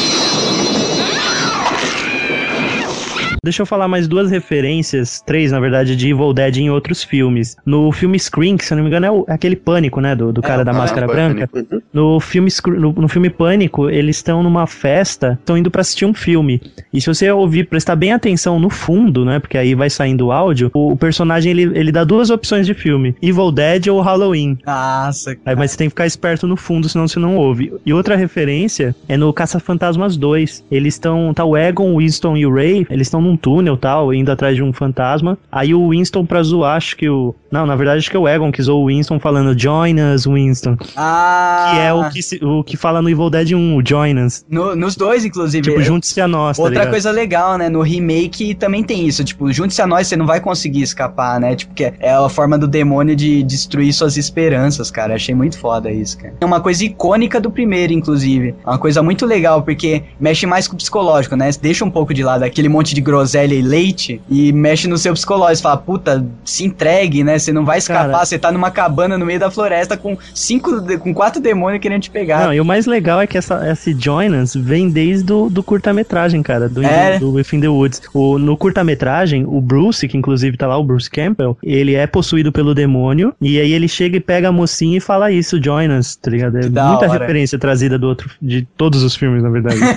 Deixa 3.44 3.64
eu 3.64 3.66
falar 3.66 3.88
mais 3.88 4.08
duas 4.08 4.30
referências, 4.30 5.20
três 5.26 5.52
na 5.52 5.60
verdade, 5.60 5.96
de 5.96 6.10
Evil 6.12 6.32
Dead 6.32 6.58
em 6.58 6.70
outros 6.70 7.04
filmes. 7.04 7.58
No 7.66 7.92
filme 7.92 8.20
Scream, 8.20 8.56
que 8.56 8.64
se 8.64 8.72
eu 8.72 8.76
não 8.76 8.84
me 8.84 8.88
engano 8.92 9.06
é, 9.08 9.10
o- 9.12 9.26
é 9.28 9.34
aquele 9.34 9.56
Pânico, 9.56 10.00
né, 10.00 10.16
do, 10.16 10.32
do 10.32 10.44
cara 10.44 10.64
da 10.64 10.70
ah, 10.70 10.76
máscara 10.76 11.08
Pânico. 11.08 11.50
branca. 11.52 11.78
No 11.92 12.20
filme, 12.20 12.52
no, 12.78 12.92
no 12.94 13.08
filme 13.08 13.32
Pânico, 13.32 13.90
eles 13.90 14.18
estão 14.18 14.44
numa 14.44 14.68
festa, 14.68 15.40
estão 15.40 15.58
indo 15.58 15.72
pra 15.72 15.82
assistir 15.82 16.06
um 16.06 16.14
filme. 16.14 16.62
E 16.94 17.02
se 17.02 17.08
você 17.08 17.32
ouvir, 17.32 17.66
prestar 17.68 17.96
bem 17.96 18.14
atenção 18.14 18.60
no 18.60 18.70
fundo, 18.70 19.26
né, 19.26 19.40
porque 19.40 19.58
aí 19.58 19.74
vai 19.74 19.90
saindo 19.90 20.28
o 20.28 20.32
áudio, 20.32 20.70
o, 20.72 20.92
o 20.92 20.96
personagem 20.98 21.50
ele, 21.50 21.64
ele 21.80 21.92
dá 21.92 22.04
duas 22.04 22.30
opções 22.30 22.68
de 22.68 22.76
filme: 22.76 23.16
Evil 23.24 23.52
Dead 23.52 23.88
ou 23.88 24.02
Halloween. 24.02 24.56
Nossa, 24.68 25.36
Aí, 25.44 25.56
mas 25.56 25.72
você 25.72 25.78
tem 25.80 25.88
que 25.88 25.94
ficar 25.94 26.06
esperto 26.06 26.46
no 26.46 26.56
fundo, 26.56 26.88
senão 26.88 27.08
você 27.08 27.18
não 27.18 27.38
ouve. 27.38 27.74
E 27.88 27.92
outra 27.92 28.16
referência 28.16 28.96
é 29.10 29.18
no 29.18 29.34
Caça-Fantasmas 29.34 30.16
2. 30.16 30.64
Eles 30.72 30.94
estão. 30.94 31.34
Tá 31.34 31.44
o 31.44 31.58
Egon, 31.58 31.92
o 31.96 31.98
Winston 31.98 32.38
e 32.38 32.46
o 32.46 32.54
Ray. 32.54 32.86
Eles 32.88 33.08
estão 33.08 33.20
num 33.20 33.31
túnel 33.38 33.78
tal, 33.78 34.14
indo 34.14 34.32
atrás 34.32 34.56
de 34.56 34.64
um 34.64 34.72
fantasma. 34.74 35.38
Aí 35.52 35.74
o 35.74 35.90
Winston, 35.90 36.26
pra 36.26 36.42
zoar, 36.44 36.78
acho 36.78 36.96
que 36.98 37.10
o. 37.10 37.34
Não, 37.52 37.66
na 37.66 37.76
verdade, 37.76 38.00
acho 38.00 38.10
que 38.10 38.16
é 38.16 38.20
o 38.20 38.28
Egon 38.28 38.52
que 38.52 38.62
zoou 38.62 38.84
o 38.84 38.88
Winston 38.88 39.20
falando 39.20 39.58
Join 39.60 39.96
us, 40.14 40.26
Winston. 40.26 40.78
Ah, 40.96 41.72
Que 41.74 41.80
é 41.82 41.94
o 41.94 42.10
que, 42.10 42.22
se- 42.22 42.40
o 42.44 42.64
que 42.64 42.78
fala 42.78 43.02
no 43.02 43.10
Evil 43.10 43.30
Dead 43.30 43.52
1, 43.52 43.76
o 43.76 43.82
Join 43.86 44.18
us. 44.24 44.46
no- 44.50 44.76
nos 44.76 44.96
dois, 44.96 45.26
inclusive. 45.26 45.64
Tipo, 45.70 45.82
junte-se 45.82 46.20
a 46.22 46.28
nós, 46.28 46.58
tá 46.58 46.64
Outra 46.64 46.88
coisa 46.88 47.12
legal, 47.12 47.58
né? 47.58 47.68
No 47.70 47.82
remake 47.82 48.56
também 48.56 48.84
tem 48.84 49.06
isso. 49.08 49.24
Tipo, 49.24 49.52
junte-se 49.52 49.82
a 49.82 49.88
nós, 49.88 50.08
você 50.08 50.16
não 50.16 50.26
vai 50.26 50.40
conseguir 50.40 50.82
escapar, 50.82 51.40
né? 51.40 51.56
Tipo, 51.56 51.74
que 51.74 51.84
é 52.00 52.14
a 52.14 52.30
forma 52.30 52.58
do 52.58 52.68
demônio 52.68 53.16
de 53.16 53.44
destruir 53.44 53.92
suas 53.94 54.16
esperanças, 54.18 54.90
cara. 54.90 55.16
Achei 55.16 55.36
muito 55.36 55.58
foda 55.58 55.92
isso, 55.92 56.18
cara. 56.18 56.34
É 56.40 56.46
uma 56.46 56.62
coisa 56.62 56.84
icônica 56.86 57.40
do 57.42 57.52
primeiro, 57.52 57.92
inclusive. 57.94 58.56
Uma 58.66 58.78
coisa 58.78 59.04
muito 59.04 59.26
legal, 59.26 59.62
porque 59.62 60.04
mexe 60.20 60.46
mais 60.46 60.68
com 60.68 60.76
o 60.76 60.78
psicológico, 60.78 61.36
né? 61.36 61.50
Deixa 61.62 61.84
um 61.84 61.90
pouco 61.90 62.14
de 62.14 62.24
lado 62.24 62.44
aquele 62.44 62.70
monte 62.70 62.96
de 62.96 63.02
groselha 63.02 63.21
e 63.58 63.62
leite 63.62 64.22
e 64.30 64.52
mexe 64.52 64.88
no 64.88 64.98
seu 64.98 65.14
psicológico. 65.14 65.58
Você 65.58 65.64
fala, 65.64 65.78
puta, 65.78 66.26
se 66.46 66.64
entregue, 66.66 67.24
né? 67.24 67.38
Você 67.40 67.52
não 67.52 67.66
vai 67.66 67.78
escapar, 67.78 68.12
Cara. 68.12 68.26
você 68.26 68.38
tá 68.40 68.52
numa 68.52 68.72
cabana 68.72 69.18
no 69.18 69.26
meio 69.26 69.40
da 69.40 69.50
floresta 69.52 69.98
com 69.98 70.18
cinco, 70.34 70.82
com 71.00 71.14
quatro 71.14 71.42
demônios 71.42 71.82
querendo 71.82 72.02
te 72.04 72.10
pegar. 72.12 72.46
Não, 72.46 72.54
e 72.54 72.60
o 72.62 72.66
mais 72.66 72.86
legal 72.86 73.22
é 73.22 73.28
que 73.28 73.38
essa, 73.38 73.70
esse 73.72 73.94
Join 73.98 74.36
Us 74.42 74.56
vem 74.56 74.90
desde 74.90 75.32
o 75.32 75.50
do 75.50 75.62
curta-metragem, 75.64 76.42
cara, 76.42 76.68
do, 76.70 76.84
É. 76.84 77.20
do 77.20 77.32
Within 77.34 77.60
the 77.62 77.68
Woods. 77.70 78.02
O, 78.14 78.38
no 78.38 78.56
curta-metragem, 78.58 79.46
o 79.48 79.60
Bruce, 79.62 80.08
que 80.08 80.18
inclusive 80.18 80.58
tá 80.58 80.68
lá, 80.68 80.78
o 80.78 80.84
Bruce 80.84 81.10
Campbell, 81.10 81.58
ele 81.64 81.96
é 81.96 82.08
possuído 82.08 82.52
pelo 82.52 82.74
demônio, 82.74 83.34
e 83.42 83.60
aí 83.60 83.72
ele 83.72 83.88
chega 83.88 84.18
e 84.18 84.20
pega 84.20 84.50
a 84.50 84.52
mocinha 84.52 84.98
e 84.98 85.02
fala 85.02 85.32
isso, 85.32 85.62
Join 85.64 85.90
Us, 85.98 86.16
tá 86.16 86.32
ligado? 86.32 86.58
É 86.58 86.62
muita 86.62 86.80
hora. 86.80 87.08
referência 87.20 87.58
trazida 87.60 87.98
do 87.98 88.08
outro, 88.08 88.30
de 88.42 88.68
todos 88.78 89.04
os 89.04 89.16
filmes, 89.16 89.44
na 89.44 89.50
verdade. 89.50 89.80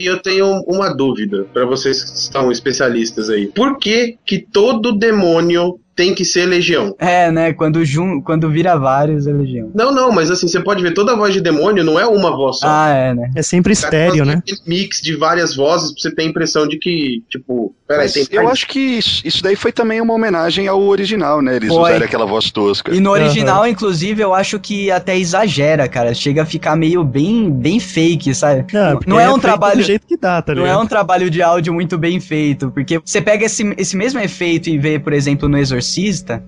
E 0.00 0.06
eu 0.06 0.18
tenho 0.20 0.46
uma 0.66 0.94
dúvida 0.94 1.46
pra 1.52 1.64
vocês 1.64 2.02
que 2.04 2.10
são 2.32 2.50
especialistas 2.58 3.30
aí. 3.30 3.46
Por 3.46 3.78
que 3.78 4.18
que 4.24 4.38
todo 4.38 4.96
demônio 4.96 5.80
tem 5.98 6.14
que 6.14 6.24
ser 6.24 6.46
legião? 6.46 6.94
É, 6.96 7.28
né? 7.28 7.52
Quando, 7.52 7.84
jun... 7.84 8.22
Quando 8.22 8.48
vira 8.48 8.78
vários, 8.78 9.26
é 9.26 9.32
legião. 9.32 9.68
Não, 9.74 9.92
não, 9.92 10.12
mas 10.12 10.30
assim, 10.30 10.46
você 10.46 10.60
pode 10.60 10.80
ver 10.80 10.94
toda 10.94 11.16
voz 11.16 11.34
de 11.34 11.40
demônio, 11.40 11.82
não 11.82 11.98
é 11.98 12.06
uma 12.06 12.30
voz 12.30 12.60
só. 12.60 12.68
Ah, 12.68 12.90
é, 12.90 13.14
né? 13.14 13.32
É 13.34 13.42
sempre 13.42 13.72
estéreo, 13.72 14.24
né? 14.24 14.40
mix 14.64 15.00
de 15.00 15.16
várias 15.16 15.56
vozes 15.56 15.90
pra 15.90 16.00
você 16.00 16.14
ter 16.14 16.22
a 16.22 16.24
impressão 16.26 16.68
de 16.68 16.78
que, 16.78 17.24
tipo, 17.28 17.74
peraí, 17.88 18.04
Mas 18.04 18.12
tem 18.12 18.26
eu 18.30 18.48
acho 18.48 18.68
que 18.68 18.78
isso, 18.78 19.26
isso 19.26 19.42
daí 19.42 19.56
foi 19.56 19.72
também 19.72 20.00
uma 20.00 20.14
homenagem 20.14 20.68
ao 20.68 20.80
original, 20.80 21.42
né? 21.42 21.56
Eles 21.56 21.68
Foi. 21.68 21.90
usaram 21.90 22.04
aquela 22.04 22.26
voz 22.26 22.48
tosca. 22.50 22.94
E 22.94 23.00
no 23.00 23.10
original, 23.10 23.66
inclusive, 23.66 24.22
eu 24.22 24.32
acho 24.32 24.60
que 24.60 24.92
até 24.92 25.18
exagera, 25.18 25.88
cara. 25.88 26.14
Chega 26.14 26.42
a 26.42 26.46
ficar 26.46 26.76
meio 26.76 27.02
bem, 27.02 27.50
bem 27.50 27.80
fake, 27.80 28.34
sabe? 28.34 28.62
porque 28.62 29.10
não 29.10 29.18
é 29.18 29.28
um 29.28 29.32
feito 29.32 29.42
trabalho. 29.42 29.78
do 29.78 29.82
jeito 29.82 30.06
que 30.06 30.16
dá, 30.16 30.40
tá 30.40 30.54
Não 30.54 30.66
é 30.66 30.76
um 30.76 30.86
trabalho 30.86 31.28
de 31.28 31.42
áudio 31.42 31.74
muito 31.74 31.98
bem 31.98 32.20
feito, 32.20 32.70
porque 32.70 33.00
você 33.04 33.20
pega 33.20 33.46
esse, 33.46 33.74
esse 33.76 33.96
mesmo 33.96 34.20
efeito 34.20 34.68
e 34.68 34.78
vê, 34.78 34.98
por 34.98 35.12
exemplo, 35.12 35.48
no 35.48 35.58
Exorcista, 35.58 35.87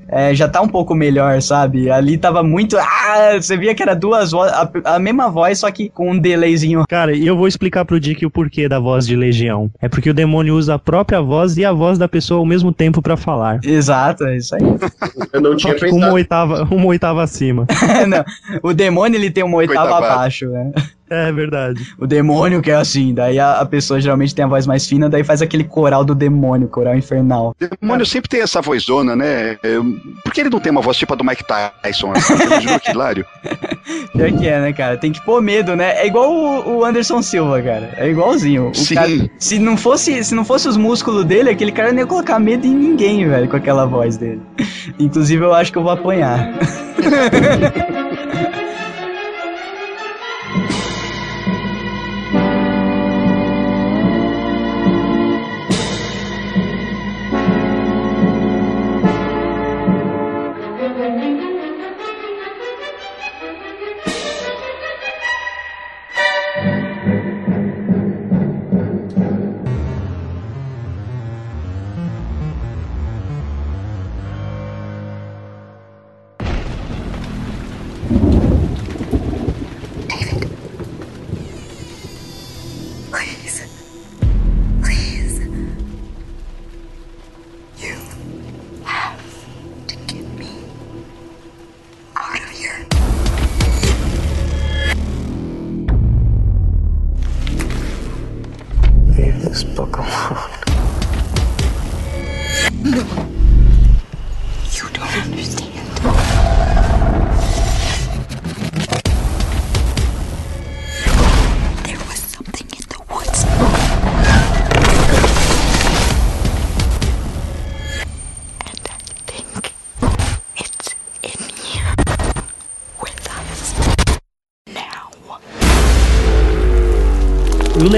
é, 0.09 0.35
já 0.35 0.49
tá 0.49 0.61
um 0.61 0.69
pouco 0.69 0.95
melhor, 0.95 1.41
sabe? 1.41 1.91
Ali 1.91 2.19
tava 2.19 2.43
muito. 2.43 2.77
Ah, 2.79 3.37
você 3.41 3.57
via 3.57 3.75
que 3.75 3.83
era 3.83 3.95
duas 3.95 4.33
vozes, 4.33 4.55
a, 4.55 4.71
a 4.97 4.99
mesma 4.99 5.29
voz, 5.29 5.59
só 5.59 5.71
que 5.71 5.89
com 5.89 6.11
um 6.13 6.19
delayzinho. 6.19 6.85
Cara, 6.89 7.15
e 7.15 7.27
eu 7.27 7.37
vou 7.37 7.49
explicar 7.49 7.85
pro 7.85 8.01
Dick 8.01 8.25
o 8.25 8.31
porquê 8.31 8.69
da 8.69 8.79
voz 8.79 9.07
de 9.07 9.17
Legião. 9.17 9.71
É 9.81 9.89
porque 9.89 10.11
o 10.11 10.15
demônio 10.15 10.55
usa 10.55 10.75
a 10.75 10.79
própria 10.79 11.21
voz 11.21 11.57
e 11.57 11.65
a 11.65 11.73
voz 11.73 11.99
da 11.99 12.09
pessoa 12.09 12.41
ao 12.41 12.47
mesmo 12.47 12.73
tempo 12.73 13.01
pra 13.03 13.17
falar. 13.17 13.61
Exato, 13.65 14.25
é 14.25 14.37
isso 14.37 14.55
aí. 14.55 14.63
Eu 15.33 15.41
não 15.41 15.53
Só 15.53 15.69
tinha 15.69 15.75
que 15.75 15.89
com 15.89 15.97
uma 15.97 16.13
oitava, 16.13 16.65
uma 16.71 16.87
oitava 16.87 17.23
acima. 17.23 17.67
Não, 18.09 18.25
o 18.63 18.73
demônio 18.73 19.19
ele 19.19 19.31
tem 19.31 19.45
uma 19.45 19.59
oitava 19.59 19.99
abaixo, 19.99 20.49
né? 20.49 20.73
É 21.21 21.33
verdade. 21.33 21.95
O 21.99 22.07
demônio 22.07 22.63
que 22.63 22.71
é 22.71 22.75
assim, 22.77 23.13
daí 23.13 23.39
a, 23.39 23.61
a 23.61 23.67
pessoa 23.67 24.01
geralmente 24.01 24.35
tem 24.35 24.45
a 24.45 24.49
voz 24.49 24.67
mais 24.67 24.87
fina, 24.87 25.09
daí 25.09 25.25
faz 25.25 25.43
aquele 25.43 25.65
coral 25.65 26.05
do 26.05 26.15
demônio, 26.15 26.69
coral 26.69 26.95
infernal. 26.97 27.55
Demônio 27.81 28.07
sempre 28.07 28.29
tem 28.29 28.41
essa 28.41 28.61
vozona, 28.61 29.17
né? 29.17 29.59
É, 29.63 29.77
Por 30.23 30.33
que 30.33 30.41
ele 30.41 30.51
não 30.51 30.61
tem 30.61 30.71
uma 30.71 30.81
voz 30.81 30.97
tipo 30.97 31.13
a 31.13 31.17
do 31.17 31.25
Mike 31.25 31.45
Tyson? 31.45 32.13
Assim? 32.13 32.37
Você 32.37 32.45
imaginou 32.45 32.79
que 32.81 32.91
hilário? 32.93 33.27
Pior 34.13 34.33
que 34.33 34.47
é, 34.49 34.61
né, 34.61 34.73
cara? 34.73 34.97
Tem 34.97 35.11
que 35.11 35.21
pôr 35.25 35.43
medo, 35.43 35.75
né? 35.75 35.95
É 35.97 36.07
igual 36.07 36.31
o, 36.33 36.77
o 36.79 36.85
Anderson 36.85 37.21
Silva, 37.23 37.61
cara. 37.61 37.93
É 37.97 38.09
igualzinho. 38.09 38.71
O 38.71 38.75
Sim. 38.75 38.95
cara- 38.95 39.31
se 39.39 39.59
não 39.59 39.77
fosse, 39.77 40.23
se 40.23 40.35
não 40.35 40.45
fosse 40.45 40.69
os 40.69 40.77
músculos 40.77 41.25
dele, 41.25 41.51
aquele 41.51 41.73
cara 41.73 41.93
não 41.93 41.99
ia 41.99 42.07
colocar 42.07 42.39
medo 42.39 42.67
em 42.67 42.75
ninguém, 42.75 43.29
velho, 43.29 43.49
com 43.49 43.57
aquela 43.57 43.85
voz 43.85 44.17
dele. 44.17 44.41
Inclusive, 44.99 45.45
eu 45.45 45.53
acho 45.55 45.73
que 45.73 45.79
eu 45.79 45.83
vou 45.83 45.93
apanhar. 45.93 46.53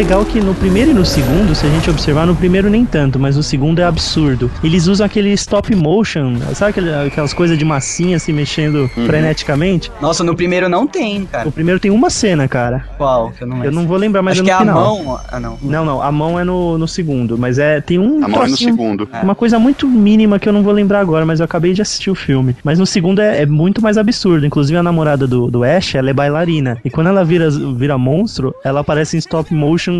Legal 0.02 0.22
é 0.22 0.24
que 0.24 0.40
no 0.40 0.52
primeiro 0.52 0.90
e 0.90 0.94
no 0.94 1.04
segundo, 1.04 1.54
se 1.54 1.64
a 1.64 1.68
gente 1.68 1.88
observar, 1.88 2.26
no 2.26 2.34
primeiro 2.34 2.68
nem 2.68 2.84
tanto, 2.84 3.20
mas 3.20 3.36
no 3.36 3.42
segundo 3.42 3.78
é 3.78 3.84
absurdo. 3.84 4.50
Eles 4.64 4.88
usam 4.88 5.06
aquele 5.06 5.30
stop 5.34 5.72
motion, 5.76 6.38
sabe 6.54 6.70
aquele- 6.70 6.92
aquelas 7.06 7.32
coisas 7.32 7.56
de 7.56 7.64
massinha 7.64 8.18
se 8.18 8.32
mexendo 8.32 8.88
freneticamente? 9.06 9.92
Nossa, 10.00 10.24
no 10.24 10.34
primeiro 10.34 10.68
não 10.68 10.88
tem, 10.88 11.24
cara. 11.24 11.48
O 11.48 11.52
primeiro 11.52 11.78
tem 11.78 11.90
uma 11.92 12.10
cena, 12.10 12.48
cara. 12.48 12.84
Qual? 12.98 13.30
Que 13.30 13.44
eu 13.44 13.46
não 13.46 13.64
Eu 13.64 13.70
não 13.70 13.86
vou 13.86 13.96
lembrar, 13.96 14.22
mas 14.22 14.32
Acho 14.32 14.42
é 14.42 14.44
que 14.44 14.50
no 14.50 14.52
é 14.52 14.54
a 14.56 14.58
final. 14.74 15.04
mão. 15.04 15.20
Ah, 15.30 15.38
não. 15.38 15.58
Não, 15.62 15.84
não, 15.84 16.02
a 16.02 16.10
mão 16.10 16.38
é 16.40 16.42
no, 16.42 16.76
no 16.78 16.88
segundo, 16.88 17.38
mas 17.38 17.58
é 17.60 17.80
tem 17.80 17.98
um 18.00 18.24
A 18.24 18.28
mão 18.28 18.42
é 18.42 18.48
no 18.48 18.56
segundo. 18.56 19.08
Uma 19.22 19.36
coisa 19.36 19.56
muito 19.60 19.86
mínima 19.86 20.38
que 20.40 20.48
eu 20.48 20.52
não 20.52 20.62
vou 20.64 20.72
lembrar 20.72 20.98
agora, 20.98 21.24
mas 21.24 21.38
eu 21.38 21.44
acabei 21.44 21.72
de 21.74 21.80
assistir 21.82 22.10
o 22.10 22.14
filme. 22.16 22.56
Mas 22.64 22.78
no 22.78 22.86
segundo 22.86 23.20
é, 23.20 23.42
é 23.42 23.46
muito 23.46 23.80
mais 23.80 23.96
absurdo. 23.96 24.44
Inclusive 24.46 24.76
a 24.76 24.82
namorada 24.82 25.28
do, 25.28 25.48
do 25.50 25.62
Ash, 25.62 25.94
ela 25.94 26.10
é 26.10 26.12
bailarina. 26.12 26.78
E 26.84 26.90
quando 26.90 27.06
ela 27.06 27.24
vira, 27.24 27.48
vira 27.50 27.96
monstro, 27.96 28.52
ela 28.64 28.80
aparece 28.80 29.16
em 29.16 29.18
stop 29.18 29.54
motion 29.54 29.91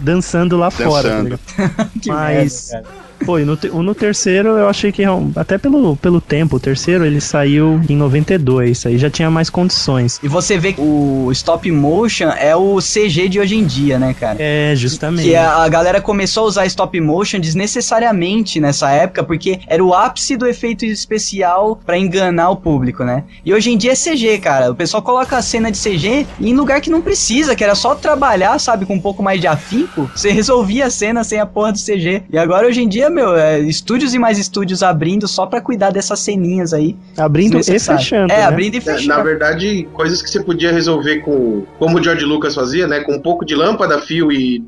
dançando 0.00 0.56
lá 0.56 0.70
fora. 0.70 1.08
tá 1.08 1.22
Dançando. 1.22 1.24
ligado? 1.24 1.90
Que 2.00 2.08
Mas, 2.08 2.70
merda, 2.72 2.88
e 3.26 3.44
no, 3.44 3.82
no 3.82 3.94
terceiro 3.94 4.50
eu 4.50 4.68
achei 4.68 4.92
que, 4.92 5.02
real- 5.02 5.28
até 5.36 5.58
pelo, 5.58 5.96
pelo 5.96 6.20
tempo, 6.20 6.56
o 6.56 6.60
terceiro 6.60 7.04
ele 7.04 7.20
saiu 7.20 7.80
em 7.88 7.96
92, 7.96 8.86
aí 8.86 8.98
já 8.98 9.10
tinha 9.10 9.30
mais 9.30 9.50
condições. 9.50 10.18
E 10.22 10.28
você 10.28 10.58
vê 10.58 10.72
que 10.72 10.80
o 10.80 11.30
stop 11.32 11.70
motion 11.72 12.28
é 12.30 12.54
o 12.54 12.78
CG 12.78 13.28
de 13.28 13.40
hoje 13.40 13.56
em 13.56 13.64
dia, 13.64 13.98
né, 13.98 14.14
cara? 14.14 14.36
É, 14.40 14.74
justamente. 14.76 15.24
Que 15.28 15.34
a, 15.36 15.56
a 15.64 15.68
galera 15.68 16.00
começou 16.00 16.44
a 16.44 16.46
usar 16.46 16.66
stop 16.66 17.00
motion 17.00 17.38
desnecessariamente 17.40 18.60
nessa 18.60 18.90
época, 18.90 19.22
porque 19.24 19.60
era 19.66 19.82
o 19.84 19.94
ápice 19.94 20.36
do 20.36 20.46
efeito 20.46 20.84
especial 20.84 21.80
pra 21.84 21.98
enganar 21.98 22.50
o 22.50 22.56
público, 22.56 23.04
né? 23.04 23.24
E 23.44 23.52
hoje 23.52 23.70
em 23.70 23.78
dia 23.78 23.92
é 23.92 23.94
CG, 23.94 24.38
cara. 24.38 24.70
O 24.70 24.74
pessoal 24.74 25.02
coloca 25.02 25.36
a 25.36 25.42
cena 25.42 25.70
de 25.70 25.78
CG 25.78 26.26
em 26.40 26.54
lugar 26.54 26.80
que 26.80 26.90
não 26.90 27.00
precisa, 27.00 27.54
que 27.56 27.64
era 27.64 27.74
só 27.74 27.94
trabalhar, 27.94 28.58
sabe, 28.58 28.84
com 28.86 28.94
um 28.94 29.00
pouco 29.00 29.22
mais 29.22 29.40
de 29.40 29.46
afinco. 29.46 30.10
Você 30.14 30.30
resolvia 30.30 30.86
a 30.86 30.90
cena 30.90 31.24
sem 31.24 31.40
a 31.40 31.46
porra 31.46 31.72
do 31.72 31.78
CG. 31.78 32.22
E 32.30 32.38
agora 32.38 32.66
hoje 32.66 32.82
em 32.82 32.88
dia, 32.88 33.07
meu, 33.10 33.36
é 33.36 33.58
estúdios 33.60 34.14
e 34.14 34.18
mais 34.18 34.38
estúdios 34.38 34.82
abrindo 34.82 35.26
só 35.28 35.46
pra 35.46 35.60
cuidar 35.60 35.90
dessas 35.90 36.20
ceninhas 36.20 36.72
aí. 36.72 36.96
Abrindo 37.16 37.58
e 37.58 37.78
fechando. 37.78 38.32
É, 38.32 38.38
né? 38.38 38.44
abrindo 38.44 38.74
e 38.74 38.78
É, 38.78 38.80
fechando. 38.80 39.08
Na 39.08 39.22
verdade, 39.22 39.88
coisas 39.92 40.22
que 40.22 40.30
você 40.30 40.42
podia 40.42 40.72
resolver 40.72 41.20
com. 41.20 41.64
Como 41.78 41.98
o 41.98 42.02
George 42.02 42.24
Lucas 42.24 42.54
fazia, 42.54 42.86
né? 42.86 43.00
Com 43.00 43.14
um 43.14 43.20
pouco 43.20 43.44
de 43.44 43.54
lâmpada, 43.54 44.00
fio 44.00 44.30
e. 44.32 44.64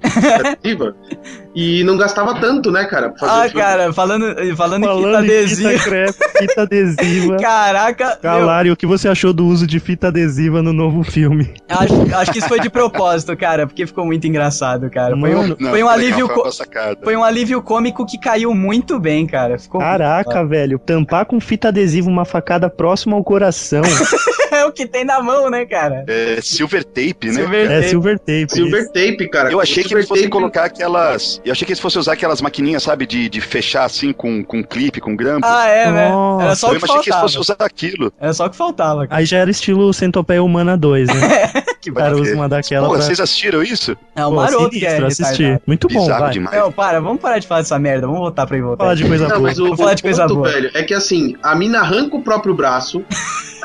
e 1.55 1.83
não 1.85 1.97
gastava 1.97 2.35
tanto, 2.39 2.71
né, 2.71 2.85
cara? 2.85 3.13
Ah, 3.21 3.49
filme. 3.49 3.61
cara, 3.61 3.93
falando, 3.93 4.35
falando, 4.35 4.41
em 4.41 4.51
fita 4.51 4.57
Falando 4.57 4.85
em 4.85 5.03
fita 5.03 5.19
adesiva. 5.19 5.85
crepe, 5.85 6.39
fita 6.39 6.63
adesiva. 6.63 7.37
Caraca, 7.41 8.07
meu, 8.07 8.19
Galari, 8.23 8.71
o 8.71 8.77
que 8.77 8.87
você 8.87 9.09
achou 9.09 9.33
do 9.33 9.47
uso 9.47 9.67
de 9.67 9.81
fita 9.81 10.09
adesiva 10.09 10.63
no 10.63 10.73
novo 10.73 11.03
filme? 11.03 11.53
Acho, 11.69 12.15
acho 12.15 12.33
que 12.33 12.39
isso 12.39 12.49
foi 12.49 12.61
de 12.61 12.71
propósito, 12.71 13.37
cara, 13.37 13.67
porque 13.67 13.87
ficou 13.87 14.05
muito 14.05 14.27
engraçado, 14.27 14.89
cara. 14.91 15.17
Foi 15.19 15.35
um, 15.35 15.49
Não, 15.59 15.71
foi 15.71 15.83
um 15.83 15.89
alívio 15.89 16.29
foi 16.29 16.51
foi 17.03 17.17
um 17.17 17.25
alívio 17.25 17.63
cômico 17.63 18.07
que 18.07 18.19
caiu 18.19 18.55
muito 18.55 18.99
bem, 18.99 19.27
cara. 19.27 19.59
Ficou 19.59 19.81
Caraca, 19.81 20.45
velho, 20.45 20.79
tampar 20.79 21.27
com 21.27 21.41
fita 21.41 21.69
adesiva 21.69 22.09
uma 22.09 22.25
facada 22.25 22.71
próxima 22.71 23.17
ao 23.17 23.25
coração. 23.25 23.83
é 24.53 24.65
o 24.65 24.73
que 24.73 24.87
tem 24.87 25.05
na 25.05 25.21
mão, 25.21 25.51
né, 25.51 25.65
cara? 25.65 26.05
É, 26.07 26.41
silver 26.43 26.85
tape, 26.85 27.27
né? 27.27 27.33
Silver 27.33 27.71
é 27.71 27.77
tape. 27.77 27.89
silver 27.89 28.19
tape. 28.19 28.53
Silver 28.53 28.87
tape, 28.93 29.29
cara. 29.29 29.53
Eu 29.53 29.61
achei 29.61 29.83
que 29.83 29.89
Silver 29.89 29.99
eles 29.99 30.09
fossem 30.09 30.25
tape- 30.25 30.33
colocar 30.33 30.65
aquelas. 30.65 31.40
Eu 31.45 31.53
achei 31.53 31.65
que 31.67 31.73
eles 31.73 31.81
fossem 31.81 31.99
usar 31.99 32.13
aquelas 32.13 32.41
maquininhas, 32.43 32.83
sabe, 32.83 33.07
de, 33.07 33.29
de 33.29 33.41
fechar 33.41 33.85
assim 33.85 34.13
com, 34.13 34.45
com 34.45 34.63
clipe, 34.63 35.01
com 35.01 35.17
grampo. 35.17 35.47
Ah, 35.47 35.67
é, 35.67 35.91
né? 35.91 36.09
Nossa. 36.11 36.45
Era 36.45 36.55
só 36.55 36.67
o 36.71 36.75
eu 36.75 36.79
que 36.79 36.85
achei 36.85 36.89
que 36.89 37.01
eles 37.01 37.07
faltava. 37.09 37.23
fossem 37.23 37.41
usar 37.41 37.57
aquilo. 37.61 38.13
Era 38.21 38.35
só 38.35 38.47
o 38.47 38.51
que 38.51 38.57
faltava, 38.57 39.07
cara. 39.07 39.21
Aí 39.21 39.25
já 39.27 39.39
era 39.39 39.51
estilo 39.51 39.93
Centopeia 39.93 40.43
Humana 40.43 40.77
2, 40.77 41.09
né? 41.09 41.15
Que 41.81 41.91
O 41.91 41.95
cara 41.95 42.15
usa 42.15 42.35
uma 42.35 42.47
daquela 42.47 42.87
Pô, 42.89 42.93
pra... 42.93 43.03
vocês 43.03 43.19
assistiram 43.19 43.63
isso? 43.63 43.97
É 44.15 44.27
o 44.27 44.33
maroto 44.33 44.69
que 44.69 44.85
é 44.85 45.03
assisti. 45.03 45.59
Muito 45.67 45.89
bom, 45.89 46.01
Bizarro 46.01 46.25
vai. 46.25 46.33
demais. 46.33 46.59
Não, 46.59 46.71
para, 46.71 47.01
vamos 47.01 47.23
parar 47.23 47.39
de 47.39 47.47
falar 47.47 47.63
dessa 47.63 47.79
merda. 47.79 48.07
Vamos 48.07 48.21
voltar 48.21 48.47
pra 48.47 48.59
ir 48.59 48.61
voltar. 48.61 48.85
Falar 48.85 48.95
de 48.97 49.09
coisa 49.09 49.25
Não, 49.27 49.37
boa. 49.37 49.41
mas 49.49 49.59
o, 49.59 49.63
Vamos 49.65 49.79
falar 49.79 49.95
de 49.95 50.03
coisa 50.03 50.23
ponto, 50.25 50.35
boa. 50.35 50.49
velho, 50.51 50.71
é 50.75 50.83
que 50.83 50.93
assim, 50.93 51.37
a 51.43 51.55
mina 51.55 51.81
arranca 51.81 52.17
o 52.19 52.23
próprio 52.23 52.53
braço. 52.53 53.03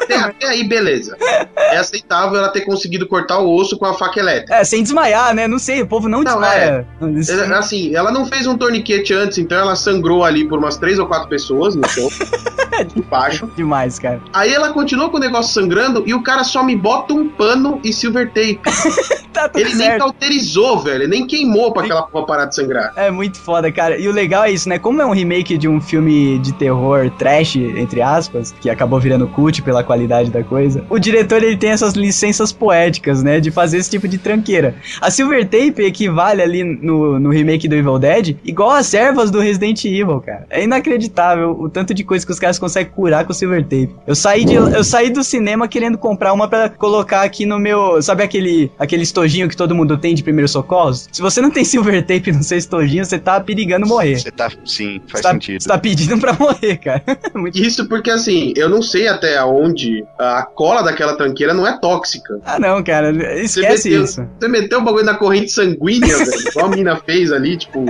até, 0.01 0.15
até 0.15 0.47
aí, 0.47 0.63
beleza. 0.65 1.17
É 1.57 1.75
aceitável 1.77 2.37
ela 2.37 2.47
ter 2.47 2.61
conseguido 2.61 3.05
cortar 3.05 3.39
o 3.39 3.53
osso 3.53 3.77
com 3.77 3.85
a 3.85 3.93
faca 3.93 4.17
elétrica. 4.17 4.55
É, 4.55 4.63
sem 4.63 4.81
desmaiar, 4.81 5.33
né? 5.35 5.45
Não 5.45 5.59
sei, 5.59 5.81
o 5.81 5.87
povo 5.87 6.07
não, 6.07 6.19
Não, 6.19 6.31
desmaia. 6.39 6.87
Isso- 7.17 7.33
É, 7.33 7.47
Assim, 7.65 7.95
ela 7.95 8.11
não 8.11 8.25
fez 8.25 8.45
um 8.45 8.55
torniquete 8.55 9.13
antes, 9.13 9.39
então 9.39 9.57
ela 9.57 9.75
sangrou 9.75 10.23
ali 10.23 10.47
por 10.47 10.59
umas 10.59 10.77
três 10.77 10.99
ou 10.99 11.07
quatro 11.07 11.27
pessoas 11.27 11.75
no 11.75 11.87
chão. 11.87 12.07
embaixo. 12.95 13.49
Demais, 13.55 13.97
cara. 13.97 14.21
Aí 14.33 14.53
ela 14.53 14.71
continuou 14.71 15.09
com 15.09 15.17
o 15.17 15.19
negócio 15.19 15.53
sangrando 15.53 16.03
e 16.05 16.13
o 16.13 16.21
cara 16.21 16.43
só 16.43 16.63
me 16.63 16.75
bota 16.75 17.13
um 17.13 17.27
pano 17.27 17.79
e 17.83 17.91
silver 17.91 18.27
tape. 18.27 18.59
Tá 19.35 19.49
tudo 19.49 19.59
Ele 19.59 19.75
nem 19.75 19.87
certo. 19.87 19.99
cauterizou, 19.99 20.79
velho. 20.79 21.03
Ele 21.03 21.07
nem 21.07 21.27
queimou 21.27 21.73
pra 21.73 21.83
aquela 21.83 22.03
porra 22.03 22.25
parar 22.25 22.45
de 22.45 22.55
sangrar. 22.55 22.93
É 22.95 23.11
muito 23.11 23.37
foda, 23.37 23.69
cara. 23.69 23.97
E 23.97 24.07
o 24.07 24.11
legal 24.13 24.45
é 24.45 24.51
isso, 24.51 24.69
né? 24.69 24.79
Como 24.79 25.01
é 25.01 25.05
um 25.05 25.11
remake 25.11 25.57
de 25.57 25.67
um 25.67 25.81
filme 25.81 26.39
de 26.39 26.53
terror 26.53 27.09
trash, 27.17 27.57
entre 27.57 28.01
aspas, 28.01 28.55
que 28.61 28.69
acabou 28.69 28.97
virando 28.97 29.27
cult 29.27 29.61
pela 29.61 29.83
qualidade 29.83 30.31
da 30.31 30.41
coisa, 30.41 30.85
o 30.89 30.97
diretor 30.97 31.43
ele 31.43 31.57
tem 31.57 31.71
essas 31.71 31.93
licenças 31.93 32.53
poéticas, 32.53 33.21
né? 33.21 33.41
De 33.41 33.51
fazer 33.51 33.77
esse 33.77 33.89
tipo 33.89 34.07
de 34.07 34.17
tranqueira. 34.17 34.75
A 35.01 35.11
Silver 35.11 35.43
Tape 35.43 35.83
equivale 35.83 36.41
ali 36.41 36.63
no, 36.63 37.19
no 37.19 37.29
remake 37.29 37.67
do 37.67 37.75
Evil 37.75 37.99
Dead 37.99 38.37
igual 38.45 38.71
as 38.71 38.93
ervas 38.93 39.29
do 39.29 39.39
Resident 39.39 39.83
Evil, 39.83 40.21
cara. 40.21 40.45
É 40.49 40.63
inacreditável 40.63 41.51
o 41.59 41.69
tanto 41.69 41.93
de 41.93 42.03
coisa 42.03 42.25
que 42.25 42.31
os 42.31 42.39
caras 42.39 42.57
conseguem 42.57 42.91
curar 42.93 43.25
com 43.25 43.31
o 43.31 43.35
Silver 43.35 43.63
Tape. 43.63 43.95
Eu 44.07 44.15
saí, 44.15 44.45
de, 44.45 44.53
eu 44.53 44.83
saí 44.83 45.09
do 45.09 45.23
cinema 45.23 45.67
querendo 45.67 45.97
comprar 45.97 46.31
uma 46.31 46.47
pra 46.47 46.69
colocar 46.69 47.23
aqui 47.23 47.45
no 47.45 47.59
meu. 47.59 48.01
Sabe 48.01 48.23
aquele, 48.23 48.71
aquele 48.79 49.03
estojinho 49.25 49.49
que 49.49 49.57
todo 49.57 49.75
mundo 49.75 49.97
tem 49.97 50.13
de 50.13 50.23
primeiros 50.23 50.51
socorros? 50.51 51.09
Se 51.11 51.21
você 51.21 51.41
não 51.41 51.51
tem 51.51 51.65
Silver 51.65 52.01
Tape 52.05 52.31
no 52.31 52.43
seu 52.43 52.57
estojinho, 52.57 53.03
você 53.03 53.17
tá 53.17 53.39
perigando 53.39 53.85
morrer. 53.85 54.19
Você 54.19 54.31
tá. 54.31 54.51
Sim, 54.63 55.01
faz 55.07 55.23
tá, 55.23 55.31
sentido. 55.31 55.61
você 55.61 55.69
tá 55.69 55.77
pedindo 55.77 56.17
pra 56.19 56.33
morrer, 56.33 56.77
cara. 56.77 57.03
Muito... 57.33 57.57
Isso 57.57 57.87
porque, 57.87 58.09
assim, 58.09 58.53
eu 58.55 58.69
não 58.69 58.81
sei 58.81 59.07
até 59.07 59.43
onde 59.43 60.05
a 60.17 60.43
cola 60.43 60.83
daquela 60.83 61.17
tranqueira 61.17 61.53
não 61.53 61.67
é 61.67 61.77
tóxica. 61.79 62.39
Ah, 62.45 62.59
não, 62.59 62.83
cara. 62.83 63.11
Esquece 63.41 63.89
meteu, 63.89 64.03
isso. 64.03 64.27
Você 64.39 64.47
meteu 64.47 64.79
o 64.79 64.83
bagulho 64.83 65.05
na 65.05 65.15
corrente 65.15 65.51
sanguínea, 65.51 66.17
velho. 66.17 66.49
Igual 66.49 66.65
a 66.67 66.75
mina 66.75 66.95
fez 66.97 67.31
ali, 67.31 67.57
tipo, 67.57 67.85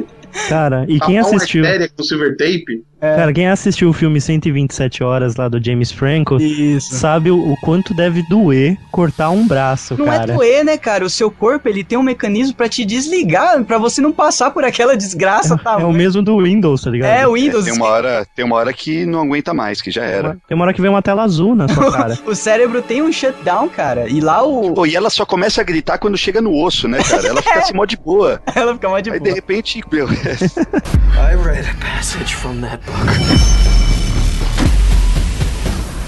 Cara, 0.49 0.85
e 0.87 0.99
quem 0.99 1.17
assistiu? 1.17 1.63
com 1.95 2.03
silver 2.03 2.35
tape. 2.37 2.83
Cara, 3.15 3.34
quem 3.34 3.48
assistiu 3.48 3.90
o 3.90 3.94
filme 3.94 4.19
127 4.22 5.03
horas 5.03 5.36
lá 5.36 5.48
do 5.48 5.64
James 5.64 5.91
Franco 5.91 6.38
Isso. 6.38 6.95
sabe 6.95 7.32
o, 7.32 7.38
o 7.52 7.56
quanto 7.61 7.94
deve 7.94 8.22
doer 8.23 8.77
cortar 8.91 9.30
um 9.30 9.45
braço, 9.48 9.95
Não 9.98 10.06
cara. 10.06 10.23
é 10.32 10.36
doer, 10.36 10.64
né, 10.65 10.77
cara? 10.77 11.06
O 11.06 11.10
seu 11.10 11.30
corpo, 11.30 11.68
ele 11.69 11.84
tem 11.84 11.98
um 11.98 12.03
mecanismo 12.03 12.56
pra 12.56 12.68
te 12.69 12.86
desligar, 12.86 13.64
pra 13.64 13.77
você 13.77 14.02
não 14.02 14.11
passar 14.11 14.52
por 14.52 14.64
aquela 14.64 14.95
desgraça, 14.95 15.57
tá? 15.57 15.77
É 15.80 15.86
o 15.86 15.91
mesmo 15.91 16.22
do 16.22 16.41
Windows, 16.41 16.82
tá 16.82 16.90
ligado? 16.90 17.10
É, 17.11 17.27
o 17.27 17.36
É, 17.36 17.40
Windows. 17.41 17.65
tem, 17.65 17.73
uma 17.73 17.86
hora, 17.88 18.26
tem 18.36 18.45
uma 18.45 18.56
hora 18.56 18.72
que 18.73 19.06
não 19.06 19.22
aguenta 19.22 19.53
mais, 19.53 19.82
que 19.82 19.91
já 19.91 20.03
era. 20.03 20.38
Tem 20.48 20.56
uma 20.56 20.64
hora 20.65 20.73
que 20.73 20.82
vem 20.82 20.90
uma 20.90 21.02
tela 21.02 21.23
azul 21.23 21.56
na 21.56 21.68
sua 21.68 21.91
cara. 21.91 22.18
O 22.26 22.34
cérebro 22.36 22.82
tem 22.82 23.02
um 23.02 23.11
shutdown, 23.11 23.68
cara. 23.69 24.07
E 24.10 24.19
lá 24.22 24.44
o. 24.44 24.73
Pô, 24.73 24.86
e 24.86 24.95
ela 24.95 25.10
só 25.10 25.26
começa 25.26 25.61
a 25.61 25.64
gritar 25.64 25.98
quando 25.98 26.18
chega 26.18 26.41
no 26.41 26.53
osso, 26.64 26.88
né, 26.88 26.99
cara? 27.03 27.27
Ela 27.27 27.41
fica 27.41 27.60
assim 27.60 27.73
mó 27.73 27.86
de 27.86 27.98
boa. 27.98 28.41
Ela 28.56 28.73
fica 28.73 28.90
mais 28.90 29.03
de 29.03 29.11
Aí 29.11 29.19
de 29.19 29.23
boa. 29.26 29.36
repente, 29.36 29.82
meu, 29.91 30.07
I 30.10 31.36
read 31.44 31.65
a 31.69 31.73
passage 31.86 32.34
from 32.36 32.61
that 32.61 32.80
book. 32.86 32.94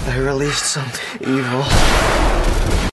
I 0.06 0.16
released 0.18 0.64
some 0.64 0.90
evil. 1.20 2.17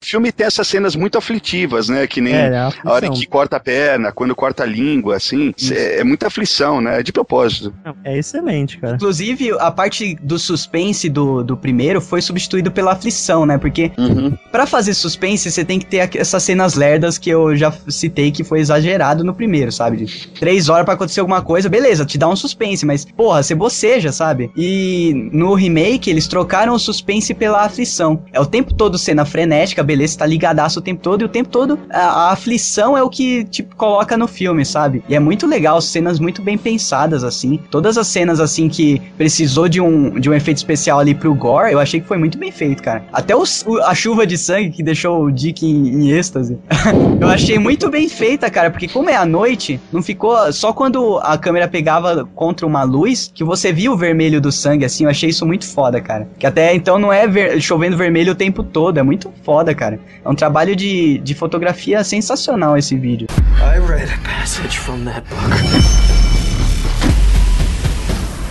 O 0.05 0.07
filme 0.07 0.31
tem 0.31 0.45
essas 0.45 0.67
cenas 0.67 0.95
muito 0.95 1.17
aflitivas, 1.17 1.89
né? 1.89 2.05
Que 2.05 2.21
nem 2.21 2.35
É, 2.35 2.47
é 2.49 2.57
a 2.57 2.67
aflição. 2.67 2.91
hora 2.91 3.09
que 3.09 3.25
corta 3.25 3.57
a 3.57 3.59
perna, 3.59 4.11
quando 4.11 4.35
corta 4.35 4.61
a 4.63 4.65
língua, 4.65 5.15
assim. 5.15 5.51
É, 5.71 5.99
é 5.99 6.03
muita 6.03 6.27
aflição, 6.27 6.79
né? 6.79 7.01
De 7.01 7.11
propósito. 7.11 7.73
É 8.03 8.15
excelente, 8.17 8.77
cara. 8.77 8.95
Inclusive, 8.95 9.51
a 9.59 9.71
parte 9.71 10.15
do 10.21 10.37
suspense 10.37 11.09
do, 11.09 11.43
do 11.43 11.57
primeiro 11.57 11.99
foi 11.99 12.21
substituído 12.21 12.71
pela 12.71 12.91
aflição, 12.91 13.45
né? 13.45 13.57
Porque 13.57 13.91
Uhum. 13.97 14.37
Pra 14.51 14.65
fazer 14.67 14.93
suspense, 14.93 15.49
você 15.51 15.63
tem 15.65 15.79
que 15.79 15.85
ter 15.85 16.09
essas 16.17 16.43
cenas 16.43 16.75
lerdas 16.75 17.17
que 17.17 17.29
eu 17.29 17.55
já 17.55 17.71
citei 17.87 18.31
que 18.31 18.43
foi 18.43 18.59
exagerado 18.59 19.23
no 19.23 19.33
primeiro, 19.33 19.71
sabe? 19.71 19.97
De 20.05 20.27
três 20.39 20.69
horas 20.69 20.85
pra 20.85 20.93
acontecer 20.93 21.21
alguma 21.21 21.41
coisa, 21.41 21.67
beleza, 21.69 22.05
te 22.05 22.17
dá 22.17 22.27
um 22.27 22.35
suspense, 22.35 22.85
mas, 22.85 23.05
porra, 23.05 23.41
você 23.41 23.55
boceja, 23.55 24.11
sabe? 24.11 24.51
E 24.55 25.29
no 25.31 25.53
remake, 25.55 26.09
eles 26.09 26.27
trocaram 26.27 26.73
o 26.73 26.79
suspense 26.79 27.33
pela 27.33 27.63
aflição. 27.63 28.23
É 28.31 28.39
o 28.39 28.45
tempo 28.45 28.73
todo 28.73 28.97
cena 28.97 29.25
frenética, 29.25 29.81
beleza. 29.81 29.94
Beleza, 29.95 30.13
você 30.13 30.19
tá 30.19 30.25
ligadaço 30.25 30.79
o 30.79 30.81
tempo 30.81 31.01
todo, 31.01 31.21
e 31.21 31.25
o 31.25 31.29
tempo 31.29 31.49
todo 31.49 31.79
a, 31.89 31.99
a 31.99 32.31
aflição 32.31 32.97
é 32.97 33.03
o 33.03 33.09
que 33.09 33.43
te 33.45 33.63
coloca 33.63 34.17
no 34.17 34.27
filme, 34.27 34.65
sabe? 34.65 35.03
E 35.07 35.15
é 35.15 35.19
muito 35.19 35.47
legal, 35.47 35.79
cenas 35.81 36.19
muito 36.19 36.41
bem 36.41 36.57
pensadas, 36.57 37.23
assim. 37.23 37.59
Todas 37.71 37.97
as 37.97 38.07
cenas, 38.07 38.39
assim, 38.39 38.67
que 38.69 39.01
precisou 39.17 39.67
de 39.67 39.79
um, 39.81 40.19
de 40.19 40.29
um 40.29 40.33
efeito 40.33 40.57
especial 40.57 40.99
ali 40.99 41.13
pro 41.15 41.33
gore, 41.33 41.71
eu 41.71 41.79
achei 41.79 41.99
que 42.01 42.07
foi 42.07 42.17
muito 42.17 42.37
bem 42.37 42.51
feito, 42.51 42.81
cara. 42.83 43.03
Até 43.13 43.35
o- 43.35 43.43
a 43.85 43.93
chuva 43.95 44.25
de 44.27 44.37
sangue 44.37 44.71
que 44.71 44.83
deixou 44.83 45.23
o 45.25 45.31
Dick 45.31 45.65
em, 45.65 45.87
em 45.89 46.11
êxtase. 46.11 46.57
eu 47.21 47.27
achei 47.27 47.57
muito 47.57 47.89
bem 47.89 48.09
feita, 48.09 48.49
cara, 48.49 48.69
porque 48.69 48.87
como 48.87 49.09
é 49.09 49.15
à 49.15 49.25
noite, 49.25 49.79
não 49.91 50.01
ficou 50.01 50.51
só 50.51 50.73
quando 50.73 51.17
a 51.19 51.37
câmera 51.37 51.67
pegava 51.67 52.27
contra 52.35 52.65
uma 52.65 52.83
luz 52.83 53.31
que 53.33 53.43
você 53.43 53.71
via 53.71 53.91
o 53.91 53.97
vermelho 53.97 54.41
do 54.41 54.51
sangue, 54.51 54.85
assim, 54.85 55.03
eu 55.05 55.09
achei 55.09 55.29
isso 55.29 55.45
muito 55.45 55.65
foda, 55.65 56.01
cara. 56.01 56.27
Que 56.39 56.45
até 56.47 56.73
então 56.73 56.97
não 56.99 57.11
é 57.13 57.27
ver- 57.27 57.61
chovendo 57.61 57.95
vermelho 57.97 58.31
o 58.31 58.35
tempo 58.35 58.63
todo, 58.63 58.97
é 58.97 59.03
muito 59.03 59.31
foda, 59.43 59.73
cara. 59.73 59.84
É 59.93 60.29
um 60.29 60.35
trabalho 60.35 60.75
de, 60.75 61.17
de 61.19 61.33
fotografia 61.33 62.03
sensacional 62.03 62.77
esse 62.77 62.95
vídeo. 62.95 63.27
I 63.59 63.79
read 63.79 64.11
a 64.11 64.17
passage 64.27 64.77
from 64.79 65.05
that 65.05 65.21
book. 65.29 65.55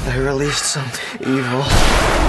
I 0.06 0.18
released 0.18 0.64
some 0.64 0.84
evil. 1.20 2.23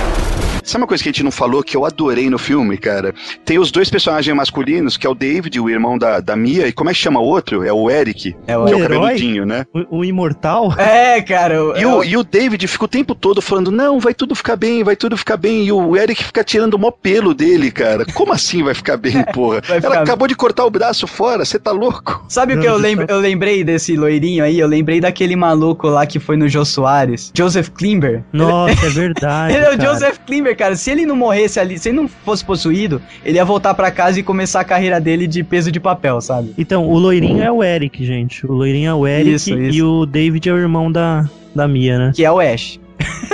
Sabe 0.66 0.82
uma 0.84 0.88
coisa 0.88 1.04
que 1.04 1.10
a 1.10 1.12
gente 1.12 1.24
não 1.24 1.32
falou 1.32 1.64
que 1.64 1.76
eu 1.78 1.86
adorei 1.86 2.30
no 2.30 2.38
filme, 2.38 2.78
cara? 2.78 3.14
Tem 3.44 3.60
os 3.60 3.72
dois 3.72 3.90
personagens 3.90 4.36
masculinos, 4.36 4.98
que 4.98 5.06
é 5.06 5.10
o 5.10 5.16
David, 5.16 5.60
o 5.60 5.70
irmão 5.70 5.98
da, 5.98 6.20
da 6.20 6.36
Mia, 6.36 6.68
e 6.68 6.72
como 6.74 6.90
é 6.90 6.94
que 6.94 7.00
chama 7.00 7.20
o 7.20 7.24
outro? 7.24 7.64
É 7.64 7.72
o 7.72 7.90
Eric, 7.90 8.36
É 8.48 8.58
o 8.58 8.66
que 8.66 8.74
é 8.74 8.76
o 8.76 8.80
cabeludinho, 8.82 9.46
né? 9.46 9.66
O, 9.74 10.00
o 10.00 10.06
imortal? 10.06 10.74
É, 10.78 11.22
cara. 11.22 11.64
o- 11.64 11.78
E 11.78 11.82
é 11.84 11.88
o, 11.88 12.04
e 12.04 12.18
o 12.18 12.24
David 12.24 12.68
fica 12.68 12.86
o 12.86 12.88
tempo 12.88 13.14
todo 13.16 13.42
falando, 13.42 13.72
não, 13.72 14.00
vai 14.00 14.14
tudo 14.14 14.34
ficar 14.36 14.56
bem, 14.56 14.84
vai 14.84 14.96
tudo 14.96 15.18
ficar 15.18 15.38
bem. 15.38 15.66
E 15.66 15.72
o 15.72 15.96
Eric 15.96 16.24
fica 16.24 16.44
tirando 16.44 16.74
o 16.76 16.80
mó 16.80 16.92
pelo 16.92 17.34
dele, 17.34 17.70
cara. 17.72 18.06
Como 18.14 18.32
assim 18.34 18.64
vai 18.64 18.74
ficar 18.74 18.98
bem, 18.98 19.24
porra? 19.34 19.62
Ela 19.68 19.82
ficar- 19.82 20.02
acabou 20.02 20.28
de 20.28 20.36
cortar 20.36 20.66
o 20.66 20.70
braço 20.70 21.06
fora, 21.08 21.44
você 21.46 21.60
tá 21.60 21.72
louco? 21.72 22.24
Sabe 22.30 22.56
o 22.56 22.60
que 22.60 22.66
eu, 22.68 22.80
eu 23.08 23.20
lembrei 23.20 23.64
desse 23.64 23.96
loirinho 23.96 24.44
aí? 24.44 24.60
Eu 24.60 24.68
lembrei 24.68 25.00
daquele 25.00 25.36
maluco 25.36 25.88
lá 25.88 26.06
que 26.06 26.20
foi 26.20 26.38
no 26.38 26.48
Jô 26.48 26.64
Soares. 26.66 27.32
Joseph 27.36 27.70
Klimber. 27.70 28.24
Nossa, 28.34 28.86
é 28.86 28.90
verdade. 28.90 29.54
Ele 29.56 29.66
é 29.66 29.74
o 29.74 29.78
cara. 29.78 29.94
Joseph 29.94 30.18
Klimber, 30.26 30.55
cara. 30.56 30.76
Se 30.76 30.90
ele 30.92 31.06
não 31.06 31.16
morresse 31.16 31.60
ali, 31.60 31.78
se 31.78 31.90
ele 31.90 31.98
não 31.98 32.08
fosse 32.08 32.44
possuído, 32.44 33.02
ele 33.24 33.38
ia 33.38 33.46
voltar 33.46 33.74
pra 33.74 33.92
casa 33.92 34.20
e 34.20 34.24
começar 34.24 34.62
a 34.62 34.64
carreira 34.66 35.00
dele 35.00 35.28
de 35.28 35.44
peso 35.44 35.72
de 35.72 35.80
papel, 35.80 36.20
sabe? 36.22 36.54
Então, 36.58 36.88
o 36.90 36.98
loirinho 36.98 37.44
é 37.44 37.52
o 37.52 37.64
Eric, 37.64 38.06
gente. 38.06 38.46
O 38.46 38.52
loirinho 38.54 38.90
é 38.90 38.94
o 38.94 39.08
Eric 39.08 39.32
Isso, 39.36 39.54
isso. 39.54 39.78
e 39.78 39.84
o 39.84 40.06
David 40.06 40.50
é 40.50 40.54
o 40.54 40.58
irmão 40.58 40.92
da, 40.92 41.30
da 41.54 41.68
Mia, 41.68 41.98
né? 41.98 42.12
Que 42.16 42.24
é 42.26 42.32
o 42.32 42.40
Ash. 42.40 42.80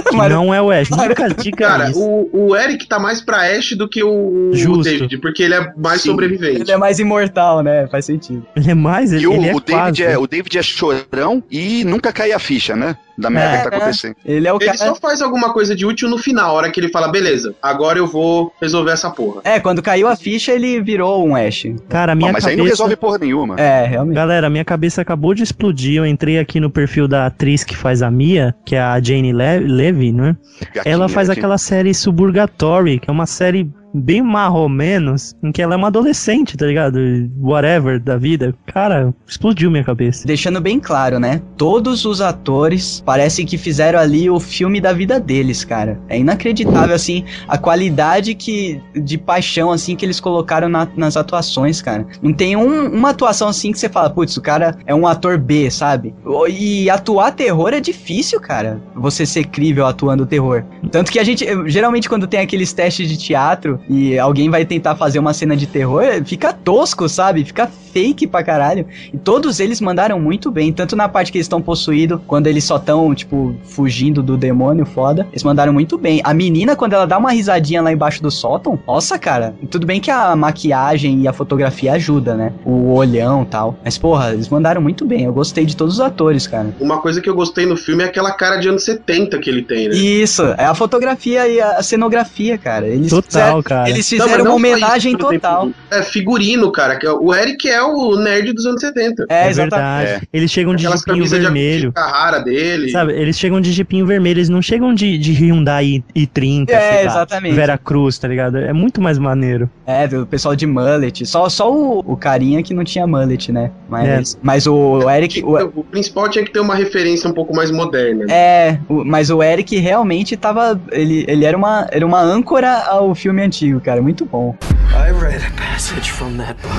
Que 0.10 0.15
Mas- 0.18 0.31
não 0.31 0.53
é 0.53 0.61
o 0.61 0.72
Ash. 0.72 0.89
Nunca 0.89 1.30
diga 1.30 1.57
Cara, 1.57 1.89
isso. 1.91 1.99
o, 2.02 2.48
o 2.49 2.56
Eric 2.56 2.88
tá 2.88 2.99
mais 2.99 3.22
pra 3.22 3.38
Ash 3.56 3.73
do 3.77 3.88
que 3.88 4.03
o, 4.03 4.49
o. 4.52 4.81
David, 4.84 5.18
porque 5.19 5.43
ele 5.43 5.53
é 5.53 5.72
mais 5.77 6.02
Sim. 6.02 6.10
sobrevivente. 6.10 6.61
Ele 6.61 6.72
é 6.72 6.77
mais 6.77 6.99
imortal, 6.99 7.61
né? 7.61 7.88
Faz 7.88 8.06
sentido. 8.06 8.45
Ele 8.56 8.72
é 8.72 8.73
mais, 8.73 9.14
ele, 9.14 9.23
E 9.23 9.27
o, 9.27 9.34
ele 9.34 9.48
é 9.49 9.56
o 9.56 9.60
David 9.60 9.72
quase. 9.72 10.03
é, 10.03 10.18
o 10.18 10.27
David 10.27 10.57
é 10.57 10.61
chorão 10.64 11.43
e 11.49 11.84
nunca 11.85 12.11
cai 12.11 12.31
a 12.31 12.39
ficha, 12.39 12.76
né? 12.76 12.98
Da 13.22 13.30
merda 13.30 13.56
É, 13.57 13.61
que 13.64 13.69
tá 13.69 13.77
acontecendo. 13.77 14.15
Ele 14.26 14.48
é 14.48 14.52
o 14.53 14.57
Ele 14.57 14.65
cara. 14.65 14.77
só 14.77 14.95
faz 14.95 15.22
alguma 15.22 15.53
coisa 15.53 15.76
de 15.76 15.85
útil 15.85 16.10
no 16.10 16.18
final, 16.18 16.49
a 16.49 16.53
hora 16.53 16.72
que 16.72 16.80
ele 16.80 16.89
fala, 16.89 17.07
beleza, 17.10 17.53
agora 17.61 17.98
eu 17.99 18.07
vou 18.07 18.52
resolver 18.61 18.91
essa 18.91 19.10
porra. 19.10 19.41
É, 19.43 19.60
quando 19.60 19.81
caiu 19.81 20.07
a 20.07 20.15
ficha, 20.15 20.52
ele 20.52 20.81
virou 20.81 21.26
um 21.26 21.35
Ash. 21.35 21.65
Cara, 21.88 22.15
minha 22.15 22.31
mas 22.34 22.45
aí 22.45 22.56
não 22.56 22.64
cabeça... 22.64 22.73
resolve 22.84 22.95
porra 22.95 23.18
nenhuma. 23.19 23.56
É, 23.60 23.85
realmente. 23.85 24.15
Galera, 24.15 24.49
minha 24.49 24.65
cabeça 24.65 25.02
acabou 25.02 25.34
de 25.34 25.43
explodir. 25.43 25.98
Eu 25.98 26.06
entrei 26.06 26.39
aqui 26.39 26.60
no 26.60 26.69
perfil 26.69 27.07
da 27.07 27.26
atriz 27.27 27.64
que 27.64 27.76
faz 27.77 28.02
a 28.02 28.10
Mia, 28.10 28.56
que 28.65 28.76
é 28.76 28.81
a 28.81 28.99
Jane 29.02 29.31
Le 29.31 29.60
Levy, 29.60 30.11
né? 30.11 30.35
Gatinha 30.73 30.93
Ela 30.93 31.07
faz 31.07 31.30
aqui. 31.30 31.39
aquela 31.39 31.57
série 31.57 31.93
Suburgatory, 31.93 32.99
que 32.99 33.10
é 33.10 33.14
uma 33.14 33.26
série 33.26 33.69
bem 33.94 34.22
marromenos, 34.22 35.36
em 35.44 35.52
que 35.52 35.62
ela 35.62 35.74
é 35.74 35.78
uma 35.78 35.88
adolescente, 35.88 36.56
tá 36.58 36.66
ligado? 36.66 37.00
Whatever 37.40 38.00
da 38.00 38.18
vida. 38.18 38.54
Cara, 38.68 39.14
explodiu 39.28 39.70
minha 39.72 39.84
cabeça. 39.84 40.26
Deixando 40.26 40.62
bem 40.62 40.80
claro, 40.80 41.20
né? 41.20 41.42
Todos 41.58 42.06
os 42.06 42.22
atores 42.22 43.02
parecem 43.06 43.46
que 43.46 43.58
fizeram 43.58 44.00
ali 44.00 44.30
o 44.30 44.40
filme 44.40 44.80
da 44.80 44.94
vida 44.94 45.20
deles, 45.20 45.64
cara. 45.66 46.00
É 46.08 46.18
inacreditável, 46.18 46.96
assim, 46.96 47.26
a 47.48 47.58
qualidade 47.58 48.34
que 48.36 48.80
de 48.96 49.18
paixão, 49.18 49.72
assim, 49.72 49.96
que 49.96 50.06
eles 50.06 50.20
colocaram 50.20 50.70
na- 50.70 50.88
nas 50.96 51.18
atuações, 51.18 51.82
cara. 51.82 52.06
Não 52.22 52.34
tem 52.34 52.56
um- 52.56 52.90
uma 52.94 53.10
atuação 53.10 53.48
assim 53.48 53.72
que 53.72 53.80
você 53.80 53.90
fala, 53.90 54.10
putz, 54.10 54.38
o 54.38 54.42
cara 54.42 54.76
é 54.86 54.96
um 54.96 55.06
ator 55.08 55.38
B, 55.38 55.70
sabe? 55.70 56.14
E 56.50 56.90
atuar 56.90 57.32
terror 57.32 57.74
é 57.74 57.80
difícil, 57.80 58.40
cara. 58.40 58.82
Você 58.96 59.26
ser 59.26 59.46
crível 59.46 59.86
atuando 59.86 60.26
terror. 60.26 60.64
Tanto 60.92 61.12
que 61.12 61.20
a 61.20 61.24
gente, 61.24 61.46
geralmente, 61.68 62.08
quando 62.08 62.28
tem 62.28 62.40
aqueles 62.40 62.72
testes 62.74 63.10
de 63.10 63.18
teatro 63.18 63.80
e 63.90 64.18
alguém 64.18 64.49
vai 64.49 64.66
tentar 64.66 64.95
fazer 64.95 65.20
uma 65.20 65.34
cena 65.34 65.56
de 65.56 65.68
terror, 65.68 66.03
fica 66.26 66.53
tosco, 66.53 67.08
sabe? 67.08 67.44
Fica 67.44 67.68
fake 67.91 68.26
pra 68.26 68.44
caralho. 68.44 68.86
E 69.14 69.18
todos 69.18 69.60
eles 69.60 69.82
mandaram 69.82 70.20
muito 70.20 70.49
bem, 70.49 70.72
tanto 70.72 70.95
na 70.95 71.10
parte 71.10 71.32
que 71.32 71.38
eles 71.38 71.45
estão 71.45 71.62
possuídos, 71.62 72.20
quando 72.26 72.48
eles 72.48 72.64
só 72.64 72.78
estão, 72.78 73.14
tipo, 73.14 73.56
fugindo 73.64 74.24
do 74.24 74.38
demônio 74.38 74.86
foda. 74.86 75.28
Eles 75.32 75.44
mandaram 75.44 75.74
muito 75.74 75.98
bem. 75.98 76.22
A 76.24 76.34
menina, 76.34 76.76
quando 76.76 76.94
ela 76.94 77.06
dá 77.06 77.18
uma 77.18 77.32
risadinha 77.32 77.82
lá 77.82 77.91
embaixo 77.91 78.22
do 78.22 78.32
sótão, 78.32 78.80
nossa, 78.88 79.20
cara. 79.20 79.53
Tudo 79.70 79.86
bem 79.86 79.99
que 79.99 80.10
a 80.10 80.36
maquiagem 80.36 81.22
e 81.22 81.28
a 81.28 81.34
fotografia 81.34 81.94
ajuda, 81.94 82.36
né? 82.36 82.53
O 82.66 82.94
olhão 82.94 83.44
e 83.44 83.45
tal. 83.45 83.76
Mas, 83.84 83.98
porra, 83.98 84.34
eles 84.34 84.49
mandaram 84.49 84.82
muito 84.82 85.06
bem. 85.06 85.26
Eu 85.26 85.34
gostei 85.34 85.66
de 85.66 85.76
todos 85.76 85.95
os 85.95 85.99
atores, 85.99 86.48
cara. 86.48 86.74
Uma 86.80 86.99
coisa 87.02 87.22
que 87.22 87.30
eu 87.30 87.36
gostei 87.36 87.66
no 87.66 87.76
filme 87.76 88.03
é 88.03 88.08
aquela 88.08 88.32
cara 88.32 88.58
de 88.58 88.68
anos 88.68 88.84
70 88.86 89.38
que 89.40 89.49
ele 89.49 89.64
tem, 89.64 89.90
né? 89.90 89.95
Isso, 89.95 90.44
é 90.58 90.66
a 90.66 90.74
fotografia 90.74 91.48
e 91.48 91.60
a 91.60 91.84
cenografia, 91.84 92.58
cara. 92.58 92.88
Eles 92.88 93.10
Total, 93.10 93.24
fizeram, 93.24 93.64
cara. 93.73 93.89
Eles 93.89 94.07
fizeram 94.10 94.43
não 94.45 94.56
uma 94.56 94.68
isso, 94.68 94.76
homenagem 94.77 95.11
exemplo, 95.14 95.30
total. 95.34 95.69
É 95.89 96.02
figurino, 96.03 96.72
cara. 96.72 96.95
Que 96.98 97.06
é- 97.07 97.11
o 97.11 97.34
Eric 97.34 97.68
é 97.69 97.81
o 97.81 98.15
nerd 98.18 98.53
dos 98.53 98.65
anos 98.65 98.81
70. 98.81 99.26
É, 99.30 99.49
É 99.49 99.53
verdade. 99.53 100.27
Eles 100.31 100.52
chegam 100.52 100.76
de 100.76 100.85
Aquelas 100.85 101.02
jipinho 101.02 101.23
de 101.23 101.30
vermelho. 101.30 101.89
de 101.89 101.93
Carrara 101.95 102.39
dele. 102.39 102.89
Sabe, 102.89 103.14
eles 103.14 103.38
chegam 103.38 103.60
de 103.61 103.72
jipinho 103.72 104.06
vermelho, 104.06 104.38
eles 104.38 104.49
não 104.49 104.61
chegam 104.61 104.93
de, 104.93 105.18
de 105.18 105.31
Hyundai 105.34 106.02
i- 106.15 106.26
i30, 106.26 106.69
É, 106.69 106.80
sei 106.80 106.95
lá, 107.06 107.11
exatamente. 107.11 107.56
Vera 107.56 107.77
Cruz, 107.77 108.18
tá 108.18 108.27
ligado? 108.27 108.57
É 108.57 108.73
muito 108.73 109.02
mais 109.02 109.18
maneiro. 109.18 109.69
É, 109.85 110.07
do 110.07 110.26
pessoal 110.26 110.56
de 110.56 110.65
mullet. 110.65 111.26
Só, 111.26 111.48
só 111.49 111.72
o, 111.72 111.99
o 111.99 112.18
carinha 112.18 112.61
que 112.64 112.73
não 112.73 112.84
tinha 112.84 113.06
mullet, 113.07 113.52
né? 113.52 113.72
Mas, 113.89 114.35
É. 114.35 114.38
mas 114.41 114.68
o 114.68 115.10
Eric. 115.10 115.43
O, 115.43 115.57
O 115.81 115.84
principal 115.84 116.30
tinha 116.30 116.43
que 116.43 116.52
ter 116.52 116.60
uma 116.60 116.76
referência 116.76 117.30
um 117.30 117.34
pouco 117.34 117.56
mais 117.56 117.72
moderna. 117.72 118.26
né? 118.26 118.34
é, 118.34 118.80
o- 118.89 119.03
mas 119.06 119.30
o 119.30 119.41
Eric 119.43 119.77
realmente 119.77 120.35
tava. 120.38 120.80
Ele, 120.91 121.26
ele 121.27 121.45
era, 121.45 121.56
uma, 121.57 121.88
era 121.91 122.06
uma 122.06 122.19
âncora 122.22 122.72
ao 122.88 123.14
filme 123.14 123.41
antigo, 123.41 123.61
cara. 123.82 124.02
Muito 124.02 124.26
bom. 124.26 124.56
I 124.92 125.12
read 125.12 125.42
a 125.46 125.52
passage 125.56 126.12
from 126.12 126.38
that 126.38 126.56
book. 126.62 126.72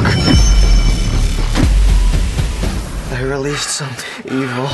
I 3.13 3.23
released 3.25 3.69
some 3.71 3.91
evil. 4.27 4.69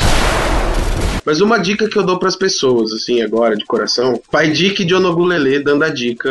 Mas 1.24 1.43
uma 1.43 1.59
dica 1.59 1.86
que 1.89 1.98
eu 1.98 2.05
dou 2.06 2.18
pras 2.18 2.35
pessoas, 2.36 2.90
assim, 2.93 3.20
agora, 3.20 3.55
de 3.55 3.64
coração, 3.66 4.18
Pai 4.30 4.51
Dick 4.51 4.82
de 4.82 4.94
Onogulele 4.94 5.62
dando 5.62 5.85
a 5.85 5.90
dica 5.90 6.30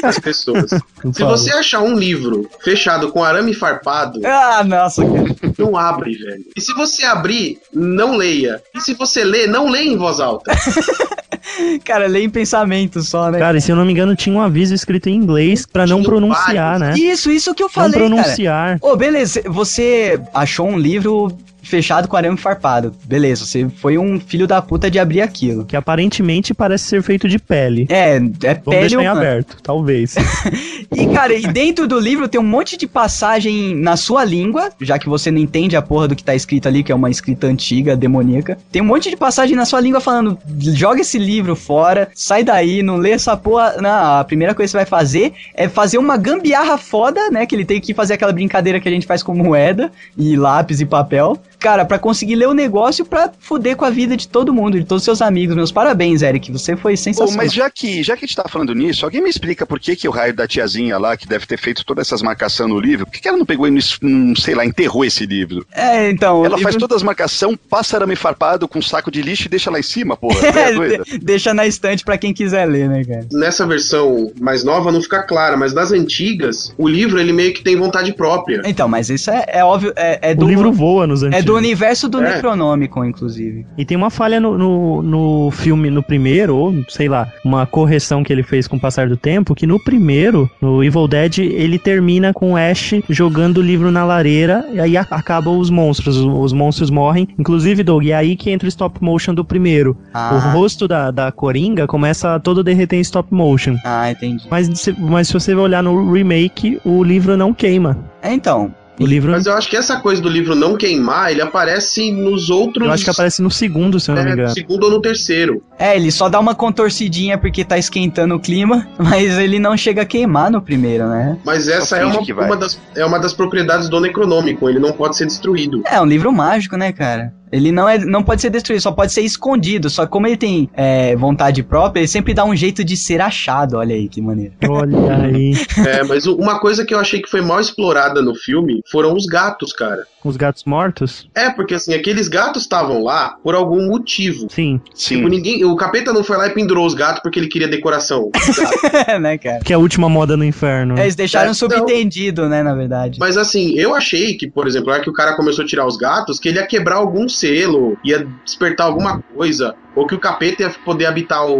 pras 0.00 0.18
pessoas. 0.18 0.70
Se 1.12 1.20
Fala. 1.20 1.36
você 1.36 1.52
achar 1.52 1.80
um 1.82 1.94
livro 1.98 2.48
fechado 2.62 3.12
com 3.12 3.22
arame 3.22 3.52
farpado, 3.52 4.20
Ah, 4.24 4.64
nossa, 4.64 5.04
cara. 5.04 5.52
não 5.58 5.76
abre, 5.76 6.14
velho. 6.16 6.44
E 6.56 6.60
se 6.62 6.72
você 6.72 7.04
abrir, 7.04 7.58
não 7.74 8.16
leia. 8.16 8.62
E 8.74 8.80
se 8.80 8.94
você 8.94 9.22
lê, 9.22 9.46
não 9.46 9.68
leia 9.68 9.90
em 9.90 9.98
voz 9.98 10.18
alta. 10.18 10.50
Cara, 11.84 12.06
lê 12.06 12.22
em 12.22 12.30
pensamento 12.30 13.02
só, 13.02 13.30
né? 13.30 13.38
Cara, 13.38 13.58
e 13.58 13.60
se 13.60 13.70
eu 13.70 13.76
não 13.76 13.84
me 13.84 13.92
engano, 13.92 14.14
tinha 14.14 14.34
um 14.34 14.40
aviso 14.40 14.74
escrito 14.74 15.08
em 15.08 15.14
inglês 15.14 15.66
pra 15.66 15.86
não 15.86 16.02
pronunciar, 16.02 16.78
né? 16.78 16.94
Isso, 16.96 17.30
isso 17.30 17.54
que 17.54 17.62
eu 17.62 17.66
Não 17.66 17.72
falei, 17.72 17.92
cara. 17.92 18.06
pronunciar. 18.06 18.78
Ô, 18.80 18.96
beleza, 18.96 19.42
você 19.46 20.20
achou 20.34 20.68
um 20.68 20.78
livro 20.78 21.36
fechado 21.62 22.08
com 22.08 22.16
arame 22.16 22.36
farpado. 22.36 22.94
Beleza, 23.04 23.44
você 23.44 23.68
foi 23.68 23.98
um 23.98 24.18
filho 24.18 24.46
da 24.46 24.60
puta 24.60 24.90
de 24.90 24.98
abrir 24.98 25.20
aquilo. 25.20 25.64
Que 25.64 25.76
aparentemente 25.76 26.54
parece 26.54 26.84
ser 26.84 27.02
feito 27.02 27.28
de 27.28 27.38
pele. 27.38 27.86
É, 27.90 28.16
é 28.16 28.18
Vamos 28.18 28.42
pele 28.42 28.80
deixar 28.80 29.02
em 29.02 29.06
humana. 29.06 29.20
aberto, 29.20 29.56
talvez. 29.62 30.14
E, 30.90 31.06
cara, 31.08 31.34
e 31.34 31.42
dentro 31.42 31.86
do 31.86 31.98
livro 32.00 32.28
tem 32.28 32.40
um 32.40 32.44
monte 32.44 32.76
de 32.76 32.86
passagem 32.86 33.74
na 33.74 33.96
sua 33.96 34.24
língua, 34.24 34.70
já 34.80 34.98
que 34.98 35.08
você 35.08 35.30
não 35.30 35.38
entende 35.38 35.76
a 35.76 35.82
porra 35.82 36.08
do 36.08 36.16
que 36.16 36.24
tá 36.24 36.34
escrito 36.34 36.66
ali, 36.66 36.82
que 36.82 36.90
é 36.90 36.94
uma 36.94 37.10
escrita 37.10 37.46
antiga, 37.46 37.94
demoníaca. 37.94 38.56
Tem 38.72 38.80
um 38.80 38.86
monte 38.86 39.10
de 39.10 39.16
passagem 39.16 39.54
na 39.54 39.66
sua 39.66 39.80
língua 39.80 40.00
falando: 40.00 40.38
joga 40.58 41.02
esse 41.02 41.18
livro 41.18 41.54
fora, 41.54 42.08
sai 42.14 42.42
daí, 42.42 42.82
não 42.82 42.96
lê 42.96 43.10
essa 43.10 43.36
porra. 43.36 43.76
Não, 43.80 44.18
a 44.18 44.24
primeira 44.24 44.54
coisa 44.54 44.68
que 44.68 44.70
você 44.70 44.76
vai 44.78 44.86
fazer 44.86 45.34
é 45.54 45.68
fazer 45.68 45.98
uma 45.98 46.16
gambiarra 46.16 46.78
foda, 46.78 47.30
né? 47.30 47.44
Que 47.44 47.54
ele 47.54 47.64
tem 47.64 47.80
que 47.80 47.92
fazer 47.92 48.14
aquela 48.14 48.32
brincadeira 48.32 48.80
que 48.80 48.88
a 48.88 48.92
gente 48.92 49.06
faz 49.06 49.22
com 49.22 49.34
moeda 49.34 49.92
e 50.16 50.36
lápis 50.36 50.80
e 50.80 50.86
papel. 50.86 51.38
Cara, 51.58 51.84
pra 51.84 51.98
conseguir 51.98 52.34
ler 52.36 52.48
o 52.48 52.54
negócio 52.54 53.04
pra 53.04 53.30
fuder 53.38 53.76
com 53.76 53.84
a 53.84 53.90
vida 53.90 54.16
de 54.16 54.28
todo 54.28 54.52
mundo, 54.54 54.78
de 54.78 54.84
todos 54.86 55.02
os 55.02 55.04
seus 55.04 55.20
amigos. 55.22 55.54
Meus 55.56 55.72
parabéns, 55.72 56.22
Eric. 56.22 56.50
Você 56.52 56.76
foi 56.76 56.96
sensacional. 56.96 57.36
mas 57.36 57.52
já 57.52 57.68
que, 57.70 58.02
já 58.02 58.16
que 58.16 58.24
a 58.24 58.26
gente 58.28 58.36
tá 58.36 58.44
falando 58.48 58.74
nisso, 58.74 59.04
alguém 59.04 59.22
me 59.22 59.28
explica 59.30 59.66
por 59.66 59.78
que, 59.80 59.96
que 59.96 60.08
o 60.08 60.10
raio 60.10 60.34
da 60.34 60.46
tiazinha 60.46 60.98
lá, 60.98 61.16
que 61.16 61.26
deve 61.26 61.46
ter 61.46 61.58
feito 61.58 61.84
todas 61.84 62.06
essas 62.06 62.22
marcações 62.22 62.68
no 62.70 62.78
livro, 62.78 63.06
por 63.06 63.12
que, 63.12 63.20
que 63.20 63.28
ela 63.28 63.36
não 63.38 63.46
pegou 63.46 63.66
e, 63.66 63.70
não, 64.02 64.34
sei 64.36 64.54
lá, 64.54 64.64
enterrou 64.64 65.04
esse 65.04 65.26
livro? 65.26 65.66
É, 65.72 66.10
então. 66.10 66.40
o 66.40 66.44
Ela 66.46 66.56
faz 66.58 66.74
livro- 66.74 66.80
todas 66.80 66.96
as 66.98 67.02
marcações, 67.02 67.56
passa 67.68 67.96
arame 67.96 68.16
farpado 68.16 68.68
com 68.68 68.78
um 68.78 68.82
saco 68.82 69.10
de 69.10 69.20
lixo 69.22 69.46
e 69.46 69.48
deixa 69.48 69.70
lá 69.70 69.78
em 69.78 69.82
cima, 69.82 70.16
porra. 70.16 70.38
É, 70.58 70.72
doida. 70.72 71.04
de- 71.08 71.18
deixa 71.18 71.52
na 71.54 71.66
estante 71.66 72.04
pra 72.04 72.16
quem 72.18 72.32
quiser 72.32 72.64
ler, 72.66 72.88
né, 72.88 73.04
cara? 73.04 73.26
Nessa 73.32 73.66
versão 73.66 74.32
mais 74.40 74.64
nova 74.64 74.90
não 74.92 75.00
fica 75.02 75.22
clara, 75.22 75.56
mas 75.56 75.72
nas 75.72 75.92
antigas, 75.92 76.72
o 76.78 76.88
livro 76.88 77.18
ele 77.20 77.32
meio 77.32 77.52
que 77.52 77.62
tem 77.62 77.76
vontade 77.76 78.12
própria. 78.12 78.62
Então, 78.64 78.88
mas 78.88 79.08
isso 79.10 79.30
é, 79.30 79.44
é 79.48 79.64
óbvio, 79.64 79.92
é, 79.96 80.30
é 80.30 80.32
O 80.32 80.36
do, 80.36 80.46
livro 80.48 80.72
voa 80.72 81.06
nos 81.06 81.22
antigos. 81.22 81.40
é 81.40 81.46
do 81.48 81.56
universo 81.56 82.08
do 82.08 82.22
É. 82.22 82.34
Necronômico, 82.34 83.04
inclusive. 83.04 83.66
E 83.76 83.84
tem 83.84 83.96
uma 83.96 84.10
falha 84.10 84.38
no, 84.40 84.56
no, 84.58 85.02
no 85.02 85.50
filme, 85.50 85.90
no 85.90 86.02
primeiro, 86.02 86.54
ou 86.56 86.74
sei 86.88 87.08
lá, 87.08 87.28
uma 87.44 87.66
correção 87.66 88.22
que 88.22 88.32
ele 88.32 88.42
fez 88.42 88.66
com 88.68 88.76
o 88.76 88.80
passar 88.80 89.08
do 89.08 89.16
tempo, 89.16 89.54
que 89.54 89.66
no 89.66 89.78
primeiro, 89.82 90.50
no 90.60 90.82
Evil 90.84 91.08
Dead, 91.08 91.38
ele 91.38 91.78
termina 91.78 92.32
com 92.32 92.52
o 92.52 92.56
Ash 92.56 92.94
jogando 93.08 93.58
o 93.58 93.62
livro 93.62 93.90
na 93.90 94.04
lareira, 94.04 94.66
e 94.72 94.80
aí 94.80 94.96
acabam 94.96 95.58
os 95.58 95.70
monstros, 95.70 96.16
os, 96.16 96.24
os 96.26 96.52
monstros 96.52 96.90
morrem. 96.90 97.28
Inclusive, 97.38 97.82
Doug, 97.82 98.06
é 98.06 98.14
aí 98.14 98.36
que 98.36 98.50
entra 98.50 98.66
o 98.66 98.68
stop 98.68 99.02
motion 99.02 99.34
do 99.34 99.44
primeiro. 99.44 99.96
Ah. 100.12 100.34
O 100.34 100.58
rosto 100.58 100.86
da, 100.86 101.10
da 101.10 101.32
Coringa 101.32 101.86
começa 101.86 102.34
a 102.34 102.40
todo 102.40 102.62
derreter 102.62 102.96
em 102.96 103.00
stop 103.00 103.32
motion. 103.32 103.76
Ah, 103.84 104.10
entendi. 104.10 104.44
Mas, 104.50 104.66
se- 104.78 104.94
mas 104.98 105.28
se 105.28 105.34
você 105.34 105.54
olhar 105.54 105.82
no 105.82 106.12
remake, 106.12 106.80
o 106.84 107.02
livro 107.02 107.36
não 107.36 107.52
queima. 107.54 107.96
É, 108.22 108.32
então. 108.32 108.72
O 109.00 109.06
livro. 109.06 109.32
Mas 109.32 109.46
eu 109.46 109.54
acho 109.54 109.68
que 109.70 109.76
essa 109.76 110.00
coisa 110.00 110.20
do 110.20 110.28
livro 110.28 110.54
não 110.54 110.76
queimar, 110.76 111.30
ele 111.30 111.40
aparece 111.40 112.10
nos 112.10 112.50
outros. 112.50 112.84
Eu 112.84 112.92
acho 112.92 113.04
que 113.04 113.10
aparece 113.10 113.40
no 113.40 113.50
segundo, 113.50 114.00
se 114.00 114.10
eu 114.10 114.16
não 114.16 114.22
me 114.24 114.30
é, 114.30 114.32
engano. 114.32 114.48
no 114.48 114.54
segundo 114.54 114.84
ou 114.84 114.90
no 114.90 115.00
terceiro. 115.00 115.62
É, 115.78 115.94
ele 115.94 116.10
só 116.10 116.28
dá 116.28 116.40
uma 116.40 116.54
contorcidinha 116.54 117.38
porque 117.38 117.64
tá 117.64 117.78
esquentando 117.78 118.34
o 118.34 118.40
clima, 118.40 118.88
mas 118.98 119.38
ele 119.38 119.58
não 119.58 119.76
chega 119.76 120.02
a 120.02 120.04
queimar 120.04 120.50
no 120.50 120.60
primeiro, 120.60 121.08
né? 121.08 121.38
Mas 121.44 121.68
essa 121.68 121.96
é 121.96 122.04
uma, 122.04 122.20
uma 122.20 122.56
das, 122.56 122.80
é 122.96 123.04
uma 123.04 123.18
das 123.18 123.32
propriedades 123.32 123.88
do 123.88 124.00
Necronômico, 124.00 124.68
ele 124.68 124.80
não 124.80 124.92
pode 124.92 125.16
ser 125.16 125.26
destruído. 125.26 125.82
É 125.86 126.00
um 126.00 126.06
livro 126.06 126.32
mágico, 126.32 126.76
né, 126.76 126.92
cara? 126.92 127.32
Ele 127.52 127.72
não, 127.72 127.88
é, 127.88 127.98
não 127.98 128.22
pode 128.22 128.40
ser 128.40 128.50
destruído, 128.50 128.80
só 128.82 128.92
pode 128.92 129.12
ser 129.12 129.22
escondido. 129.22 129.88
Só 129.90 130.04
que 130.04 130.12
como 130.12 130.26
ele 130.26 130.36
tem 130.36 130.68
é, 130.74 131.14
vontade 131.16 131.62
própria, 131.62 132.00
ele 132.00 132.08
sempre 132.08 132.34
dá 132.34 132.44
um 132.44 132.54
jeito 132.56 132.84
de 132.84 132.96
ser 132.96 133.20
achado. 133.20 133.76
Olha 133.76 133.94
aí 133.94 134.08
que 134.08 134.20
maneiro. 134.20 134.52
Olha 134.68 135.16
aí. 135.24 135.52
É, 135.86 136.02
mas 136.04 136.26
uma 136.26 136.58
coisa 136.60 136.84
que 136.84 136.94
eu 136.94 136.98
achei 136.98 137.20
que 137.20 137.30
foi 137.30 137.40
mal 137.40 137.60
explorada 137.60 138.20
no 138.22 138.34
filme 138.34 138.80
foram 138.90 139.14
os 139.14 139.26
gatos, 139.26 139.72
cara. 139.72 140.06
Os 140.24 140.36
gatos 140.36 140.64
mortos? 140.64 141.28
É, 141.34 141.48
porque 141.48 141.74
assim, 141.74 141.94
aqueles 141.94 142.26
gatos 142.28 142.62
estavam 142.62 143.02
lá 143.02 143.36
por 143.42 143.54
algum 143.54 143.86
motivo. 143.86 144.46
Sim. 144.50 144.80
Sim. 144.92 145.16
Tipo, 145.16 145.28
ninguém. 145.28 145.64
O 145.64 145.76
capeta 145.76 146.12
não 146.12 146.24
foi 146.24 146.36
lá 146.36 146.46
e 146.48 146.50
pendurou 146.50 146.84
os 146.86 146.94
gatos 146.94 147.22
porque 147.22 147.38
ele 147.38 147.46
queria 147.46 147.68
decoração. 147.68 148.30
né, 149.20 149.38
cara? 149.38 149.60
Que 149.60 149.72
é 149.72 149.76
a 149.76 149.78
última 149.78 150.08
moda 150.08 150.36
no 150.36 150.44
inferno. 150.44 150.98
É, 150.98 151.02
Eles 151.02 151.14
deixaram 151.14 151.46
É, 151.46 151.48
não. 151.48 151.54
subentendido, 151.54 152.48
né, 152.48 152.62
na 152.62 152.74
verdade. 152.74 153.18
Mas 153.20 153.36
assim, 153.36 153.74
eu 153.78 153.94
achei 153.94 154.34
que, 154.36 154.50
por 154.50 154.66
exemplo, 154.66 154.88
na 154.88 154.94
hora 154.94 155.02
que 155.02 155.10
o 155.10 155.12
cara 155.12 155.34
começou 155.36 155.64
a 155.64 155.68
tirar 155.68 155.86
os 155.86 155.96
gatos, 155.96 156.38
que 156.38 156.48
ele 156.48 156.58
ia 156.58 156.66
quebrar 156.66 156.96
algum 156.96 157.28
selo, 157.38 157.96
ia 158.04 158.26
despertar 158.44 158.86
alguma 158.86 159.22
coisa. 159.34 159.74
Ou 159.96 160.06
que 160.06 160.14
o 160.14 160.18
capeta 160.20 160.62
ia 160.62 160.70
poder 160.84 161.06
habitar 161.06 161.44
o, 161.46 161.54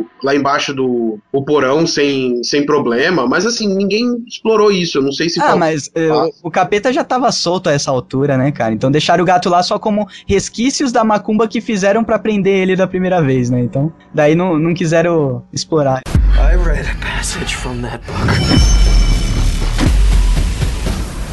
o- 0.00 0.06
lá 0.22 0.34
embaixo 0.34 0.72
do 0.72 1.18
o 1.30 1.44
porão 1.44 1.86
sem, 1.86 2.42
sem 2.42 2.64
problema. 2.64 3.26
Mas 3.26 3.44
assim, 3.44 3.68
ninguém 3.74 4.24
explorou 4.26 4.72
isso. 4.72 4.98
Eu 4.98 5.02
não 5.02 5.12
sei 5.12 5.28
se 5.28 5.40
Ah, 5.42 5.54
mas 5.56 5.90
o, 6.42 6.50
capeta 6.50 6.90
já 6.92 7.04
tava 7.04 7.30
solto 7.30 7.68
a 7.68 7.72
essa 7.72 7.90
altura, 7.90 8.38
né, 8.38 8.50
cara? 8.52 8.72
Então 8.72 8.90
deixaram 8.90 9.22
o 9.22 9.26
gato 9.26 9.50
lá 9.50 9.62
só 9.62 9.78
como 9.78 10.08
resquícios 10.26 10.92
da 10.92 11.04
macumba 11.04 11.46
que 11.46 11.60
fizeram 11.60 12.02
pra 12.02 12.18
prender 12.18 12.54
ele 12.62 12.74
da 12.76 12.86
primeira 12.86 13.20
vez, 13.20 13.50
né? 13.50 13.60
Então, 13.60 13.92
daí 14.14 14.34
não, 14.34 14.58
não 14.58 14.72
quiseram 14.72 15.44
explorar. 15.52 16.00
I 16.36 16.56
read 16.56 16.88
a 16.88 16.94
passage 17.04 17.54
from 17.54 17.82
that 17.82 18.00
book. 18.06 18.32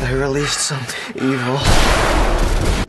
I 0.03 0.13
released 0.13 0.59
some 0.59 0.81
evil. 1.15 1.57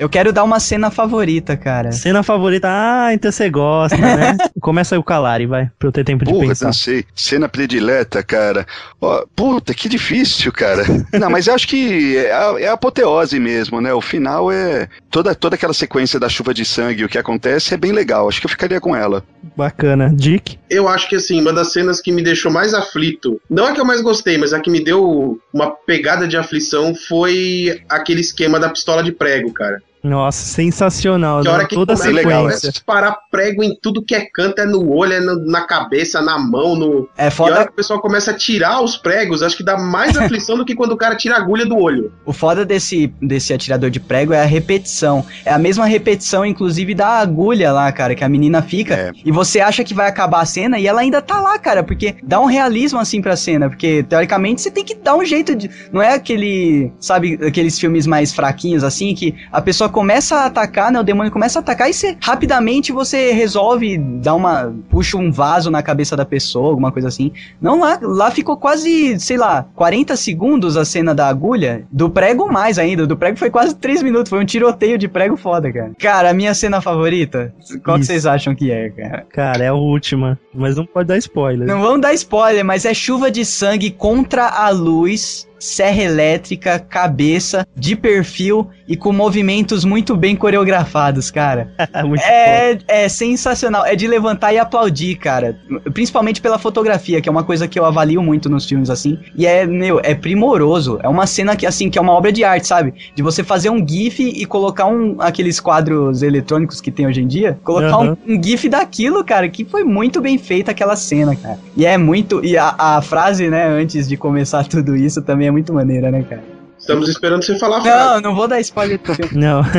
Eu 0.02 0.08
quero 0.08 0.32
dar 0.32 0.42
uma 0.42 0.58
cena 0.58 0.90
favorita, 0.90 1.56
cara. 1.56 1.92
Cena 1.92 2.24
favorita. 2.24 2.66
Ah, 2.68 3.14
então 3.14 3.30
você 3.30 3.48
gosta, 3.48 3.96
né? 3.96 4.36
Começa 4.60 4.96
aí 4.96 4.98
o 4.98 5.04
Calari, 5.04 5.46
vai, 5.46 5.70
pra 5.78 5.86
eu 5.86 5.92
ter 5.92 6.02
tempo 6.02 6.24
de 6.24 6.32
Porra, 6.32 6.48
pensar. 6.48 6.66
não 6.66 6.72
sei. 6.72 7.04
Cena 7.14 7.48
predileta, 7.48 8.20
cara. 8.20 8.66
Ó, 9.00 9.24
puta, 9.36 9.72
que 9.72 9.88
difícil, 9.88 10.50
cara. 10.50 10.82
Não, 11.14 11.30
mas 11.30 11.46
eu 11.46 11.54
acho 11.54 11.68
que 11.68 12.16
é 12.16 12.32
a, 12.32 12.54
é 12.58 12.66
a 12.66 12.72
apoteose 12.72 13.38
mesmo, 13.38 13.80
né? 13.80 13.94
O 13.94 14.00
final 14.00 14.50
é. 14.50 14.88
Toda, 15.08 15.36
toda 15.36 15.54
aquela 15.54 15.72
sequência 15.72 16.18
da 16.18 16.28
chuva 16.28 16.52
de 16.52 16.64
sangue, 16.64 17.04
o 17.04 17.08
que 17.08 17.18
acontece 17.18 17.72
é 17.72 17.76
bem 17.76 17.92
legal. 17.92 18.28
Acho 18.28 18.40
que 18.40 18.46
eu 18.46 18.50
ficaria 18.50 18.80
com 18.80 18.96
ela. 18.96 19.22
Bacana. 19.56 20.10
Dick? 20.12 20.58
Eu 20.68 20.88
acho 20.88 21.08
que 21.08 21.14
assim, 21.14 21.40
uma 21.40 21.52
das 21.52 21.72
cenas 21.72 22.00
que 22.00 22.10
me 22.10 22.24
deixou 22.24 22.50
mais 22.50 22.74
aflito, 22.74 23.40
não 23.48 23.66
a 23.66 23.72
que 23.72 23.80
eu 23.80 23.84
mais 23.84 24.00
gostei, 24.00 24.36
mas 24.36 24.52
a 24.52 24.58
que 24.58 24.70
me 24.70 24.82
deu 24.82 25.38
uma 25.52 25.70
pegada 25.70 26.26
de 26.26 26.36
aflição 26.36 26.92
foi 26.92 27.80
aquele 27.88 28.20
esquema 28.20 28.58
da 28.58 28.68
pistola 28.68 29.02
de 29.02 29.12
prego, 29.12 29.52
cara. 29.52 29.80
Nossa, 30.02 30.44
sensacional. 30.44 31.40
Que 31.42 31.48
né? 31.48 31.54
hora 31.54 31.66
que 31.66 31.74
Toda 31.74 31.94
começa, 31.94 32.10
legal, 32.12 32.46
a 32.46 32.50
disparar 32.52 33.16
prego 33.30 33.62
em 33.62 33.76
tudo 33.80 34.02
que 34.02 34.14
é 34.14 34.26
canto, 34.32 34.60
é 34.60 34.66
no 34.66 34.90
olho, 34.92 35.12
é 35.12 35.20
no- 35.20 35.44
na 35.46 35.62
cabeça, 35.62 36.20
na 36.20 36.38
mão, 36.38 36.74
no. 36.74 37.08
É 37.16 37.22
E 37.22 37.22
a 37.22 37.24
hora 37.26 37.30
foda, 37.30 37.64
que 37.66 37.70
o 37.72 37.76
pessoal 37.76 38.00
começa 38.00 38.30
a 38.30 38.34
tirar 38.34 38.80
os 38.82 38.96
pregos, 38.96 39.42
acho 39.42 39.56
que 39.56 39.62
dá 39.64 39.76
mais 39.78 40.16
aflição 40.18 40.56
do 40.56 40.64
que 40.64 40.74
quando 40.74 40.92
o 40.92 40.96
cara 40.96 41.14
tira 41.16 41.36
a 41.36 41.38
agulha 41.38 41.64
do 41.64 41.76
olho. 41.78 42.12
o 42.26 42.32
foda 42.32 42.64
desse, 42.64 43.12
desse 43.20 43.52
atirador 43.52 43.90
de 43.90 44.00
prego 44.00 44.32
é 44.32 44.40
a 44.42 44.46
repetição. 44.46 45.24
É 45.44 45.52
a 45.52 45.58
mesma 45.58 45.86
repetição, 45.86 46.44
inclusive, 46.44 46.94
da 46.94 47.08
agulha 47.08 47.72
lá, 47.72 47.90
cara, 47.92 48.14
que 48.14 48.24
a 48.24 48.28
menina 48.28 48.62
fica. 48.62 48.94
É. 48.94 49.12
E 49.24 49.30
você 49.30 49.60
acha 49.60 49.84
que 49.84 49.94
vai 49.94 50.08
acabar 50.08 50.40
a 50.40 50.46
cena 50.46 50.78
e 50.78 50.86
ela 50.86 51.00
ainda 51.00 51.22
tá 51.22 51.40
lá, 51.40 51.58
cara, 51.58 51.82
porque 51.82 52.16
dá 52.22 52.40
um 52.40 52.46
realismo 52.46 52.98
assim 52.98 53.20
pra 53.22 53.36
cena. 53.36 53.68
Porque, 53.68 54.02
teoricamente, 54.02 54.60
você 54.62 54.70
tem 54.70 54.84
que 54.84 54.94
dar 54.94 55.14
um 55.14 55.24
jeito 55.24 55.54
de. 55.54 55.70
Não 55.92 56.02
é 56.02 56.14
aquele. 56.14 56.90
Sabe, 56.98 57.38
aqueles 57.46 57.78
filmes 57.78 58.06
mais 58.06 58.32
fraquinhos 58.32 58.82
assim, 58.84 59.14
que 59.14 59.34
a 59.52 59.60
pessoa 59.60 59.91
começa 59.92 60.36
a 60.36 60.46
atacar, 60.46 60.90
né? 60.90 60.98
O 60.98 61.04
demônio 61.04 61.30
começa 61.30 61.58
a 61.58 61.60
atacar 61.60 61.88
e 61.88 61.94
você 61.94 62.16
rapidamente 62.20 62.90
você 62.90 63.32
resolve 63.32 63.96
dar 63.98 64.34
uma. 64.34 64.74
puxa 64.90 65.16
um 65.16 65.30
vaso 65.30 65.70
na 65.70 65.82
cabeça 65.82 66.16
da 66.16 66.24
pessoa, 66.24 66.70
alguma 66.70 66.90
coisa 66.90 67.08
assim. 67.08 67.30
Não, 67.60 67.80
lá, 67.80 67.98
lá 68.02 68.30
ficou 68.30 68.56
quase, 68.56 69.20
sei 69.20 69.36
lá, 69.36 69.66
40 69.76 70.16
segundos 70.16 70.76
a 70.76 70.84
cena 70.84 71.14
da 71.14 71.28
agulha. 71.28 71.86
Do 71.92 72.10
prego 72.10 72.50
mais 72.50 72.78
ainda. 72.78 73.06
Do 73.06 73.16
prego 73.16 73.38
foi 73.38 73.50
quase 73.50 73.76
3 73.76 74.02
minutos. 74.02 74.30
Foi 74.30 74.40
um 74.40 74.44
tiroteio 74.44 74.98
de 74.98 75.06
prego 75.06 75.36
foda, 75.36 75.72
cara. 75.72 75.92
Cara, 75.98 76.30
a 76.30 76.34
minha 76.34 76.54
cena 76.54 76.80
favorita. 76.80 77.54
Qual 77.84 77.98
que 77.98 78.06
vocês 78.06 78.26
acham 78.26 78.54
que 78.54 78.70
é, 78.70 78.90
cara? 78.90 79.26
Cara, 79.30 79.64
é 79.64 79.68
a 79.68 79.74
última. 79.74 80.38
Mas 80.54 80.76
não 80.76 80.86
pode 80.86 81.08
dar 81.08 81.18
spoiler. 81.18 81.68
Não 81.68 81.80
vamos 81.80 82.00
dar 82.00 82.14
spoiler, 82.14 82.64
mas 82.64 82.84
é 82.84 82.94
chuva 82.94 83.30
de 83.30 83.44
sangue 83.44 83.90
contra 83.90 84.48
a 84.48 84.70
luz, 84.70 85.46
serra 85.62 86.02
elétrica, 86.02 86.76
cabeça, 86.80 87.64
de 87.76 87.94
perfil 87.94 88.68
e 88.88 88.96
com 88.96 89.12
movimentos 89.12 89.84
muito 89.84 90.16
bem 90.16 90.34
coreografados, 90.34 91.30
cara. 91.30 91.72
É, 92.24 92.78
é 92.88 93.08
sensacional. 93.08 93.84
É 93.84 93.94
de 93.94 94.06
levantar 94.06 94.52
e 94.52 94.58
aplaudir, 94.58 95.16
cara. 95.16 95.56
Principalmente 95.92 96.40
pela 96.40 96.58
fotografia, 96.58 97.20
que 97.20 97.28
é 97.28 97.32
uma 97.32 97.44
coisa 97.44 97.68
que 97.68 97.78
eu 97.78 97.84
avalio 97.84 98.22
muito 98.22 98.48
nos 98.48 98.66
filmes, 98.66 98.90
assim. 98.90 99.18
E 99.36 99.46
é, 99.46 99.66
meu, 99.66 100.00
é 100.02 100.14
primoroso. 100.14 100.98
É 101.02 101.08
uma 101.08 101.26
cena 101.26 101.54
que, 101.54 101.66
assim, 101.66 101.90
que 101.90 101.98
é 101.98 102.02
uma 102.02 102.12
obra 102.12 102.32
de 102.32 102.44
arte, 102.44 102.66
sabe? 102.66 102.94
De 103.14 103.22
você 103.22 103.44
fazer 103.44 103.70
um 103.70 103.86
GIF 103.86 104.20
e 104.20 104.44
colocar 104.44 104.86
um, 104.86 105.16
aqueles 105.20 105.60
quadros 105.60 106.22
eletrônicos 106.22 106.80
que 106.80 106.90
tem 106.90 107.06
hoje 107.06 107.20
em 107.20 107.26
dia. 107.26 107.58
Colocar 107.62 107.96
Aham. 107.96 108.16
um, 108.26 108.34
um 108.34 108.42
GIF 108.42 108.68
daquilo, 108.68 109.24
cara, 109.24 109.48
que 109.48 109.64
foi 109.64 109.84
muito 109.84 110.20
bem 110.20 110.38
feita 110.38 110.70
aquela 110.70 110.96
cena, 110.96 111.36
cara. 111.36 111.58
E 111.76 111.86
é 111.86 111.96
muito. 111.96 112.44
E 112.44 112.56
a, 112.56 112.74
a 112.78 113.02
frase, 113.02 113.48
né, 113.48 113.66
antes 113.66 114.08
de 114.08 114.16
começar 114.16 114.66
tudo 114.68 114.96
isso 114.96 115.22
também 115.22 115.48
é 115.48 115.51
muito 115.52 115.72
maneira, 115.72 116.10
né, 116.10 116.22
cara? 116.24 116.51
Estamos 116.82 117.08
esperando 117.08 117.44
você 117.44 117.56
falar. 117.58 117.80
Não, 117.84 118.20
não 118.20 118.34
vou 118.34 118.48
dar 118.48 118.60
spoiler 118.60 118.98
filme. 119.00 119.30
Não. 119.32 119.62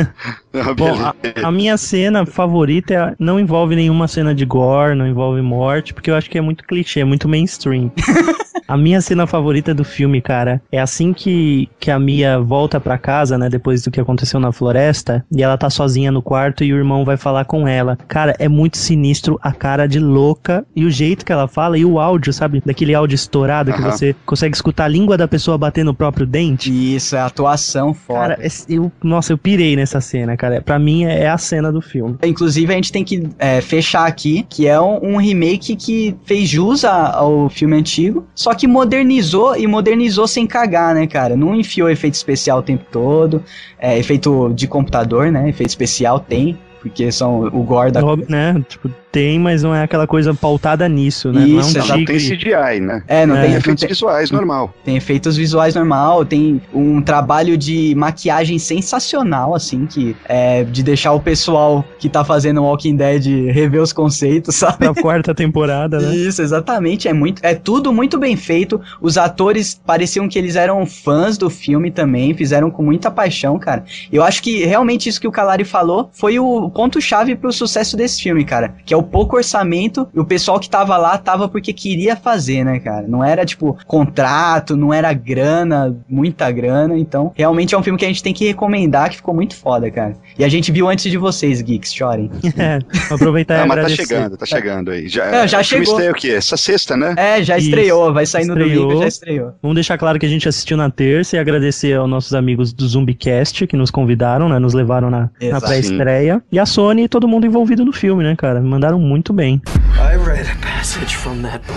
Ah, 0.56 0.72
Bom, 0.72 0.94
a, 1.02 1.48
a 1.48 1.50
minha 1.50 1.76
cena 1.76 2.24
favorita 2.24 2.94
é- 2.94 3.14
não 3.18 3.40
envolve 3.40 3.74
nenhuma 3.74 4.06
cena 4.06 4.32
de 4.32 4.44
gore, 4.44 4.94
não 4.94 5.04
envolve 5.04 5.42
morte, 5.42 5.92
porque 5.92 6.08
eu 6.08 6.14
acho 6.14 6.30
que 6.30 6.38
é 6.38 6.40
muito 6.40 6.62
clichê, 6.62 7.00
é 7.00 7.04
muito 7.04 7.28
mainstream. 7.28 7.90
a 8.68 8.76
minha 8.76 9.00
cena 9.00 9.26
favorita 9.26 9.74
do 9.74 9.82
filme, 9.82 10.20
cara, 10.20 10.62
é 10.70 10.80
assim 10.80 11.12
que, 11.12 11.68
que 11.80 11.90
a 11.90 11.98
Mia 11.98 12.38
volta 12.38 12.78
pra 12.80 12.96
casa, 12.96 13.36
né, 13.36 13.48
depois 13.48 13.82
do 13.82 13.90
que 13.90 14.00
aconteceu 14.00 14.38
na 14.38 14.52
floresta, 14.52 15.24
e 15.34 15.42
ela 15.42 15.58
tá 15.58 15.68
sozinha 15.68 16.12
no 16.12 16.22
quarto 16.22 16.62
e 16.62 16.72
o 16.72 16.76
irmão 16.76 17.04
vai 17.04 17.16
falar 17.16 17.46
com 17.46 17.66
ela. 17.66 17.98
Cara, 18.06 18.36
é 18.38 18.48
muito 18.48 18.76
sinistro 18.78 19.36
a 19.42 19.52
cara 19.52 19.88
de 19.88 19.98
louca 19.98 20.64
e 20.76 20.84
o 20.84 20.90
jeito 20.90 21.24
que 21.24 21.32
ela 21.32 21.48
fala 21.48 21.76
e 21.76 21.84
o 21.84 21.98
áudio, 21.98 22.32
sabe? 22.32 22.62
Daquele 22.64 22.94
áudio 22.94 23.16
estourado 23.16 23.72
que 23.72 23.80
Aham. 23.80 23.90
você 23.90 24.14
consegue 24.24 24.54
escutar 24.54 24.84
a 24.84 24.88
língua 24.88 25.16
da 25.16 25.26
pessoa 25.26 25.58
bater 25.58 25.84
no 25.84 25.92
próprio 25.94 26.24
dente. 26.24 26.93
Isso, 26.96 27.16
é 27.16 27.20
atuação 27.20 27.92
foda. 27.94 28.36
Cara, 28.36 28.38
eu, 28.68 28.90
nossa, 29.02 29.32
eu 29.32 29.38
pirei 29.38 29.76
nessa 29.76 30.00
cena, 30.00 30.36
cara. 30.36 30.60
Pra 30.60 30.78
mim 30.78 31.04
é, 31.04 31.20
é 31.24 31.28
a 31.28 31.38
cena 31.38 31.72
do 31.72 31.80
filme. 31.80 32.16
Inclusive, 32.22 32.72
a 32.72 32.76
gente 32.76 32.92
tem 32.92 33.04
que 33.04 33.28
é, 33.38 33.60
fechar 33.60 34.06
aqui, 34.06 34.46
que 34.48 34.66
é 34.66 34.80
um, 34.80 35.14
um 35.14 35.16
remake 35.16 35.76
que 35.76 36.16
fez 36.24 36.48
jus 36.48 36.84
a- 36.84 37.14
ao 37.16 37.48
filme 37.48 37.76
antigo, 37.76 38.26
só 38.34 38.54
que 38.54 38.66
modernizou 38.66 39.56
e 39.56 39.66
modernizou 39.66 40.26
sem 40.26 40.46
cagar, 40.46 40.94
né, 40.94 41.06
cara? 41.06 41.36
Não 41.36 41.54
enfiou 41.54 41.88
efeito 41.90 42.14
especial 42.14 42.58
o 42.58 42.62
tempo 42.62 42.84
todo. 42.90 43.42
É, 43.78 43.98
efeito 43.98 44.52
de 44.54 44.66
computador, 44.66 45.30
né? 45.30 45.48
Efeito 45.48 45.70
especial 45.70 46.18
tem. 46.20 46.58
Porque 46.80 47.10
são 47.10 47.46
o 47.46 47.62
gore 47.62 47.90
da. 47.90 48.04
Óbvio, 48.04 48.26
né? 48.28 48.62
Tipo, 48.68 48.90
tem, 49.14 49.38
mas 49.38 49.62
não 49.62 49.72
é 49.72 49.84
aquela 49.84 50.08
coisa 50.08 50.34
pautada 50.34 50.88
nisso, 50.88 51.32
né? 51.32 51.46
Isso, 51.46 51.78
não 51.78 51.86
é 51.86 51.94
um 51.94 52.04
tem. 52.04 52.16
CGI, 52.18 52.80
né? 52.80 53.04
É, 53.06 53.24
não 53.24 53.36
É, 53.36 53.42
tem, 53.42 53.44
Tem 53.44 53.50
não 53.52 53.58
efeitos 53.58 53.80
tem, 53.82 53.88
visuais, 53.88 54.30
normal. 54.32 54.74
tem 54.84 54.96
efeitos 54.96 55.36
visuais 55.36 55.76
normal, 55.76 56.24
tem 56.24 56.60
um 56.74 57.00
trabalho 57.00 57.56
de 57.56 57.94
maquiagem 57.96 58.58
sensacional, 58.58 59.54
assim, 59.54 59.86
que 59.86 60.16
é 60.24 60.64
de 60.64 60.82
deixar 60.82 61.12
o 61.12 61.20
pessoal 61.20 61.84
que 61.96 62.08
tá 62.08 62.24
fazendo 62.24 62.60
Walking 62.64 62.96
Dead 62.96 63.24
rever 63.52 63.80
os 63.80 63.92
conceitos, 63.92 64.56
sabe? 64.56 64.78
Pra 64.78 64.94
quarta 64.94 65.32
temporada, 65.32 66.00
né? 66.00 66.12
Isso, 66.16 66.42
exatamente. 66.42 67.06
É 67.06 67.12
muito, 67.12 67.40
é 67.44 67.54
tudo 67.54 67.92
muito 67.92 68.18
bem 68.18 68.36
feito. 68.36 68.80
Os 69.00 69.16
atores 69.16 69.80
pareciam 69.86 70.28
que 70.28 70.36
eles 70.36 70.56
eram 70.56 70.84
fãs 70.86 71.38
do 71.38 71.48
filme 71.48 71.92
também, 71.92 72.34
fizeram 72.34 72.68
com 72.68 72.82
muita 72.82 73.12
paixão, 73.12 73.60
cara. 73.60 73.84
Eu 74.10 74.24
acho 74.24 74.42
que 74.42 74.64
realmente 74.64 75.08
isso 75.08 75.20
que 75.20 75.28
o 75.28 75.32
Calari 75.32 75.64
falou 75.64 76.10
foi 76.12 76.40
o 76.40 76.68
ponto 76.70 77.00
chave 77.00 77.36
pro 77.36 77.52
sucesso 77.52 77.96
desse 77.96 78.20
filme, 78.20 78.44
cara, 78.44 78.74
que 78.84 78.92
é 78.92 78.96
o 78.96 79.03
pouco 79.04 79.36
orçamento 79.36 80.06
e 80.14 80.20
o 80.20 80.24
pessoal 80.24 80.58
que 80.60 80.68
tava 80.68 80.96
lá 80.96 81.16
tava 81.18 81.48
porque 81.48 81.72
queria 81.72 82.16
fazer, 82.16 82.64
né, 82.64 82.78
cara? 82.78 83.06
Não 83.06 83.22
era 83.24 83.44
tipo 83.44 83.76
contrato, 83.86 84.76
não 84.76 84.92
era 84.92 85.12
grana, 85.12 85.96
muita 86.08 86.50
grana, 86.50 86.96
então 86.98 87.32
realmente 87.34 87.74
é 87.74 87.78
um 87.78 87.82
filme 87.82 87.98
que 87.98 88.04
a 88.04 88.08
gente 88.08 88.22
tem 88.22 88.32
que 88.34 88.46
recomendar, 88.46 89.10
que 89.10 89.16
ficou 89.16 89.34
muito 89.34 89.54
foda, 89.56 89.90
cara. 89.90 90.14
E 90.38 90.44
a 90.44 90.48
gente 90.48 90.70
viu 90.72 90.88
antes 90.88 91.10
de 91.10 91.16
vocês, 91.18 91.60
geeks, 91.60 91.92
chorem. 91.92 92.30
É, 92.56 92.78
aproveitar 93.12 93.56
e 93.56 93.60
Ah, 93.62 93.66
mas 93.66 93.82
tá 93.82 93.88
chegando, 93.88 94.36
tá 94.36 94.46
chegando 94.46 94.90
aí. 94.90 95.08
Já, 95.08 95.24
É, 95.24 95.48
já 95.48 95.60
o 95.60 95.64
filme 95.64 95.84
chegou. 95.84 95.98
estreia 95.98 96.10
o 96.12 96.14
quê? 96.14 96.30
Essa 96.30 96.56
sexta, 96.56 96.96
né? 96.96 97.14
É, 97.16 97.42
já 97.42 97.58
Isso. 97.58 97.68
estreou, 97.68 98.12
vai 98.12 98.24
sair 98.26 98.44
no 98.46 98.54
domingo, 98.54 99.00
já 99.00 99.08
estreou. 99.08 99.52
Vamos 99.60 99.74
deixar 99.74 99.98
claro 99.98 100.18
que 100.18 100.24
a 100.26 100.28
gente 100.28 100.48
assistiu 100.48 100.76
na 100.76 100.88
terça 100.90 101.36
e 101.36 101.38
agradecer 101.38 101.94
aos 101.94 102.08
nossos 102.08 102.32
amigos 102.34 102.72
do 102.72 102.86
Zumbicast 102.86 103.66
que 103.66 103.76
nos 103.76 103.90
convidaram, 103.90 104.48
né? 104.48 104.58
Nos 104.58 104.72
levaram 104.72 105.10
na, 105.10 105.30
na 105.50 105.60
pré-estreia. 105.60 106.42
E 106.50 106.58
a 106.58 106.64
Sony 106.66 107.04
e 107.04 107.08
todo 107.08 107.26
mundo 107.26 107.46
envolvido 107.46 107.84
no 107.84 107.92
filme, 107.92 108.22
né, 108.22 108.34
cara? 108.36 108.60
Me 108.60 108.68
mandaram 108.94 109.00
muito 109.00 109.32
bem. 109.32 109.60
I 109.96 110.16
read 110.16 110.46
a 110.46 110.54
passage 110.60 111.16
from 111.16 111.42
that 111.42 111.60
book. 111.66 111.76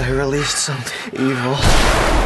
I 0.00 0.10
released 0.10 0.58
some 0.58 0.78
evil. 1.12 2.17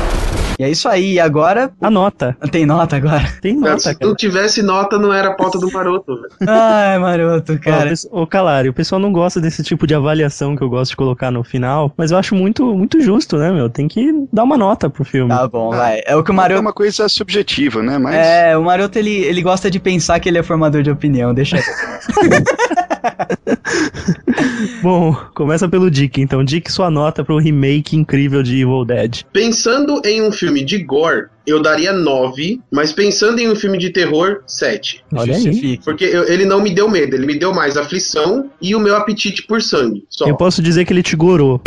E 0.58 0.64
é 0.64 0.70
isso 0.70 0.88
aí, 0.88 1.14
e 1.14 1.20
agora. 1.20 1.70
A 1.80 1.90
nota. 1.90 2.36
Tem 2.50 2.64
nota 2.66 2.96
agora? 2.96 3.24
Tem 3.40 3.58
Cara, 3.58 3.70
nota, 3.72 3.80
se 3.82 3.94
cara. 3.94 4.06
não 4.08 4.14
tivesse 4.14 4.62
nota, 4.62 4.98
não 4.98 5.12
era 5.12 5.28
a 5.28 5.34
pauta 5.34 5.58
do 5.58 5.70
maroto. 5.72 6.18
Ai, 6.46 6.98
maroto, 6.98 7.58
cara. 7.58 7.92
Ô, 8.10 8.26
Calari, 8.26 8.68
o 8.68 8.72
pessoal 8.72 9.00
não 9.00 9.12
gosta 9.12 9.40
desse 9.40 9.62
tipo 9.62 9.86
de 9.86 9.94
avaliação 9.94 10.54
que 10.56 10.62
eu 10.62 10.68
gosto 10.68 10.90
de 10.90 10.96
colocar 10.96 11.30
no 11.30 11.42
final, 11.42 11.92
mas 11.96 12.10
eu 12.10 12.18
acho 12.18 12.34
muito, 12.34 12.64
muito 12.76 13.00
justo, 13.00 13.36
né, 13.38 13.50
meu? 13.50 13.68
Tem 13.70 13.88
que 13.88 14.12
dar 14.32 14.44
uma 14.44 14.56
nota 14.56 14.88
pro 14.90 15.04
filme. 15.04 15.30
Tá 15.30 15.48
bom, 15.48 15.70
vai. 15.70 16.00
É 16.06 16.14
o 16.16 16.22
que 16.22 16.30
o 16.30 16.34
É 16.34 16.36
Maroto. 16.36 16.60
uma 16.60 16.72
coisa 16.72 17.08
subjetiva, 17.08 17.82
né? 17.82 17.98
Mas 17.98 18.14
É, 18.14 18.56
o 18.56 18.62
Maroto 18.64 18.98
ele, 18.98 19.10
ele 19.24 19.42
gosta 19.42 19.70
de 19.70 19.78
pensar 19.80 20.20
que 20.20 20.28
ele 20.28 20.38
é 20.38 20.42
formador 20.42 20.82
de 20.82 20.90
opinião, 20.90 21.32
deixa. 21.34 21.56
Bom, 24.82 25.14
começa 25.34 25.68
pelo 25.68 25.90
Dick, 25.90 26.20
então. 26.20 26.44
Dick, 26.44 26.70
sua 26.70 26.90
nota 26.90 27.24
pro 27.24 27.38
remake 27.38 27.96
incrível 27.96 28.42
de 28.42 28.60
Evil 28.60 28.84
Dead. 28.84 29.22
Pensando 29.32 30.00
em 30.04 30.22
um 30.22 30.32
filme 30.32 30.64
de 30.64 30.78
gore, 30.78 31.26
eu 31.46 31.60
daria 31.60 31.92
9, 31.92 32.60
mas 32.70 32.92
pensando 32.92 33.38
em 33.40 33.50
um 33.50 33.56
filme 33.56 33.78
de 33.78 33.90
terror, 33.90 34.42
7. 34.46 35.04
Olha 35.14 35.34
aí. 35.36 35.78
Porque 35.84 36.04
eu- 36.04 36.24
ele 36.28 36.44
não 36.44 36.60
me 36.62 36.74
deu 36.74 36.88
medo, 36.88 37.14
ele 37.16 37.26
me 37.26 37.38
deu 37.38 37.52
mais 37.54 37.76
aflição 37.76 38.50
e 38.60 38.74
o 38.74 38.80
meu 38.80 38.96
apetite 38.96 39.42
por 39.44 39.60
sangue. 39.62 40.04
Só. 40.08 40.26
Eu 40.26 40.36
posso 40.36 40.62
dizer 40.62 40.84
que 40.84 40.92
ele 40.92 41.02
te 41.02 41.16
gorou. 41.16 41.60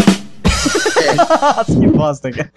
Nossa, 1.13 1.65
que 1.79 1.87
bosta, 1.87 2.31
cara. 2.31 2.51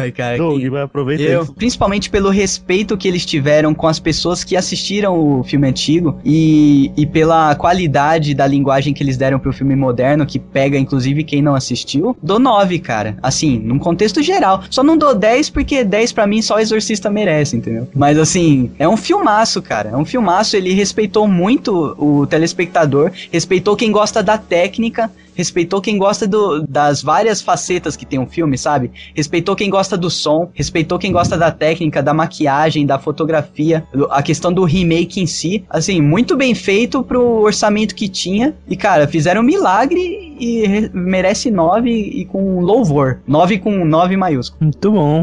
Ai, 0.00 0.12
cara. 0.12 0.36
Doug, 0.38 0.60
que- 0.60 0.70
vai 0.70 0.82
aproveitar 0.82 1.22
Eu, 1.24 1.42
isso. 1.42 1.52
principalmente 1.54 2.10
pelo 2.10 2.30
respeito 2.30 2.96
que 2.96 3.06
eles 3.08 3.24
tiveram 3.24 3.74
com 3.74 3.86
as 3.86 3.98
pessoas 3.98 4.42
que 4.44 4.56
assistiram 4.56 5.18
o 5.18 5.42
filme 5.44 5.68
antigo 5.68 6.18
e, 6.24 6.90
e 6.96 7.06
pela 7.06 7.54
qualidade 7.54 8.34
da 8.34 8.46
linguagem 8.46 8.92
que 8.92 9.02
eles 9.02 9.16
deram 9.16 9.38
pro 9.38 9.52
filme 9.52 9.76
moderno, 9.76 10.26
que 10.26 10.38
pega 10.38 10.78
inclusive 10.78 11.24
quem 11.24 11.42
não 11.42 11.54
assistiu, 11.54 12.16
dou 12.22 12.38
9, 12.38 12.78
cara. 12.78 13.16
Assim, 13.22 13.58
num 13.58 13.78
contexto 13.78 14.22
geral. 14.22 14.62
Só 14.70 14.82
não 14.82 14.96
dou 14.96 15.14
10 15.14 15.50
porque 15.50 15.84
10 15.84 16.12
pra 16.12 16.26
mim 16.26 16.42
só 16.42 16.56
o 16.56 16.58
Exorcista 16.58 17.10
merece, 17.10 17.56
entendeu? 17.56 17.88
Mas 17.94 18.18
assim, 18.18 18.70
é 18.78 18.88
um 18.88 18.96
filmaço, 18.96 19.62
cara. 19.62 19.90
É 19.90 19.96
um 19.96 20.04
filmaço, 20.04 20.56
ele 20.56 20.72
respeitou 20.72 21.26
muito 21.28 21.94
o 21.98 22.26
telespectador, 22.26 23.10
respeitou 23.32 23.76
quem 23.76 23.90
gosta 23.92 24.22
da 24.22 24.38
técnica, 24.38 25.10
respeitou 25.34 25.80
quem 25.80 25.98
gosta 25.98 26.26
do- 26.26 26.62
das 26.66 26.95
várias 27.02 27.40
facetas 27.40 27.96
que 27.96 28.06
tem 28.06 28.18
um 28.18 28.26
filme, 28.26 28.56
sabe? 28.58 28.90
Respeitou 29.14 29.56
quem 29.56 29.70
gosta 29.70 29.96
do 29.96 30.10
som, 30.10 30.50
respeitou 30.54 30.98
quem 30.98 31.12
gosta 31.12 31.36
da 31.36 31.50
técnica, 31.50 32.02
da 32.02 32.14
maquiagem, 32.14 32.86
da 32.86 32.98
fotografia, 32.98 33.86
a 34.10 34.22
questão 34.22 34.52
do 34.52 34.64
remake 34.64 35.20
em 35.20 35.26
si. 35.26 35.64
Assim, 35.68 36.00
muito 36.00 36.36
bem 36.36 36.54
feito 36.54 37.02
pro 37.02 37.40
orçamento 37.42 37.94
que 37.94 38.08
tinha. 38.08 38.54
E, 38.68 38.76
cara, 38.76 39.06
fizeram 39.06 39.42
um 39.42 39.44
milagre 39.44 40.35
e 40.38 40.66
re- 40.66 40.90
merece 40.92 41.50
9 41.50 41.90
e 41.90 42.24
com 42.24 42.60
louvor. 42.60 43.20
9 43.26 43.58
com 43.58 43.84
9 43.84 44.16
maiúsculo. 44.16 44.58
Muito 44.62 44.90
bom. 44.92 45.22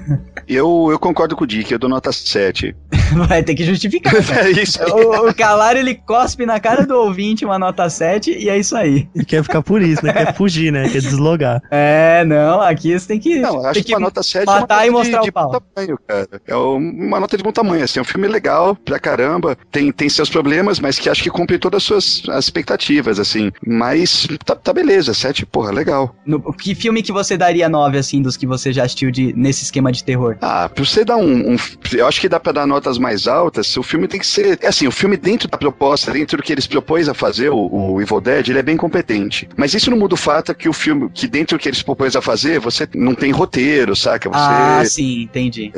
eu, 0.48 0.88
eu 0.90 0.98
concordo 0.98 1.36
com 1.36 1.44
o 1.44 1.46
Dick, 1.46 1.70
eu 1.72 1.78
dou 1.78 1.88
nota 1.90 2.12
7. 2.12 2.74
Vai 3.28 3.42
ter 3.42 3.54
que 3.54 3.64
justificar, 3.64 4.14
cara. 4.24 4.48
É 4.48 4.50
isso 4.50 4.82
aí. 4.82 4.90
O, 4.90 5.28
o 5.28 5.34
Calar, 5.34 5.76
ele 5.76 5.94
cospe 5.94 6.46
na 6.46 6.60
cara 6.60 6.86
do 6.86 6.94
ouvinte 6.94 7.44
uma 7.44 7.58
nota 7.58 7.88
7 7.88 8.30
e 8.38 8.48
é 8.48 8.58
isso 8.58 8.76
aí. 8.76 9.08
E 9.14 9.24
quer 9.24 9.42
ficar 9.42 9.62
por 9.62 9.82
isso, 9.82 10.04
né? 10.04 10.12
Quer 10.12 10.34
fugir, 10.34 10.72
né? 10.72 10.88
Quer 10.88 11.00
deslogar. 11.00 11.60
É, 11.70 12.24
não, 12.24 12.60
aqui 12.60 12.98
você 12.98 13.08
tem 13.08 13.18
que. 13.18 13.38
Não, 13.40 13.64
acho 13.66 13.82
que 13.82 13.92
uma 13.92 14.00
nota 14.00 14.22
7 14.22 14.46
matar 14.46 14.84
é 14.84 14.86
e 14.86 14.90
uma 14.90 14.98
nota 14.98 15.10
mostrar 15.10 15.22
de, 15.22 15.28
o 15.28 15.32
pau. 15.32 15.60
tamanho, 15.74 15.98
cara. 16.06 16.28
É 16.46 16.54
uma 16.54 17.20
nota 17.20 17.36
de 17.36 17.42
bom 17.42 17.52
tamanho, 17.52 17.84
assim, 17.84 17.98
é 17.98 18.02
um 18.02 18.04
filme 18.04 18.28
legal 18.28 18.76
pra 18.76 18.98
caramba, 18.98 19.56
tem, 19.70 19.90
tem 19.92 20.08
seus 20.08 20.30
problemas, 20.30 20.78
mas 20.80 20.98
que 20.98 21.08
acho 21.08 21.22
que 21.22 21.30
cumpre 21.30 21.58
todas 21.58 21.78
as 21.78 21.84
suas 21.84 22.22
as 22.28 22.44
expectativas, 22.44 23.18
assim. 23.18 23.50
Mas 23.66 24.26
tá, 24.54 24.56
tá 24.56 24.72
beleza, 24.72 25.12
7, 25.14 25.44
porra, 25.46 25.70
legal. 25.70 26.14
No- 26.24 26.52
que 26.52 26.74
filme 26.74 27.02
que 27.02 27.12
você 27.12 27.36
daria 27.36 27.68
9, 27.68 27.98
assim, 27.98 28.22
dos 28.22 28.36
que 28.36 28.46
você 28.46 28.72
já 28.72 28.84
assistiu 28.84 29.10
de, 29.10 29.32
nesse 29.36 29.64
esquema 29.64 29.90
de 29.92 30.02
terror? 30.04 30.36
Ah, 30.40 30.68
pra 30.68 30.84
você 30.84 31.04
dar 31.04 31.16
um, 31.16 31.52
um- 31.54 31.56
Eu 31.92 32.06
acho 32.06 32.20
que 32.20 32.28
dá 32.28 32.38
pra 32.40 32.52
dar 32.52 32.66
notas 32.66 32.98
mais 32.98 33.26
altas, 33.26 33.76
o 33.76 33.82
filme 33.82 34.06
tem 34.08 34.20
que 34.20 34.26
ser. 34.26 34.58
É 34.62 34.68
assim, 34.68 34.86
o 34.86 34.92
filme 34.92 35.16
dentro 35.16 35.48
da 35.48 35.56
proposta, 35.58 36.12
dentro 36.12 36.36
do 36.36 36.42
que 36.42 36.52
eles 36.52 36.66
propôs 36.66 37.08
a 37.08 37.14
fazer, 37.14 37.50
o, 37.50 37.68
o 37.94 38.00
Evil 38.00 38.20
Dead, 38.20 38.48
ele 38.48 38.58
é 38.58 38.62
bem 38.62 38.76
competente. 38.76 39.48
Mas 39.56 39.74
isso 39.74 39.90
não 39.90 39.98
muda 39.98 40.14
o 40.14 40.16
fato 40.16 40.54
que 40.54 40.68
o 40.68 40.72
filme, 40.72 41.08
que 41.12 41.26
dentro 41.26 41.56
do 41.56 41.60
que 41.60 41.68
eles 41.68 41.82
propôs 41.82 42.14
a 42.16 42.20
fazer, 42.22 42.58
você 42.60 42.88
não 42.94 43.14
tem 43.14 43.30
roteiro, 43.30 43.94
saca? 43.96 44.28
Você. 44.28 44.36
Ah, 44.38 44.82
sim, 44.84 45.22
entendi. 45.22 45.72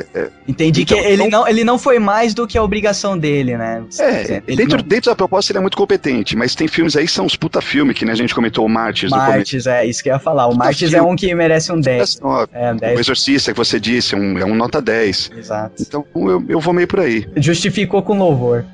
Entendi 0.47 0.81
Então, 0.83 0.97
que 0.97 1.03
ele, 1.05 1.23
então- 1.23 1.41
não, 1.41 1.47
ele 1.47 1.63
não 1.63 1.77
foi 1.77 1.99
mais 1.99 2.33
do 2.33 2.45
que 2.47 2.57
a 2.57 2.63
obrigação 2.63 3.17
dele, 3.17 3.57
né? 3.57 3.83
É, 3.99 4.41
ele 4.47 4.57
dentro, 4.57 4.77
não- 4.77 4.83
dentro 4.85 5.11
da 5.11 5.15
proposta 5.15 5.51
ele 5.51 5.57
é 5.59 5.61
muito 5.61 5.77
competente, 5.77 6.35
mas 6.35 6.55
tem 6.55 6.67
filmes 6.67 6.95
aí 6.95 7.05
que 7.05 7.11
são 7.11 7.25
uns 7.25 7.35
puta 7.35 7.61
filme, 7.61 7.93
que 7.93 8.05
né, 8.05 8.11
a 8.11 8.15
gente 8.15 8.33
comentou 8.33 8.62
o 8.65 8.69
no 8.69 9.09
começo. 9.09 9.09
Martes, 9.11 9.67
é, 9.67 9.85
isso 9.85 10.01
que 10.03 10.09
eu 10.09 10.13
ia 10.13 10.19
falar. 10.19 10.45
O 10.47 10.51
Puta 10.51 10.63
Martes 10.65 10.93
é 10.93 10.97
filme. 10.97 11.11
um 11.11 11.15
que 11.15 11.33
merece 11.35 11.71
um 11.71 11.79
10. 11.79 12.19
Nove. 12.19 12.47
É, 12.53 12.71
um 12.71 12.75
O 12.75 12.79
10, 12.79 12.99
Exorcista 12.99 13.51
que 13.51 13.57
você 13.57 13.79
disse, 13.79 14.15
é 14.15 14.17
um, 14.17 14.37
é 14.37 14.45
um 14.45 14.55
nota 14.55 14.81
10. 14.81 15.31
exato. 15.37 15.81
Então 15.81 16.05
eu, 16.15 16.43
eu 16.47 16.59
vou 16.59 16.73
meio 16.73 16.87
por 16.87 16.99
aí. 16.99 17.27
Justificou 17.37 18.01
com 18.01 18.17
louvor. 18.17 18.65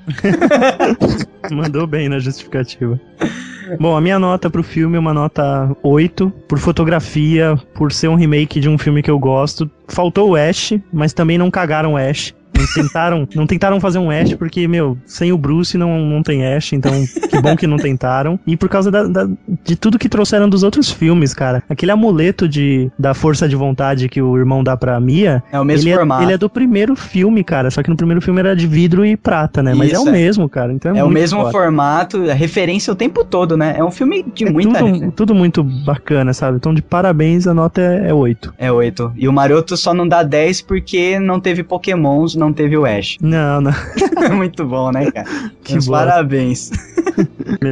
Mandou 1.51 1.87
bem 1.87 2.09
na 2.09 2.19
justificativa. 2.19 2.99
Bom, 3.79 3.95
a 3.95 4.01
minha 4.01 4.17
nota 4.17 4.49
pro 4.49 4.63
filme 4.63 4.97
é 4.97 4.99
uma 4.99 5.13
nota 5.13 5.69
8, 5.83 6.29
por 6.47 6.57
fotografia, 6.57 7.55
por 7.75 7.91
ser 7.91 8.07
um 8.07 8.15
remake 8.15 8.59
de 8.59 8.67
um 8.67 8.77
filme 8.77 9.03
que 9.03 9.11
eu 9.11 9.19
gosto. 9.19 9.69
Faltou 9.87 10.31
o 10.31 10.35
Ash, 10.35 10.73
mas 10.91 11.13
também 11.13 11.37
não 11.37 11.51
cagaram 11.51 11.93
o 11.93 11.97
Ash. 11.97 12.33
Não 12.59 12.67
tentaram, 12.83 13.27
não 13.35 13.47
tentaram 13.47 13.79
fazer 13.79 13.99
um 13.99 14.09
Ash 14.11 14.33
porque, 14.33 14.67
meu, 14.67 14.97
sem 15.05 15.31
o 15.31 15.37
Bruce 15.37 15.77
não, 15.77 15.99
não 16.05 16.21
tem 16.21 16.45
Ash, 16.45 16.73
então 16.73 16.91
que 17.29 17.39
bom 17.41 17.55
que 17.55 17.65
não 17.67 17.77
tentaram. 17.77 18.39
E 18.45 18.55
por 18.57 18.67
causa 18.69 18.91
da- 18.91 19.03
da- 19.07 19.27
de 19.63 19.75
tudo 19.75 19.97
que 19.97 20.09
trouxeram 20.09 20.49
dos 20.49 20.63
outros 20.63 20.91
filmes, 20.91 21.33
cara. 21.33 21.63
Aquele 21.69 21.91
amuleto 21.91 22.47
de, 22.47 22.91
da 22.97 23.13
força 23.13 23.47
de 23.47 23.55
vontade 23.55 24.09
que 24.09 24.21
o 24.21 24.37
irmão 24.37 24.63
dá 24.63 24.75
pra 24.75 24.99
Mia, 24.99 25.41
É 25.51 25.59
o 25.59 25.63
mesmo 25.65 25.87
ele, 25.89 25.95
formato. 25.97 26.21
é, 26.21 26.25
ele 26.25 26.33
é 26.33 26.37
do 26.37 26.49
primeiro 26.49 26.95
filme, 26.95 27.43
cara. 27.43 27.69
Só 27.71 27.81
que 27.81 27.89
no 27.89 27.95
primeiro 27.95 28.21
filme 28.21 28.39
era 28.39 28.55
de 28.55 28.67
vidro 28.67 29.05
e 29.05 29.15
prata, 29.15 29.63
né? 29.63 29.73
Mas 29.73 29.89
é 29.91 29.93
Isso, 29.93 30.05
o 30.05 30.09
é. 30.09 30.11
mesmo, 30.11 30.49
cara. 30.49 30.73
Então 30.73 30.95
é, 30.95 30.99
É 30.99 31.03
o 31.03 31.09
mesmo 31.09 31.39
foda. 31.39 31.51
formato, 31.51 32.29
a 32.29 32.33
referência 32.33 32.91
o 32.91 32.95
tempo 32.95 33.23
todo, 33.23 33.55
né? 33.55 33.75
É 33.77 33.83
um 33.83 33.91
filme 33.91 34.23
de 34.33 34.45
É 34.45 34.51
muita 34.51 34.79
tudo, 34.79 35.11
tudo 35.11 35.35
muito 35.35 35.63
bacana, 35.63 36.33
sabe? 36.33 36.57
Então, 36.57 36.73
de 36.73 36.81
parabéns, 36.81 37.47
a 37.47 37.53
nota 37.53 37.81
é, 37.81 38.09
é 38.09 38.13
8. 38.13 38.53
É 38.57 38.71
8. 38.71 39.13
E 39.15 39.27
o 39.27 39.33
Maroto 39.33 39.77
só 39.77 39.93
não 39.93 40.07
dá 40.07 40.23
10 40.23 40.61
porque 40.61 41.19
não 41.19 41.39
teve 41.39 41.63
Pokémons, 41.63 42.35
não 42.35 42.48
teve 42.53 42.77
o 42.77 42.85
Ash. 42.85 43.17
Não, 43.21 43.61
não. 43.61 43.71
Muito 44.35 44.65
bom, 44.65 44.91
né, 44.91 45.09
cara? 45.11 45.27
Que 45.63 45.77
parabéns. 45.87 46.69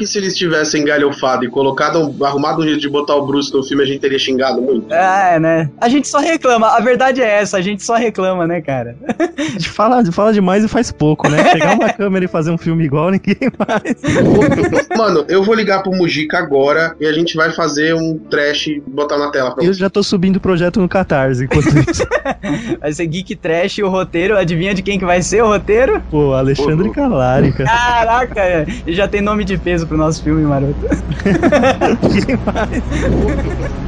E 0.02 0.06
se 0.08 0.18
eles 0.18 0.36
tivessem 0.38 0.84
galhofado 0.84 1.46
e 1.46 1.50
colocado, 1.50 2.00
um- 2.00 2.26
arrumado 2.26 2.62
um 2.62 2.66
jeito 2.66 2.82
de 2.82 2.90
botar 2.90 3.16
o 3.16 3.26
Bruce 3.26 3.54
no 3.54 3.64
filme, 3.64 3.84
a 3.84 3.86
gente 3.86 4.00
teria 4.00 4.20
xingado 4.20 4.62
muito. 4.62 4.92
É, 4.94 5.40
né? 5.40 5.70
A 5.80 5.88
gente 5.88 6.08
só 6.08 6.20
reclama. 6.20 6.68
A 6.68 6.80
verdade 6.80 7.22
é 7.22 7.40
essa, 7.42 7.58
a 7.58 7.62
gente 7.62 7.84
só 7.84 7.96
reclama, 7.96 8.46
né, 8.48 8.62
cara? 8.62 8.96
A 9.38 9.42
gente 9.52 9.70
fala, 9.70 10.04
fala 10.12 10.34
demais 10.34 10.64
e 10.64 10.68
faz 10.68 10.92
pouco, 10.92 11.30
né? 11.30 11.44
Pegar 11.54 11.74
uma 11.76 11.92
câmera 11.94 12.26
e 12.26 12.28
fazer 12.28 12.52
um 12.52 12.58
filme 12.58 12.86
igual, 12.86 13.12
ninguém 13.12 13.36
faz. 13.58 14.88
Mano, 14.98 15.26
eu 15.30 15.44
vou 15.44 15.54
ligar 15.56 15.84
pro 15.84 15.92
Mujica 15.92 16.38
agora 16.38 16.96
e 17.00 17.06
a 17.06 17.14
gente 17.14 17.36
vai 17.36 17.52
fazer 17.52 17.94
um 17.94 18.18
trash 18.18 18.68
e 18.68 18.80
botar 18.88 19.18
na 19.18 19.30
tela 19.32 19.54
pra 19.54 19.64
Eu 19.64 19.74
você. 19.74 19.80
já 19.80 19.90
tô 19.90 20.02
subindo 20.04 20.38
o 20.38 20.42
projeto 20.42 20.80
no 20.80 20.90
Catarse 20.90 21.46
enquanto 21.46 21.68
isso. 21.90 22.06
Vai 22.80 22.92
ser 22.94 23.06
Geek 23.08 23.36
Trash 23.36 23.78
e 23.80 23.84
o 23.84 23.90
roteiro. 23.90 24.38
Adivinha 24.38 24.57
de 24.74 24.84
quem 24.84 24.98
que 25.00 25.06
vai 25.06 25.22
ser 25.22 25.44
o 25.44 25.48
roteiro? 25.48 26.02
Pô, 26.10 26.34
Alexandre 26.34 26.92
Calari, 26.92 27.54
cara. 27.54 27.70
Caraca, 27.70 28.66
ele 28.86 28.96
já 28.96 29.08
tem 29.08 29.22
nome 29.22 29.44
de 29.46 29.58
peso 29.58 29.88
pro 29.88 29.98
nosso 29.98 30.22
filme, 30.24 30.44
maroto. 30.44 30.80
Ninguém 32.02 32.38
faz. 32.38 33.87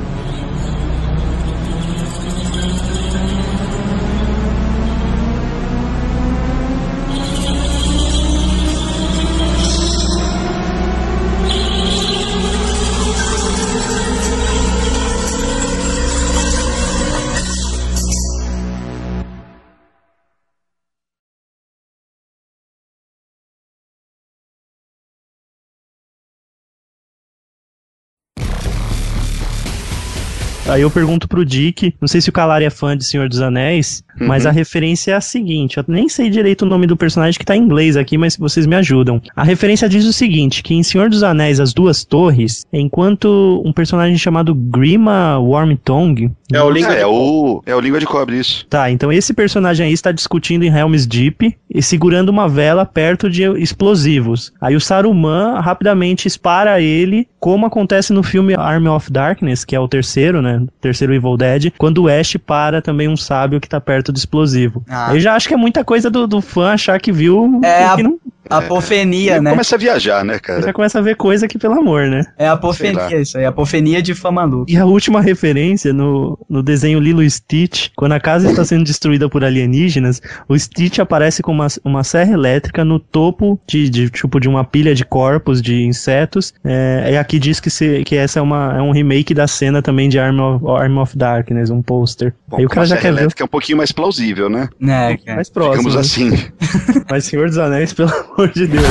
Aí 30.80 30.84
eu 30.84 30.89
pergunto 30.89 31.27
pro 31.27 31.43
Dick, 31.43 31.93
não 31.99 32.07
sei 32.07 32.22
se 32.22 32.30
o 32.30 32.31
Calari 32.31 32.64
é 32.64 32.69
fã 32.69 32.95
de 32.95 33.03
Senhor 33.03 33.27
dos 33.27 33.41
Anéis, 33.41 34.01
mas 34.18 34.45
a 34.45 34.51
referência 34.51 35.11
é 35.11 35.14
a 35.14 35.19
seguinte, 35.19 35.77
eu 35.77 35.84
nem 35.85 36.07
sei 36.07 36.30
direito 36.30 36.61
o 36.61 36.65
nome 36.65 36.88
do 36.88 36.95
personagem 36.95 37.38
que 37.38 37.45
tá 37.45 37.53
em 37.53 37.61
inglês 37.61 37.97
aqui, 37.97 38.18
mas 38.18 38.38
vocês 38.38 38.65
me 38.65 38.77
ajudam. 38.77 39.22
A 39.35 39.43
referência 39.43 39.89
diz 39.89 40.06
o 40.06 40.14
seguinte, 40.14 40.64
que 40.64 40.73
em 40.73 40.81
Senhor 40.81 41.10
dos 41.10 41.22
Anéis, 41.22 41.60
As 41.60 41.73
Duas 41.73 42.06
Torres, 42.06 42.65
enquanto 42.72 43.61
um 43.65 43.73
personagem 43.73 44.18
chamado 44.18 44.56
Grima 44.56 45.38
Wormtongue... 45.38 46.31
É 46.51 46.64
o 46.64 46.69
Língua 46.69 46.93
É, 46.93 46.95
de 46.95 47.01
é 47.01 47.07
o, 47.07 47.61
é 47.65 47.76
o 47.76 47.80
Língua 47.81 47.99
de 47.99 48.06
Cobre, 48.06 48.39
isso. 48.39 48.65
Tá, 48.69 48.89
então 48.89 49.11
esse 49.11 49.34
personagem 49.34 49.85
aí 49.85 49.93
está 49.93 50.14
discutindo 50.14 50.64
em 50.64 50.73
Helm's 50.73 51.06
Deep 51.06 51.57
e 51.69 51.81
segurando 51.84 52.30
uma 52.30 52.47
vela 52.47 52.85
perto 52.85 53.30
de 53.30 53.43
explosivos. 53.61 54.53
Aí 54.61 54.77
o 54.77 54.81
Saruman 54.81 55.60
rapidamente 55.60 56.26
espara 56.26 56.81
ele, 56.81 57.27
como 57.38 57.65
acontece 57.65 58.14
no 58.14 58.23
filme 58.23 58.56
Army 58.56 58.88
of 58.88 59.11
Darkness, 59.11 59.64
que 59.65 59.76
é 59.76 59.80
o 59.80 59.88
terceiro, 59.88 60.41
né? 60.41 60.65
Terceiro 60.82 61.14
Evil 61.14 61.38
Dead, 61.38 61.72
quando 61.78 62.04
o 62.04 62.08
Ash 62.08 62.38
para 62.46 62.82
também 62.82 63.08
um 63.08 63.18
sábio 63.18 63.60
que 63.60 63.70
tá 63.70 63.80
perto 63.80 64.12
do 64.12 64.18
explosivo. 64.18 64.84
Ah. 64.90 65.14
Eu 65.14 65.20
já 65.20 65.36
acho 65.36 65.48
que 65.48 65.54
é 65.54 65.58
muita 65.58 65.84
coisa 65.84 66.10
do, 66.10 66.28
do 66.28 66.41
fã 66.41 66.74
achar 66.74 67.00
que 67.00 67.12
viu 67.12 67.60
É, 67.64 67.96
que 67.96 68.04
não. 68.04 68.20
Apofenia, 68.49 69.34
Ele 69.34 69.41
né? 69.41 69.51
Começa 69.51 69.76
a 69.76 69.80
viajar, 69.80 70.26
né, 70.26 70.34
Já 70.34 70.39
cara? 70.39 70.73
começa 70.73 70.99
a 70.99 71.01
ver 71.01 71.15
coisa 71.15 71.47
que, 71.47 71.57
pelo 71.57 71.76
amor, 71.76 72.07
né? 72.07 72.26
É 72.38 72.47
apofenia 72.47 73.21
isso 73.21 73.38
aí, 73.38 73.45
apofenia 73.45 74.01
de 74.01 74.13
fã 74.13 74.31
maluco. 74.31 74.65
E 74.67 74.77
a 74.77 74.85
última 74.85 75.21
referência 75.21 75.93
no, 75.93 76.38
no 76.49 76.63
desenho 76.63 76.99
Lilo 76.99 77.21
e 77.21 77.30
Stitch, 77.30 77.89
quando 77.95 78.13
a 78.13 78.19
casa 78.19 78.49
está 78.49 78.65
sendo 78.65 78.84
destruída 78.84 79.30
por 79.30 79.43
alienígenas, 79.43 80.21
o 80.47 80.57
Stitch 80.57 80.99
aparece 80.99 81.41
com 81.41 81.51
uma, 81.51 81.67
uma 81.84 82.03
serra 82.03 82.34
elétrica 82.34 82.84
no 82.84 82.99
topo 82.99 83.59
de, 83.67 83.89
de, 83.89 84.09
tipo 84.09 84.39
de 84.39 84.47
uma 84.47 84.63
pilha 84.63 84.95
de 84.95 85.05
corpos 85.05 85.61
de 85.61 85.84
insetos. 85.84 86.53
É, 86.63 87.09
e 87.13 87.17
aqui 87.17 87.39
diz 87.39 87.59
que, 87.59 87.69
se, 87.69 88.03
que 88.03 88.15
essa 88.15 88.39
é, 88.39 88.41
uma, 88.41 88.76
é 88.77 88.81
um 88.81 88.91
remake 88.91 89.34
da 89.34 89.47
cena 89.47 89.81
também 89.81 90.09
de 90.09 90.19
Arm 90.19 90.39
of, 90.39 90.65
Arm 90.67 90.97
of 90.97 91.17
Darkness, 91.17 91.69
um 91.69 91.81
pôster. 91.81 92.34
Aí 92.51 92.65
o 92.65 92.69
cara 92.69 92.85
já 92.85 92.95
serra 92.95 93.01
quer 93.01 93.13
ver 93.13 93.19
elétrica 93.19 93.43
é 93.43 93.45
um 93.45 93.49
pouquinho 93.49 93.77
mais 93.77 93.91
plausível, 93.91 94.49
né? 94.49 94.69
Cara. 95.17 95.35
mais 95.35 95.49
próximo. 95.49 95.89
Digamos 95.89 95.95
né? 95.95 96.01
assim. 96.01 96.51
Mas 97.09 97.26
Senhor 97.26 97.47
dos 97.47 97.57
Anéis, 97.57 97.93
pelo 97.93 98.11
amor 98.40 98.53
de 98.53 98.68
Deus. 98.68 98.84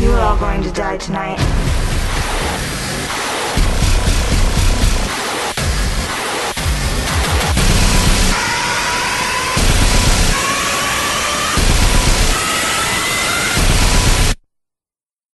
You 0.00 0.10
are 0.12 0.20
all 0.20 0.38
going 0.38 0.62
to 0.62 0.70
die 0.72 0.96
tonight. 0.96 1.51